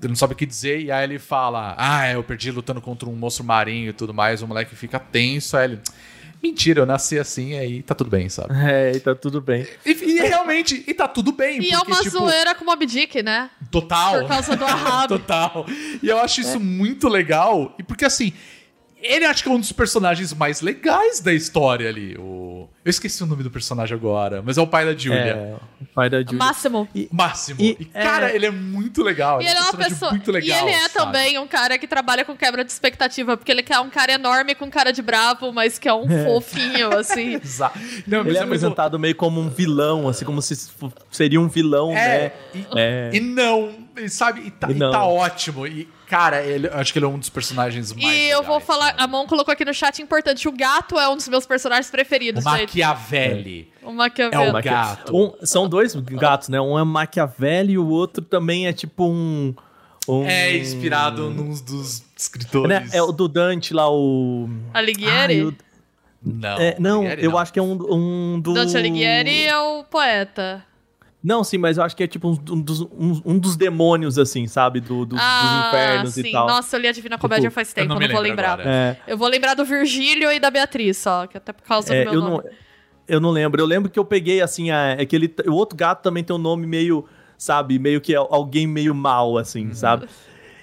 Ele 0.00 0.08
não 0.08 0.16
sabe 0.16 0.34
o 0.34 0.36
que 0.36 0.46
dizer, 0.46 0.80
e 0.80 0.92
aí 0.92 1.04
ele 1.04 1.18
fala: 1.18 1.74
Ah, 1.76 2.10
eu 2.10 2.22
perdi 2.22 2.50
lutando 2.50 2.80
contra 2.80 3.08
um 3.08 3.16
monstro 3.16 3.44
marinho 3.44 3.90
e 3.90 3.92
tudo 3.92 4.14
mais. 4.14 4.42
O 4.42 4.46
moleque 4.46 4.76
fica 4.76 4.98
tenso, 4.98 5.56
aí 5.56 5.64
ele. 5.64 5.80
Mentira, 6.44 6.80
eu 6.82 6.86
nasci 6.86 7.18
assim, 7.18 7.54
aí 7.56 7.82
tá 7.82 7.94
tudo 7.94 8.10
bem, 8.10 8.28
sabe? 8.28 8.52
É, 8.68 8.92
e 8.94 9.00
tá 9.00 9.14
tudo 9.14 9.40
bem. 9.40 9.66
E, 9.84 9.92
e 9.92 10.20
realmente, 10.20 10.84
e 10.86 10.92
tá 10.92 11.08
tudo 11.08 11.32
bem. 11.32 11.58
E 11.62 11.72
é 11.72 11.76
porque, 11.78 11.90
uma 11.90 12.02
tipo, 12.02 12.18
zoeira 12.18 12.54
com 12.54 12.64
o 12.64 12.66
Mob 12.66 12.84
Dick, 12.84 13.22
né? 13.22 13.50
Total. 13.70 14.20
Por 14.20 14.28
causa 14.28 14.54
do 14.54 14.64
Ahab. 14.64 15.08
Total. 15.18 15.64
E 16.02 16.06
eu 16.06 16.18
acho 16.18 16.42
isso 16.42 16.60
muito 16.60 17.08
legal. 17.08 17.74
E 17.78 17.82
porque 17.82 18.04
assim, 18.04 18.34
ele 19.00 19.24
acho 19.26 19.42
que 19.42 19.48
é 19.48 19.52
um 19.52 19.60
dos 19.60 19.72
personagens 19.72 20.32
mais 20.32 20.60
legais 20.60 21.20
da 21.20 21.32
história 21.32 21.88
ali. 21.88 22.16
O... 22.18 22.68
Eu 22.84 22.90
esqueci 22.90 23.22
o 23.22 23.26
nome 23.26 23.42
do 23.42 23.50
personagem 23.50 23.94
agora, 23.96 24.42
mas 24.44 24.58
é 24.58 24.60
o 24.62 24.66
pai 24.66 24.84
da 24.84 24.94
Julia. 24.94 25.18
É, 25.18 25.56
o 25.80 25.86
pai 25.94 26.08
da 26.10 26.20
Julia. 26.22 26.38
Máximo. 26.38 26.88
Máximo. 27.10 27.60
E, 27.60 27.76
E, 27.80 27.84
cara, 27.86 28.30
é- 28.30 28.36
ele 28.36 28.46
é 28.46 28.50
muito 28.50 29.02
legal. 29.02 29.40
E 29.40 29.46
ele 29.46 29.52
é 29.54 29.60
uma 29.60 29.64
personagem 29.72 29.90
pessoa. 29.94 30.10
muito 30.12 30.30
legal. 30.32 30.58
e 30.58 30.60
ele 30.62 30.70
é 30.70 30.88
sabe? 30.88 30.92
também 30.94 31.38
um 31.38 31.46
cara 31.46 31.78
que 31.78 31.86
trabalha 31.86 32.24
com 32.24 32.36
quebra 32.36 32.64
de 32.64 32.70
expectativa, 32.70 33.36
porque 33.36 33.50
ele 33.50 33.62
quer 33.62 33.78
um 33.80 33.88
cara 33.90 34.12
enorme 34.12 34.54
com 34.54 34.70
cara 34.70 34.92
de 34.92 35.00
bravo, 35.02 35.52
mas 35.52 35.78
que 35.78 35.88
é 35.88 35.94
um 35.94 36.06
fofinho, 36.24 36.96
assim. 36.98 37.34
Exa- 37.42 37.72
Não, 38.06 38.20
Ele 38.20 38.36
é 38.36 38.40
é 38.40 38.44
apresentado 38.44 38.98
meio 38.98 39.14
como 39.14 39.40
um 39.40 39.48
vilão, 39.48 40.08
assim, 40.08 40.24
como 40.24 40.40
se 40.42 40.54
seria 41.10 41.40
um 41.40 41.48
vilão, 41.48 41.90
É, 41.92 41.94
né? 42.18 42.32
e, 42.54 42.66
É. 42.76 43.10
e 43.14 43.20
não, 43.20 43.72
e 43.96 44.08
sabe? 44.08 44.42
E 44.46 44.50
tá, 44.50 44.68
E 44.70 44.74
e 44.74 44.78
tá 44.78 45.04
ótimo. 45.04 45.66
E, 45.66 45.88
cara, 46.16 46.42
ele, 46.42 46.66
eu 46.68 46.74
acho 46.74 46.92
que 46.92 46.98
ele 46.98 47.06
é 47.06 47.08
um 47.08 47.18
dos 47.18 47.28
personagens 47.28 47.92
mais 47.92 48.04
E 48.16 48.28
eu 48.28 48.42
vou 48.42 48.54
legais, 48.58 48.66
falar, 48.66 48.86
sabe? 48.90 49.02
a 49.02 49.06
Mon 49.06 49.26
colocou 49.26 49.52
aqui 49.52 49.64
no 49.64 49.74
chat 49.74 50.00
importante, 50.00 50.46
o 50.48 50.52
gato 50.52 50.98
é 50.98 51.08
um 51.08 51.16
dos 51.16 51.28
meus 51.28 51.44
personagens 51.46 51.88
O 51.88 51.92
preferidos, 51.92 52.44
gente. 52.44 52.60
Machiavelli. 52.78 53.68
O 53.82 53.92
Maquiavel. 53.92 54.40
É 54.42 54.48
o 54.50 54.52
Maqui- 54.52 54.68
gato. 54.68 55.16
Um- 55.16 55.34
são 55.46 55.68
dois 55.68 55.94
gatos, 55.94 56.48
né? 56.48 56.60
Um 56.60 56.78
é 56.78 56.84
Maquiavelli 56.84 57.72
e 57.74 57.78
o 57.78 57.86
outro 57.88 58.24
também 58.24 58.66
é 58.66 58.72
tipo 58.72 59.04
um. 59.06 59.54
um- 60.08 60.24
É 60.26 60.56
inspirado 60.56 61.28
num 61.30 61.48
dos 61.62 62.02
escritores. 62.16 62.68
Né? 62.68 62.88
É 62.92 63.02
o 63.02 63.12
do 63.12 63.26
Dante 63.28 63.74
lá, 63.74 63.90
o. 63.90 64.48
Alighieri? 64.72 65.42
O- 65.44 65.54
Não, 66.22 66.58
é, 66.58 66.76
não, 66.78 66.98
Alighieri 67.00 67.24
eu 67.24 67.30
não. 67.32 67.38
acho 67.38 67.52
que 67.52 67.58
é 67.58 67.62
um, 67.62 67.72
um 68.34 68.40
do. 68.40 68.54
Dante 68.54 68.76
Alighieri 68.76 69.44
é 69.46 69.58
o 69.58 69.84
poeta. 69.84 70.64
Não, 71.24 71.42
sim, 71.42 71.56
mas 71.56 71.78
eu 71.78 71.82
acho 71.82 71.96
que 71.96 72.02
é 72.02 72.06
tipo 72.06 72.28
um, 72.28 72.38
um 72.52 72.60
dos, 72.60 72.82
um, 72.82 73.20
um 73.24 73.38
dos 73.38 73.56
demônios, 73.56 74.18
assim, 74.18 74.46
sabe? 74.46 74.78
Do, 74.78 75.06
do- 75.06 75.16
dos 75.16 75.18
infernos 75.18 76.14
sim. 76.14 76.20
e 76.28 76.32
tal. 76.32 76.46
Nossa, 76.46 76.76
eu 76.76 76.80
li 76.82 76.88
a 76.88 76.92
Divina 76.92 77.16
Comédia 77.16 77.44
Tipo, 77.48 77.54
faz 77.54 77.70
eu 77.70 77.74
tempo, 77.76 77.88
não 77.88 77.96
eu 77.96 78.00
me 78.00 78.06
não 78.08 78.12
vou 78.14 78.22
lembrar. 78.22 78.52
agora. 78.60 78.68
É, 78.70 78.96
Eu 79.06 79.16
vou 79.16 79.26
lembrar 79.28 79.54
do 79.54 79.64
Virgílio 79.64 80.30
e 80.30 80.38
da 80.38 80.50
Beatriz, 80.50 80.98
só, 80.98 81.26
que 81.26 81.38
até 81.38 81.50
por 81.52 81.62
causa 81.62 81.94
é, 81.94 82.04
do 82.04 82.10
meu 82.10 82.20
eu, 82.20 82.28
nome. 82.28 82.44
não, 82.44 82.50
eu 83.08 83.20
não 83.20 83.30
lembro. 83.30 83.58
Eu 83.62 83.66
lembro 83.66 83.90
que 83.90 83.98
eu 83.98 84.04
peguei, 84.04 84.42
assim, 84.42 84.70
a, 84.70 84.96
é 84.98 85.06
que 85.06 85.16
ele, 85.16 85.34
o 85.46 85.52
outro 85.54 85.76
gato 85.78 86.02
também 86.02 86.22
tem 86.22 86.36
um 86.36 86.38
nome 86.38 86.66
meio, 86.66 87.06
sabe? 87.38 87.78
Meio 87.78 88.02
que 88.02 88.12
é 88.12 88.18
alguém 88.18 88.66
meio 88.66 88.94
mal, 88.94 89.38
assim, 89.38 89.68
Uhum. 89.68 89.74
sabe? 89.74 90.06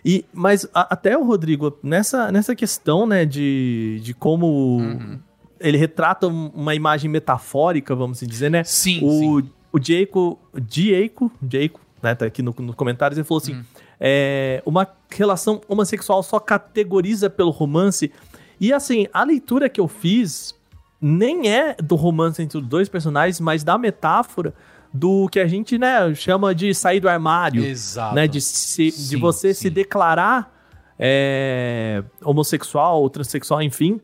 E, 0.06 0.24
mas 0.32 0.68
a- 0.76 0.94
até 0.94 1.18
o 1.18 1.24
Rodrigo, 1.24 1.76
nessa, 1.82 2.32
nessa 2.32 2.56
questão, 2.56 3.08
né, 3.08 3.26
de, 3.26 4.00
de 4.04 4.14
como 4.14 4.78
Uhum. 4.78 5.20
ele 5.60 5.78
retrata 5.78 6.28
um- 6.28 6.50
uma 6.54 6.74
imagem 6.76 7.10
metafórica, 7.10 7.96
vamos 7.96 8.18
assim 8.20 8.28
dizer, 8.28 8.50
né? 8.52 8.64
Sim, 8.64 9.00
o, 9.04 9.42
sim. 9.42 9.50
O 9.72 9.80
Diego, 9.80 10.40
Diego, 10.54 11.32
Diego, 11.42 11.80
né, 12.02 12.14
tá 12.16 12.26
aqui 12.26 12.42
no, 12.42 12.54
nos 12.60 12.76
comentários, 12.76 13.18
ele 13.18 13.28
falou 13.28 13.42
assim, 13.42 13.64
é, 14.00 14.62
uma 14.66 14.88
relação 15.10 15.62
homossexual 15.68 16.22
só 16.24 16.40
categoriza 16.40 17.30
pelo 17.30 17.50
romance. 17.52 18.12
E 18.60 18.74
assim, 18.74 19.08
a 19.14 19.24
leitura 19.24 19.70
que 19.70 19.80
eu 19.80 19.88
fiz 19.88 20.56
nem 21.00 21.50
é 21.50 21.76
do 21.76 21.96
romance 21.96 22.42
entre 22.42 22.58
os 22.58 22.66
dois 22.66 22.90
personagens, 22.90 23.40
mas 23.40 23.64
da 23.64 23.78
metáfora 23.78 24.54
do 24.94 25.30
que 25.30 25.40
a 25.40 25.48
gente, 25.48 25.78
né, 25.78 26.14
chama 26.14 26.54
de 26.54 26.74
sair 26.74 27.00
do 27.00 27.08
armário. 27.10 27.64
Exato. 27.64 28.14
Né, 28.16 28.28
de, 28.28 28.42
se- 28.42 28.86
de 28.86 28.92
Sim, 28.92 29.20
você 29.20 29.54
sim. 29.54 29.62
se 29.62 29.70
declarar 29.70 30.54
é, 31.00 32.04
homossexual 32.24 33.02
ou 33.02 33.10
transexual, 33.10 33.62
enfim, 33.62 34.00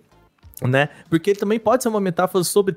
né? 0.61 0.89
Porque 1.09 1.33
também 1.35 1.59
pode 1.59 1.83
ser 1.83 1.89
uma 1.89 1.99
metáfora 2.01 2.43
sobre 2.43 2.75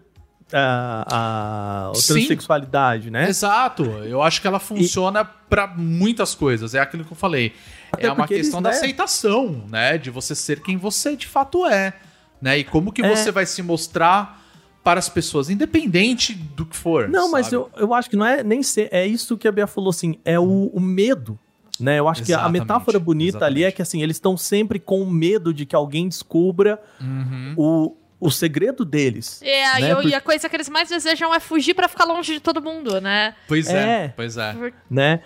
a, 0.53 1.89
a 1.91 1.95
Sim. 1.95 2.15
transexualidade, 2.15 3.11
né? 3.11 3.29
Exato. 3.29 3.83
Eu 3.85 4.23
acho 4.23 4.41
que 4.41 4.47
ela 4.47 4.59
funciona 4.61 5.25
pra 5.25 5.67
muitas 5.67 6.35
coisas. 6.35 6.75
É 6.75 6.81
aquilo 6.81 7.05
que 7.05 7.13
eu 7.13 7.17
falei. 7.17 7.53
Até 7.93 8.07
é 8.07 8.13
uma 8.13 8.27
questão 8.27 8.61
eles, 8.61 8.65
da 8.65 8.71
né? 8.71 8.77
aceitação, 8.77 9.65
né? 9.69 9.99
De 9.99 10.11
você 10.11 10.35
ser 10.35 10.61
quem 10.63 10.77
você 10.77 11.17
de 11.17 11.27
fato 11.27 11.67
é. 11.67 11.93
Né? 12.41 12.59
E 12.59 12.65
como 12.65 12.93
que 12.93 13.03
É. 13.03 13.15
você 13.17 13.31
vai 13.31 13.45
se 13.47 13.63
mostrar 13.63 14.39
para 14.83 14.99
as 14.99 15.09
pessoas, 15.11 15.51
independente 15.51 16.33
do 16.33 16.65
que 16.65 16.75
for. 16.77 17.07
Não, 17.09 17.31
mas 17.31 17.47
sabe? 17.47 17.57
eu, 17.57 17.71
eu 17.77 17.93
acho 17.95 18.09
que 18.09 18.17
não 18.17 18.25
é 18.25 18.43
nem 18.43 18.63
ser. 18.63 18.89
É 18.91 19.07
isso 19.07 19.37
que 19.37 19.47
a 19.47 19.53
Bia 19.53 19.67
falou, 19.67 19.91
assim. 19.91 20.19
É 20.25 20.39
o, 20.41 20.71
o 20.73 20.81
medo. 20.81 21.39
Né? 21.79 21.99
Eu 21.99 22.09
acho 22.09 22.23
que 22.23 22.33
a 22.33 22.37
Exatamente, 22.37 22.61
metáfora 22.63 22.99
bonita 22.99 23.45
ali 23.45 23.63
é 23.63 23.69
exatamente. 23.69 23.77
que 23.77 23.83
assim, 23.83 24.03
eles 24.03 24.17
estão 24.17 24.37
sempre 24.37 24.79
com 24.79 25.05
medo 25.07 25.53
de 25.53 25.65
que 25.65 25.75
alguém 25.75 26.09
descubra 26.09 26.79
Uhum. 27.01 27.55
o, 27.57 27.97
o 28.21 28.31
segredo 28.31 28.85
deles. 28.85 29.41
É, 29.43 29.81
Né, 29.81 30.05
e 30.05 30.15
a 30.15 30.21
coisa 30.21 30.49
que 30.49 30.55
eles 30.55 30.69
mais 30.69 30.89
desejam 30.91 31.35
é 31.35 31.41
fugir 31.41 31.75
pra 31.75 31.89
ficar 31.89 32.05
longe 32.05 32.35
de 32.35 32.41
todo 32.41 32.61
mundo, 32.61 33.01
né? 33.01 33.35
Pois 33.49 33.69
é, 33.69 34.05
É. 34.05 34.09
pois 34.15 34.37
é. 34.37 34.55
né? 34.91 35.23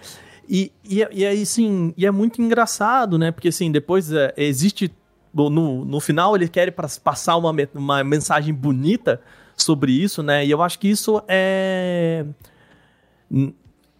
E, 0.49 0.71
e, 0.85 1.07
e 1.11 1.27
aí, 1.27 1.45
sim, 1.45 1.93
e 1.97 2.07
é 2.07 2.11
muito 2.11 2.41
engraçado, 2.41 3.19
né? 3.19 3.33
Porque, 3.33 3.49
assim, 3.49 3.73
depois 3.73 4.13
é, 4.13 4.33
existe. 4.37 4.93
No, 5.33 5.85
no, 5.85 5.99
final, 5.99 6.37
ele 6.37 6.47
quer 6.49 6.71
passar 7.03 7.37
uma, 7.37 7.53
uma 7.75 8.05
mensagem 8.05 8.55
bonita 8.55 9.21
sobre 9.57 9.91
isso, 9.91 10.23
né? 10.23 10.47
E 10.47 10.51
eu 10.51 10.63
acho 10.63 10.79
que 10.79 10.89
isso 10.89 11.21
é. 11.27 12.25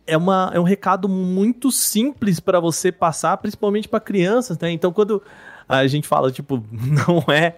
É, 0.07 0.17
uma, 0.17 0.51
é 0.55 0.61
um 0.61 0.65
recado 0.65 1.09
muito 1.09 1.73
simples 1.73 2.39
para 2.39 2.61
você 2.61 2.93
passar, 2.93 3.37
principalmente 3.39 3.89
para 3.89 3.99
crianças, 3.99 4.59
né? 4.59 4.71
Então, 4.71 4.93
quando 4.93 5.23
a 5.69 5.87
gente 5.87 6.07
fala, 6.09 6.31
tipo, 6.31 6.63
não 6.73 7.25
é 7.35 7.55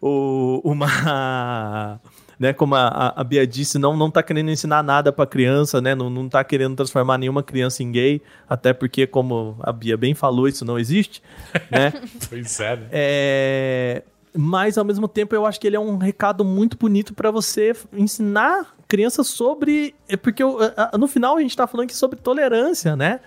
o- 0.00 0.60
uma. 0.64 2.00
Né, 2.38 2.52
como 2.52 2.74
a, 2.74 3.12
a- 3.14 3.22
Bia 3.22 3.46
disse, 3.46 3.78
não, 3.78 3.96
não 3.96 4.10
tá 4.10 4.20
querendo 4.20 4.50
ensinar 4.50 4.82
nada 4.82 5.12
pra 5.12 5.24
criança, 5.26 5.80
né? 5.80 5.94
Não, 5.94 6.10
não 6.10 6.28
tá 6.28 6.42
querendo 6.42 6.74
transformar 6.74 7.16
nenhuma 7.16 7.40
criança 7.42 7.84
em 7.84 7.92
gay, 7.92 8.20
até 8.48 8.72
porque, 8.72 9.06
como 9.06 9.56
a 9.60 9.70
Bia 9.72 9.96
bem 9.96 10.12
falou, 10.12 10.48
isso 10.48 10.64
não 10.64 10.76
existe, 10.78 11.22
né? 11.70 11.92
Pois 12.28 12.58
é, 12.58 12.76
né? 12.76 12.86
É, 12.90 14.02
mas 14.36 14.76
ao 14.76 14.84
mesmo 14.84 15.06
tempo 15.06 15.34
eu 15.36 15.46
acho 15.46 15.60
que 15.60 15.66
ele 15.68 15.76
é 15.76 15.80
um 15.80 15.98
recado 15.98 16.44
muito 16.44 16.76
bonito 16.76 17.14
pra 17.14 17.30
você 17.30 17.74
ensinar 17.92 18.74
crianças 18.88 19.28
sobre. 19.28 19.94
é 20.08 20.16
Porque 20.16 20.42
eu- 20.42 20.58
no 20.98 21.06
final 21.06 21.36
a 21.36 21.40
gente 21.40 21.56
tá 21.56 21.66
falando 21.68 21.84
aqui 21.84 21.94
sobre 21.96 22.18
tolerância, 22.18 22.96
né? 22.96 23.20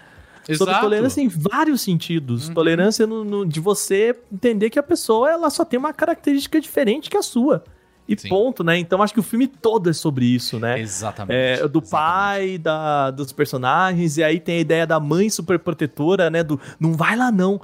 Sobre 0.46 0.54
Exato. 0.72 0.72
Uhum. 0.72 0.82
tolerância 0.82 1.22
em 1.22 1.28
vários 1.28 1.82
sentidos. 1.82 2.50
Tolerância 2.50 3.08
no- 3.08 3.24
no- 3.24 3.46
de 3.46 3.60
você 3.60 4.16
entender 4.32 4.70
que 4.70 4.78
a 4.78 4.84
pessoa 4.84 5.30
ela 5.30 5.50
só 5.50 5.66
tem 5.66 5.80
uma 5.80 5.92
característica 5.94 6.62
diferente 6.62 7.10
que 7.10 7.18
a 7.18 7.22
sua. 7.24 7.64
E 8.08 8.16
Sim. 8.16 8.30
ponto, 8.30 8.64
né? 8.64 8.78
Então 8.78 9.02
acho 9.02 9.12
que 9.12 9.20
o 9.20 9.24
filme 9.24 9.48
todo 9.48 9.90
é 9.90 9.94
sobre 9.94 10.26
isso, 10.26 10.60
né? 10.60 10.80
Exatamente. 10.80 11.36
É, 11.36 11.56
do 11.68 11.80
exatamente. 11.80 11.90
pai, 11.90 12.58
da, 12.60 13.10
dos 13.10 13.32
personagens, 13.32 14.18
e 14.18 14.24
aí 14.24 14.40
tem 14.40 14.58
a 14.58 14.62
ideia 14.62 14.86
da 14.86 15.00
mãe 15.00 15.28
super 15.32 15.58
protetora, 15.58 16.30
né? 16.30 16.44
Do 16.44 16.60
não 16.80 16.94
vai 16.94 17.16
lá 17.16 17.32
não. 17.32 17.60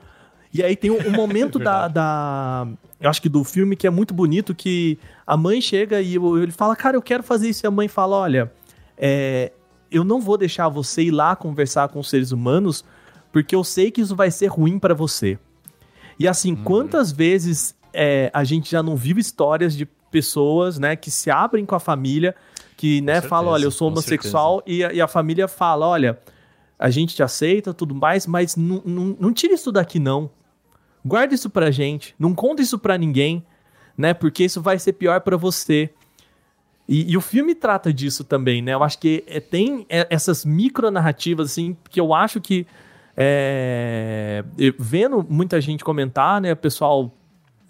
E 0.51 0.63
aí 0.63 0.75
tem 0.75 0.89
um, 0.89 1.11
momento 1.11 1.59
da, 1.59 1.87
da. 1.87 2.67
Eu 2.99 3.07
acho 3.09 3.21
que 3.21 3.29
do 3.29 3.43
filme 3.43 3.75
que 3.75 3.85
é 3.85 3.91
muito 3.91 4.15
bonito, 4.15 4.55
que 4.55 4.97
a 5.27 5.37
mãe 5.37 5.61
chega 5.61 6.01
e 6.01 6.15
ele 6.15 6.51
fala, 6.51 6.75
cara, 6.75 6.97
eu 6.97 7.01
quero 7.03 7.21
fazer 7.21 7.47
isso. 7.49 7.63
E 7.63 7.67
a 7.67 7.71
mãe 7.71 7.87
fala: 7.87 8.15
olha, 8.17 8.51
é, 8.97 9.51
eu 9.91 10.03
não 10.03 10.21
vou 10.21 10.37
deixar 10.37 10.69
você 10.69 11.03
ir 11.03 11.11
lá 11.11 11.35
conversar 11.35 11.89
com 11.89 11.99
os 11.99 12.09
seres 12.09 12.31
humanos, 12.31 12.83
porque 13.31 13.55
eu 13.55 13.63
sei 13.63 13.91
que 13.91 14.01
isso 14.01 14.15
vai 14.15 14.31
ser 14.31 14.47
ruim 14.47 14.79
pra 14.79 14.93
você. 14.93 15.37
E 16.17 16.27
assim, 16.27 16.53
Uhum. 16.53 16.63
quantas 16.63 17.11
vezes 17.11 17.75
é, 17.93 18.31
a 18.33 18.43
gente 18.43 18.71
já 18.71 18.81
não 18.81 18.95
viu 18.95 19.17
histórias 19.17 19.75
de 19.75 19.85
pessoas, 19.85 20.77
né, 20.79 20.95
que 20.95 21.09
se 21.11 21.29
abrem 21.31 21.65
com 21.65 21.75
a 21.75 21.79
família, 21.79 22.35
que, 22.77 23.01
né, 23.01 23.13
certeza, 23.13 23.29
falam, 23.29 23.51
olha, 23.51 23.63
eu 23.65 23.71
sou 23.71 23.87
homossexual, 23.89 24.61
e 24.65 24.83
a, 24.83 24.93
e 24.93 25.01
a 25.01 25.07
família 25.07 25.47
fala, 25.47 25.87
olha, 25.87 26.19
a 26.77 26.89
gente 26.89 27.15
te 27.15 27.23
aceita, 27.23 27.73
tudo 27.73 27.93
mais, 27.95 28.25
mas 28.27 28.55
não, 28.55 28.81
não, 28.85 29.17
não 29.19 29.33
tira 29.33 29.53
isso 29.53 29.71
daqui, 29.71 29.99
não. 29.99 30.29
Guarda 31.05 31.33
isso 31.33 31.49
pra 31.49 31.71
gente, 31.71 32.13
não 32.19 32.33
conta 32.33 32.61
isso 32.61 32.77
pra 32.77 32.97
ninguém, 32.97 33.45
né, 33.97 34.13
porque 34.13 34.43
isso 34.43 34.61
vai 34.61 34.77
ser 34.79 34.93
pior 34.93 35.21
pra 35.21 35.37
você. 35.37 35.89
E, 36.87 37.11
e 37.11 37.17
o 37.17 37.21
filme 37.21 37.55
trata 37.55 37.93
disso 37.93 38.23
também, 38.23 38.61
né? 38.61 38.73
Eu 38.73 38.83
acho 38.83 38.99
que 38.99 39.23
é, 39.27 39.39
tem 39.39 39.85
é, 39.89 40.07
essas 40.09 40.43
micronarrativas, 40.43 41.51
assim, 41.51 41.77
que 41.89 41.99
eu 41.99 42.13
acho 42.13 42.41
que. 42.41 42.65
é, 43.15 44.43
vendo 44.79 45.25
muita 45.29 45.59
gente 45.61 45.83
comentar, 45.83 46.41
né? 46.41 46.53
Pessoal 46.55 47.13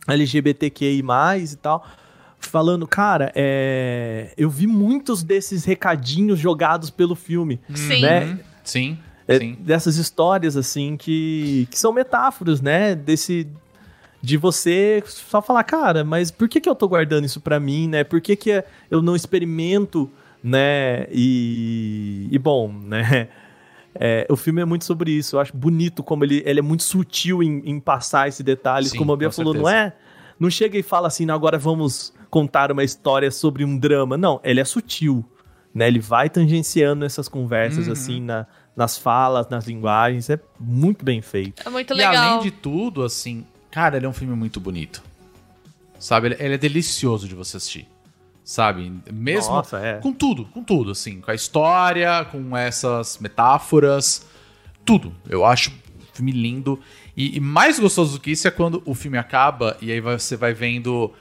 LGBTQI 0.08 1.04
e 1.52 1.56
tal, 1.58 1.86
falando, 2.40 2.88
cara, 2.88 3.32
é, 3.36 4.34
eu 4.38 4.50
vi 4.50 4.66
muitos 4.66 5.24
desses 5.24 5.64
recadinhos 5.66 6.40
jogados 6.40 6.90
pelo 6.90 7.16
filme. 7.16 7.60
Sim. 7.74 8.02
Né? 8.02 8.26
Uhum. 8.26 8.40
Sim, 8.64 8.98
É, 9.28 9.38
sim. 9.40 9.58
dessas 9.60 9.98
histórias, 9.98 10.58
assim, 10.58 10.98
que, 10.98 11.68
que 11.70 11.78
são 11.80 11.94
metáforas, 11.94 12.62
né? 12.62 12.96
Desse. 12.96 13.48
De 14.22 14.38
você 14.38 15.02
só 15.07 15.41
falar, 15.41 15.64
cara, 15.64 16.03
mas 16.03 16.30
por 16.31 16.48
que, 16.48 16.61
que 16.61 16.69
eu 16.69 16.76
tô 16.76 16.88
guardando 16.88 17.26
isso 17.26 17.41
pra 17.41 17.60
mim, 17.60 17.88
né? 17.88 18.03
Por 18.03 18.22
que, 18.22 18.35
que 18.35 18.64
eu 18.89 19.02
não 19.02 19.15
experimento, 19.15 20.10
né? 20.43 21.07
E, 21.11 22.27
e 22.31 22.38
bom, 22.39 22.72
né? 22.72 23.27
É, 23.93 24.26
o 24.30 24.38
filme 24.38 24.61
é 24.61 24.65
muito 24.65 24.85
sobre 24.85 25.11
isso. 25.11 25.35
Eu 25.35 25.41
acho 25.41 25.53
bonito 25.53 26.02
como 26.02 26.23
ele, 26.23 26.41
ele 26.45 26.60
é 26.60 26.61
muito 26.64 26.81
sutil 26.81 27.43
em, 27.43 27.61
em 27.65 27.77
passar 27.77 28.30
esses 28.30 28.39
detalhes. 28.39 28.91
Sim, 28.91 28.98
como 28.98 29.11
a 29.11 29.18
Bia 29.18 29.27
com 29.27 29.34
falou, 29.35 29.53
não 29.53 29.65
certeza. 29.65 29.85
é? 29.88 29.93
Não 30.39 30.49
chega 30.49 30.77
e 30.77 30.81
fala 30.81 31.10
assim, 31.10 31.26
"Não, 31.26 31.35
agora 31.35 31.57
vamos 31.57 32.14
contar 32.30 32.72
uma 32.72 32.85
história 32.85 33.30
sobre 33.30 33.65
um 33.65 33.77
drama. 33.77 34.15
Não, 34.15 34.39
ele 34.45 34.61
é 34.61 34.64
sutil. 34.64 35.26
Né? 35.76 35.89
Ele 35.89 35.99
vai 35.99 36.30
tangenciando 36.30 37.03
essas 37.03 37.27
conversas, 37.27 37.88
Uhum. 37.88 37.91
assim, 37.93 38.22
na, 38.22 38.48
nas 38.77 38.98
falas, 38.98 39.49
nas 39.49 39.68
linguagens. 39.68 40.30
É 40.30 40.39
muito 40.57 41.03
bem 41.03 41.22
feito. 41.22 41.61
É 41.68 41.69
muito 41.69 41.91
E 41.93 41.98
legal. 41.98 42.15
além 42.15 42.43
de 42.43 42.52
tudo, 42.52 43.03
assim, 43.03 43.45
cara, 43.72 43.98
ele 43.98 44.06
é 44.06 44.10
um 44.10 44.14
filme 44.14 44.35
muito 44.35 44.60
bonito. 44.60 45.02
Sabe? 45.99 46.27
Ele, 46.30 46.35
ele 46.39 46.53
é 46.56 46.57
delicioso 46.57 47.27
de 47.27 47.35
você 47.35 47.57
assistir. 47.57 47.88
Sabe? 48.43 48.91
Mesmo 49.11 49.53
Nossa, 49.53 49.77
é. 49.80 49.98
com 49.99 50.11
tudo, 50.11 50.45
com 50.45 50.64
tudo, 50.64 50.91
assim, 50.91 51.22
com 51.22 51.31
a 51.31 51.35
história, 51.35 52.26
com 52.26 52.57
essas 52.57 53.18
metáforas, 53.19 54.26
tudo. 54.84 55.14
Eu 55.30 55.45
acho 55.45 55.69
um 55.72 56.14
filme 56.14 56.31
lindo. 56.31 56.80
E, 57.15 57.38
e 57.38 57.39
mais 57.39 57.80
gostoso 57.80 58.14
do 58.18 58.19
que 58.19 58.31
isso 58.31 58.48
é 58.48 58.52
quando 58.52 58.81
o 58.85 58.95
filme 58.95 59.18
acaba 59.18 59.77
e 59.81 59.91
aí 59.91 60.02
você 60.02 60.35
vai 60.35 60.53
vendo 60.53 61.14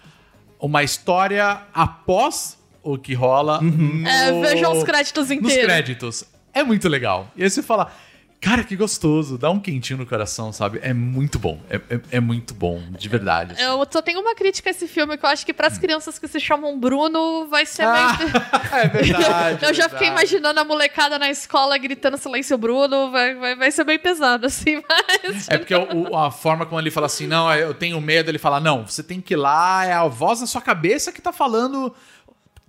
uma 0.59 0.82
história 0.82 1.62
após 1.74 2.59
o 2.82 2.97
que 2.97 3.12
rola. 3.12 3.60
no- 3.60 4.09
É, 4.09 4.40
vejam 4.40 4.72
os 4.72 4.82
créditos 4.82 5.28
nos 5.28 5.31
inteiros. 5.31 5.64
créditos. 5.66 6.24
É 6.55 6.64
muito 6.64 6.89
legal. 6.89 7.31
E 7.36 7.43
aí 7.44 7.51
você 7.51 7.62
fala, 7.62 7.93
cara, 8.41 8.65
que 8.65 8.75
gostoso, 8.75 9.37
dá 9.37 9.51
um 9.51 9.61
quentinho 9.61 9.99
no 9.99 10.07
coração, 10.07 10.51
sabe? 10.53 10.81
É 10.83 10.95
muito 10.95 11.39
bom. 11.39 11.61
É, 11.69 11.77
é, 11.77 12.01
é 12.12 12.21
muito 12.21 12.55
bom, 12.55 12.81
de 12.99 13.09
verdade. 13.09 13.53
assim. 13.53 13.62
Eu 13.62 13.87
só 13.91 14.01
tenho 14.01 14.19
uma 14.21 14.35
crítica 14.35 14.71
a 14.71 14.73
esse 14.73 14.89
filme 14.89 15.19
que 15.19 15.25
eu 15.25 15.29
acho 15.29 15.45
que 15.45 15.53
pras 15.53 15.77
crianças 15.77 16.19
que 16.19 16.27
se 16.27 16.41
chamam 16.41 16.79
Bruno 16.81 17.47
vai 17.49 17.67
ser 17.67 17.83
Ah, 17.83 18.17
meio. 18.19 18.31
é 18.73 18.89
verdade. 18.89 19.65
Eu 19.67 19.75
já 19.75 19.85
é 19.85 19.89
fiquei 19.89 20.09
verdade. 20.09 20.35
imaginando 20.35 20.59
a 20.61 20.65
molecada 20.65 21.19
na 21.19 21.29
escola 21.31 21.77
gritando 21.77 22.17
silêncio 22.17 22.57
Bruno, 22.57 23.11
vai, 23.11 23.35
vai, 23.35 23.55
vai 23.57 23.71
ser 23.71 23.85
bem 23.85 23.99
pesado, 23.99 24.47
assim, 24.47 24.83
mas. 24.89 25.49
É 25.49 25.59
porque 25.59 25.75
o- 25.75 26.17
a 26.17 26.31
forma 26.31 26.65
como 26.65 26.81
ele 26.81 26.91
fala 26.91 27.07
assim, 27.07 27.27
não, 27.27 27.53
eu 27.55 27.75
tenho 27.75 28.01
medo, 28.01 28.31
ele 28.31 28.39
fala, 28.39 28.59
não, 28.59 28.87
você 28.87 29.03
tem 29.03 29.21
que 29.21 29.35
ir 29.35 29.37
lá, 29.37 29.85
é 29.85 29.93
a 29.93 30.07
voz 30.09 30.41
na 30.41 30.47
sua 30.47 30.62
cabeça 30.62 31.12
que 31.12 31.21
tá 31.21 31.33
falando, 31.33 31.95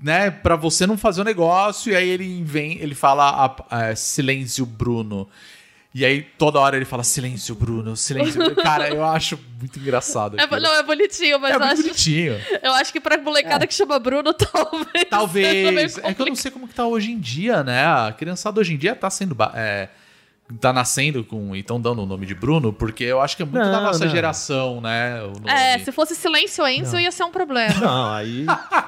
né, 0.02 0.30
pra 0.32 0.56
você 0.56 0.86
não 0.86 0.98
fazer 0.98 1.22
o 1.22 1.24
negócio, 1.24 1.92
e 1.94 1.96
aí 1.96 2.10
ele 2.10 2.44
vem, 2.44 2.78
ele 2.80 2.94
fala 2.96 3.56
a- 3.70 3.90
a- 3.90 3.96
silêncio, 3.96 4.66
Bruno. 4.66 5.30
E 5.94 6.06
aí 6.06 6.22
toda 6.22 6.58
hora 6.60 6.78
ele 6.78 6.86
fala 6.86 7.04
silêncio, 7.04 7.54
Bruno, 7.54 7.98
silêncio. 7.98 8.56
Cara, 8.56 8.90
eu 8.90 9.04
acho 9.04 9.38
muito 9.60 9.78
engraçado. 9.78 10.40
É, 10.40 10.48
não, 10.60 10.74
é 10.74 10.84
bonitinho, 10.84 11.38
mas 11.40 11.52
é 11.52 11.56
eu, 11.56 11.64
acho, 11.64 11.82
bonitinho. 11.84 12.42
eu 12.64 12.72
acho 12.74 12.94
que 12.94 13.00
pra 13.02 13.18
molecada 13.18 13.68
que 13.68 13.74
chama 13.74 14.00
Bruno, 14.00 14.32
talvez. 14.34 15.06
Talvez. 15.10 15.98
É 15.98 16.14
que 16.14 16.22
eu 16.22 16.26
não 16.28 16.36
sei 16.36 16.50
como 16.50 16.68
que 16.68 16.74
tá 16.74 16.86
hoje 16.86 17.12
em 17.12 17.20
dia, 17.20 17.62
né? 17.64 17.86
A 17.86 18.14
criançada 18.18 18.60
hoje 18.62 18.74
em 18.74 18.78
dia 18.78 18.96
tá 18.96 19.10
sendo 19.10 19.36
ba- 19.36 19.52
é, 19.54 19.90
tá 20.60 20.74
nascendo 20.74 21.24
com. 21.24 21.56
e 21.56 21.60
estão 21.60 21.80
dando 21.80 22.02
o 22.04 22.06
nome 22.06 22.26
de 22.26 22.34
Bruno, 22.36 22.74
porque 22.74 23.04
eu 23.04 23.22
acho 23.22 23.36
que 23.38 23.44
é 23.44 23.46
muito 23.46 23.64
da 23.64 23.72
Não, 23.72 23.84
nossa 23.84 24.06
não. 24.06 24.12
geração, 24.12 24.82
né? 24.82 25.22
O 25.24 25.28
nome. 25.40 25.50
É, 25.50 25.80
se 25.80 25.92
fosse 25.92 26.16
Silêncio 26.16 26.66
Enzo, 26.68 27.00
ia 27.00 27.12
ser 27.12 27.24
um 27.24 27.32
problema. 27.32 27.74
Não, 27.80 28.12
aí. 28.14 28.46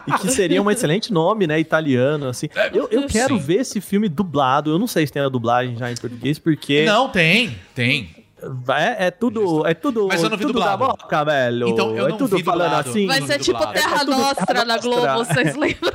E 0.07 0.11
que 0.19 0.29
seria 0.29 0.61
um 0.61 0.69
excelente 0.69 1.11
nome, 1.13 1.47
né? 1.47 1.59
Italiano, 1.59 2.27
assim. 2.27 2.47
Eu, 2.73 2.87
eu 2.91 3.07
quero 3.07 3.35
Sim. 3.37 3.41
ver 3.41 3.61
esse 3.61 3.79
filme 3.81 4.09
dublado. 4.09 4.71
Eu 4.71 4.79
não 4.79 4.87
sei 4.87 5.05
se 5.07 5.13
tem 5.13 5.21
a 5.21 5.29
dublagem 5.29 5.77
já 5.77 5.91
em 5.91 5.95
português, 5.95 6.37
porque. 6.39 6.83
Não, 6.85 7.09
tem, 7.09 7.55
tem. 7.73 8.23
É, 8.69 9.07
é 9.07 9.11
tudo. 9.11 9.65
É 9.65 9.73
tudo. 9.73 10.07
Mas 10.09 10.21
eu 10.21 10.29
não 10.29 10.37
vi 10.37 10.43
tudo 10.43 10.53
dublado. 10.53 10.77
da 10.79 10.87
boca, 10.93 11.23
velho. 11.23 11.67
Então, 11.69 11.95
eu 11.95 12.07
é 12.07 12.09
não 12.09 12.17
tudo 12.17 12.35
vi 12.35 12.43
falando 12.43 12.67
dublado. 12.71 12.89
assim. 12.89 13.07
Vai 13.07 13.19
Não 13.21 13.27
ser 13.27 13.39
tipo. 13.39 13.65
Terra 13.67 14.01
É 14.01 14.05
Nostra 14.05 14.65
na 14.65 14.77
Globo, 14.79 15.23
vocês 15.23 15.55
lembram? 15.55 15.93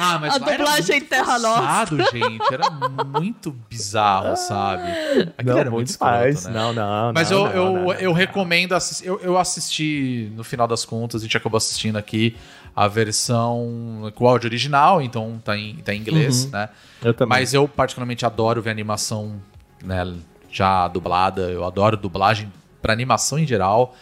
Ah, 0.00 0.18
mas 0.18 0.32
A 0.32 0.36
era 0.36 0.56
dublagem 0.58 0.96
muito 0.96 1.08
Terra 1.08 1.24
forçado, 1.38 1.96
gente. 2.10 2.52
Era 2.54 2.70
muito 2.70 3.50
bizarro, 3.68 4.36
sabe? 4.36 4.90
Aquilo 5.36 5.52
Não, 5.54 5.58
era 5.58 5.70
muito 5.70 5.88
escroto, 5.88 6.12
mais. 6.12 6.44
né? 6.46 6.52
Não, 6.52 6.72
não. 6.72 7.12
Mas 7.12 7.30
não, 7.30 7.38
eu, 7.38 7.44
não, 7.46 7.52
eu, 7.54 7.64
não, 7.72 7.82
não, 7.84 7.92
eu 7.94 8.12
recomendo 8.12 8.72
assistir. 8.74 9.06
Eu, 9.06 9.20
eu 9.20 9.38
assisti, 9.38 10.32
no 10.34 10.42
final 10.44 10.66
das 10.66 10.84
contas, 10.84 11.20
a 11.20 11.24
gente 11.24 11.36
acabou 11.36 11.56
assistindo 11.58 11.96
aqui 11.96 12.36
a 12.74 12.86
versão 12.88 14.10
com 14.14 14.24
o 14.24 14.28
áudio 14.28 14.48
original, 14.48 15.02
então 15.02 15.40
tá 15.44 15.56
em, 15.56 15.76
tá 15.76 15.92
em 15.94 15.98
inglês, 15.98 16.44
Uhum. 16.44 16.50
né? 16.52 16.68
Eu 17.02 17.12
também. 17.14 17.38
Mas 17.38 17.52
eu 17.54 17.66
particularmente 17.68 18.24
adoro 18.24 18.62
ver 18.62 18.70
animação 18.70 19.40
né, 19.82 20.14
já 20.50 20.86
dublada. 20.88 21.42
Eu 21.50 21.64
adoro 21.64 21.96
dublagem 21.96 22.52
pra 22.80 22.92
animação 22.92 23.38
em 23.38 23.46
geral. 23.46 23.94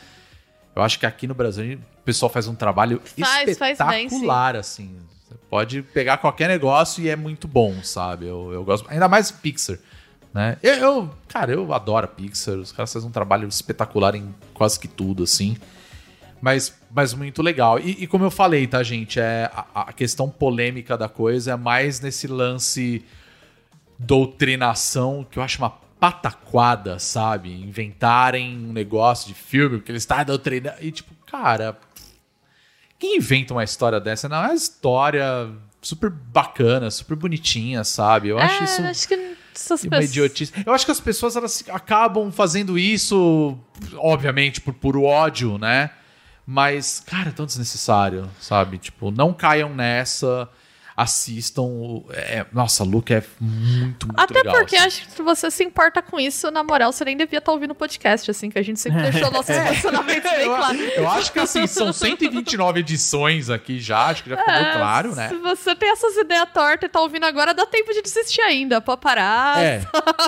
Eu 0.77 0.83
acho 0.83 0.99
que 0.99 1.07
aqui 1.07 1.27
no 1.27 1.35
Brasil 1.35 1.79
o 1.99 2.03
pessoal 2.05 2.31
faz 2.31 2.47
um 2.47 2.55
trabalho 2.55 3.01
Faz, 3.05 3.57
faz 3.59 3.79
bem, 3.79 4.07
espetacular, 4.07 4.57
assim. 4.57 4.97
Pode 5.51 5.83
pegar 5.83 6.19
qualquer 6.19 6.49
negócio 6.49 7.03
e 7.03 7.09
é 7.09 7.17
muito 7.17 7.49
bom, 7.49 7.83
sabe? 7.83 8.27
Eu, 8.27 8.53
eu 8.53 8.65
gosto. 8.65 8.87
Ainda 8.91 9.09
mais 9.09 9.31
Pixar. 9.31 9.79
Né? 10.35 10.59
Eu, 10.63 10.75
eu- 10.75 11.11
cara, 11.27 11.53
eu 11.53 11.73
adoro 11.73 12.07
Pixar. 12.09 12.57
Os 12.57 12.71
caras 12.73 12.93
fazem 12.93 13.09
um 13.09 13.13
trabalho 13.13 13.49
espetacular 13.49 14.15
em 14.15 14.35
quase 14.53 14.79
que 14.79 14.87
tudo, 14.89 15.23
assim. 15.23 15.57
Mas, 16.41 16.79
mas 16.91 17.15
muito 17.15 17.43
legal. 17.43 17.81
E, 17.81 18.03
e 18.03 18.07
como 18.07 18.25
eu 18.25 18.31
falei, 18.31 18.67
tá, 18.67 18.83
gente? 18.83 19.19
É, 19.19 19.51
a, 19.53 19.83
a 19.89 19.93
questão 19.93 20.29
polêmica 20.29 20.97
da 20.99 21.09
coisa 21.09 21.53
é 21.53 21.57
mais 21.57 21.99
nesse 22.01 22.27
lance 22.27 23.05
doutrinação 23.99 25.27
que 25.29 25.39
eu 25.39 25.43
acho 25.43 25.59
uma 25.59 25.71
pataquada, 25.99 26.99
sabe? 26.99 27.53
Inventarem 27.53 28.57
um 28.57 28.73
negócio 28.73 29.27
de 29.27 29.35
filme, 29.35 29.79
porque 29.79 29.91
eles 29.91 30.03
estão 30.03 30.25
doutrinando. 30.25 30.77
E 30.81 30.93
tipo, 30.93 31.13
cara, 31.27 31.77
quem 32.99 33.17
inventa 33.17 33.55
uma 33.55 33.65
história 33.65 34.01
dessa? 34.01 34.29
Não, 34.29 34.39
é 34.39 34.49
uma 34.49 34.55
história 34.55 35.51
super 35.81 36.11
bacana, 36.11 36.91
super 36.91 37.17
bonitinha, 37.17 37.85
sabe? 37.85 38.29
Eu 38.29 38.39
acho 38.39 38.63
é, 38.63 38.65
isso 38.65 38.83
acho 38.83 39.09
que 39.09 39.37
essas 39.55 39.83
uma 39.85 39.91
pessoas... 39.91 40.11
idiotice. 40.11 40.53
Eu 40.65 40.73
acho 40.73 40.85
que 40.85 40.91
as 40.91 41.01
pessoas 41.01 41.37
elas 41.37 41.65
acabam 41.69 42.31
fazendo 42.31 42.79
isso, 42.79 43.59
obviamente, 43.97 44.61
por 44.61 44.75
puro 44.75 45.03
ódio, 45.05 45.59
né? 45.59 45.91
Mas, 46.47 47.01
cara, 47.01 47.29
é 47.29 47.33
tão 47.33 47.45
desnecessário, 47.45 48.29
sabe? 48.41 48.79
Tipo, 48.79 49.11
não 49.11 49.35
caiam 49.35 49.75
nessa, 49.75 50.49
assistam. 50.99 51.63
o- 51.63 52.05
É, 52.13 52.45
nossa, 52.53 52.83
Luke 52.85 53.13
é 53.15 53.23
muito, 53.41 54.07
muito 54.09 54.21
Até 54.21 54.35
legal. 54.35 54.55
porque 54.57 54.77
assim. 54.77 54.87
acho 54.87 55.07
que 55.07 55.13
se 55.13 55.23
você 55.23 55.51
se 55.51 55.63
importa 55.65 56.03
com 56.03 56.19
isso, 56.19 56.51
na 56.51 56.63
moral, 56.65 56.93
você 56.93 57.05
nem 57.05 57.17
devia 57.17 57.39
estar 57.39 57.53
ouvindo 57.53 57.71
o 57.71 57.75
podcast, 57.75 58.31
assim, 58.31 58.51
que 58.51 58.59
a 58.59 58.63
gente 58.63 58.81
sempre 58.81 59.03
deixou 59.03 59.31
nossos 59.33 59.57
posicionamentos 59.57 60.31
bem 60.31 60.41
É. 60.41 60.47
eu, 60.47 60.57
claros. 60.57 60.81
eu 60.97 61.09
acho 61.09 61.33
que 61.33 61.39
assim, 61.39 61.67
são 61.67 61.93
129 61.93 62.81
edições 62.81 63.49
aqui 63.49 63.79
já, 63.81 64.07
acho 64.07 64.25
que 64.25 64.31
já 64.31 64.37
ficou 64.39 64.53
muito 64.55 64.73
claro, 64.77 65.15
né? 65.15 65.29
Se 65.29 65.37
você 65.37 65.75
tem 65.77 65.91
essas 65.91 66.17
ideias 66.17 66.49
tortas 66.53 66.89
e 66.89 66.93
tá 66.93 67.01
ouvindo 67.01 67.25
agora, 67.25 67.55
dá 67.55 67.65
tempo 67.65 67.93
de 67.93 68.03
desistir 68.03 68.41
ainda, 68.41 68.81
pode 68.81 69.01
parar. 69.01 69.63
É, 69.63 69.87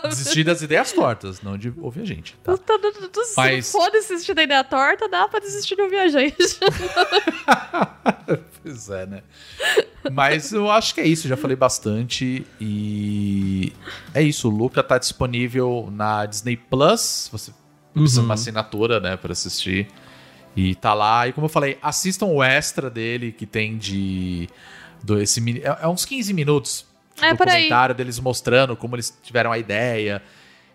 desistir 0.08 0.44
das 0.44 0.62
ideias 0.62 0.92
tortas, 0.92 1.40
não 1.42 1.58
de 1.58 1.72
ouvir 1.78 2.02
a 2.02 2.06
gente. 2.06 2.36
Tá? 2.44 2.56
Tá- 2.56 2.78
tá- 2.78 2.92
tá- 2.92 3.08
tá- 3.08 3.24
Se 3.24 3.34
Mas- 3.36 3.72
for 3.72 3.90
desistir 3.90 4.34
da 4.34 4.42
ideia 4.42 4.62
torta, 4.62 5.08
dá 5.08 5.26
pra 5.26 5.40
desistir 5.40 5.74
de 5.74 5.82
ouvir 5.82 5.98
a 5.98 6.08
gente. 6.08 6.36
Pois 8.62 8.90
é, 8.90 9.06
né? 9.06 9.22
Mas 10.12 10.52
eu 10.60 10.70
acho 10.70 10.94
que 10.94 11.00
é 11.00 11.06
isso, 11.06 11.28
já 11.28 11.36
falei 11.36 11.56
bastante. 11.56 12.46
E 12.60 13.72
é 14.14 14.22
isso, 14.22 14.48
o 14.48 14.50
Luca 14.50 14.82
tá 14.82 14.98
disponível 14.98 15.88
na 15.92 16.26
Disney 16.26 16.56
Plus. 16.56 17.28
Você 17.32 17.52
precisa 17.92 18.20
de 18.20 18.26
uma 18.26 18.34
assinatura, 18.34 19.00
né, 19.00 19.16
pra 19.16 19.32
assistir. 19.32 19.88
E 20.56 20.74
tá 20.74 20.94
lá. 20.94 21.28
E 21.28 21.32
como 21.32 21.46
eu 21.46 21.48
falei, 21.48 21.78
assistam 21.82 22.26
o 22.26 22.42
extra 22.42 22.90
dele 22.90 23.32
que 23.32 23.46
tem 23.46 23.76
de. 23.76 24.48
Do, 25.02 25.20
esse, 25.20 25.40
é, 25.60 25.78
é 25.82 25.88
uns 25.88 26.04
15 26.04 26.32
minutos. 26.34 26.86
É, 27.20 27.34
por 27.34 27.48
aí. 27.48 27.54
documentário 27.54 27.94
deles 27.94 28.18
mostrando 28.18 28.76
como 28.76 28.96
eles 28.96 29.16
tiveram 29.22 29.52
a 29.52 29.58
ideia 29.58 30.22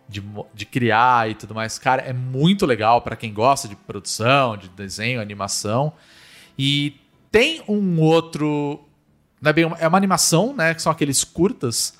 de, 0.07 0.23
de 0.53 0.65
criar 0.65 1.29
e 1.29 1.35
tudo 1.35 1.55
mais. 1.55 1.79
Cara, 1.79 2.01
é 2.01 2.13
muito 2.13 2.65
legal 2.65 3.01
pra 3.01 3.15
quem 3.15 3.33
gosta 3.33 3.67
de 3.67 3.75
produção, 3.75 4.55
de 4.55 4.69
desenho, 4.69 5.21
animação. 5.21 5.93
E 6.57 6.99
tem 7.31 7.61
um 7.67 7.99
outro. 7.99 8.81
Não 9.41 9.49
é, 9.49 9.53
bem 9.53 9.65
uma, 9.65 9.77
é 9.77 9.87
uma 9.87 9.97
animação, 9.97 10.53
né? 10.53 10.73
Que 10.73 10.81
são 10.81 10.91
aqueles 10.91 11.23
curtas 11.23 11.93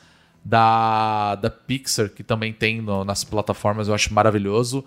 da, 0.44 1.36
da 1.36 1.50
Pixar, 1.50 2.10
que 2.10 2.24
também 2.24 2.54
tem 2.54 2.82
no- 2.82 3.04
nas 3.04 3.24
plataformas, 3.24 3.88
eu 3.88 3.94
acho 3.94 4.14
maravilhoso. 4.14 4.84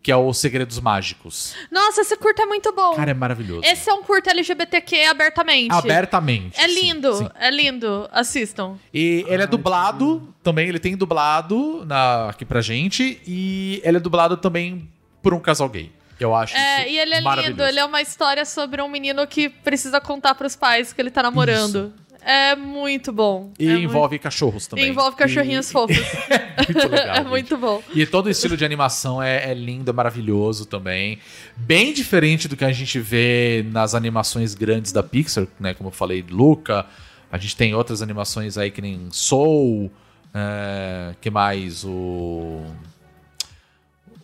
Que 0.00 0.10
é 0.10 0.16
o 0.16 0.32
Segredos 0.34 0.80
Mágicos. 0.80 1.54
Nossa, 1.70 2.00
esse 2.00 2.16
curto 2.16 2.42
é 2.42 2.44
muito 2.46 2.72
bom. 2.72 2.96
Cara, 2.96 3.12
é 3.12 3.14
maravilhoso. 3.14 3.62
Esse 3.64 3.88
é 3.88 3.94
um 3.94 4.02
curto 4.02 4.28
LGBTQ 4.30 5.04
abertamente. 5.04 5.72
Abertamente. 5.72 6.58
É 6.60 6.66
sim, 6.68 6.74
lindo, 6.74 7.14
sim. 7.18 7.28
é 7.38 7.48
lindo. 7.52 8.08
Assistam. 8.10 8.76
E 8.92 9.24
ele 9.28 9.44
é 9.44 9.46
dublado 9.46 10.34
também, 10.42 10.68
ele 10.68 10.80
tem 10.80 10.96
dublado 10.96 11.84
na, 11.86 12.30
aqui 12.30 12.44
pra 12.44 12.60
gente. 12.60 13.20
E 13.24 13.80
ele 13.84 13.98
é 13.98 14.00
dublado 14.00 14.36
também 14.36 14.88
por 15.22 15.34
um 15.34 15.38
casal 15.38 15.68
gay. 15.68 15.92
Eu 16.22 16.34
acho 16.34 16.56
É, 16.56 16.80
isso 16.82 16.90
e 16.90 16.98
ele 16.98 17.14
é 17.14 17.20
lindo. 17.20 17.62
Ele 17.62 17.78
é 17.80 17.84
uma 17.84 18.00
história 18.00 18.44
sobre 18.44 18.80
um 18.82 18.88
menino 18.88 19.26
que 19.26 19.48
precisa 19.48 20.00
contar 20.00 20.34
pros 20.34 20.54
pais 20.56 20.92
que 20.92 21.00
ele 21.00 21.10
tá 21.10 21.22
namorando. 21.22 21.92
É 22.24 22.54
muito 22.54 23.12
bom. 23.12 23.50
E 23.58 23.68
é 23.68 23.78
envolve 23.78 24.16
cachorros 24.16 24.62
muito... 24.62 24.70
também. 24.70 24.88
envolve 24.90 25.16
cachorrinhos 25.16 25.68
E- 25.68 25.72
fofos. 25.72 25.96
muito 26.68 26.78
legal. 26.88 27.08
é 27.08 27.16
gente. 27.16 27.28
muito 27.28 27.56
bom. 27.56 27.82
E 27.92 28.06
todo 28.06 28.26
o 28.26 28.30
estilo 28.30 28.56
de 28.56 28.64
animação 28.64 29.20
é, 29.20 29.50
é 29.50 29.54
lindo, 29.54 29.90
é 29.90 29.92
maravilhoso 29.92 30.64
também. 30.66 31.18
Bem 31.56 31.92
diferente 31.92 32.46
do 32.46 32.56
que 32.56 32.64
a 32.64 32.70
gente 32.70 33.00
vê 33.00 33.64
nas 33.72 33.92
animações 33.94 34.54
grandes 34.54 34.92
da 34.92 35.02
Pixar, 35.02 35.48
né? 35.58 35.74
Como 35.74 35.88
eu 35.88 35.92
falei, 35.92 36.24
Luca. 36.30 36.86
A 37.30 37.38
gente 37.38 37.56
tem 37.56 37.74
outras 37.74 38.02
animações 38.02 38.56
aí 38.56 38.70
que 38.70 38.80
nem 38.80 39.08
Soul. 39.10 39.90
É, 40.32 41.14
que 41.20 41.28
mais? 41.28 41.82
O. 41.84 42.62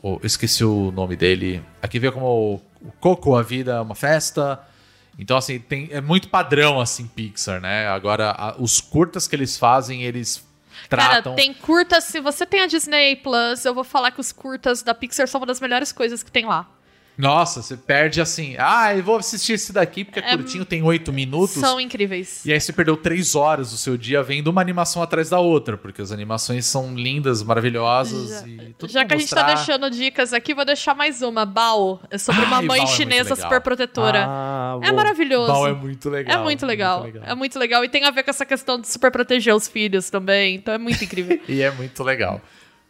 o- 0.03 0.21
esqueci 0.23 0.65
o 0.65 0.91
nome 0.93 1.17
dele. 1.17 1.63
Aqui 1.83 1.99
vê 1.99 2.11
como 2.11 2.27
o, 2.27 2.55
o 2.87 2.93
Coco, 3.01 3.35
a 3.37 3.43
vida 3.43 3.73
é 3.73 3.81
uma 3.81 3.95
festa. 3.95 4.61
Então, 5.19 5.37
assim, 5.37 5.59
tem, 5.59 5.89
é 5.91 6.01
muito 6.01 6.29
padrão, 6.29 6.81
assim, 6.81 7.07
Pixar, 7.07 7.61
né? 7.61 7.89
Agora, 7.89 8.31
a- 8.31 8.55
os 8.59 8.81
curtas 8.81 9.27
que 9.27 9.35
eles 9.35 9.59
fazem, 9.59 10.03
eles 10.05 10.47
tratam... 10.89 11.35
Cara, 11.35 11.37
tem 11.37 11.53
curtas. 11.53 12.05
Se 12.05 12.21
você 12.21 12.47
tem 12.47 12.61
a 12.63 12.67
Disney 12.67 13.17
Plus, 13.17 13.65
eu 13.65 13.75
vou 13.75 13.83
falar 13.85 14.13
que 14.13 14.21
os 14.21 14.31
curtas 14.31 14.83
da 14.83 14.95
Pixar 14.95 15.27
são 15.27 15.41
uma 15.41 15.47
das 15.47 15.61
melhores 15.61 15.91
coisas 15.91 16.23
que 16.23 16.31
tem 16.31 16.47
lá. 16.47 16.69
Nossa, 17.19 17.61
você 17.63 17.77
perde 17.77 18.21
assim. 18.21 18.55
Ah, 18.59 18.95
eu 18.97 19.03
vou 19.03 19.17
assistir 19.17 19.55
esse 19.55 19.73
daqui 19.73 20.05
porque 20.05 20.21
é, 20.21 20.33
É, 20.33 20.37
curtinho, 20.37 20.65
tem 20.65 20.85
oito 20.85 21.13
minutos. 21.13 21.57
São 21.57 21.81
incríveis. 21.81 22.47
E 22.47 22.53
aí 22.53 22.61
você 22.61 22.73
perdeu 22.73 22.97
três 22.97 23.35
horas 23.35 23.73
do 23.73 23.77
seu 23.77 23.97
dia 23.97 24.23
vendo 24.23 24.47
uma 24.47 24.61
animação 24.61 25.03
atrás 25.03 25.29
da 25.29 25.41
outra, 25.41 25.77
porque 25.77 26.01
as 26.01 26.13
animações 26.13 26.65
são 26.65 26.95
lindas, 26.95 27.43
maravilhosas 27.43 28.47
e 28.47 28.73
tudo 28.79 28.93
Já 28.93 29.05
que 29.05 29.15
a 29.15 29.17
gente 29.17 29.25
mostrar. 29.27 29.45
tá 29.45 29.55
deixando 29.55 29.91
dicas 29.91 30.33
aqui, 30.33 30.55
vou 30.55 30.65
deixar 30.65 30.95
mais 30.95 31.21
uma. 31.21 31.45
Bao. 31.45 32.01
É 32.09 32.19
sobre 32.19 32.45
uma 32.45 32.59
Ai, 32.59 32.63
mãe 32.63 32.69
Bao 32.69 32.77
é 32.77 32.81
muito 32.83 32.97
chinesa 32.97 33.35
legal. 33.35 33.37
super 33.51 33.61
protetora. 33.63 34.25
Ah, 34.29 34.79
é 34.81 34.93
maravilhoso. 34.93 35.53
Bom, 35.53 35.67
é 35.67 35.73
muito 35.73 36.09
legal. 36.09 36.41
É 36.41 36.45
muito 36.45 36.65
legal. 36.65 37.07
É 37.25 37.35
muito 37.35 37.59
legal. 37.59 37.85
E 37.85 37.89
tem 37.89 38.05
a 38.05 38.13
ver 38.13 38.23
com 38.23 38.31
essa 38.31 38.47
questão 38.47 38.81
de 38.81 38.87
super 38.87 39.11
proteger 39.11 39.53
os 39.55 39.67
filhos 39.67 40.09
também. 40.09 40.55
Então 40.55 40.73
é 40.73 40.79
muito 40.79 41.03
incrível. 41.03 41.37
E 41.49 41.63
é 41.63 41.71
muito 41.73 42.05
legal. 42.05 42.41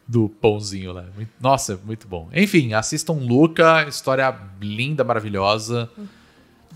Do 0.08 0.28
pãozinho 0.28 0.90
lá. 0.92 1.04
Nossa, 1.38 1.74
é 1.74 1.78
muito 1.84 2.08
bom. 2.08 2.30
Enfim, 2.32 2.72
assistam 2.72 3.12
Luca, 3.12 3.86
história 3.86 4.34
linda, 4.58 5.04
maravilhosa. 5.04 5.90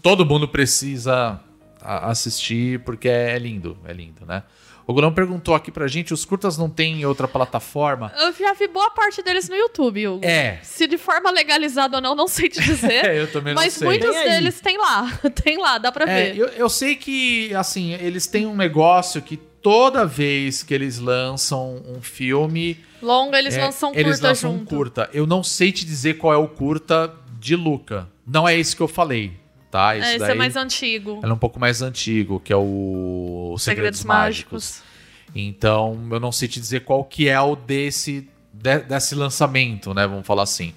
Todo 0.03 0.27
mundo 0.27 0.47
precisa 0.47 1.41
assistir 1.81 2.81
porque 2.81 3.09
é 3.09 3.39
lindo, 3.39 3.77
é 3.87 3.93
lindo, 3.93 4.27
né? 4.27 4.43
O 4.87 4.93
Gulão 4.93 5.13
perguntou 5.15 5.55
aqui 5.55 5.71
pra 5.71 5.87
gente, 5.87 6.13
os 6.13 6.25
curtas 6.25 6.59
não 6.59 6.69
tem 6.69 7.01
em 7.01 7.05
outra 7.07 7.29
plataforma? 7.29 8.13
Eu 8.19 8.33
já 8.33 8.53
vi 8.53 8.67
boa 8.67 8.91
parte 8.91 9.23
deles 9.23 9.49
no 9.49 9.55
YouTube, 9.55 10.09
Hugo. 10.09 10.25
É. 10.25 10.59
Se 10.63 10.89
de 10.89 10.99
forma 10.99 11.31
legalizada 11.31 11.97
ou 11.99 12.03
não, 12.03 12.15
não 12.17 12.27
sei 12.27 12.49
te 12.49 12.61
dizer. 12.61 12.93
É, 13.07 13.21
eu 13.21 13.31
também 13.31 13.55
não 13.55 13.63
mas 13.63 13.75
sei. 13.75 13.87
muitos 13.87 14.11
Tem 14.11 14.19
aí. 14.19 14.29
deles 14.29 14.61
tem 14.61 14.77
lá. 14.77 15.09
Tem 15.43 15.57
lá, 15.57 15.79
dá 15.79 15.93
pra 15.93 16.05
É, 16.11 16.33
ver. 16.33 16.37
eu, 16.39 16.47
eu 16.49 16.69
sei 16.69 16.97
que, 16.97 17.55
assim, 17.55 17.93
eles 17.95 18.27
têm 18.27 18.45
um 18.45 18.57
negócio 18.57 19.23
que 19.23 19.39
toda 19.63 20.05
vez 20.05 20.63
que 20.63 20.75
eles 20.75 20.99
lançam 20.99 21.81
um 21.87 22.03
filme, 22.03 22.79
Longa, 23.01 23.39
eles 23.39 23.55
é, 23.57 23.65
lançam 23.65 23.93
eles 23.95 24.15
curta 24.15 24.29
lançam 24.29 24.51
um 24.55 24.59
junto. 24.59 24.69
curta. 24.69 25.11
Eu 25.13 25.27
não 25.27 25.43
sei 25.43 25.73
te 25.73 25.85
dizer 25.85 26.15
qual 26.19 26.33
é 26.33 26.37
o 26.37 26.49
curta 26.49 27.13
de 27.39 27.57
Luca. 27.57 28.09
Não 28.27 28.49
é 28.49 28.57
esse 28.57 28.75
que 28.77 28.83
eu 28.83 28.89
falei, 28.89 29.33
tá? 29.71 29.95
É, 29.97 29.99
esse 29.99 30.19
daí 30.19 30.31
é 30.31 30.35
mais 30.35 30.57
antigo. 30.57 31.19
ela 31.23 31.33
é 31.33 31.35
um 31.35 31.39
pouco 31.39 31.59
mais 31.59 31.83
antigo, 31.83 32.39
que 32.41 32.53
é 32.53 32.57
o 32.57 33.55
Segredos, 33.59 33.63
Segredos 33.65 34.05
Mágicos. 34.05 34.53
Mágicos. 34.81 34.93
Então, 35.35 35.99
eu 36.11 36.21
não 36.21 36.31
sei 36.31 36.47
te 36.47 36.61
dizer 36.61 36.81
qual 36.85 37.05
que 37.05 37.29
é 37.29 37.41
o 37.41 37.57
desse 37.57 38.29
de- 38.53 38.81
desse 38.81 39.15
lançamento, 39.15 39.95
né? 39.95 40.07
Vamos 40.07 40.27
falar 40.27 40.43
assim. 40.43 40.75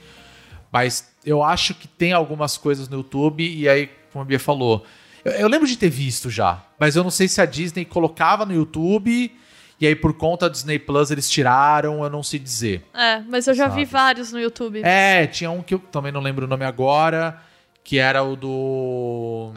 Mas 0.71 1.11
eu 1.25 1.43
acho 1.43 1.73
que 1.73 1.87
tem 1.87 2.13
algumas 2.13 2.57
coisas 2.57 2.87
no 2.89 2.97
YouTube, 2.97 3.45
e 3.47 3.67
aí, 3.67 3.89
como 4.11 4.23
a 4.23 4.25
Bia 4.25 4.39
falou, 4.39 4.85
eu, 5.25 5.31
eu 5.33 5.47
lembro 5.47 5.67
de 5.67 5.75
ter 5.75 5.89
visto 5.89 6.29
já, 6.29 6.63
mas 6.79 6.95
eu 6.95 7.03
não 7.03 7.11
sei 7.11 7.27
se 7.27 7.41
a 7.41 7.45
Disney 7.45 7.83
colocava 7.83 8.45
no 8.45 8.53
YouTube, 8.53 9.35
e 9.79 9.87
aí 9.87 9.95
por 9.95 10.13
conta 10.13 10.47
do 10.47 10.53
Disney 10.53 10.79
Plus 10.79 11.11
eles 11.11 11.29
tiraram, 11.29 12.03
eu 12.03 12.09
não 12.09 12.23
sei 12.23 12.39
dizer. 12.39 12.85
É, 12.93 13.19
mas 13.21 13.47
eu 13.47 13.53
já 13.53 13.67
vi 13.67 13.81
Sabe. 13.81 13.85
vários 13.85 14.31
no 14.31 14.39
YouTube. 14.39 14.81
É, 14.83 15.27
tinha 15.27 15.51
um 15.51 15.61
que 15.61 15.73
eu 15.73 15.79
também 15.79 16.11
não 16.11 16.21
lembro 16.21 16.45
o 16.45 16.47
nome 16.47 16.63
agora, 16.63 17.41
que 17.83 17.97
era 17.97 18.23
o 18.23 18.35
do. 18.35 19.51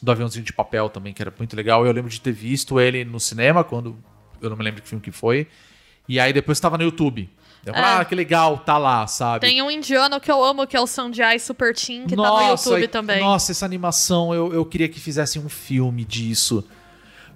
Do 0.00 0.12
aviãozinho 0.12 0.44
de 0.44 0.52
papel 0.52 0.88
também, 0.88 1.12
que 1.12 1.20
era 1.20 1.32
muito 1.36 1.56
legal. 1.56 1.84
Eu 1.84 1.90
lembro 1.92 2.08
de 2.08 2.20
ter 2.20 2.30
visto 2.30 2.78
ele 2.78 3.04
no 3.04 3.18
cinema, 3.18 3.64
quando. 3.64 3.98
Eu 4.40 4.48
não 4.48 4.56
me 4.56 4.62
lembro 4.62 4.80
que 4.80 4.88
filme 4.88 5.02
que 5.02 5.10
foi. 5.10 5.48
E 6.08 6.18
aí 6.20 6.32
depois 6.32 6.58
tava 6.60 6.78
no 6.78 6.84
YouTube. 6.84 7.28
Eu 7.70 7.74
falei, 7.74 7.90
É. 7.90 7.94
ah, 7.96 8.04
que 8.04 8.14
legal, 8.14 8.58
tá 8.58 8.76
lá, 8.78 9.06
sabe? 9.06 9.40
Tem 9.46 9.60
um 9.62 9.70
indiano 9.70 10.18
que 10.20 10.30
eu 10.30 10.42
amo, 10.44 10.66
que 10.66 10.76
é 10.76 10.80
o 10.80 10.86
Sanjay 10.86 11.38
Super 11.38 11.74
Team, 11.74 12.06
que 12.06 12.16
tá 12.16 12.22
no 12.22 12.28
Nossa, 12.28 12.68
YouTube 12.70 12.84
e- 12.84 12.88
também. 12.88 13.20
Nossa, 13.20 13.52
essa 13.52 13.64
animação, 13.64 14.34
eu, 14.34 14.52
eu 14.52 14.64
queria 14.64 14.88
que 14.88 14.98
fizessem 15.00 15.42
um 15.42 15.48
filme 15.48 16.04
disso. 16.04 16.64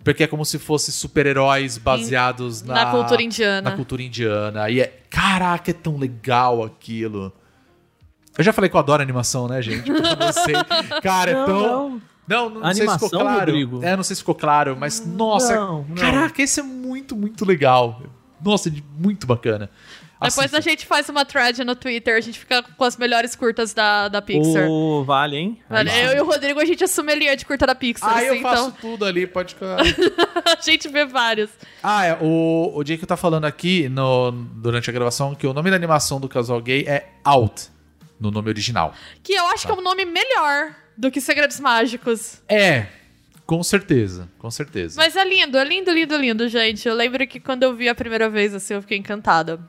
Porque 0.04 0.24
é 0.24 0.26
como 0.26 0.44
se 0.44 0.58
fosse 0.58 0.90
super-heróis 0.90 1.78
baseados 1.78 2.60
na, 2.62 2.74
na 2.74 2.90
cultura 2.90 3.22
indiana. 3.22 3.70
Na 3.70 3.76
cultura 3.76 4.02
indiana. 4.02 4.68
E 4.68 4.80
é. 4.80 5.00
Caraca, 5.08 5.70
é 5.70 5.74
tão 5.74 5.96
legal 5.96 6.64
aquilo. 6.64 7.32
Eu 8.36 8.42
já 8.42 8.52
falei 8.52 8.68
que 8.68 8.74
eu 8.74 8.80
adoro 8.80 9.00
animação, 9.02 9.46
né, 9.46 9.62
gente? 9.62 9.84
Porque 9.92 10.08
eu 10.08 10.16
não 10.16 10.32
sei. 10.32 10.54
Cara, 11.02 11.30
é 11.30 11.34
Não, 11.34 11.46
tão. 11.46 11.60
não. 11.62 12.02
Não, 12.26 12.48
não, 12.50 12.62
sei 12.64 12.74
se 12.74 12.80
Animação, 12.82 13.08
ficou 13.08 13.20
claro. 13.20 13.38
Rodrigo? 13.40 13.84
É, 13.84 13.96
não 13.96 14.02
sei 14.02 14.16
se 14.16 14.22
ficou 14.22 14.34
claro, 14.34 14.76
mas 14.78 15.04
nossa. 15.04 15.54
Não, 15.54 15.84
não. 15.88 15.94
Caraca, 15.96 16.40
esse 16.40 16.60
é 16.60 16.62
muito, 16.62 17.14
muito 17.14 17.44
legal. 17.44 18.00
Nossa, 18.42 18.70
de- 18.70 18.82
muito 18.98 19.26
bacana. 19.26 19.68
Depois 20.22 20.52
Assista. 20.52 20.58
a 20.58 20.60
gente 20.60 20.86
faz 20.86 21.08
uma 21.08 21.24
thread 21.24 21.64
no 21.64 21.74
Twitter, 21.74 22.16
a 22.16 22.20
gente 22.20 22.38
fica 22.38 22.62
com 22.62 22.84
as 22.84 22.96
melhores 22.96 23.34
curtas 23.34 23.74
da, 23.74 24.08
da 24.08 24.22
Pixar. 24.22 24.68
Ô, 24.68 25.04
vale, 25.04 25.36
hein? 25.36 25.58
Aí 25.68 26.04
eu 26.04 26.16
e 26.16 26.20
o 26.20 26.24
Rodrigo, 26.24 26.60
a 26.60 26.64
gente 26.64 26.82
é 26.82 26.86
sommelier 26.86 27.36
de 27.36 27.44
curta 27.44 27.66
da 27.66 27.74
Pixar, 27.74 28.08
Ah, 28.08 28.16
assim, 28.16 28.26
eu 28.26 28.40
faço 28.40 28.68
então 28.68 28.70
tudo 28.80 29.04
ali, 29.04 29.26
pode 29.26 29.54
ficar. 29.54 29.78
a 30.46 30.60
gente 30.62 30.88
vê 30.88 31.04
vários. 31.04 31.50
Ah, 31.82 32.06
é. 32.06 32.18
O, 32.20 32.72
o 32.74 32.84
Jake 32.84 33.04
tá 33.04 33.16
falando 33.16 33.44
aqui 33.44 33.88
no, 33.88 34.30
durante 34.30 34.88
a 34.88 34.92
gravação 34.92 35.34
que 35.34 35.46
o 35.46 35.52
nome 35.52 35.70
da 35.70 35.76
animação 35.76 36.20
do 36.20 36.28
casal 36.28 36.60
gay 36.60 36.84
é 36.86 37.08
Out, 37.24 37.68
no 38.20 38.30
nome 38.30 38.48
original. 38.48 38.94
Que 39.22 39.32
eu 39.32 39.46
acho 39.48 39.66
que 39.66 39.72
é 39.72 39.74
um 39.74 39.82
nome 39.82 40.04
melhor 40.04 40.74
do 40.96 41.10
que 41.10 41.20
Segredos 41.20 41.58
Mágicos. 41.58 42.40
É, 42.48 42.86
com 43.46 43.62
certeza, 43.62 44.28
com 44.38 44.50
certeza. 44.50 44.94
Mas 44.96 45.16
é 45.16 45.24
lindo, 45.24 45.58
é 45.58 45.64
lindo, 45.64 45.90
lindo, 45.90 46.16
lindo, 46.16 46.48
gente. 46.48 46.88
Eu 46.88 46.94
lembro 46.94 47.26
que 47.26 47.40
quando 47.40 47.64
eu 47.64 47.74
vi 47.74 47.88
a 47.88 47.94
primeira 47.94 48.28
vez, 48.30 48.54
assim, 48.54 48.74
eu 48.74 48.80
fiquei 48.80 48.96
encantada. 48.98 49.60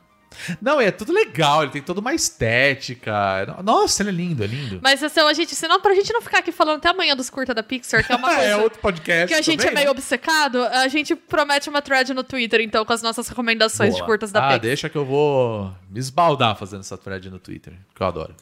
Não, 0.61 0.79
é 0.81 0.91
tudo 0.91 1.11
legal, 1.13 1.63
ele 1.63 1.71
tem 1.71 1.81
toda 1.81 1.99
uma 1.99 2.13
estética. 2.13 3.55
Nossa, 3.63 4.01
ele 4.03 4.09
é 4.09 4.13
lindo, 4.13 4.43
é 4.43 4.47
lindo. 4.47 4.79
Mas 4.81 5.03
assim, 5.03 5.19
a 5.19 5.33
gente, 5.33 5.55
senão, 5.55 5.79
pra 5.81 5.93
gente 5.93 6.11
não 6.13 6.21
ficar 6.21 6.39
aqui 6.39 6.51
falando 6.51 6.77
até 6.77 6.89
amanhã 6.89 7.15
dos 7.15 7.29
curta 7.29 7.53
da 7.53 7.63
Pixar, 7.63 8.05
que 8.05 8.11
é 8.11 8.15
uma 8.15 8.27
coisa. 8.33 8.41
é 8.43 8.57
outro 8.57 8.79
podcast. 8.79 9.27
Que 9.27 9.33
a 9.33 9.41
gente 9.41 9.59
também, 9.59 9.71
é 9.71 9.75
meio 9.75 9.85
né? 9.85 9.91
obcecado, 9.91 10.63
a 10.63 10.87
gente 10.87 11.15
promete 11.15 11.69
uma 11.69 11.81
thread 11.81 12.13
no 12.13 12.23
Twitter, 12.23 12.61
então, 12.61 12.83
com 12.85 12.93
as 12.93 13.01
nossas 13.01 13.27
recomendações 13.27 13.91
Boa. 13.91 14.01
de 14.01 14.05
curtas 14.07 14.31
da 14.31 14.39
Ah, 14.39 14.43
Pixar. 14.47 14.59
deixa 14.59 14.89
que 14.89 14.97
eu 14.97 15.05
vou 15.05 15.73
me 15.89 15.99
esbaldar 15.99 16.55
fazendo 16.55 16.81
essa 16.81 16.97
thread 16.97 17.29
no 17.29 17.39
Twitter, 17.39 17.73
que 17.95 18.01
eu 18.01 18.07
adoro. 18.07 18.35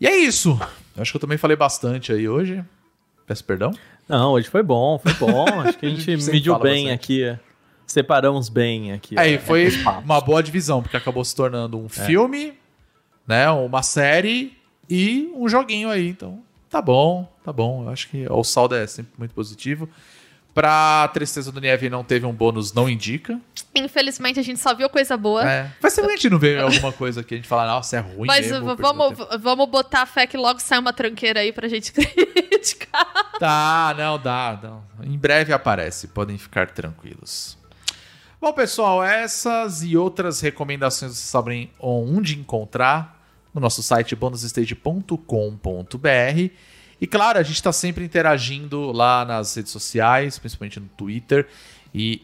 E 0.00 0.06
é 0.06 0.16
isso. 0.16 0.58
Eu 0.96 1.02
acho 1.02 1.12
que 1.12 1.16
eu 1.16 1.20
também 1.20 1.38
falei 1.38 1.56
bastante 1.56 2.12
aí 2.12 2.28
hoje. 2.28 2.62
Peço 3.26 3.44
perdão. 3.44 3.72
Não, 4.08 4.32
hoje 4.32 4.48
foi 4.50 4.62
bom, 4.62 4.98
foi 4.98 5.14
bom. 5.14 5.46
Acho 5.62 5.78
que 5.78 5.86
a 5.86 5.88
gente 5.88 6.30
mediu 6.30 6.58
bem 6.58 6.84
bastante. 6.88 6.92
aqui. 6.92 7.38
É. 7.98 8.02
Separamos 8.02 8.48
bem 8.48 8.92
aqui. 8.92 9.18
Aí 9.18 9.34
é, 9.34 9.38
foi 9.38 9.66
os 9.66 9.76
papos. 9.78 10.04
uma 10.04 10.20
boa 10.20 10.42
divisão, 10.42 10.82
porque 10.82 10.96
acabou 10.96 11.24
se 11.24 11.34
tornando 11.34 11.78
um 11.78 11.88
filme, 11.88 12.54
né? 13.26 13.48
Uma 13.50 13.82
série 13.82 14.56
e 14.88 15.30
um 15.34 15.48
joguinho 15.48 15.88
aí. 15.90 16.08
Então, 16.08 16.42
tá 16.68 16.82
bom, 16.82 17.30
tá 17.44 17.52
bom. 17.52 17.84
Eu 17.84 17.90
acho 17.90 18.08
que 18.08 18.26
o 18.30 18.44
saldo 18.44 18.74
é 18.74 18.86
sempre 18.86 19.12
muito 19.18 19.34
positivo. 19.34 19.88
Pra 20.52 21.08
Tristeza 21.12 21.50
do 21.50 21.60
Nieve 21.60 21.90
não 21.90 22.04
teve 22.04 22.24
um 22.24 22.32
bônus, 22.32 22.72
não 22.72 22.88
indica. 22.88 23.40
Infelizmente, 23.74 24.38
a 24.38 24.42
gente 24.42 24.60
só 24.60 24.72
viu 24.72 24.88
coisa 24.88 25.16
boa. 25.16 25.44
É. 25.44 25.68
Faz 25.80 25.94
tempo 25.96 26.06
que 26.06 26.12
a 26.12 26.16
gente 26.16 26.30
não 26.30 26.38
vê 26.38 26.56
alguma 26.60 26.92
coisa 26.92 27.24
que 27.24 27.34
a 27.34 27.36
gente 27.36 27.48
fala, 27.48 27.66
nossa, 27.66 27.96
é 27.96 27.98
ruim 27.98 28.28
Mas 28.28 28.48
mesmo. 28.48 28.76
vamos, 28.76 29.08
tempo." 29.18 29.30
v- 29.32 29.38
vamos 29.38 29.68
botar 29.68 30.02
a 30.02 30.06
fé 30.06 30.28
que 30.28 30.36
logo 30.36 30.60
sai 30.60 30.78
uma 30.78 30.92
tranqueira 30.92 31.40
aí 31.40 31.52
pra 31.52 31.66
gente 31.66 31.90
criticar. 31.92 33.04
Tá, 33.40 33.96
não, 33.98 34.16
dá, 34.16 34.56
não. 34.62 34.84
Em 35.02 35.18
breve 35.18 35.52
aparece, 35.52 36.06
podem 36.06 36.38
ficar 36.38 36.70
tranquilos. 36.70 37.58
Bom, 38.44 38.52
pessoal, 38.52 39.02
essas 39.02 39.82
e 39.82 39.96
outras 39.96 40.42
recomendações 40.42 41.12
vocês 41.12 41.30
sabem 41.30 41.70
onde 41.80 42.38
encontrar 42.38 43.26
no 43.54 43.58
nosso 43.58 43.82
site 43.82 44.14
bonusstage.com.br. 44.14 46.50
E 47.00 47.06
claro, 47.06 47.38
a 47.38 47.42
gente 47.42 47.54
está 47.54 47.72
sempre 47.72 48.04
interagindo 48.04 48.92
lá 48.92 49.24
nas 49.24 49.54
redes 49.54 49.72
sociais, 49.72 50.38
principalmente 50.38 50.78
no 50.78 50.88
Twitter. 50.88 51.48
E 51.94 52.20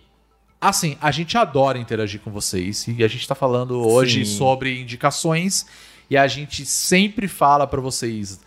assim, 0.61 0.99
a 1.01 1.11
gente 1.11 1.39
adora 1.39 1.79
interagir 1.79 2.21
com 2.21 2.31
vocês. 2.31 2.87
E 2.87 3.03
a 3.03 3.09
gente 3.09 3.23
está 3.23 3.35
falando 3.35 3.81
hoje 3.81 4.27
Sim. 4.27 4.37
sobre 4.37 4.79
indicações. 4.79 5.65
E 6.11 6.19
a 6.19 6.29
gente 6.29 6.67
sempre 6.67 7.29
fala 7.29 7.67
para 7.67 7.81
vocês: 7.81 8.41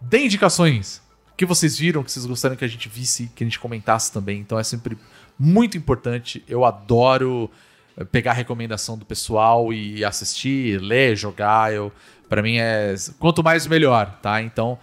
dê 0.00 0.24
indicações 0.24 1.00
que 1.36 1.46
vocês 1.46 1.78
viram, 1.78 2.02
que 2.02 2.10
vocês 2.10 2.26
gostariam 2.26 2.56
que 2.56 2.64
a 2.64 2.68
gente 2.68 2.88
visse, 2.88 3.30
que 3.34 3.44
a 3.44 3.46
gente 3.46 3.60
comentasse 3.60 4.10
também. 4.10 4.40
Então 4.40 4.58
é 4.58 4.64
sempre 4.64 4.98
muito 5.42 5.76
importante. 5.76 6.44
Eu 6.48 6.64
adoro 6.64 7.50
eh, 7.96 8.04
pegar 8.04 8.30
a 8.30 8.34
recomendação 8.34 8.96
do 8.96 9.04
pessoal 9.04 9.72
e 9.72 10.04
assistir, 10.04 10.80
ler, 10.80 11.16
jogar. 11.16 11.74
Eu, 11.74 11.90
para 12.28 12.40
mim 12.40 12.58
é 12.58 12.94
quanto 13.18 13.42
mais 13.42 13.66
melhor, 13.66 14.18
tá? 14.22 14.40
Então, 14.40 14.78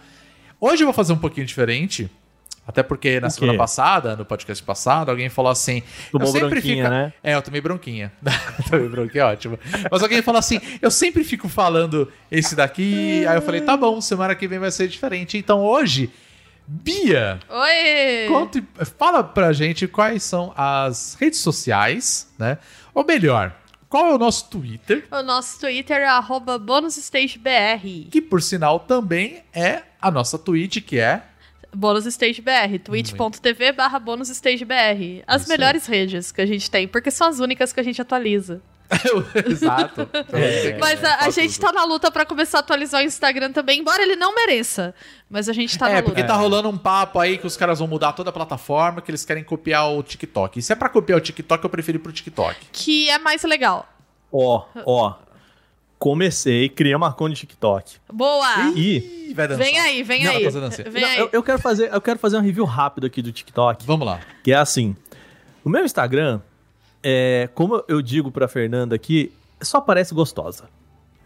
hoje 0.60 0.82
eu 0.82 0.86
vou 0.86 0.92
fazer 0.92 1.14
um 1.14 1.18
pouquinho 1.18 1.46
diferente. 1.46 2.10
Até 2.66 2.82
porque 2.82 3.18
na 3.18 3.30
semana 3.30 3.56
passada, 3.56 4.14
no 4.14 4.24
podcast 4.24 4.62
passado, 4.62 5.08
alguém 5.08 5.28
falou 5.30 5.50
assim. 5.50 5.82
Tomou 6.12 6.28
eu 6.28 6.32
sempre 6.32 6.50
bronquinha, 6.50 6.84
fico... 6.84 6.94
né? 6.94 7.12
É, 7.24 7.34
eu 7.34 7.42
tomei 7.42 7.60
bronquinha. 7.60 8.12
tomei 8.70 8.86
bronquinha, 8.86 9.26
ótimo. 9.26 9.58
Mas 9.90 10.02
alguém 10.02 10.20
falou 10.20 10.38
assim: 10.38 10.60
eu 10.80 10.90
sempre 10.90 11.24
fico 11.24 11.48
falando 11.48 12.06
esse 12.30 12.54
daqui. 12.54 13.26
Aí 13.26 13.34
eu 13.34 13.42
falei: 13.42 13.62
tá 13.62 13.76
bom, 13.76 14.00
semana 14.00 14.34
que 14.34 14.46
vem 14.46 14.58
vai 14.58 14.70
ser 14.70 14.86
diferente. 14.86 15.36
Então 15.38 15.60
hoje, 15.60 16.10
Bia, 16.72 17.40
Oi! 17.48 18.28
conte, 18.28 18.62
fala 18.96 19.24
pra 19.24 19.52
gente 19.52 19.88
quais 19.88 20.22
são 20.22 20.52
as 20.56 21.16
redes 21.18 21.40
sociais, 21.40 22.28
né? 22.38 22.58
Ou 22.94 23.04
melhor, 23.04 23.52
qual 23.88 24.06
é 24.06 24.14
o 24.14 24.18
nosso 24.18 24.48
Twitter, 24.48 25.04
O 25.10 25.20
nosso 25.20 25.58
Twitter 25.58 25.96
é 25.96 26.06
arroba 26.06 26.60
bonusstagebr. 26.60 28.08
que 28.08 28.22
por 28.22 28.40
sinal 28.40 28.78
também 28.78 29.42
é 29.52 29.82
a 30.00 30.12
nossa 30.12 30.38
Twitch, 30.38 30.80
que 30.84 31.00
é. 31.00 31.24
BonusStageBR, 31.74 32.78
twitch.tv 32.84 33.72
barra 33.72 33.98
BonusStageBR. 33.98 35.22
As 35.26 35.42
Isso 35.42 35.52
aí. 35.52 35.58
melhores 35.58 35.86
redes 35.86 36.30
que 36.32 36.40
a 36.40 36.46
gente 36.46 36.70
tem, 36.70 36.86
porque 36.86 37.10
são 37.10 37.26
as 37.28 37.40
únicas 37.40 37.72
que 37.72 37.80
a 37.80 37.82
gente 37.82 38.00
atualiza. 38.00 38.60
Exato. 39.48 40.08
É. 40.32 40.76
Mas 40.78 41.02
a, 41.04 41.24
a 41.26 41.30
gente 41.30 41.54
tudo. 41.58 41.66
tá 41.66 41.72
na 41.72 41.84
luta 41.84 42.10
pra 42.10 42.26
começar 42.26 42.58
a 42.58 42.60
atualizar 42.60 43.00
o 43.02 43.04
Instagram 43.04 43.52
também, 43.52 43.80
embora 43.80 44.02
ele 44.02 44.16
não 44.16 44.34
mereça. 44.34 44.94
Mas 45.28 45.48
a 45.48 45.52
gente 45.52 45.78
tá 45.78 45.86
na 45.86 45.92
É, 45.92 45.94
luta. 45.96 46.06
porque 46.10 46.24
tá 46.24 46.34
rolando 46.34 46.68
um 46.68 46.76
papo 46.76 47.18
aí 47.20 47.38
que 47.38 47.46
os 47.46 47.56
caras 47.56 47.78
vão 47.78 47.86
mudar 47.88 48.12
toda 48.12 48.30
a 48.30 48.32
plataforma, 48.32 49.00
que 49.00 49.10
eles 49.10 49.24
querem 49.24 49.44
copiar 49.44 49.90
o 49.92 50.02
TikTok. 50.02 50.58
E 50.58 50.62
se 50.62 50.72
é 50.72 50.76
pra 50.76 50.88
copiar 50.88 51.18
o 51.18 51.20
TikTok, 51.20 51.62
eu 51.62 51.70
prefiro 51.70 51.98
ir 51.98 52.00
pro 52.00 52.12
TikTok. 52.12 52.56
Que 52.72 53.08
é 53.08 53.18
mais 53.18 53.42
legal. 53.44 53.88
Ó, 54.32 54.64
ó. 54.84 55.14
Comecei, 55.98 56.68
criei 56.70 56.94
uma 56.94 57.12
conta 57.12 57.34
de 57.34 57.40
TikTok. 57.40 57.96
Boa! 58.10 58.70
E 58.74 59.28
Ih, 59.28 59.34
vai 59.34 59.46
dançar. 59.46 59.64
Vem 59.66 59.78
aí, 59.78 60.02
vem 60.02 60.24
Não, 60.24 60.32
aí. 60.32 60.48
Vem 60.88 61.02
Não, 61.02 61.08
aí. 61.10 61.18
eu, 61.18 61.28
eu 61.30 61.42
quero 61.42 61.58
fazer, 61.58 61.92
eu 61.92 62.00
quero 62.00 62.18
fazer 62.18 62.38
um 62.38 62.40
review 62.40 62.64
rápido 62.64 63.06
aqui 63.06 63.20
do 63.20 63.30
TikTok, 63.30 63.84
Vamos 63.86 64.06
lá. 64.06 64.18
que 64.42 64.50
é 64.50 64.56
assim. 64.56 64.96
O 65.62 65.68
meu 65.68 65.84
Instagram, 65.84 66.40
é, 67.02 67.48
como 67.54 67.82
eu 67.88 68.00
digo 68.02 68.30
pra 68.30 68.46
Fernanda 68.48 68.94
aqui, 68.94 69.32
só 69.60 69.80
parece 69.80 70.14
gostosa. 70.14 70.64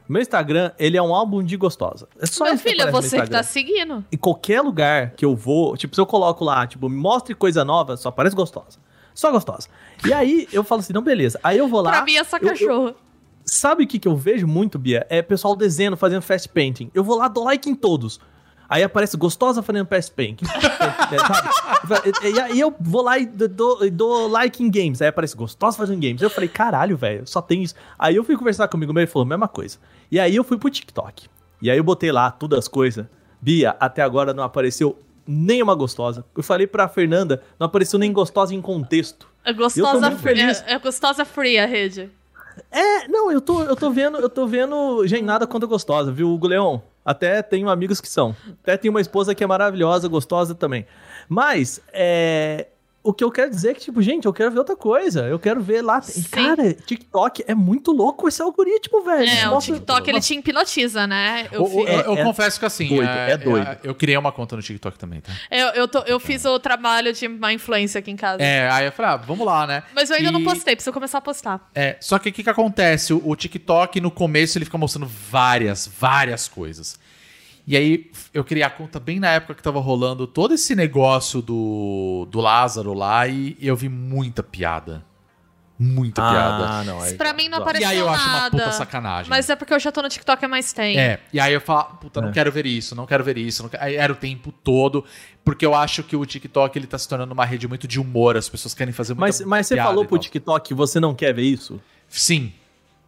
Meu 0.09 0.21
Instagram, 0.21 0.71
ele 0.79 0.97
é 0.99 1.03
um 1.03 1.15
álbum 1.15 1.43
de 1.43 1.57
gostosa. 1.57 2.07
É 2.21 2.27
só 2.27 2.45
Meu 2.45 2.55
que 2.55 2.63
filho, 2.63 2.83
é 2.83 2.91
você 2.91 3.23
que 3.23 3.31
tá 3.31 3.43
seguindo. 3.43 4.05
Em 4.13 4.17
qualquer 4.19 4.61
lugar 4.61 5.13
que 5.13 5.25
eu 5.25 5.35
vou, 5.35 5.77
tipo, 5.79 5.95
se 5.95 6.01
eu 6.01 6.05
coloco 6.05 6.45
lá, 6.45 6.67
tipo, 6.67 6.89
me 6.91 6.97
mostre 6.97 7.35
coisa 7.35 7.65
nova, 7.65 7.97
só 7.97 8.11
parece 8.11 8.37
gostosa. 8.37 8.79
Só 9.15 9.31
gostosa. 9.31 9.69
E 10.07 10.13
aí 10.13 10.47
eu 10.53 10.63
falo 10.63 10.81
assim, 10.81 10.93
não, 10.93 11.01
beleza. 11.01 11.39
Aí 11.43 11.57
eu 11.57 11.69
vou 11.69 11.81
lá. 11.81 11.91
pra 11.93 12.05
mim 12.05 12.17
é 12.17 12.25
só 12.25 12.37
eu- 12.37 12.43
eu- 12.43 12.49
cachorro. 12.51 12.95
Sabe 13.47 13.85
o 13.85 13.87
que, 13.87 13.99
que 13.99 14.09
eu 14.09 14.17
vejo 14.17 14.47
muito, 14.47 14.79
Bia? 14.79 15.07
É 15.11 15.21
pessoal 15.23 15.55
desenhando, 15.55 15.97
fazendo 15.97 16.23
fast 16.23 16.49
painting. 16.49 16.91
Eu 16.95 17.05
vou 17.05 17.17
lá, 17.19 17.29
dou 17.29 17.45
like 17.45 17.69
em 17.69 17.75
todos. 17.75 18.19
Aí 18.75 18.83
aparece 18.83 19.17
gostosa 19.17 19.63
fazendo 19.63 19.87
fast 19.87 20.11
painting. 20.11 20.45
É, 21.13 21.19
sabe? 21.19 22.13
E 22.35 22.41
aí 22.41 22.59
eu 22.59 22.75
vou 22.81 23.03
lá 23.03 23.19
e 23.19 23.27
dou, 23.27 23.85
e 23.85 23.91
dou 23.91 24.27
like 24.27 24.63
em 24.63 24.71
games. 24.71 25.01
Aí 25.01 25.09
aparece 25.09 25.37
gostosa 25.37 25.77
fazendo 25.77 26.01
games. 26.01 26.21
Eu 26.23 26.31
falei, 26.31 26.49
caralho, 26.49 26.97
velho, 26.97 27.27
só 27.27 27.41
tem 27.41 27.63
isso. 27.63 27.75
Aí 27.99 28.17
eu 28.17 28.25
fui 28.25 28.37
conversar 28.37 28.67
comigo 28.69 28.93
mesmo 28.93 29.09
e 29.09 29.13
falou, 29.13 29.27
mesma 29.27 29.47
coisa. 29.47 29.79
E 30.11 30.19
aí 30.19 30.35
eu 30.35 30.43
fui 30.43 30.59
pro 30.59 30.71
TikTok. 30.71 31.27
E 31.63 31.71
aí 31.71 31.77
eu 31.77 31.85
botei 31.85 32.11
lá 32.11 32.31
todas 32.31 32.61
as 32.61 32.69
coisas. 32.69 33.07
Bia, 33.41 33.77
até 33.79 34.03
agora 34.03 34.35
não 34.35 34.43
apareceu 34.43 34.99
nenhuma 35.27 35.75
gostosa. 35.75 36.25
Eu 36.37 36.43
falei 36.43 36.67
pra 36.67 36.89
Fernanda, 36.89 37.43
não 37.61 37.67
apareceu 37.67 37.99
nem 37.99 38.13
gostosa 38.13 38.55
em 38.55 38.61
contexto. 38.61 39.29
É 39.45 39.53
gostosa, 39.53 40.11
feliz. 40.13 40.65
é, 40.67 40.73
é 40.73 40.79
gostosa 40.79 41.25
free 41.25 41.59
a 41.59 41.67
rede. 41.67 42.11
É, 42.73 43.07
não, 43.09 43.31
eu 43.31 43.41
tô, 43.41 43.63
eu 43.63 43.77
tô 43.77 43.91
vendo, 43.91 44.19
eu 44.19 44.29
tô 44.29 44.47
vendo 44.47 45.07
gente 45.07 45.25
nada 45.25 45.47
quanto 45.47 45.69
gostosa, 45.69 46.11
viu, 46.11 46.29
Hugo 46.33 46.49
Leon? 46.49 46.81
Até 47.05 47.43
tenho 47.43 47.69
amigos 47.69 48.01
que 48.01 48.09
são. 48.09 48.35
Até 48.63 48.77
tenho 48.77 48.93
uma 48.93 49.01
esposa 49.01 49.35
que 49.35 49.45
é 49.45 49.47
maravilhosa, 49.47 50.09
gostosa 50.09 50.55
também. 50.55 50.87
Mas, 51.29 51.81
é, 51.93 52.69
o 53.05 53.13
que 53.13 53.23
eu 53.23 53.31
quero 53.31 53.51
dizer 53.51 53.71
é 53.71 53.75
que, 53.75 53.81
tipo, 53.83 54.01
gente, 54.01 54.25
eu 54.25 54.33
quero 54.33 54.51
ver 54.51 54.59
outra 54.59 54.75
coisa. 54.75 55.27
Eu 55.27 55.39
quero 55.39 55.61
ver 55.61 55.83
lá. 55.83 56.01
Sim. 56.01 56.23
Cara, 56.31 56.73
TikTok 56.73 57.45
é 57.47 57.55
muito 57.55 57.93
louco 57.93 58.27
esse 58.27 58.41
algoritmo, 58.41 59.05
velho. 59.05 59.29
É, 59.29 59.47
o 59.47 59.51
Mostra- 59.53 59.75
TikTok 59.75 60.09
ele 60.11 60.21
te 60.21 60.35
hipnotiza, 60.35 61.07
né? 61.07 61.47
Eu, 61.53 61.63
O- 61.63 61.65
o- 61.67 61.69
fi- 61.69 61.93
eu 61.93 62.01
eu 62.01 62.15
é 62.17 62.25
confesso 62.25 62.59
que 62.59 62.65
assim. 62.65 62.89
doido, 62.89 63.09
é 63.11 63.37
doido. 63.37 63.77
Eu 63.85 63.95
criei 63.95 64.17
uma 64.17 64.33
conta 64.33 64.57
no 64.57 64.63
TikTok 64.63 64.99
também, 64.99 65.21
tá? 65.21 65.31
eu, 65.51 65.69
eu, 65.69 65.87
tô- 65.87 66.03
eu 66.07 66.19
fiz 66.19 66.45
o 66.47 66.59
trabalho 66.59 67.13
de 67.13 67.29
má 67.29 67.53
influência 67.53 67.99
aqui 67.99 68.11
em 68.11 68.17
casa. 68.17 68.43
É, 68.43 68.71
aí 68.71 68.87
eu 68.87 68.93
falei, 68.93 69.13
ah, 69.13 69.17
vamos 69.19 69.45
lá, 69.47 69.67
né? 69.67 69.83
Mas 69.95 70.09
eu 70.09 70.17
ainda 70.17 70.33
não 70.33 70.41
E- 70.41 70.45
postei, 70.45 70.75
preciso 70.75 70.93
começar 70.93 71.19
a 71.19 71.21
postar. 71.21 71.69
É, 71.75 71.97
só 72.01 72.19
que 72.19 72.31
o 72.31 72.33
que, 72.33 72.43
que 72.43 72.51
acontece? 72.51 73.13
O, 73.13 73.21
o 73.29 73.37
TikTok, 73.37 74.01
no 74.01 74.11
começo, 74.11 74.57
ele 74.57 74.65
fica 74.65 74.79
mostrando 74.79 75.07
várias, 75.31 75.87
várias 76.01 76.49
coisas. 76.49 76.99
E 77.67 77.77
aí, 77.77 78.11
eu 78.35 78.45
criei 78.45 78.63
a 78.63 78.69
conta 78.71 79.01
bem 79.01 79.19
na 79.19 79.29
época 79.31 79.55
que 79.55 79.63
tava 79.63 79.81
rolando 79.81 80.27
todo 80.27 80.53
esse 80.53 80.75
negócio 80.75 81.41
do, 81.41 82.29
do 82.31 82.39
Lázaro 82.41 82.93
lá 82.93 83.27
e 83.27 83.57
eu 83.61 83.75
vi 83.75 83.89
muita 83.89 84.43
piada. 84.43 85.03
Muita 85.77 86.23
piada. 86.23 86.69
Ah, 86.69 86.85
não. 86.85 87.01
aí- 87.01 87.15
Pra 87.17 87.33
mim 87.33 87.49
não 87.49 87.59
ó. 87.59 87.61
E 87.61 87.63
apareceu 87.63 87.89
aí 87.89 87.99
eu 87.99 88.09
acho 88.09 88.23
uma 88.29 88.33
nada. 88.33 88.51
puta 88.59 88.73
sacanagem. 88.73 89.29
Mas 89.31 89.51
é 89.51 89.57
porque 89.57 89.75
eu 89.75 89.81
já 89.81 89.91
tô 89.91 90.03
no 90.03 90.09
TikTok 90.09 90.45
há 90.45 90.49
mais 90.49 90.73
tempo. 90.73 90.99
É, 91.01 91.19
e 91.33 91.41
aí 91.41 91.53
eu 91.53 91.61
falo, 91.61 91.97
puta, 91.97 92.21
não 92.21 92.29
É. 92.29 92.33
quero 92.33 92.53
ver 92.53 92.65
isso, 92.65 92.95
não 92.95 93.07
quero 93.07 93.25
ver 93.25 93.37
isso. 93.39 93.63
Não 93.63 93.69
quero... 93.71 93.83
Era 93.83 94.13
o 94.13 94.17
tempo 94.17 94.53
todo, 94.53 95.05
porque 95.45 95.67
eu 95.67 95.75
acho 95.75 96.05
que 96.05 96.15
o 96.15 96.25
TikTok 96.25 96.79
ele 96.79 96.87
tá 96.87 96.97
se 96.97 97.09
tornando 97.09 97.33
uma 97.35 97.45
rede 97.45 97.67
muito 97.67 97.89
de 97.89 97.99
humor, 97.99 98.37
as 98.37 98.49
pessoas 98.49 98.73
querem 98.73 98.93
fazer 98.93 99.15
muita 99.15 99.27
Mas, 99.27 99.41
mas 99.41 99.67
você 99.67 99.75
piada 99.75 99.89
falou 99.89 100.05
e 100.05 100.07
pro. 100.07 100.19
TikTok 100.19 100.69
que 100.69 100.75
você 100.75 101.01
não 101.01 101.13
quer 101.15 101.35
ver 101.35 101.43
isso? 101.43 101.81
Sim. 102.09 102.53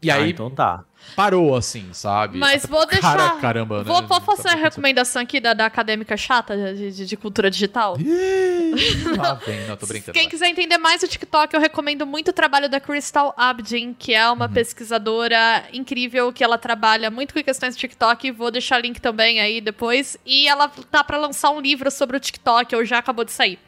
E 0.02 0.10
Ah, 0.10 0.16
aí 0.16 0.30
então 0.30 0.50
tá. 0.50 0.82
Parou, 1.14 1.54
assim, 1.54 1.88
sabe? 1.92 2.38
Mas 2.38 2.64
Até- 2.64 2.72
vou 2.74 2.86
deixar. 2.86 3.16
Cara, 3.16 3.40
caramba, 3.40 3.78
né? 3.78 3.84
Vou, 3.84 4.02
vou 4.06 4.20
fazer 4.20 4.42
Tá 4.44 4.52
a 4.52 4.56
recomendação 4.56 5.22
aqui 5.22 5.40
da, 5.40 5.52
da 5.54 5.66
acadêmica 5.66 6.16
chata 6.16 6.56
de, 6.74 6.90
de- 6.92 7.06
de 7.06 7.16
cultura 7.16 7.50
digital. 7.50 7.96
Lá 9.16 9.34
vem, 9.34 9.66
não, 9.66 9.76
tô 9.76 9.86
brincando. 9.86 10.12
Quem 10.12 10.22
vai. 10.24 10.30
quiser 10.30 10.48
entender 10.48 10.78
mais 10.78 11.02
o 11.02 11.08
TikTok, 11.08 11.54
eu 11.54 11.60
recomendo 11.60 12.06
muito 12.06 12.28
o 12.28 12.32
trabalho 12.32 12.68
da 12.68 12.80
Crystal 12.80 13.34
Abdin, 13.36 13.94
que 13.98 14.12
é 14.14 14.26
Uhum. 14.28 14.34
uma 14.34 14.48
pesquisadora 14.48 15.64
incrível, 15.72 16.32
que 16.32 16.42
ela 16.44 16.58
trabalha 16.58 17.10
muito 17.10 17.32
com 17.34 17.42
questões 17.42 17.74
do 17.76 17.78
TikTok. 17.78 18.30
Vou 18.32 18.50
deixar 18.50 18.78
o 18.78 18.82
link 18.82 19.00
também 19.00 19.40
aí 19.40 19.60
depois. 19.60 20.16
E 20.24 20.48
ela 20.48 20.68
tá 20.68 21.02
pra 21.04 21.16
lançar 21.16 21.50
um 21.50 21.60
livro 21.60 21.90
sobre 21.90 22.16
o 22.16 22.20
TikTok, 22.20 22.74
ou 22.74 22.84
já 22.84 22.98
acabou 22.98 23.24
de 23.24 23.32
sair. 23.32 23.58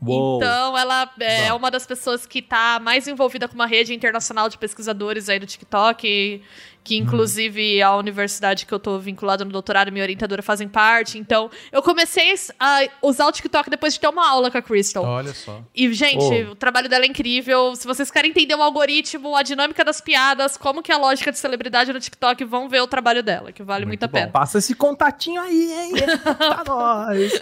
Uou. 0.00 0.36
Então, 0.36 0.78
ela 0.78 1.10
é 1.20 1.52
uma 1.52 1.70
das 1.70 1.86
pessoas 1.86 2.24
que 2.24 2.40
tá 2.40 2.78
mais 2.80 3.08
envolvida 3.08 3.48
com 3.48 3.54
uma 3.54 3.66
rede 3.66 3.94
internacional 3.94 4.48
de 4.48 4.56
pesquisadores 4.56 5.28
aí 5.28 5.38
do 5.38 5.46
TikTok, 5.46 6.42
que 6.88 6.96
inclusive 6.96 7.82
a 7.82 7.94
universidade 7.96 8.64
que 8.64 8.72
eu 8.72 8.78
tô 8.78 8.98
vinculada 8.98 9.44
no 9.44 9.50
doutorado, 9.50 9.92
minha 9.92 10.02
orientadora 10.02 10.42
fazem 10.42 10.66
parte. 10.66 11.18
Então, 11.18 11.50
eu 11.70 11.82
comecei 11.82 12.32
a 12.58 12.80
usar 13.02 13.26
o 13.26 13.32
TikTok 13.32 13.68
depois 13.68 13.92
de 13.92 14.00
ter 14.00 14.08
uma 14.08 14.26
aula 14.26 14.50
com 14.50 14.56
a 14.56 14.62
Crystal. 14.62 15.04
Olha 15.04 15.34
só. 15.34 15.60
E, 15.74 15.92
gente, 15.92 16.46
Oh. 16.48 16.52
o 16.52 16.54
trabalho 16.54 16.88
dela 16.88 17.04
é 17.04 17.08
incrível. 17.08 17.76
Se 17.76 17.86
vocês 17.86 18.10
querem 18.10 18.30
entender 18.30 18.54
o 18.54 18.62
algoritmo, 18.62 19.36
a 19.36 19.42
dinâmica 19.42 19.84
das 19.84 20.00
piadas, 20.00 20.56
como 20.56 20.82
que 20.82 20.90
é 20.90 20.94
a 20.94 20.98
lógica 20.98 21.30
de 21.30 21.38
celebridade 21.38 21.92
no 21.92 22.00
TikTok, 22.00 22.42
vão 22.44 22.68
ver 22.70 22.80
o 22.80 22.86
trabalho 22.86 23.22
dela, 23.22 23.52
que 23.52 23.62
vale 23.62 23.84
muito, 23.84 24.02
a 24.04 24.08
pena. 24.08 24.28
Passa 24.28 24.56
esse 24.58 24.74
contatinho 24.74 25.40
aí, 25.42 25.72
hein? 25.72 25.92
Tá 26.24 26.62
nós. 26.66 27.32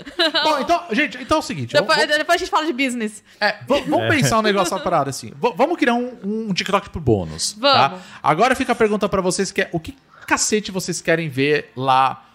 Bom, 0.43 0.59
então, 0.61 0.83
gente, 0.91 1.19
então 1.23 1.37
é 1.37 1.41
o 1.41 1.43
seguinte. 1.43 1.73
Depois, 1.73 1.99
vamos, 1.99 2.17
depois 2.19 2.35
a 2.37 2.39
gente 2.39 2.51
fala 2.51 2.67
de 2.67 2.73
business. 2.73 3.23
é, 3.41 3.57
vamos 3.67 4.09
pensar 4.09 4.39
um 4.39 4.43
negócio 4.43 4.75
uma 4.77 4.83
parada 4.83 5.11
assim. 5.11 5.29
V- 5.31 5.53
vamos 5.57 5.77
criar 5.77 5.95
um, 5.95 6.17
um 6.49 6.53
TikTok 6.53 6.91
pro 6.91 7.01
bônus. 7.01 7.53
Tá? 7.61 7.89
Vamos. 7.89 8.05
Agora 8.23 8.55
fica 8.55 8.73
a 8.73 8.75
pergunta 8.75 9.09
pra 9.09 9.21
vocês 9.37 9.53
que 9.53 9.63
é 9.63 9.69
o 9.73 9.81
que 9.81 9.97
cacete 10.27 10.71
vocês 10.71 11.01
querem 11.01 11.29
ver 11.29 11.71
lá 11.77 12.27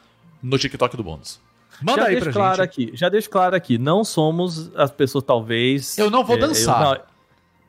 no 0.41 0.57
TikTok 0.57 0.95
do 0.95 1.03
bônus? 1.03 1.39
Manda 1.81 2.03
já 2.03 2.07
aí 2.07 2.19
pra 2.19 2.31
claro 2.31 2.55
gente. 2.57 2.63
aqui, 2.63 2.91
já 2.93 3.09
deixo 3.09 3.29
claro 3.29 3.55
aqui, 3.55 3.77
não 3.77 4.03
somos 4.03 4.71
as 4.75 4.91
pessoas 4.91 5.23
talvez. 5.23 5.97
Eu 5.97 6.09
não 6.09 6.23
vou 6.23 6.35
é, 6.37 6.39
dançar. 6.39 6.81
eu 6.81 6.85
não- 6.85 7.11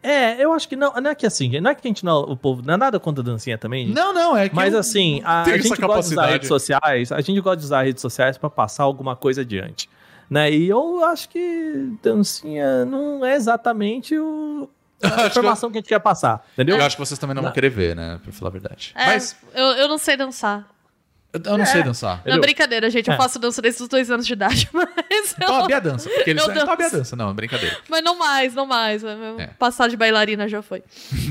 é, 0.03 0.45
eu 0.45 0.53
acho 0.53 0.69
que 0.69 0.75
não, 0.75 0.93
não 0.95 1.11
é 1.11 1.15
que 1.15 1.25
assim, 1.25 1.61
não 1.61 1.71
é 1.71 1.75
que 1.75 1.87
a 1.87 1.89
gente 1.89 2.05
não, 2.05 2.23
o 2.23 2.37
povo 2.37 2.61
não 2.61 2.75
é 2.75 2.77
nada 2.77 2.99
contra 2.99 3.23
a 3.23 3.25
dancinha 3.25 3.57
também. 3.57 3.87
gente. 3.87 3.95
Não, 3.95 4.13
não, 4.13 4.37
é 4.37 4.49
que 4.49 4.55
Mas 4.55 4.75
assim, 4.75 5.23
a, 5.25 5.43
a 5.45 5.57
gente 5.57 5.81
gosta 5.81 6.09
de 6.09 6.15
usar 6.15 6.27
redes 6.27 6.49
sociais, 6.49 7.13
a 7.13 7.21
gente 7.21 7.41
gosta 7.41 7.57
de 7.59 7.65
usar 7.65 7.83
redes 7.83 8.03
sociais 8.03 8.37
pra 8.37 8.51
passar 8.51 8.83
alguma 8.83 9.15
coisa 9.15 9.43
adiante, 9.43 9.89
né? 10.29 10.51
E 10.51 10.69
eu 10.69 11.05
acho 11.05 11.29
que 11.29 11.93
dancinha 12.03 12.85
não 12.85 13.25
é 13.25 13.37
exatamente 13.37 14.19
o 14.19 14.69
a 15.03 15.11
que 15.17 15.21
eu- 15.21 15.27
informação 15.29 15.71
que 15.71 15.79
a 15.79 15.81
gente 15.81 15.89
quer 15.89 15.99
passar, 16.01 16.45
entendeu? 16.55 16.77
Eu 16.77 16.85
acho 16.85 16.97
que 16.97 17.01
vocês 17.05 17.19
também 17.19 17.35
não 17.35 17.43
vão 17.43 17.53
querer 17.53 17.71
ver, 17.71 17.97
né? 17.97 18.19
Pra 18.23 18.33
falar 18.33 18.49
a 18.49 18.53
verdade. 18.53 18.93
É, 18.95 19.07
Mas 19.07 19.37
eu, 19.55 19.65
eu 19.65 19.89
não 19.89 19.99
sei 19.99 20.17
dançar. 20.17 20.67
eu- 21.33 21.57
não 21.59 21.65
sei 21.67 21.83
dançar. 21.83 22.17
Não, 22.17 22.21
Entendeu? 22.23 22.41
brincadeira, 22.43 22.91
gente. 22.91 23.09
Eu 23.09 23.15
É. 23.15 23.17
faço 23.17 23.39
dança 23.39 23.63
desde 23.63 23.83
os 23.83 23.89
dois 23.89 24.11
anos 24.11 24.27
de 24.27 24.33
idade, 24.35 24.69
mas. 24.75 24.89
Então 25.35 25.57
eu- 25.59 25.65
a 25.65 25.67
Bia 25.67 25.81
dança. 25.81 26.09
Porque 26.11 26.31
eles 26.31 26.43
Eu 26.45 26.51
então 26.51 26.71
a 26.71 26.77
dança. 26.77 27.17
Não, 27.17 27.31
é 27.31 27.35
brincadeira. 27.35 27.79
Mas 27.89 28.05
não 28.05 28.19
mais, 28.19 28.55
não 28.55 28.67
mais. 28.67 29.03
É. 29.03 29.47
Passar 29.59 29.89
de 29.89 29.97
bailarina 29.97 30.47
já 30.49 30.61
foi. 30.63 30.83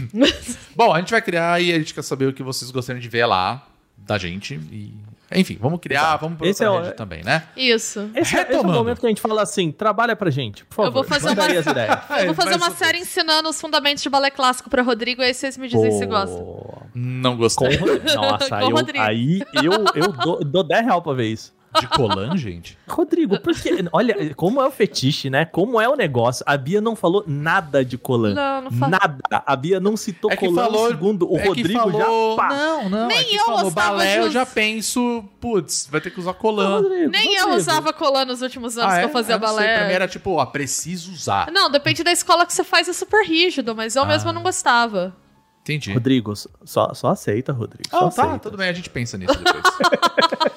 Bom, 0.76 0.93
a 0.93 0.99
gente 0.99 1.11
vai 1.11 1.22
criar 1.22 1.61
e 1.61 1.72
a 1.72 1.77
gente 1.77 1.93
quer 1.93 2.03
saber 2.03 2.26
o 2.27 2.34
que 2.34 2.41
vocês 2.43 2.72
gostariam 2.72 2.99
de 3.02 3.10
ver 3.10 3.26
lá 3.26 3.65
da 3.98 4.18
gente. 4.18 4.56
E... 4.56 4.93
Enfim, 5.33 5.57
vamos 5.59 5.79
criar, 5.79 6.17
vamos 6.17 6.37
outra 6.41 6.65
é 6.65 6.69
o- 6.69 6.91
também, 6.93 7.23
né? 7.23 7.43
Isso. 7.55 8.09
Esse, 8.15 8.37
é- 8.37 8.41
esse 8.43 8.53
é 8.53 8.59
o 8.59 8.63
momento 8.63 8.99
que 8.99 9.05
a 9.05 9.09
gente 9.09 9.21
fala 9.21 9.41
assim, 9.41 9.71
trabalha 9.71 10.15
pra 10.15 10.29
gente, 10.29 10.65
por 10.65 10.75
favor. 10.75 10.87
Eu 10.89 10.91
vou 10.91 11.03
fazer 11.03 11.29
uma-. 11.29 12.19
Eu 12.19 12.25
vou 12.27 12.33
fazer 12.35 12.55
uma 12.55 12.71
série 12.71 12.99
ensinando 12.99 13.49
os 13.49 13.59
fundamentos 13.59 14.03
de 14.03 14.09
balé 14.09 14.29
clássico 14.29 14.69
pra 14.69 14.81
Rodrigo, 14.81 15.21
aí 15.21 15.33
vocês 15.33 15.57
me 15.57 15.67
dizem 15.67 15.91
se 15.91 16.05
gostam. 16.05 16.81
Não 16.93 17.31
Com 17.31 17.37
gostei. 17.37 17.75
Rodrigo. 17.77 18.13
Nossa, 18.15 18.49
Com 18.59 18.69
eu, 18.69 18.69
Rodrigo. 18.75 19.03
aí 19.03 19.41
eu, 19.63 19.71
eu 19.95 20.11
dou, 20.11 20.43
dou 20.43 20.63
10 20.63 20.85
real 20.85 21.01
pra 21.01 21.13
ver 21.13 21.27
isso. 21.27 21.53
De 21.80 21.88
Colan, 21.88 22.35
gente? 22.35 22.77
Rodrigo, 22.88 23.39
porque. 23.39 23.85
Olha, 23.93 24.35
como 24.35 24.61
é 24.61 24.68
o 24.68 24.72
fetiche, 24.72 25.30
né? 25.30 25.45
Como 25.45 25.80
é 25.80 25.88
o 25.88 25.95
negócio. 25.95 26.43
A 26.45 26.57
Bia 26.57 26.81
não 26.81 26.95
falou 26.95 27.23
nada 27.26 27.85
de 27.85 27.98
Colan. 27.98 28.34
Não, 28.34 28.61
não 28.64 28.72
fa- 28.72 28.88
Nada. 28.89 29.18
A 29.45 29.56
Bia 29.56 29.80
não 29.80 29.95
citou 29.95 30.30
É 30.31 30.35
Colan 30.35 30.64
falou- 30.64 30.84
no 30.84 30.88
segundo. 30.89 31.31
O 31.31 31.38
é 31.38 31.41
que 31.41 31.48
Rodrigo 31.48 31.80
falou- 31.80 32.35
já. 32.35 32.41
Pá. 32.43 32.49
Não, 32.49 32.89
não. 32.89 33.07
Nem 33.07 33.18
é 33.19 33.23
que 33.23 33.35
eu 33.35 33.45
falou 33.45 33.64
gostava 33.64 33.89
balé, 33.91 34.19
eu 34.19 34.30
já 34.30 34.45
penso, 34.45 35.23
putz, 35.39 35.88
vai 35.89 36.02
ter 36.02 36.10
que 36.11 36.19
usar 36.19 36.34
Colan. 36.34 36.81
Rodrigo, 36.81 37.10
Nem 37.11 37.34
eu 37.35 37.39
Rodrigo. 37.45 37.57
usava 37.57 37.93
colã 37.93 38.26
nos 38.26 38.41
últimos 38.41 38.77
anos 38.77 38.91
Ah, 38.93 38.98
que 38.98 39.02
é? 39.02 39.06
eu 39.06 39.10
fazia 39.10 39.35
Eu 39.35 39.39
não 39.39 39.48
sei, 39.48 39.56
balé. 39.57 39.77
pra 39.77 39.88
mim 39.88 39.93
era 39.93 40.07
tipo, 40.07 40.31
ó, 40.31 40.45
preciso 40.45 41.11
usar. 41.11 41.49
Não, 41.52 41.69
depende 41.69 42.03
da 42.03 42.11
escola 42.11 42.45
que 42.45 42.53
você 42.53 42.64
faz, 42.64 42.89
é 42.89 42.93
super 42.93 43.26
rígido, 43.26 43.73
mas 43.76 43.95
eu 43.95 44.03
Ah. 44.03 44.06
mesma 44.07 44.34
não 44.34 44.43
gostava. 44.43 45.15
Entendi. 45.64 45.93
Rodrigo, 45.93 46.34
só, 46.65 46.91
só 46.95 47.10
aceita, 47.10 47.53
Rodrigo. 47.53 47.88
Só 47.89 47.98
Ah, 47.98 47.99
tá, 48.02 48.07
aceita. 48.07 48.39
tudo 48.39 48.57
bem, 48.57 48.68
a 48.68 48.73
gente 48.73 48.89
pensa 48.89 49.15
nisso 49.15 49.35
depois. 49.38 49.64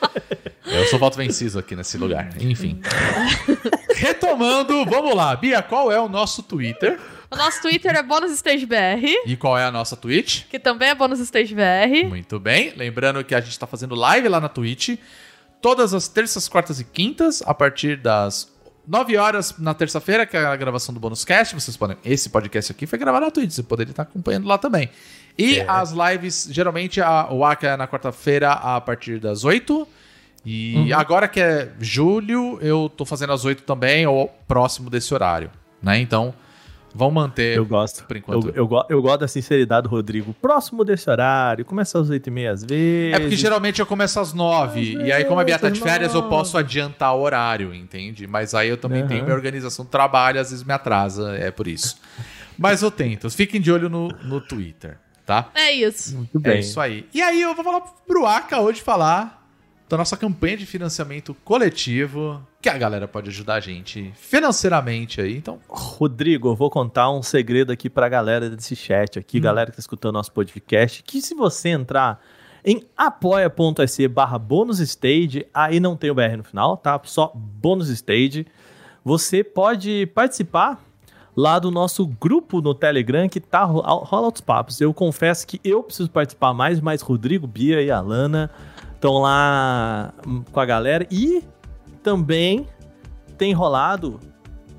eu 0.95 0.99
sou 0.99 0.99
voto 0.99 1.16
vencido 1.16 1.59
aqui 1.59 1.75
nesse 1.75 1.99
lugar. 1.99 2.31
Enfim. 2.41 2.81
Retomando, 3.97 4.85
vamos 4.85 5.15
lá. 5.15 5.35
Bia, 5.35 5.62
qual 5.62 5.91
é 5.91 6.01
o 6.01 6.09
nosso 6.09 6.43
Twitter? 6.43 6.99
O 7.31 7.37
nosso 7.37 7.61
Twitter 7.62 7.97
é 7.97 8.03
BônusStageBR, 8.03 9.23
E 9.27 9.37
qual 9.37 9.59
é 9.59 9.65
a 9.65 9.71
nossa 9.71 9.97
Twitch? 9.97 10.45
que 10.49 10.59
também 10.59 10.91
é 10.91 10.95
BônusStageBR. 10.95 12.09
Muito 12.09 12.39
bem. 12.39 12.73
Lembrando 12.77 13.25
que 13.25 13.35
a 13.35 13.41
gente 13.41 13.59
tá 13.59 13.66
fazendo 13.66 13.95
live 13.95 14.29
lá 14.29 14.41
na 14.41 14.49
Twitch. 14.49 14.97
Todas 15.61 15.93
as 15.95 16.07
terças, 16.07 16.47
quartas 16.49 16.79
e 16.79 16.85
quintas, 16.85 17.43
a 17.45 17.55
partir 17.55 17.97
das 17.97 18.53
9 18.87 19.16
horas 19.16 19.59
na 19.59 19.73
terça-feira, 19.75 20.27
que 20.27 20.37
é 20.37 20.45
a 20.45 20.55
gravação 20.55 20.95
do 20.95 21.01
Bônus 21.01 21.25
Cast. 21.25 21.55
Vocês 21.55 21.77
podem. 21.77 21.97
Esse 22.05 22.29
podcast 22.29 22.71
aqui 22.71 22.87
foi 22.87 22.99
gravado 22.99 23.25
na 23.25 23.31
Twitch, 23.33 23.51
você 23.51 23.62
poderia 23.62 23.91
estar 23.91 24.03
acompanhando 24.03 24.47
lá 24.47 24.59
também. 24.59 24.91
E 25.37 25.61
as 25.62 25.91
lives, 25.93 26.47
geralmente, 26.51 27.01
a, 27.01 27.29
o 27.33 27.45
Aka 27.45 27.69
é 27.69 27.77
na 27.77 27.89
quarta-feira 27.89 28.53
a 28.53 28.81
partir 28.81 29.19
das 29.19 29.43
8. 29.45 29.89
E 30.47 30.93
agora 30.93 31.27
que 31.27 31.41
é 31.41 31.73
julho, 31.81 32.59
eu 32.61 32.91
tô 32.95 33.05
fazendo 33.05 33.33
às 33.33 33.45
8 33.45 33.62
também, 33.62 34.07
ou 34.07 34.29
próximo 34.47 34.91
desse 34.91 35.12
horário. 35.15 35.51
Né? 35.83 35.99
Então, 36.01 36.35
vamos 36.95 37.15
manter. 37.15 37.57
Eu 37.57 37.65
gosto. 37.65 38.05
Por 38.05 38.16
enquanto. 38.16 38.49
Eu, 38.49 38.69
eu, 38.71 38.85
eu 38.91 39.03
gosto 39.03 39.21
da 39.21 39.29
sinceridade 39.29 39.85
do 39.85 39.89
Rodrigo. 39.91 40.35
Próximo 40.35 40.85
desse 40.85 41.09
horário, 41.09 41.65
começa 41.65 41.99
às 41.99 42.11
8h30 42.11 42.51
às 42.53 42.65
vezes. 42.65 43.15
É 43.15 43.19
porque 43.21 43.37
geralmente 43.37 43.81
eu 43.81 43.87
começo 43.87 44.21
às 44.21 44.33
nove. 44.35 44.97
Às 45.01 45.07
E 45.09 45.12
aí, 45.12 45.25
como 45.25 45.41
a 45.41 45.45
Bia 45.45 45.59
tá 45.59 45.71
de 45.71 45.81
férias, 45.81 46.12
eu 46.15 46.21
nove. 46.21 46.31
posso 46.35 46.59
adiantar 46.59 47.15
o 47.16 47.21
horário, 47.23 47.75
entende? 47.75 48.27
Mas 48.27 48.55
aí 48.55 48.69
eu 48.69 48.77
também 48.77 49.01
Aham. 49.01 49.09
tenho 49.09 49.25
minha 49.25 49.35
organização 49.35 49.85
trabalho, 49.85 50.39
às 50.41 50.51
vezes 50.51 50.65
me 50.65 50.73
atrasa, 50.75 51.37
é 51.37 51.51
por 51.51 51.66
isso. 51.66 51.97
Mas 52.59 52.83
eu 52.83 52.91
tento. 52.91 53.29
Fiquem 53.31 53.61
de 53.61 53.73
olho 53.73 53.89
no, 53.89 54.09
no 54.23 54.41
Twitter, 54.41 54.99
tá? 55.27 55.49
É 55.55 55.73
isso. 55.73 56.16
Muito 56.16 56.37
É 56.39 56.41
bem. 56.41 56.61
isso 56.61 56.79
aí. 56.81 57.07
E 57.15 57.21
aí 57.23 57.41
eu 57.41 57.55
vou 57.55 57.65
falar 57.65 57.81
pro 58.07 58.27
Aka 58.27 58.61
hoje 58.61 58.81
falar 58.83 59.43
da 59.89 59.97
nossa 59.98 60.16
campanha 60.16 60.56
de 60.56 60.65
financiamento 60.66 61.35
coletivo, 61.44 62.40
que 62.61 62.69
a 62.69 62.78
galera 62.78 63.06
pode 63.06 63.28
ajudar 63.31 63.55
a 63.56 63.61
gente 63.61 64.12
financeiramente 64.16 65.20
aí. 65.20 65.36
Então, 65.36 65.61
Rodrigo, 65.69 66.48
eu 66.48 66.56
vou 66.56 66.70
contar 66.70 67.11
um 67.11 67.23
segredo 67.23 67.70
aqui 67.73 67.90
pra 67.90 68.09
galera 68.09 68.48
desse 68.48 68.74
chat 68.74 69.19
aqui, 69.19 69.39
galera 69.40 69.70
que 69.70 69.77
tá 69.77 69.81
escutando 69.81 70.15
nosso 70.15 70.32
podcast, 70.32 71.02
que 71.02 71.20
se 71.20 71.35
você 71.35 71.69
entrar 71.69 72.20
em 72.65 72.82
apoia.se 72.97 74.09
barra 74.09 74.39
bônus 74.39 74.78
stage, 74.81 75.47
aí 75.52 75.78
não 75.78 75.97
tem 75.97 76.11
o 76.11 76.15
BR 76.15 76.36
no 76.39 76.44
final, 76.44 76.77
tá? 76.78 76.98
Só 77.05 77.31
bônus 77.35 77.89
stage. 77.90 78.47
Você 79.05 79.44
pode 79.44 80.06
participar 80.15 80.82
lá 81.36 81.59
do 81.59 81.70
nosso 81.70 82.06
grupo 82.06 82.62
no 82.62 82.74
Telegram 82.74 83.28
que 83.28 83.39
tá 83.40 83.65
ro- 83.65 83.82
rola 83.82 84.27
outros 84.27 84.40
papos. 84.40 84.81
Eu 84.81 84.94
confesso 84.94 85.47
que 85.47 85.61
eu 85.62 85.82
preciso 85.82 86.09
participar 86.11 86.55
mais, 86.55 86.81
mas 86.81 87.02
Rodrigo, 87.02 87.47
Bia 87.47 87.82
e 87.82 87.90
Alana 87.90 88.51
estão 89.05 89.18
lá 89.20 90.14
com 90.51 90.59
a 90.60 90.64
galera 90.64 91.06
e 91.10 91.44
também 92.02 92.66
tem 93.36 93.52
rolado 93.52 94.18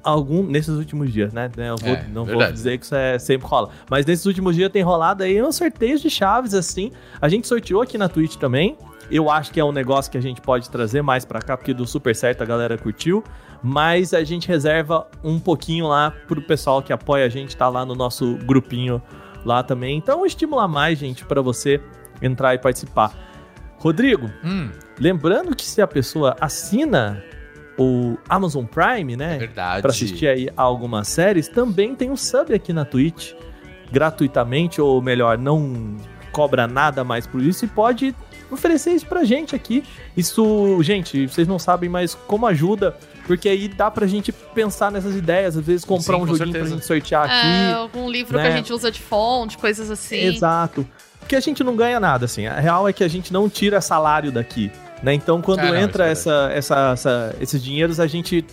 algum 0.03 0.41
nesses 0.43 0.76
últimos 0.76 1.14
dias, 1.14 1.31
né? 1.31 1.49
Eu 1.56 1.76
vou- 1.77 1.89
É, 1.89 2.03
não 2.07 2.26
vou 2.26 2.26
verdade. 2.26 2.53
dizer 2.53 2.77
que 2.80 2.85
isso 2.85 2.95
é, 2.95 3.19
sempre 3.19 3.47
rola, 3.47 3.69
mas 3.89 4.03
nesses 4.06 4.26
últimos 4.26 4.56
dias 4.56 4.72
tem 4.72 4.81
rolado 4.81 5.23
aí 5.23 5.41
uns 5.41 5.56
sorteios 5.56 6.02
de 6.02 6.10
chaves 6.10 6.56
assim. 6.56 6.91
A 7.22 7.30
gente 7.30 7.47
sorteou 7.47 7.81
aqui 7.84 7.97
na 7.99 8.10
Twitch 8.10 8.35
também. 8.38 8.76
Eu 9.11 9.30
acho 9.30 9.52
que 9.52 9.60
é 9.60 9.64
um 9.64 9.72
negócio 9.72 10.11
que 10.11 10.18
a 10.18 10.22
gente 10.22 10.41
pode 10.41 10.68
trazer 10.72 11.03
mais 11.03 11.23
pra 11.23 11.39
cá, 11.39 11.56
porque 11.56 11.72
do 11.76 11.85
super 11.85 12.15
certo 12.15 12.41
a 12.41 12.45
galera 12.45 12.76
curtiu. 12.80 13.23
Mas 13.61 14.11
a 14.14 14.23
gente 14.23 14.47
reserva 14.47 15.07
um 15.23 15.39
pouquinho 15.39 15.88
lá 15.88 16.11
pro 16.27 16.41
pessoal 16.41 16.81
que 16.81 16.91
apoia 16.91 17.26
a 17.26 17.30
gente, 17.30 17.56
tá 17.56 17.69
lá 17.69 17.85
no 17.85 17.93
nosso 17.93 18.35
grupinho 18.38 18.99
lá 19.43 19.61
também. 19.61 19.95
Então 19.97 20.26
estimula 20.26 20.68
mais, 20.68 20.97
gente, 20.97 21.23
pra 21.26 21.41
você 21.41 21.80
entrar 22.22 22.56
e 22.56 22.57
participar. 22.57 23.14
Rodrigo, 23.86 24.32
Hum, 24.44 24.70
lembrando 24.99 25.56
que 25.56 25.64
se 25.66 25.82
a 25.82 25.86
pessoa 25.88 26.36
assina 26.41 27.24
o 27.78 28.18
Amazon 28.28 28.66
Prime, 28.66 29.14
é 29.14 29.18
né? 29.18 29.38
verdade. 29.38 29.82
Pra 29.84 29.91
assistir 29.91 30.28
aí 30.28 30.49
a 30.57 30.62
algumas 30.64 31.07
séries, 31.07 31.48
também 31.48 31.94
tem 31.94 32.10
um 32.10 32.18
sub 32.18 32.53
aqui 32.53 32.74
na 32.74 32.84
Twitch, 32.84 33.34
gratuitamente, 33.91 34.82
ou 34.82 35.02
melhor, 35.02 35.38
não 35.38 35.95
cobra 36.32 36.68
nada 36.68 37.03
mais 37.03 37.26
por 37.28 37.41
isso 37.41 37.64
e 37.64 37.68
pode 37.68 38.14
oferecer 38.52 38.91
isso 38.91 39.06
pra 39.06 39.24
gente 39.24 39.56
aqui. 39.56 39.84
Isso, 40.18 40.82
gente, 40.82 41.28
vocês 41.28 41.48
não 41.48 41.57
sabem, 41.60 41.88
mas 41.90 42.14
como 42.28 42.45
ajuda, 42.48 42.95
porque 43.28 43.48
aí 43.48 43.68
dá 43.68 43.90
pra 43.91 44.06
gente 44.07 44.32
pensar 44.32 44.91
nessas 44.91 45.16
ideias, 45.16 45.56
às 45.57 45.66
vezes 45.66 45.86
comprar 45.86 46.16
Sim, 46.16 46.24
um 46.24 46.26
com 46.26 46.36
joguinho 46.36 46.45
certeza. 46.53 46.66
pra 46.66 46.76
gente 46.76 46.86
sortear 46.86 47.30
É, 47.30 47.70
aqui. 47.72 47.74
algum 47.76 48.10
livro 48.10 48.38
né? 48.38 48.44
que 48.44 48.49
a 48.53 48.56
gente 48.57 48.74
usa 48.74 48.91
de 48.91 48.99
fonte, 49.02 49.57
coisas 49.57 49.90
assim. 49.91 50.18
Exato. 50.26 50.86
Porque 51.26 51.35
a 51.35 51.39
gente 51.39 51.64
não 51.64 51.76
ganha 51.76 51.99
nada, 51.99 52.26
assim. 52.26 52.45
A 52.45 52.60
real 52.60 52.88
é 52.88 52.93
que 52.93 53.03
a 53.03 53.07
gente 53.07 53.34
não 53.34 53.49
tira 53.49 53.81
salário 53.81 54.31
daqui, 54.31 54.72
né? 55.02 55.11
Então, 55.11 55.41
quando 55.41 55.61
É, 55.61 55.72
não, 55.72 55.76
entra 55.76 56.07
é 56.07 56.11
essa, 56.11 56.52
essa, 56.53 56.91
essa- 56.93 57.35
esses 57.41 57.64
dinheiros, 57.64 57.99
a 57.99 58.06
gente 58.06 58.45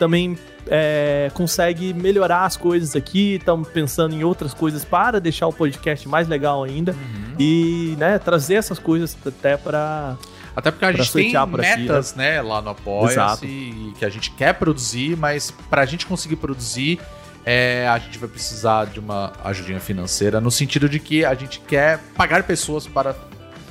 também 0.00 0.36
é, 0.66 1.30
consegue 1.32 1.94
melhorar 1.94 2.44
as 2.44 2.56
coisas 2.56 2.96
aqui. 2.96 3.36
Estamos 3.36 3.68
pensando 3.68 4.16
em 4.16 4.24
outras 4.24 4.52
coisas 4.52 4.84
para 4.84 5.20
deixar 5.20 5.46
o 5.46 5.52
podcast 5.52 6.08
mais 6.08 6.26
legal 6.26 6.64
ainda. 6.64 6.90
Uhum. 6.92 7.34
E, 7.38 7.94
né, 7.98 8.18
trazer 8.18 8.54
essas 8.56 8.80
coisas 8.80 9.16
até 9.24 9.56
para 9.56 10.16
Até 10.56 10.72
porque 10.72 10.84
a 10.84 10.90
gente 10.92 11.12
tem 11.12 11.32
metas, 11.56 12.16
né, 12.16 12.42
lá 12.42 12.60
no 12.60 12.70
Apoia-se, 12.70 13.46
e 13.46 13.92
que 13.96 14.04
a 14.04 14.10
gente 14.10 14.32
quer 14.32 14.54
produzir, 14.54 15.16
mas 15.16 15.52
pra 15.70 15.86
gente 15.86 16.04
conseguir 16.04 16.34
produzir, 16.36 16.98
é, 17.50 17.88
a 17.88 17.98
gente 17.98 18.18
vai 18.18 18.28
precisar 18.28 18.84
de 18.84 19.00
uma 19.00 19.32
ajudinha 19.42 19.80
financeira, 19.80 20.38
no 20.38 20.50
sentido 20.50 20.86
de 20.86 20.98
que 21.00 21.24
a 21.24 21.32
gente 21.34 21.60
quer 21.60 21.98
pagar 22.14 22.42
pessoas 22.42 22.86
para 22.86 23.16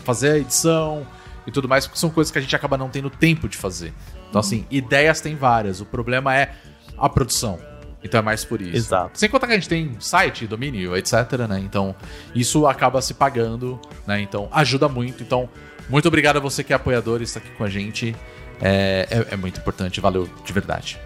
fazer 0.03 0.31
a 0.31 0.37
edição 0.39 1.05
e 1.45 1.51
tudo 1.51 1.69
mais, 1.69 1.85
porque 1.85 1.99
são 1.99 2.09
coisas 2.09 2.31
que 2.31 2.39
a 2.39 2.41
gente 2.41 2.55
acaba 2.55 2.75
não 2.75 2.89
tendo 2.89 3.07
tempo 3.11 3.47
de 3.47 3.55
fazer. 3.55 3.93
Então, 4.29 4.39
assim, 4.39 4.65
ideias 4.71 5.21
tem 5.21 5.35
várias, 5.35 5.79
o 5.79 5.85
problema 5.85 6.35
é 6.35 6.53
a 6.97 7.07
produção. 7.07 7.59
Então 8.03 8.19
é 8.19 8.23
mais 8.23 8.43
por 8.43 8.61
isso. 8.61 8.75
Exato. 8.75 9.11
Sem 9.19 9.29
contar 9.29 9.45
que 9.45 9.53
a 9.53 9.55
gente 9.55 9.69
tem 9.69 9.95
site, 9.99 10.47
domínio, 10.47 10.97
etc, 10.97 11.13
né? 11.47 11.59
Então, 11.59 11.95
isso 12.33 12.65
acaba 12.65 12.99
se 12.99 13.13
pagando, 13.13 13.79
né? 14.07 14.19
Então, 14.19 14.49
ajuda 14.51 14.89
muito. 14.89 15.21
Então, 15.21 15.47
muito 15.87 16.07
obrigado 16.07 16.37
a 16.37 16.39
você 16.39 16.63
que 16.63 16.73
é 16.73 16.75
apoiador 16.75 17.21
e 17.21 17.25
está 17.25 17.39
aqui 17.39 17.51
com 17.51 17.63
a 17.63 17.69
gente. 17.69 18.15
É, 18.59 19.07
é- 19.11 19.33
é 19.33 19.37
muito 19.37 19.59
importante, 19.59 20.01
valeu 20.01 20.27
de 20.43 20.51
verdade. 20.51 20.99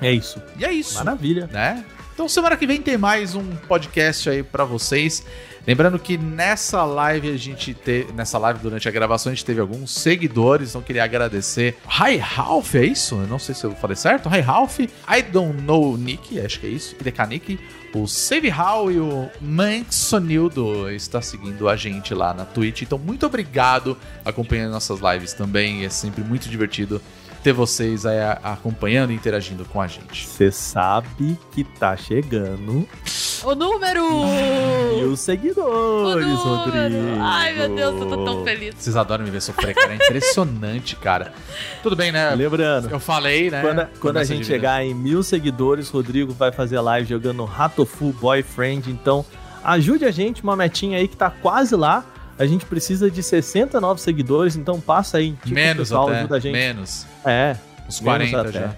É 0.00 0.10
isso. 0.12 0.40
E 0.58 0.64
é 0.64 0.72
isso, 0.72 0.94
Maravilha. 0.96 1.48
né? 1.52 1.84
Então, 2.12 2.28
semana 2.28 2.56
que 2.56 2.66
vem 2.66 2.80
tem 2.80 2.96
mais 2.96 3.34
um 3.34 3.44
podcast 3.68 4.30
aí 4.30 4.42
pra 4.42 4.64
vocês. 4.64 5.24
Lembrando 5.66 5.98
que 5.98 6.16
nessa 6.18 6.84
live 6.84 7.30
a 7.32 7.36
gente 7.38 7.72
teve, 7.72 8.12
nessa 8.12 8.36
live 8.38 8.60
durante 8.60 8.86
a 8.86 8.90
gravação 8.92 9.32
a 9.32 9.34
gente 9.34 9.44
teve 9.46 9.60
alguns 9.60 9.90
seguidores, 9.92 10.68
então 10.68 10.82
queria 10.82 11.02
agradecer. 11.02 11.76
Hi 11.88 12.18
Ralph, 12.18 12.74
é 12.74 12.84
isso? 12.84 13.14
Eu 13.14 13.26
não 13.26 13.38
sei 13.38 13.54
se 13.54 13.64
eu 13.64 13.74
falei 13.74 13.96
certo. 13.96 14.28
Hi 14.28 14.40
Ralph, 14.40 14.78
I 14.80 15.22
don't 15.32 15.62
know 15.62 15.96
Nick, 15.96 16.38
acho 16.38 16.60
que 16.60 16.66
é 16.66 16.70
isso. 16.70 16.94
IDK 17.00 17.26
Nick, 17.26 17.58
o 17.94 18.06
Save 18.06 18.52
How 18.52 18.92
e 18.92 19.00
o 19.00 19.30
Mansonildo 19.40 20.90
está 20.90 21.22
seguindo 21.22 21.68
a 21.68 21.76
gente 21.76 22.12
lá 22.14 22.34
na 22.34 22.44
Twitch. 22.44 22.82
Então, 22.82 22.98
muito 22.98 23.24
obrigado 23.24 23.96
acompanhando 24.24 24.72
nossas 24.72 25.00
lives 25.00 25.32
também. 25.32 25.84
É 25.84 25.88
sempre 25.88 26.22
muito 26.22 26.48
divertido 26.48 27.00
ter 27.44 27.52
vocês 27.52 28.06
aí 28.06 28.18
acompanhando 28.42 29.12
e 29.12 29.14
interagindo 29.14 29.66
com 29.66 29.78
a 29.78 29.86
gente. 29.86 30.26
Você 30.26 30.50
sabe 30.50 31.38
que 31.52 31.62
tá 31.62 31.94
chegando 31.94 32.88
O 33.44 33.54
número! 33.54 34.02
mil 34.96 35.12
O 35.12 35.16
seguidores! 35.16 36.24
Rodrigo. 36.24 37.20
Ai, 37.20 37.52
meu 37.52 37.68
Deus, 37.76 38.00
eu 38.00 38.08
tô 38.08 38.24
tão 38.24 38.42
feliz. 38.42 38.74
Vocês 38.78 38.96
adoram 38.96 39.26
me 39.26 39.30
ver 39.30 39.42
sofrer, 39.42 39.74
cara. 39.74 39.92
É 39.92 39.96
impressionante, 39.96 40.96
cara. 40.96 41.34
Tudo 41.82 41.94
bem, 41.94 42.10
né? 42.10 42.34
Lembrando, 42.34 42.88
Eu 42.88 42.98
falei, 42.98 43.50
né? 43.50 43.60
Quando, 43.60 43.88
quando 44.00 44.16
a 44.16 44.24
gente 44.24 44.46
chegar 44.46 44.82
em 44.82 44.94
mil 44.94 45.22
seguidores, 45.22 45.90
Rodrigo 45.90 46.32
vai 46.32 46.50
fazer 46.50 46.80
live 46.80 47.06
jogando 47.06 47.44
Ratofu 47.44 48.10
Boyfriend. 48.14 48.90
Então, 48.90 49.22
ajude 49.62 50.06
a 50.06 50.10
gente, 50.10 50.42
uma 50.42 50.56
metinha 50.56 50.96
aí 50.96 51.06
que 51.06 51.16
tá 51.16 51.28
quase 51.28 51.76
lá. 51.76 52.06
A 52.38 52.46
gente 52.46 52.64
precisa 52.66 53.10
de 53.10 53.22
60 53.22 53.80
novos 53.80 54.02
seguidores, 54.02 54.56
então 54.56 54.80
passa 54.80 55.18
aí, 55.18 55.32
tipo, 55.42 55.54
Menos 55.54 55.88
pessoal, 55.88 56.08
até. 56.08 56.18
ajuda 56.18 56.36
a 56.36 56.40
gente. 56.40 56.52
Menos. 56.52 57.06
É, 57.24 57.56
Uns 57.88 58.00
menos 58.00 58.30
40 58.30 58.40
até. 58.40 58.52
já. 58.52 58.76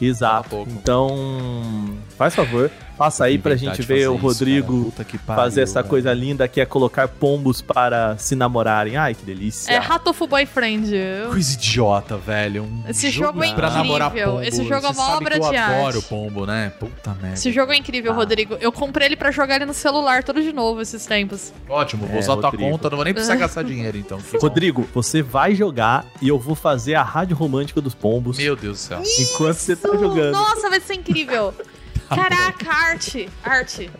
Exato. 0.00 0.66
Então, 0.70 1.96
faz 2.16 2.34
favor, 2.34 2.70
passa 2.98 3.24
aí 3.24 3.38
pra 3.38 3.54
gente 3.56 3.80
de 3.80 3.86
ver 3.86 4.08
o 4.08 4.14
isso, 4.16 4.22
Rodrigo 4.26 4.72
cara. 4.78 4.84
Puta 4.90 5.04
que 5.04 5.18
pariu, 5.18 5.42
fazer 5.42 5.62
essa 5.62 5.80
velho. 5.80 5.88
coisa 5.90 6.12
linda 6.12 6.48
que 6.48 6.60
é 6.60 6.66
colocar 6.66 7.06
pombos 7.08 7.62
para 7.62 8.18
se 8.18 8.34
namorarem. 8.34 8.96
Ai, 8.96 9.14
que 9.14 9.24
delícia. 9.24 9.70
É 9.72 9.78
Ratofu 9.78 10.26
Boyfriend. 10.26 10.90
Coisa 11.30 11.52
idiota, 11.54 12.16
velho. 12.16 12.64
Um 12.64 12.82
Esse 12.88 13.10
jogo 13.10 13.42
é 13.44 13.52
pra 13.54 13.70
namorar 13.70 14.08
incrível. 14.10 14.42
Esse 14.42 14.64
jogo 14.66 14.86
é 14.86 14.90
uma 14.90 15.16
obra 15.16 15.38
que 15.38 15.46
eu 15.46 15.50
de 15.50 15.56
adoro 15.56 15.96
arte. 15.98 16.08
pombo, 16.08 16.44
né? 16.46 16.72
Puta 16.78 17.10
merda. 17.14 17.34
Esse 17.34 17.52
jogo 17.52 17.72
é 17.72 17.76
incrível, 17.76 18.12
Ah. 18.12 18.16
Rodrigo. 18.16 18.56
Eu 18.60 18.72
comprei 18.72 19.06
ele 19.06 19.16
pra 19.16 19.30
jogar 19.30 19.56
ele 19.56 19.66
no 19.66 19.74
celular 19.74 20.22
tudo 20.24 20.42
de 20.42 20.52
novo 20.52 20.80
esses 20.80 21.06
tempos. 21.06 21.52
Ótimo, 21.68 22.06
vou 22.06 22.16
É, 22.16 22.18
usar 22.18 22.34
tua 22.36 22.50
Rodrigo. 22.50 22.70
conta, 22.70 22.90
não 22.90 22.96
vou 22.96 23.04
nem 23.04 23.14
precisar 23.14 23.36
gastar 23.36 23.62
dinheiro, 23.62 23.96
então. 23.96 24.18
Rodrigo, 24.40 24.86
você 24.92 25.22
vai 25.22 25.54
jogar 25.54 26.04
e 26.20 26.28
eu 26.28 26.38
vou 26.38 26.54
fazer 26.54 26.94
a 26.94 27.02
rádio 27.02 27.36
romântica 27.36 27.80
dos 27.80 27.94
pombos 27.94 28.38
Meu 28.38 28.56
Deus 28.56 28.78
do 28.78 28.80
céu. 28.80 29.02
enquanto 29.20 29.56
você 29.56 29.76
tá 29.76 29.90
jogando. 29.96 30.32
Nossa, 30.32 30.68
vai 30.68 30.80
ser 30.80 30.94
incrível. 30.94 31.54
Caraca, 32.08 32.70
arte. 32.72 33.28
Arte. 33.42 33.90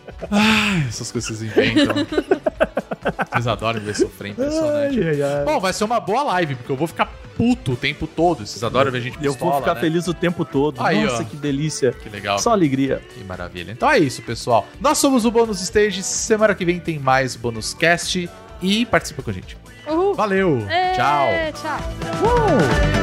Essas 0.89 1.13
coisas 1.13 1.37
vocês 1.39 1.43
inventam. 1.43 1.95
Vocês 3.31 3.47
adoram 3.47 3.81
ver 3.81 3.95
sofrer, 3.95 4.31
impressionante. 4.33 5.01
Ai, 5.01 5.09
ai, 5.09 5.23
ai. 5.23 5.45
Bom, 5.45 5.61
vai 5.61 5.73
ser 5.73 5.85
uma 5.85 6.01
boa 6.01 6.23
live, 6.25 6.55
porque 6.57 6.73
eu 6.73 6.77
vou 6.77 6.87
ficar 6.87 7.07
puto 7.37 7.73
o 7.73 7.77
tempo 7.77 8.07
todo. 8.07 8.47
Vocês 8.47 8.63
adoram 8.65 8.91
ver 8.91 8.99
a 8.99 9.01
gente 9.01 9.17
Eu 9.23 9.33
pistola, 9.33 9.53
vou 9.53 9.61
ficar 9.61 9.75
né? 9.75 9.81
feliz 9.81 10.09
o 10.09 10.15
tempo 10.15 10.45
todo. 10.45 10.81
Aí, 10.85 11.05
Nossa, 11.05 11.23
ó. 11.23 11.25
que 11.25 11.37
delícia. 11.37 11.93
Que 11.93 12.09
legal. 12.09 12.39
Só 12.39 12.51
alegria. 12.51 13.01
Que 13.15 13.23
maravilha. 13.25 13.71
Então 13.73 13.91
é 13.91 13.99
isso, 13.99 14.23
pessoal. 14.23 14.67
Nós 14.81 14.99
somos 14.99 15.25
o 15.25 15.31
Bônus 15.31 15.61
Stage. 15.61 16.03
Semana 16.03 16.55
que 16.55 16.65
vem 16.65 16.81
tem 16.81 16.99
mais 16.99 17.37
Bônus 17.37 17.75
Cast. 17.75 18.29
E 18.61 18.85
participa 18.87 19.23
com 19.23 19.31
a 19.31 19.33
gente. 19.33 19.57
Uhul. 19.87 20.15
Valeu. 20.15 20.67
É, 20.69 20.93
Tchau. 20.93 21.29
Tchau. 21.63 21.79
Uou! 22.25 22.98